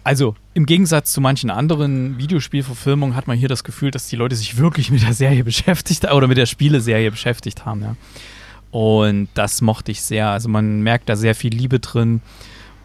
also 0.04 0.34
im 0.54 0.66
Gegensatz 0.66 1.12
zu 1.12 1.20
manchen 1.20 1.50
anderen 1.50 2.18
Videospielverfilmungen 2.18 3.16
hat 3.16 3.26
man 3.26 3.36
hier 3.36 3.48
das 3.48 3.64
Gefühl, 3.64 3.90
dass 3.90 4.08
die 4.08 4.16
Leute 4.16 4.36
sich 4.36 4.56
wirklich 4.56 4.90
mit 4.90 5.02
der 5.02 5.14
Serie 5.14 5.44
beschäftigt 5.44 6.10
oder 6.10 6.26
mit 6.26 6.38
der 6.38 6.46
Spieleserie 6.46 7.10
beschäftigt 7.10 7.64
haben, 7.66 7.82
ja. 7.82 7.96
Und 8.70 9.28
das 9.34 9.62
mochte 9.62 9.90
ich 9.90 10.00
sehr. 10.00 10.28
Also 10.28 10.48
man 10.48 10.82
merkt 10.82 11.08
da 11.08 11.16
sehr 11.16 11.34
viel 11.34 11.52
Liebe 11.52 11.80
drin. 11.80 12.22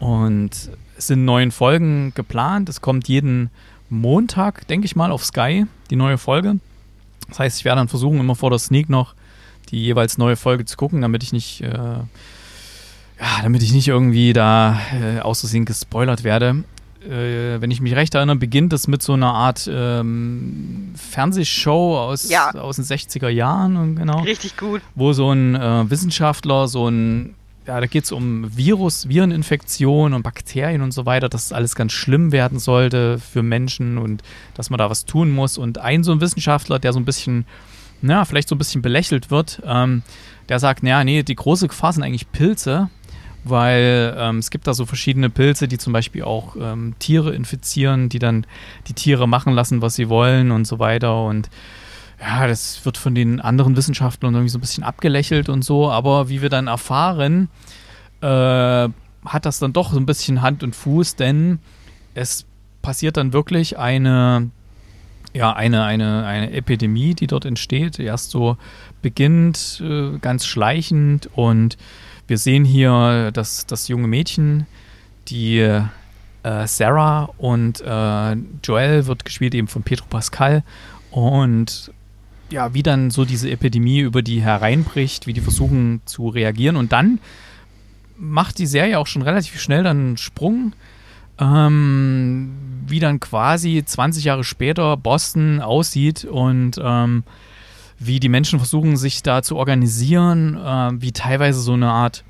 Und 0.00 0.50
es 0.98 1.06
sind 1.06 1.24
neun 1.24 1.52
Folgen 1.52 2.12
geplant. 2.14 2.68
Es 2.68 2.80
kommt 2.80 3.08
jeden 3.08 3.50
Montag, 3.88 4.66
denke 4.66 4.86
ich 4.86 4.96
mal, 4.96 5.12
auf 5.12 5.24
Sky 5.24 5.66
die 5.90 5.96
neue 5.96 6.18
Folge. 6.18 6.58
Das 7.28 7.38
heißt, 7.38 7.58
ich 7.58 7.64
werde 7.64 7.80
dann 7.80 7.88
versuchen, 7.88 8.18
immer 8.18 8.34
vor 8.34 8.50
der 8.50 8.58
Sneak 8.58 8.88
noch 8.88 9.14
die 9.70 9.80
jeweils 9.80 10.18
neue 10.18 10.36
Folge 10.36 10.64
zu 10.64 10.76
gucken, 10.76 11.02
damit 11.02 11.22
ich 11.22 11.32
nicht, 11.32 11.60
äh, 11.60 11.68
ja, 11.68 12.06
damit 13.42 13.62
ich 13.62 13.72
nicht 13.72 13.88
irgendwie 13.88 14.32
da 14.32 14.80
äh, 14.92 15.20
aus 15.20 15.40
Versehen 15.40 15.64
gespoilert 15.64 16.24
werde. 16.24 16.64
Äh, 17.06 17.60
wenn 17.60 17.70
ich 17.70 17.80
mich 17.80 17.94
recht 17.94 18.14
erinnere, 18.14 18.36
beginnt 18.36 18.72
es 18.72 18.88
mit 18.88 19.00
so 19.02 19.12
einer 19.14 19.32
Art 19.32 19.68
ähm, 19.72 20.92
Fernsehshow 20.96 21.98
aus, 21.98 22.28
Ja. 22.28 22.50
aus 22.52 22.76
den 22.76 22.84
60er 22.84 23.28
Jahren 23.28 23.76
und 23.76 23.96
genau 23.96 24.20
Richtig 24.20 24.56
gut. 24.56 24.82
wo 24.94 25.12
so 25.12 25.30
ein 25.32 25.54
äh, 25.54 25.88
Wissenschaftler 25.90 26.68
so 26.68 26.88
ein, 26.88 27.34
ja, 27.66 27.80
da 27.80 27.86
geht 27.86 28.04
es 28.04 28.12
um 28.12 28.56
Virus, 28.56 29.08
Vireninfektionen 29.08 30.14
und 30.14 30.22
Bakterien 30.22 30.82
und 30.82 30.92
so 30.92 31.06
weiter, 31.06 31.28
dass 31.28 31.46
es 31.46 31.52
alles 31.52 31.74
ganz 31.74 31.92
schlimm 31.92 32.32
werden 32.32 32.58
sollte 32.58 33.18
für 33.18 33.42
Menschen 33.42 33.98
und 33.98 34.22
dass 34.54 34.70
man 34.70 34.78
da 34.78 34.90
was 34.90 35.04
tun 35.04 35.30
muss. 35.32 35.58
Und 35.58 35.78
ein 35.78 36.04
so 36.04 36.12
ein 36.12 36.20
Wissenschaftler, 36.20 36.78
der 36.78 36.92
so 36.92 37.00
ein 37.00 37.04
bisschen, 37.04 37.44
na, 38.02 38.24
vielleicht 38.24 38.48
so 38.48 38.54
ein 38.54 38.58
bisschen 38.58 38.82
belächelt 38.82 39.30
wird, 39.30 39.62
ähm, 39.66 40.02
der 40.48 40.60
sagt, 40.60 40.82
naja, 40.84 41.02
nee, 41.02 41.22
die 41.24 41.34
große 41.34 41.66
Gefahr 41.66 41.92
sind 41.92 42.04
eigentlich 42.04 42.30
Pilze, 42.30 42.88
weil 43.48 44.14
ähm, 44.18 44.38
es 44.38 44.50
gibt 44.50 44.66
da 44.66 44.74
so 44.74 44.86
verschiedene 44.86 45.30
Pilze, 45.30 45.68
die 45.68 45.78
zum 45.78 45.92
Beispiel 45.92 46.24
auch 46.24 46.56
ähm, 46.56 46.94
Tiere 46.98 47.34
infizieren, 47.34 48.08
die 48.08 48.18
dann 48.18 48.46
die 48.88 48.94
Tiere 48.94 49.28
machen 49.28 49.52
lassen, 49.52 49.82
was 49.82 49.94
sie 49.94 50.08
wollen 50.08 50.50
und 50.50 50.66
so 50.66 50.78
weiter. 50.78 51.24
Und 51.24 51.50
ja, 52.20 52.46
das 52.46 52.84
wird 52.84 52.96
von 52.96 53.14
den 53.14 53.40
anderen 53.40 53.76
Wissenschaftlern 53.76 54.34
irgendwie 54.34 54.50
so 54.50 54.58
ein 54.58 54.62
bisschen 54.62 54.84
abgelächelt 54.84 55.48
und 55.48 55.62
so, 55.62 55.90
aber 55.90 56.28
wie 56.28 56.42
wir 56.42 56.48
dann 56.48 56.66
erfahren, 56.66 57.48
äh, 58.20 58.26
hat 58.26 59.44
das 59.44 59.58
dann 59.58 59.72
doch 59.72 59.92
so 59.92 59.98
ein 59.98 60.06
bisschen 60.06 60.42
Hand 60.42 60.62
und 60.62 60.74
Fuß, 60.74 61.16
denn 61.16 61.58
es 62.14 62.46
passiert 62.80 63.16
dann 63.16 63.32
wirklich 63.32 63.78
eine, 63.78 64.50
ja, 65.34 65.52
eine, 65.52 65.84
eine, 65.84 66.24
eine 66.24 66.52
Epidemie, 66.52 67.14
die 67.14 67.26
dort 67.26 67.44
entsteht. 67.44 67.98
Erst 67.98 68.30
so 68.30 68.56
beginnt 69.02 69.82
äh, 69.84 70.18
ganz 70.18 70.46
schleichend 70.46 71.28
und 71.34 71.76
wir 72.26 72.38
sehen 72.38 72.64
hier 72.64 73.30
das, 73.32 73.66
das 73.66 73.88
junge 73.88 74.08
Mädchen, 74.08 74.66
die 75.28 75.58
äh, 75.58 76.66
Sarah 76.66 77.30
und 77.38 77.80
äh, 77.80 78.36
Joel 78.62 79.06
wird 79.06 79.24
gespielt 79.24 79.54
eben 79.54 79.68
von 79.68 79.82
Pedro 79.82 80.06
Pascal 80.08 80.62
und 81.10 81.90
ja, 82.50 82.74
wie 82.74 82.82
dann 82.82 83.10
so 83.10 83.24
diese 83.24 83.50
Epidemie 83.50 84.00
über 84.00 84.22
die 84.22 84.40
hereinbricht, 84.40 85.26
wie 85.26 85.32
die 85.32 85.40
versuchen 85.40 86.00
zu 86.04 86.28
reagieren. 86.28 86.76
Und 86.76 86.92
dann 86.92 87.18
macht 88.16 88.58
die 88.58 88.66
Serie 88.66 88.98
auch 88.98 89.06
schon 89.06 89.22
relativ 89.22 89.60
schnell 89.60 89.82
dann 89.82 89.98
einen 89.98 90.16
Sprung, 90.16 90.72
ähm, 91.38 92.52
wie 92.86 93.00
dann 93.00 93.18
quasi 93.20 93.82
20 93.84 94.24
Jahre 94.24 94.44
später 94.44 94.96
Boston 94.96 95.60
aussieht 95.60 96.24
und 96.24 96.80
ähm, 96.82 97.24
wie 97.98 98.20
die 98.20 98.28
Menschen 98.28 98.58
versuchen, 98.58 98.96
sich 98.96 99.22
da 99.22 99.42
zu 99.42 99.56
organisieren, 99.56 100.56
äh, 100.56 101.00
wie 101.00 101.12
teilweise 101.12 101.60
so 101.60 101.72
eine 101.72 101.90
Art, 101.90 102.24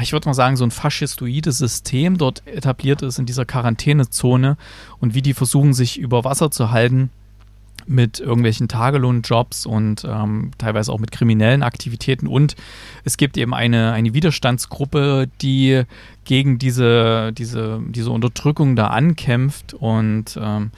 ich 0.00 0.12
würde 0.12 0.28
mal 0.28 0.34
sagen, 0.34 0.56
so 0.56 0.64
ein 0.64 0.70
faschistoides 0.70 1.58
System 1.58 2.18
dort 2.18 2.46
etabliert 2.46 3.02
ist 3.02 3.18
in 3.18 3.26
dieser 3.26 3.44
Quarantänezone 3.44 4.56
und 5.00 5.14
wie 5.14 5.22
die 5.22 5.34
versuchen, 5.34 5.74
sich 5.74 5.98
über 5.98 6.24
Wasser 6.24 6.50
zu 6.50 6.70
halten 6.70 7.10
mit 7.86 8.20
irgendwelchen 8.20 8.68
Tagelohnjobs 8.68 9.66
und 9.66 10.04
ähm, 10.04 10.52
teilweise 10.58 10.92
auch 10.92 10.98
mit 10.98 11.10
kriminellen 11.10 11.62
Aktivitäten. 11.62 12.26
Und 12.26 12.54
es 13.04 13.16
gibt 13.16 13.36
eben 13.36 13.54
eine, 13.54 13.92
eine 13.92 14.14
Widerstandsgruppe, 14.14 15.28
die 15.40 15.82
gegen 16.24 16.58
diese, 16.58 17.32
diese, 17.32 17.80
diese 17.88 18.10
Unterdrückung 18.10 18.76
da 18.76 18.88
ankämpft. 18.88 19.74
Und 19.74 20.38
ähm, 20.40 20.70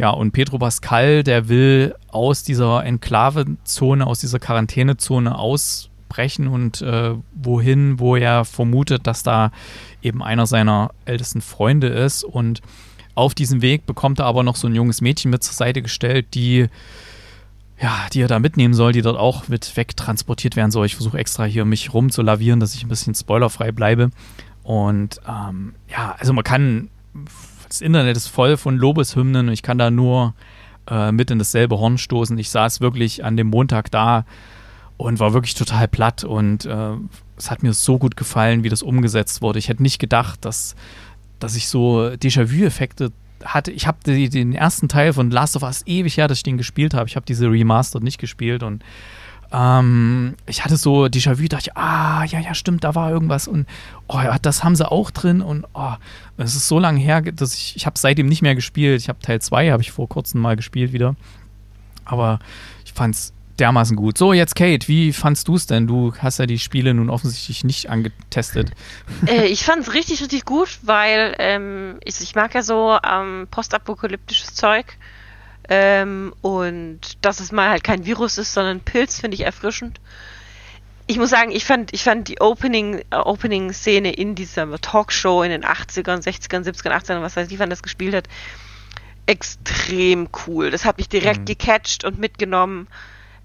ja, 0.00 0.08
und 0.08 0.32
Pedro 0.32 0.56
Pascal, 0.56 1.22
der 1.22 1.50
will 1.50 1.94
aus 2.08 2.42
dieser 2.42 2.82
Enklavezone, 2.86 4.06
aus 4.06 4.20
dieser 4.20 4.38
Quarantänezone 4.38 5.38
ausbrechen 5.38 6.48
und 6.48 6.80
äh, 6.80 7.12
wohin, 7.34 7.98
wo 7.98 8.16
er 8.16 8.46
vermutet, 8.46 9.06
dass 9.06 9.22
da 9.22 9.52
eben 10.00 10.22
einer 10.22 10.46
seiner 10.46 10.92
ältesten 11.04 11.42
Freunde 11.42 11.88
ist. 11.88 12.24
Und 12.24 12.62
auf 13.14 13.34
diesem 13.34 13.60
Weg 13.60 13.84
bekommt 13.84 14.20
er 14.20 14.24
aber 14.24 14.42
noch 14.42 14.56
so 14.56 14.68
ein 14.68 14.74
junges 14.74 15.02
Mädchen 15.02 15.30
mit 15.30 15.44
zur 15.44 15.52
Seite 15.52 15.82
gestellt, 15.82 16.28
die 16.32 16.68
ja, 17.78 18.06
die 18.10 18.22
er 18.22 18.28
da 18.28 18.38
mitnehmen 18.38 18.72
soll, 18.72 18.92
die 18.92 19.02
dort 19.02 19.18
auch 19.18 19.48
mit 19.48 19.76
wegtransportiert 19.76 20.56
werden 20.56 20.70
soll. 20.70 20.86
Ich 20.86 20.94
versuche 20.94 21.18
extra 21.18 21.44
hier 21.44 21.66
mich 21.66 21.92
rumzulavieren, 21.92 22.58
dass 22.58 22.74
ich 22.74 22.82
ein 22.82 22.88
bisschen 22.88 23.14
spoilerfrei 23.14 23.70
bleibe. 23.70 24.08
Und 24.62 25.20
ähm, 25.28 25.74
ja, 25.90 26.16
also 26.18 26.32
man 26.32 26.44
kann, 26.44 26.88
das 27.70 27.80
Internet 27.80 28.16
ist 28.16 28.26
voll 28.26 28.56
von 28.56 28.76
Lobeshymnen 28.76 29.46
und 29.48 29.52
ich 29.52 29.62
kann 29.62 29.78
da 29.78 29.90
nur 29.90 30.34
äh, 30.90 31.12
mit 31.12 31.30
in 31.30 31.38
dasselbe 31.38 31.78
Horn 31.78 31.98
stoßen. 31.98 32.36
Ich 32.36 32.50
saß 32.50 32.80
wirklich 32.80 33.24
an 33.24 33.36
dem 33.36 33.46
Montag 33.46 33.90
da 33.90 34.26
und 34.96 35.20
war 35.20 35.32
wirklich 35.32 35.54
total 35.54 35.88
platt 35.88 36.24
und 36.24 36.66
äh, 36.66 36.92
es 37.36 37.50
hat 37.50 37.62
mir 37.62 37.72
so 37.72 37.98
gut 37.98 38.16
gefallen, 38.16 38.64
wie 38.64 38.68
das 38.68 38.82
umgesetzt 38.82 39.40
wurde. 39.40 39.58
Ich 39.58 39.68
hätte 39.68 39.82
nicht 39.82 39.98
gedacht, 39.98 40.44
dass 40.44 40.74
dass 41.38 41.56
ich 41.56 41.68
so 41.68 42.00
Déjà-vu-Effekte 42.02 43.12
hatte. 43.42 43.70
Ich 43.70 43.86
habe 43.86 43.98
den 44.04 44.52
ersten 44.52 44.88
Teil 44.88 45.14
von 45.14 45.30
Last 45.30 45.56
of 45.56 45.62
Us 45.62 45.82
ewig 45.86 46.18
her, 46.18 46.28
dass 46.28 46.38
ich 46.38 46.42
den 46.42 46.58
gespielt 46.58 46.92
habe. 46.92 47.08
Ich 47.08 47.16
habe 47.16 47.24
diese 47.24 47.50
Remastered 47.50 48.04
nicht 48.04 48.18
gespielt 48.18 48.62
und 48.62 48.84
ähm, 49.52 50.36
ich 50.46 50.64
hatte 50.64 50.76
so 50.76 51.04
Déjà-vu, 51.04 51.48
dachte 51.48 51.70
ich, 51.70 51.76
ah, 51.76 52.24
ja, 52.24 52.38
ja, 52.38 52.54
stimmt, 52.54 52.84
da 52.84 52.94
war 52.94 53.10
irgendwas 53.10 53.48
und 53.48 53.66
oh 54.08 54.20
ja, 54.20 54.38
das 54.38 54.62
haben 54.62 54.76
sie 54.76 54.90
auch 54.90 55.10
drin 55.10 55.42
und 55.42 55.66
oh, 55.74 55.94
es 56.36 56.54
ist 56.54 56.68
so 56.68 56.78
lange 56.78 57.00
her, 57.00 57.20
dass 57.20 57.54
ich, 57.54 57.76
ich 57.76 57.86
habe 57.86 57.98
seitdem 57.98 58.26
nicht 58.26 58.42
mehr 58.42 58.54
gespielt. 58.54 59.00
Ich 59.00 59.08
habe 59.08 59.18
Teil 59.20 59.40
2, 59.40 59.70
habe 59.70 59.82
ich 59.82 59.90
vor 59.90 60.08
kurzem 60.08 60.40
mal 60.40 60.56
gespielt 60.56 60.92
wieder. 60.92 61.16
Aber 62.04 62.38
ich 62.84 62.92
fand 62.92 63.14
es 63.14 63.32
dermaßen 63.60 63.96
gut. 63.96 64.16
So, 64.16 64.32
jetzt 64.32 64.56
Kate, 64.56 64.88
wie 64.88 65.12
fandst 65.12 65.46
du 65.46 65.54
es 65.54 65.66
denn? 65.66 65.86
Du 65.86 66.14
hast 66.16 66.38
ja 66.38 66.46
die 66.46 66.58
Spiele 66.58 66.94
nun 66.94 67.10
offensichtlich 67.10 67.62
nicht 67.62 67.90
angetestet. 67.90 68.70
Äh, 69.26 69.46
ich 69.46 69.64
fand 69.64 69.82
es 69.82 69.94
richtig, 69.94 70.22
richtig 70.22 70.44
gut, 70.44 70.78
weil 70.82 71.34
ähm, 71.38 71.98
ich, 72.04 72.20
ich, 72.20 72.34
mag 72.34 72.54
ja 72.54 72.62
so 72.62 72.98
ähm, 73.06 73.46
postapokalyptisches 73.50 74.54
Zeug. 74.54 74.96
Ähm, 75.72 76.34
und 76.42 77.00
dass 77.24 77.38
es 77.38 77.52
mal 77.52 77.70
halt 77.70 77.84
kein 77.84 78.04
Virus 78.04 78.38
ist, 78.38 78.52
sondern 78.52 78.78
ein 78.78 78.84
Pilz, 78.84 79.20
finde 79.20 79.36
ich 79.36 79.42
erfrischend. 79.42 80.00
Ich 81.06 81.16
muss 81.16 81.30
sagen, 81.30 81.52
ich 81.52 81.64
fand, 81.64 81.94
ich 81.94 82.02
fand 82.02 82.26
die 82.26 82.40
Opening, 82.40 83.02
äh, 83.10 83.16
Opening-Szene 83.16 84.12
in 84.12 84.34
dieser 84.34 84.80
Talkshow 84.80 85.44
in 85.44 85.50
den 85.50 85.64
80ern, 85.64 86.22
60ern, 86.22 86.64
70ern, 86.64 86.92
80ern, 86.92 87.22
was 87.22 87.36
weiß 87.36 87.50
ich, 87.52 87.58
wann 87.60 87.70
das 87.70 87.84
gespielt 87.84 88.16
hat, 88.16 88.28
extrem 89.26 90.28
cool. 90.46 90.72
Das 90.72 90.84
hat 90.84 90.98
mich 90.98 91.08
direkt 91.08 91.40
mhm. 91.40 91.44
gecatcht 91.44 92.04
und 92.04 92.18
mitgenommen. 92.18 92.88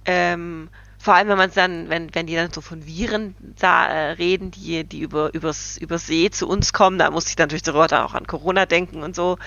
Ähm, 0.06 0.70
vor 0.98 1.14
allem, 1.14 1.28
wenn 1.28 1.38
man 1.38 1.52
dann, 1.54 1.90
wenn, 1.90 2.16
wenn 2.16 2.26
die 2.26 2.34
dann 2.34 2.52
so 2.52 2.62
von 2.62 2.88
Viren 2.88 3.36
da, 3.60 3.86
äh, 3.86 4.12
reden, 4.14 4.50
die, 4.50 4.84
die 4.84 5.02
über, 5.02 5.32
übers, 5.36 5.78
über 5.78 6.00
See 6.00 6.32
zu 6.32 6.48
uns 6.48 6.74
kommen, 6.74 6.98
da 6.98 7.12
muss 7.12 7.30
ich 7.30 7.38
natürlich 7.38 7.64
sofort 7.64 7.94
auch 7.94 8.16
an 8.16 8.26
Corona 8.26 8.66
denken 8.66 9.04
und 9.04 9.16
so. 9.16 9.38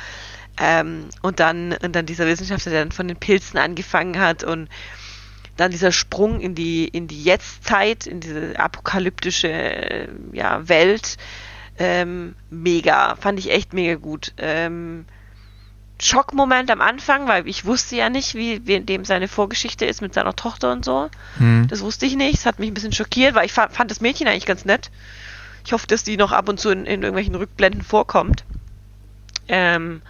Ähm, 0.61 1.09
und 1.23 1.41
dann, 1.41 1.73
und 1.73 1.95
dann 1.95 2.07
dieser 2.07 2.27
Wissenschaftler, 2.27 2.73
der 2.73 2.85
dann 2.85 2.93
von 2.93 3.09
den 3.09 3.17
Pilzen 3.17 3.59
angefangen 3.59 4.19
hat 4.19 4.43
und 4.45 4.69
dann 5.57 5.71
dieser 5.71 5.93
Sprung 5.93 6.41
in 6.41 6.55
die, 6.55 6.87
in 6.87 7.09
die 7.09 7.23
Jetztzeit, 7.23 8.07
in 8.07 8.21
diese 8.21 8.59
apokalyptische 8.59 9.49
äh, 9.49 10.09
ja, 10.33 10.69
Welt, 10.69 11.17
ähm, 11.79 12.35
mega, 12.51 13.17
fand 13.17 13.39
ich 13.39 13.51
echt 13.51 13.73
mega 13.73 13.95
gut. 13.97 14.33
Ähm, 14.39 15.05
Schockmoment 16.01 16.71
am 16.71 16.81
Anfang, 16.81 17.27
weil 17.27 17.49
ich 17.49 17.65
wusste 17.65 17.97
ja 17.97 18.09
nicht, 18.09 18.35
wie, 18.35 18.65
wie 18.67 18.81
dem 18.81 19.05
seine 19.05 19.27
Vorgeschichte 19.27 19.85
ist 19.85 20.01
mit 20.01 20.15
seiner 20.15 20.35
Tochter 20.37 20.73
und 20.73 20.85
so. 20.85 21.09
Hm. 21.39 21.67
Das 21.69 21.81
wusste 21.81 22.07
ich 22.07 22.17
nicht. 22.17 22.39
Das 22.39 22.47
hat 22.47 22.61
mich 22.61 22.71
ein 22.71 22.75
bisschen 22.75 22.93
schockiert, 22.93 23.35
weil 23.35 23.47
ich 23.47 23.53
fand, 23.53 23.73
fand 23.73 23.91
das 23.91 24.01
Mädchen 24.01 24.29
eigentlich 24.29 24.47
ganz 24.47 24.65
nett. 24.65 24.91
Ich 25.65 25.73
hoffe, 25.73 25.89
dass 25.89 26.05
die 26.05 26.17
noch 26.17 26.31
ab 26.31 26.49
und 26.49 26.61
zu 26.61 26.71
in, 26.71 26.87
in 26.87 27.03
irgendwelchen 27.03 27.35
Rückblenden 27.35 27.83
vorkommt. 27.83 28.45
Ähm, 29.49 30.03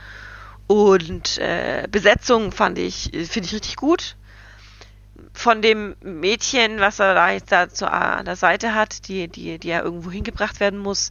und 0.68 1.38
äh, 1.38 1.88
Besetzung 1.90 2.52
fand 2.52 2.78
ich, 2.78 3.10
finde 3.10 3.46
ich 3.46 3.54
richtig 3.54 3.76
gut. 3.76 4.16
Von 5.32 5.62
dem 5.62 5.96
Mädchen, 6.02 6.78
was 6.78 6.98
er 6.98 7.14
da 7.14 7.30
jetzt 7.32 7.50
da 7.50 7.70
zu, 7.70 7.90
an 7.90 8.26
der 8.26 8.36
Seite 8.36 8.74
hat, 8.74 9.08
die, 9.08 9.28
die, 9.28 9.58
die 9.58 9.68
ja 9.68 9.82
irgendwo 9.82 10.10
hingebracht 10.10 10.60
werden 10.60 10.78
muss. 10.78 11.10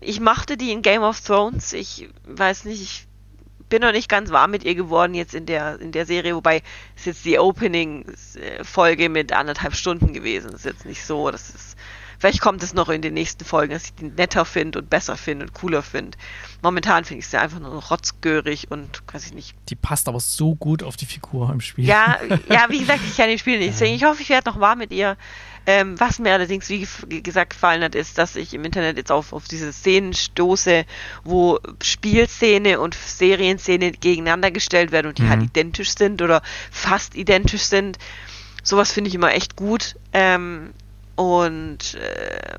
Ich 0.00 0.20
machte 0.20 0.58
die 0.58 0.72
in 0.72 0.82
Game 0.82 1.02
of 1.02 1.20
Thrones. 1.20 1.72
Ich 1.72 2.08
weiß 2.26 2.66
nicht, 2.66 2.82
ich 2.82 3.06
bin 3.70 3.80
noch 3.80 3.92
nicht 3.92 4.10
ganz 4.10 4.30
warm 4.30 4.50
mit 4.50 4.62
ihr 4.64 4.74
geworden 4.74 5.14
jetzt 5.14 5.34
in 5.34 5.46
der, 5.46 5.80
in 5.80 5.90
der 5.90 6.04
Serie, 6.04 6.36
wobei 6.36 6.62
es 6.96 7.06
jetzt 7.06 7.24
die 7.24 7.38
Opening-Folge 7.38 9.08
mit 9.08 9.32
anderthalb 9.32 9.74
Stunden 9.74 10.12
gewesen 10.12 10.52
ist. 10.52 10.66
Jetzt 10.66 10.84
nicht 10.84 11.04
so, 11.04 11.30
das 11.30 11.48
ist. 11.48 11.73
Vielleicht 12.18 12.40
kommt 12.40 12.62
es 12.62 12.74
noch 12.74 12.88
in 12.88 13.02
den 13.02 13.14
nächsten 13.14 13.44
Folgen, 13.44 13.72
dass 13.72 13.86
ich 13.86 13.94
die 13.94 14.04
netter 14.04 14.44
finde 14.44 14.80
und 14.80 14.90
besser 14.90 15.16
finde 15.16 15.46
und 15.46 15.54
cooler 15.54 15.82
finde. 15.82 16.16
Momentan 16.62 17.04
finde 17.04 17.20
ich 17.20 17.28
sie 17.28 17.38
einfach 17.38 17.60
nur 17.60 17.82
rotzgörig 17.84 18.70
und 18.70 19.02
weiß 19.12 19.26
ich 19.26 19.34
nicht. 19.34 19.54
Die 19.68 19.76
passt 19.76 20.08
aber 20.08 20.20
so 20.20 20.54
gut 20.54 20.82
auf 20.82 20.96
die 20.96 21.06
Figur 21.06 21.50
im 21.52 21.60
Spiel. 21.60 21.84
Ja, 21.84 22.18
ja, 22.48 22.66
wie 22.68 22.78
gesagt, 22.78 23.00
ich 23.06 23.16
kenne 23.16 23.30
den 23.30 23.38
Spiel 23.38 23.58
nicht. 23.58 23.74
Deswegen, 23.74 23.94
ich 23.94 24.04
hoffe, 24.04 24.22
ich 24.22 24.28
werde 24.28 24.50
noch 24.50 24.60
warm 24.60 24.78
mit 24.78 24.92
ihr. 24.92 25.16
Ähm, 25.66 25.98
was 25.98 26.18
mir 26.18 26.32
allerdings, 26.32 26.68
wie 26.68 26.86
gesagt, 27.22 27.50
gefallen 27.50 27.82
hat, 27.82 27.94
ist, 27.94 28.18
dass 28.18 28.36
ich 28.36 28.52
im 28.52 28.64
Internet 28.64 28.98
jetzt 28.98 29.10
auf, 29.10 29.32
auf 29.32 29.48
diese 29.48 29.72
Szenen 29.72 30.12
stoße, 30.12 30.84
wo 31.24 31.58
Spielszene 31.82 32.80
und 32.80 32.94
Serienszene 32.94 33.92
gegeneinander 33.92 34.50
gestellt 34.50 34.92
werden 34.92 35.08
und 35.08 35.18
die 35.18 35.22
halt 35.22 35.36
mhm. 35.36 35.40
halt 35.40 35.50
identisch 35.50 35.94
sind 35.96 36.20
oder 36.20 36.42
fast 36.70 37.14
identisch 37.14 37.62
sind. 37.62 37.98
Sowas 38.62 38.92
finde 38.92 39.08
ich 39.08 39.14
immer 39.14 39.32
echt 39.32 39.56
gut. 39.56 39.96
Ähm, 40.12 40.72
und 41.16 41.94
äh, 41.94 42.56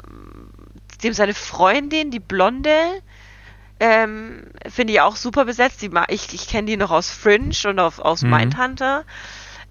dem 1.04 1.14
seine 1.14 1.34
Freundin, 1.34 2.12
die 2.12 2.20
Blonde, 2.20 3.02
ähm, 3.80 4.44
finde 4.68 4.94
ich 4.94 5.02
auch 5.02 5.16
super 5.16 5.46
besetzt. 5.46 5.82
Die, 5.82 5.92
ich 6.10 6.34
ich 6.34 6.48
kenne 6.48 6.68
die 6.68 6.78
noch 6.78 6.92
aus 6.92 7.10
Fringe 7.10 7.56
und 7.66 7.80
auf, 7.80 8.00
aus 8.00 8.22
mhm. 8.22 8.30
Mindhunter. 8.32 9.04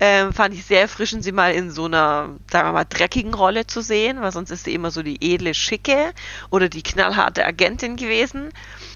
Ähm, 0.01 0.33
fand 0.33 0.55
ich 0.55 0.65
sehr 0.65 0.81
erfrischend, 0.81 1.23
sie 1.23 1.31
mal 1.31 1.55
in 1.55 1.71
so 1.71 1.85
einer, 1.85 2.31
sagen 2.51 2.69
wir 2.69 2.73
mal, 2.73 2.85
dreckigen 2.85 3.33
Rolle 3.33 3.67
zu 3.67 3.81
sehen, 3.81 4.21
weil 4.21 4.33
sonst 4.33 4.51
ist 4.51 4.65
sie 4.65 4.75
immer 4.75 4.91
so 4.91 5.03
die 5.05 5.19
edle 5.21 5.55
Schicke 5.55 6.13
oder 6.51 6.69
die 6.69 6.83
knallharte 6.83 7.47
Agentin 7.47 7.95
gewesen. 7.95 8.51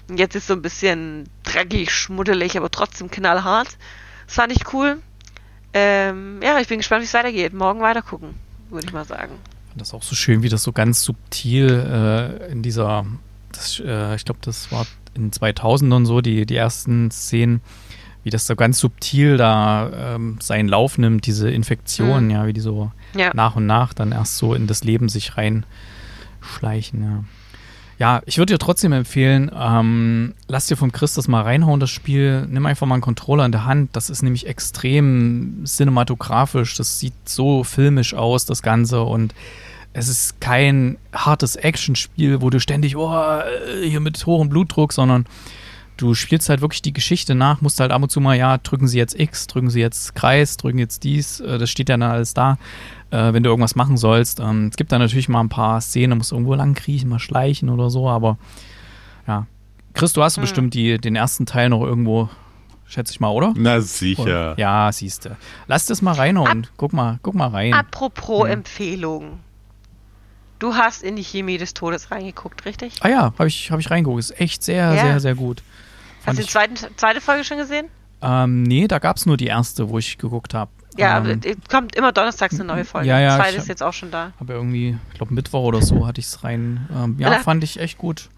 Und 0.09 0.19
jetzt 0.19 0.35
ist 0.35 0.47
so 0.47 0.53
ein 0.53 0.61
bisschen 0.61 1.29
dreckig, 1.43 1.91
schmuddelig, 1.91 2.57
aber 2.57 2.69
trotzdem 2.69 3.09
knallhart. 3.09 3.77
Das 4.25 4.35
fand 4.35 4.51
ich 4.51 4.73
cool. 4.73 5.01
Ähm, 5.73 6.41
ja, 6.43 6.59
ich 6.59 6.67
bin 6.67 6.79
gespannt, 6.79 7.01
wie 7.01 7.05
es 7.05 7.13
weitergeht. 7.13 7.53
Morgen 7.53 7.79
weitergucken, 7.79 8.35
würde 8.69 8.87
ich 8.87 8.93
mal 8.93 9.05
sagen. 9.05 9.39
Das 9.79 9.89
ist 9.89 9.93
auch 9.93 10.03
so 10.03 10.15
schön, 10.15 10.43
wie 10.43 10.49
das 10.49 10.63
so 10.63 10.71
ganz 10.71 11.03
subtil 11.03 11.69
äh, 11.69 12.51
in 12.51 12.61
dieser, 12.61 13.05
das, 13.51 13.79
äh, 13.79 14.15
ich 14.15 14.25
glaube, 14.25 14.39
das 14.43 14.71
war 14.71 14.85
in 15.15 15.31
2000 15.31 15.91
und 15.93 16.05
so, 16.05 16.21
die, 16.21 16.45
die 16.45 16.55
ersten 16.55 17.09
Szenen, 17.11 17.61
wie 18.23 18.29
das 18.29 18.45
so 18.45 18.55
ganz 18.55 18.79
subtil 18.79 19.37
da 19.37 20.15
ähm, 20.15 20.37
seinen 20.41 20.67
Lauf 20.67 20.97
nimmt, 20.97 21.25
diese 21.25 21.49
Infektion, 21.49 22.25
mhm. 22.25 22.31
ja, 22.31 22.47
wie 22.47 22.53
die 22.53 22.61
so 22.61 22.91
ja. 23.15 23.31
nach 23.33 23.55
und 23.55 23.65
nach 23.65 23.93
dann 23.93 24.11
erst 24.11 24.37
so 24.37 24.53
in 24.53 24.67
das 24.67 24.83
Leben 24.83 25.09
sich 25.09 25.33
reinschleichen, 25.37 27.03
ja. 27.03 27.23
Ja, 27.99 28.21
ich 28.25 28.37
würde 28.37 28.53
dir 28.53 28.59
trotzdem 28.59 28.93
empfehlen, 28.93 29.51
ähm, 29.53 30.33
lass 30.47 30.67
dir 30.67 30.77
vom 30.77 30.93
Chris 30.93 31.15
das 31.15 31.27
mal 31.27 31.41
reinhauen, 31.41 31.81
das 31.81 31.89
Spiel. 31.89 32.47
Nimm 32.49 32.65
einfach 32.65 32.87
mal 32.87 32.95
einen 32.95 33.01
Controller 33.01 33.45
in 33.45 33.51
der 33.51 33.65
Hand. 33.65 33.89
Das 33.93 34.09
ist 34.09 34.21
nämlich 34.21 34.47
extrem 34.47 35.65
cinematografisch. 35.65 36.77
Das 36.77 36.97
sieht 36.97 37.13
so 37.25 37.65
filmisch 37.65 38.13
aus, 38.13 38.45
das 38.45 38.61
Ganze. 38.61 39.01
Und 39.01 39.35
es 39.93 40.07
ist 40.07 40.39
kein 40.39 40.97
hartes 41.13 41.55
Actionspiel, 41.55 42.41
wo 42.41 42.49
du 42.49 42.59
ständig, 42.59 42.95
oh, 42.95 43.41
hier 43.83 43.99
mit 43.99 44.25
hohem 44.25 44.49
Blutdruck, 44.49 44.93
sondern 44.93 45.25
du 45.97 46.13
spielst 46.13 46.49
halt 46.49 46.61
wirklich 46.61 46.81
die 46.81 46.93
Geschichte 46.93 47.35
nach, 47.35 47.61
musst 47.61 47.79
halt 47.79 47.91
ab 47.91 48.01
und 48.01 48.09
zu 48.09 48.21
mal, 48.21 48.37
ja, 48.37 48.57
drücken 48.57 48.87
sie 48.87 48.97
jetzt 48.97 49.19
X, 49.19 49.47
drücken 49.47 49.69
sie 49.69 49.81
jetzt 49.81 50.15
Kreis, 50.15 50.57
drücken 50.57 50.79
jetzt 50.79 51.03
dies, 51.03 51.39
äh, 51.39 51.57
das 51.57 51.69
steht 51.69 51.89
ja 51.89 51.97
dann 51.97 52.09
alles 52.09 52.33
da, 52.33 52.57
äh, 53.11 53.33
wenn 53.33 53.43
du 53.43 53.49
irgendwas 53.49 53.75
machen 53.75 53.97
sollst. 53.97 54.39
Ähm, 54.39 54.67
es 54.67 54.77
gibt 54.77 54.91
da 54.91 54.99
natürlich 54.99 55.27
mal 55.27 55.41
ein 55.41 55.49
paar 55.49 55.81
Szenen, 55.81 56.17
musst 56.17 56.31
irgendwo 56.31 56.53
lang 56.53 56.73
kriechen, 56.75 57.09
mal 57.09 57.19
schleichen 57.19 57.69
oder 57.69 57.89
so, 57.89 58.07
aber 58.07 58.37
ja. 59.27 59.47
Chris, 59.93 60.13
du 60.13 60.23
hast 60.23 60.37
hm. 60.37 60.41
bestimmt 60.41 60.73
die, 60.73 60.99
den 60.99 61.15
ersten 61.15 61.45
Teil 61.45 61.69
noch 61.69 61.83
irgendwo, 61.83 62.29
schätze 62.85 63.11
ich 63.11 63.19
mal, 63.19 63.29
oder? 63.29 63.53
Na 63.57 63.81
sicher. 63.81 64.51
Und, 64.51 64.59
ja, 64.59 64.91
siehst 64.91 65.25
du. 65.25 65.35
Lass 65.67 65.87
das 65.87 66.01
mal 66.01 66.13
rein 66.13 66.37
und 66.37 66.71
guck 66.77 66.93
mal, 66.93 67.19
guck 67.23 67.35
mal 67.35 67.47
rein. 67.47 67.73
Apropos 67.73 68.43
hm. 68.43 68.51
Empfehlung. 68.51 69.39
Du 70.59 70.75
hast 70.75 71.03
in 71.03 71.15
die 71.15 71.23
Chemie 71.23 71.57
des 71.57 71.73
Todes 71.73 72.11
reingeguckt, 72.11 72.65
richtig? 72.65 72.95
Ah 73.01 73.07
ja, 73.07 73.21
habe 73.37 73.47
ich, 73.47 73.71
hab 73.71 73.79
ich 73.79 73.89
reingeguckt. 73.89 74.19
Ist 74.19 74.39
echt 74.39 74.61
sehr, 74.61 74.93
ja. 74.93 75.01
sehr, 75.01 75.19
sehr 75.21 75.35
gut. 75.35 75.63
Hast 76.25 76.37
du 76.37 76.43
die 76.43 76.49
zweiten, 76.49 76.75
zweite 76.97 77.21
Folge 77.21 77.45
schon 77.45 77.57
gesehen? 77.57 77.87
Ähm, 78.21 78.63
nee, 78.63 78.87
da 78.87 78.99
gab 78.99 79.15
es 79.15 79.25
nur 79.25 79.37
die 79.37 79.47
erste, 79.47 79.89
wo 79.89 79.97
ich 79.97 80.17
geguckt 80.17 80.53
habe. 80.53 80.71
Ja, 80.97 81.23
ähm, 81.23 81.41
kommt 81.69 81.95
immer 81.95 82.11
donnerstags 82.11 82.55
eine 82.55 82.65
neue 82.65 82.83
Folge. 82.83 83.07
Ja, 83.07 83.19
ja. 83.19 83.37
Die 83.37 83.41
zweite 83.41 83.57
ist 83.57 83.67
jetzt 83.69 83.81
auch 83.81 83.93
schon 83.93 84.11
da. 84.11 84.33
Aber 84.39 84.53
irgendwie, 84.53 84.97
ich 85.11 85.13
glaube 85.13 85.33
Mittwoch 85.33 85.63
oder 85.63 85.81
so 85.81 86.05
hatte 86.05 86.19
ich 86.19 86.25
es 86.25 86.43
rein. 86.43 86.89
Ähm, 86.93 87.15
ja, 87.19 87.29
Nach, 87.29 87.41
fand 87.41 87.63
ich 87.63 87.79
echt 87.79 87.97
gut. 87.97 88.29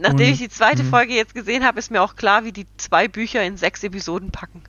Nachdem 0.00 0.26
Und, 0.26 0.32
ich 0.32 0.38
die 0.38 0.48
zweite 0.48 0.82
mh. 0.82 0.90
Folge 0.90 1.12
jetzt 1.12 1.34
gesehen 1.34 1.64
habe, 1.64 1.78
ist 1.78 1.90
mir 1.90 2.02
auch 2.02 2.16
klar, 2.16 2.44
wie 2.44 2.52
die 2.52 2.66
zwei 2.78 3.08
Bücher 3.08 3.42
in 3.42 3.58
sechs 3.58 3.82
Episoden 3.82 4.30
packen. 4.30 4.62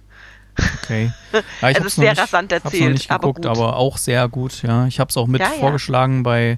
Okay. 0.84 1.12
Ja, 1.62 1.70
ich 1.70 1.78
es 1.78 1.86
ist 1.86 1.96
sehr 1.96 2.12
nicht, 2.12 2.22
rasant 2.22 2.52
erzählt. 2.52 2.84
Noch 2.84 2.90
nicht 2.90 3.10
geguckt, 3.10 3.46
aber, 3.46 3.68
aber, 3.68 3.76
auch 3.78 3.98
sehr 3.98 4.28
gut. 4.28 4.64
Ja, 4.64 4.88
ich 4.88 5.00
habe 5.00 5.10
es 5.10 5.18
auch 5.18 5.28
mit 5.28 5.42
ja, 5.42 5.48
vorgeschlagen 5.48 6.24
bei 6.24 6.58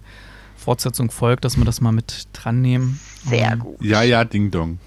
Fortsetzung 0.59 1.09
folgt, 1.09 1.45
dass 1.45 1.57
wir 1.57 1.65
das 1.65 1.81
mal 1.81 1.91
mit 1.91 2.27
dran 2.33 2.61
nehmen. 2.61 2.99
Sehr 3.25 3.57
gut. 3.57 3.81
Ja, 3.81 4.03
ja, 4.03 4.23
Ding 4.23 4.51
Dong. 4.51 4.79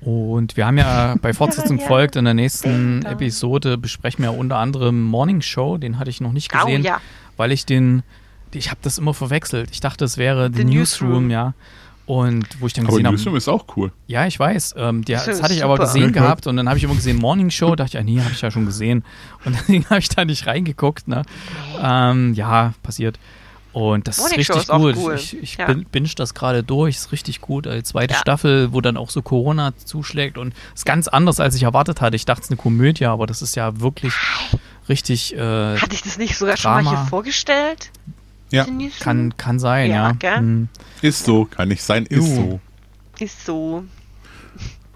Und 0.00 0.56
wir 0.56 0.66
haben 0.66 0.78
ja 0.78 1.16
bei 1.20 1.32
Fortsetzung 1.32 1.78
ja. 1.80 1.86
folgt 1.86 2.16
in 2.16 2.24
der 2.24 2.34
nächsten 2.34 3.04
Episode 3.06 3.78
besprechen 3.78 4.22
wir 4.22 4.34
unter 4.34 4.56
anderem 4.58 5.02
Morning 5.02 5.40
Show, 5.40 5.78
den 5.78 5.98
hatte 5.98 6.10
ich 6.10 6.20
noch 6.20 6.32
nicht 6.32 6.50
gesehen, 6.50 6.82
oh, 6.82 6.86
ja. 6.86 7.00
weil 7.36 7.50
ich 7.50 7.66
den, 7.66 8.02
ich 8.52 8.70
habe 8.70 8.78
das 8.82 8.98
immer 8.98 9.14
verwechselt. 9.14 9.70
Ich 9.72 9.80
dachte, 9.80 10.04
es 10.04 10.18
wäre 10.18 10.50
The, 10.52 10.58
The 10.58 10.64
Newsroom, 10.64 11.28
Newsroom, 11.28 11.30
ja. 11.30 11.54
Und 12.06 12.46
wo 12.60 12.68
ich 12.68 12.72
dann 12.72 12.86
gesehen 12.86 13.04
habe. 13.04 13.16
Newsroom 13.16 13.34
ist 13.34 13.48
auch 13.48 13.64
cool. 13.76 13.90
Ja, 14.06 14.26
ich 14.26 14.38
weiß. 14.38 14.76
Ähm, 14.78 15.04
die, 15.04 15.12
das, 15.12 15.42
hatte 15.42 15.54
ich 15.54 15.64
aber 15.64 15.76
gesehen 15.76 16.12
gehabt 16.12 16.46
und 16.46 16.56
dann 16.56 16.68
habe 16.68 16.78
ich 16.78 16.84
immer 16.84 16.94
gesehen 16.94 17.16
Morning 17.16 17.50
Show, 17.50 17.74
dachte 17.74 17.96
ich, 17.96 17.98
ah, 17.98 18.04
nee, 18.04 18.20
habe 18.20 18.30
ich 18.32 18.40
ja 18.40 18.52
schon 18.52 18.64
gesehen. 18.64 19.02
Und 19.44 19.56
deswegen 19.58 19.84
habe 19.86 19.98
ich 19.98 20.08
da 20.08 20.24
nicht 20.24 20.46
reingeguckt. 20.46 21.08
Ne? 21.08 21.22
Ähm, 21.82 22.32
ja, 22.34 22.74
passiert. 22.84 23.18
Und 23.76 24.08
das 24.08 24.16
Morning 24.16 24.38
ist 24.38 24.48
richtig 24.48 24.62
ist 24.62 24.70
gut. 24.70 24.96
Cool. 24.96 25.14
Ich, 25.16 25.36
ich 25.36 25.56
ja. 25.58 25.66
binge 25.92 26.08
das 26.16 26.32
gerade 26.32 26.62
durch, 26.62 26.96
ist 26.96 27.12
richtig 27.12 27.42
gut. 27.42 27.66
Die 27.66 27.82
zweite 27.82 28.14
ja. 28.14 28.20
Staffel, 28.20 28.72
wo 28.72 28.80
dann 28.80 28.96
auch 28.96 29.10
so 29.10 29.20
Corona 29.20 29.76
zuschlägt 29.76 30.38
und 30.38 30.54
ist 30.74 30.86
ganz 30.86 31.08
anders, 31.08 31.40
als 31.40 31.54
ich 31.56 31.64
erwartet 31.64 32.00
hatte. 32.00 32.16
Ich 32.16 32.24
dachte, 32.24 32.40
es 32.40 32.46
ist 32.46 32.52
eine 32.52 32.56
Komödie, 32.56 33.04
aber 33.04 33.26
das 33.26 33.42
ist 33.42 33.54
ja 33.54 33.78
wirklich 33.78 34.14
richtig. 34.88 35.36
Äh, 35.36 35.76
Hatte 35.76 35.92
ich 35.92 36.00
das 36.00 36.16
nicht 36.16 36.38
sogar 36.38 36.54
Drama. 36.54 36.76
schon 36.76 36.84
mal 36.84 37.00
hier 37.02 37.06
vorgestellt? 37.10 37.90
Ja. 38.50 38.66
Kann, 39.00 39.36
kann 39.36 39.58
sein, 39.58 39.90
ja. 39.90 40.16
ja. 40.22 40.36
Hm. 40.38 40.68
Ist 41.02 41.26
so, 41.26 41.44
kann 41.44 41.68
nicht 41.68 41.82
sein, 41.82 42.06
ist 42.06 42.34
so. 42.34 42.60
Ist 43.18 43.44
so. 43.44 43.84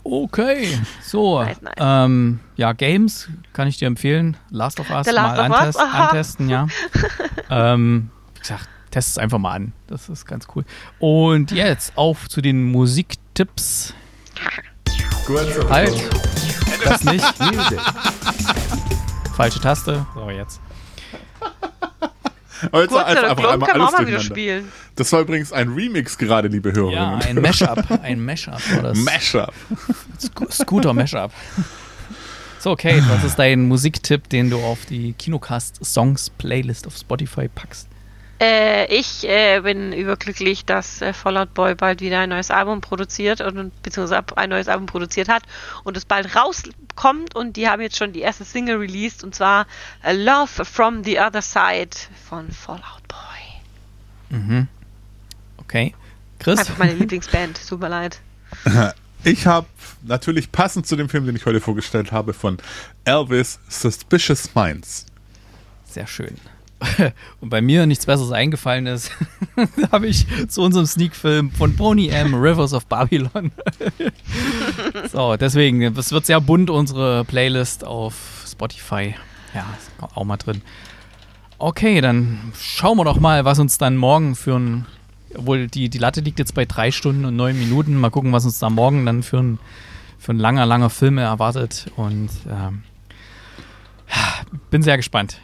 Okay, 0.04 0.78
so. 1.02 1.42
Nice, 1.42 1.60
nice. 1.60 1.74
Ähm, 1.78 2.40
ja, 2.56 2.72
Games 2.72 3.28
kann 3.52 3.68
ich 3.68 3.76
dir 3.76 3.88
empfehlen. 3.88 4.38
Last 4.48 4.80
of 4.80 4.88
Us 4.88 5.06
The 5.06 5.12
mal 5.12 5.38
antest 5.38 5.78
antesten, 5.78 6.48
ja. 6.48 6.66
ähm, 7.50 8.08
gesagt, 8.40 8.68
test 8.90 9.10
es 9.10 9.18
einfach 9.18 9.38
mal 9.38 9.52
an. 9.52 9.72
Das 9.86 10.08
ist 10.08 10.26
ganz 10.26 10.46
cool. 10.54 10.64
Und 10.98 11.50
jetzt 11.52 11.96
auf 11.96 12.28
zu 12.28 12.40
den 12.40 12.70
Musiktipps. 12.70 13.94
halt. 15.68 16.10
Das 16.84 17.04
nicht. 17.04 17.24
Falsche 19.36 19.60
Taste. 19.60 20.06
So, 20.14 20.30
jetzt. 20.30 20.60
Aber 22.72 22.82
jetzt 22.82 22.94
einfach, 22.94 23.28
einfach 23.30 23.48
einmal 23.48 23.70
alles 23.70 23.94
auch 23.94 24.06
wieder 24.06 24.20
spielen. 24.20 24.70
Das 24.96 25.12
war 25.12 25.20
übrigens 25.20 25.52
ein 25.52 25.70
Remix 25.70 26.18
gerade, 26.18 26.48
liebe 26.48 26.72
Hörerinnen. 26.72 27.20
Ja, 27.20 27.26
ein 27.26 27.36
Mashup. 27.36 27.90
Ein 28.02 28.22
Mashup 28.22 28.60
war 28.74 28.82
das. 28.82 28.98
Mashup. 28.98 29.54
Scooter 30.50 30.92
Mashup. 30.92 31.32
So, 32.58 32.76
Kate, 32.76 33.02
was 33.08 33.24
ist 33.24 33.38
dein 33.38 33.66
Musiktipp, 33.66 34.28
den 34.28 34.50
du 34.50 34.58
auf 34.58 34.84
die 34.84 35.14
Kinocast 35.14 35.82
Songs 35.82 36.28
Playlist 36.28 36.86
auf 36.86 36.94
Spotify 36.94 37.48
packst? 37.48 37.88
Äh, 38.40 38.86
ich 38.86 39.28
äh, 39.28 39.60
bin 39.60 39.92
überglücklich, 39.92 40.64
dass 40.64 41.02
äh, 41.02 41.12
Fallout 41.12 41.52
Boy 41.52 41.74
bald 41.74 42.00
wieder 42.00 42.20
ein 42.20 42.30
neues 42.30 42.50
Album 42.50 42.80
produziert 42.80 43.42
und 43.42 43.82
beziehungsweise 43.82 44.24
ein 44.36 44.48
neues 44.48 44.66
Album 44.68 44.86
produziert 44.86 45.28
hat 45.28 45.42
und 45.84 45.96
es 45.98 46.06
bald 46.06 46.34
rauskommt 46.34 47.34
und 47.34 47.56
die 47.56 47.68
haben 47.68 47.82
jetzt 47.82 47.98
schon 47.98 48.12
die 48.12 48.20
erste 48.20 48.44
Single 48.44 48.76
released 48.76 49.22
und 49.24 49.34
zwar 49.34 49.66
Love 50.10 50.64
from 50.64 51.04
the 51.04 51.20
Other 51.20 51.42
Side 51.42 51.90
von 52.28 52.50
Fallout 52.50 53.06
Boy. 53.08 54.38
Mhm. 54.38 54.68
Okay. 55.58 55.94
Chris? 56.38 56.60
Einfach 56.60 56.78
meine 56.78 56.94
Lieblingsband, 56.94 57.60
tut 57.68 57.80
mir 57.80 57.88
leid. 57.88 58.20
Ich 59.22 59.46
habe 59.46 59.66
natürlich 60.02 60.50
passend 60.50 60.86
zu 60.86 60.96
dem 60.96 61.10
Film, 61.10 61.26
den 61.26 61.36
ich 61.36 61.44
heute 61.44 61.60
vorgestellt 61.60 62.10
habe, 62.10 62.32
von 62.32 62.56
Elvis 63.04 63.58
Suspicious 63.68 64.54
Minds. 64.54 65.04
Sehr 65.84 66.06
schön. 66.06 66.36
Und 67.40 67.50
bei 67.50 67.60
mir 67.60 67.86
nichts 67.86 68.06
Besseres 68.06 68.32
eingefallen 68.32 68.86
ist, 68.86 69.10
habe 69.92 70.06
ich 70.06 70.26
zu 70.48 70.62
unserem 70.62 70.86
Sneak-Film 70.86 71.50
von 71.50 71.76
Pony 71.76 72.08
M, 72.08 72.34
Rivers 72.34 72.72
of 72.72 72.86
Babylon. 72.86 73.52
so, 75.12 75.36
deswegen, 75.36 75.82
es 75.82 76.12
wird 76.12 76.26
sehr 76.26 76.40
bunt, 76.40 76.70
unsere 76.70 77.24
Playlist 77.24 77.84
auf 77.84 78.44
Spotify. 78.46 79.14
Ja, 79.54 79.66
ist 79.78 79.90
auch 80.14 80.24
mal 80.24 80.36
drin. 80.36 80.62
Okay, 81.58 82.00
dann 82.00 82.52
schauen 82.58 82.96
wir 82.96 83.04
doch 83.04 83.20
mal, 83.20 83.44
was 83.44 83.58
uns 83.58 83.76
dann 83.78 83.96
morgen 83.96 84.34
für 84.34 84.56
ein. 84.56 84.86
Obwohl 85.36 85.68
die, 85.68 85.88
die 85.88 85.98
Latte 85.98 86.22
liegt 86.22 86.40
jetzt 86.40 86.54
bei 86.54 86.64
drei 86.64 86.90
Stunden 86.90 87.24
und 87.24 87.36
neun 87.36 87.58
Minuten. 87.58 87.96
Mal 87.96 88.10
gucken, 88.10 88.32
was 88.32 88.44
uns 88.44 88.58
da 88.58 88.68
morgen 88.68 89.06
dann 89.06 89.22
für 89.22 89.38
ein, 89.38 89.58
für 90.18 90.32
ein 90.32 90.38
langer, 90.38 90.66
langer 90.66 90.90
Film 90.90 91.18
erwartet. 91.18 91.86
Und 91.96 92.30
ähm, 92.48 92.82
bin 94.70 94.82
sehr 94.82 94.96
gespannt. 94.96 95.40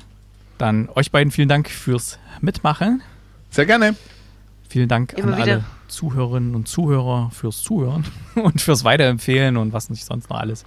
Dann 0.59 0.89
euch 0.95 1.11
beiden 1.11 1.31
vielen 1.31 1.49
Dank 1.49 1.69
fürs 1.69 2.19
Mitmachen. 2.41 3.03
Sehr 3.51 3.67
gerne. 3.67 3.95
Vielen 4.69 4.89
Dank 4.89 5.13
Immer 5.13 5.35
an 5.35 5.43
wieder. 5.43 5.53
alle 5.53 5.65
Zuhörerinnen 5.89 6.55
und 6.55 6.67
Zuhörer 6.69 7.31
fürs 7.31 7.63
Zuhören 7.63 8.05
und 8.35 8.61
fürs 8.61 8.85
Weiterempfehlen 8.85 9.57
und 9.57 9.73
was 9.73 9.91
nicht 9.91 10.05
sonst 10.05 10.31
noch 10.31 10.39
alles. 10.39 10.65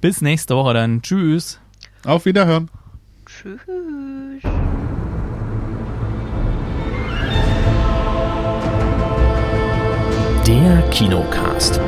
Bis 0.00 0.20
nächste 0.20 0.54
Woche 0.56 0.74
dann. 0.74 1.02
Tschüss. 1.02 1.60
Auf 2.04 2.24
Wiederhören. 2.24 2.68
Tschüss. 3.26 3.60
Der 10.46 10.82
Kinocast. 10.90 11.80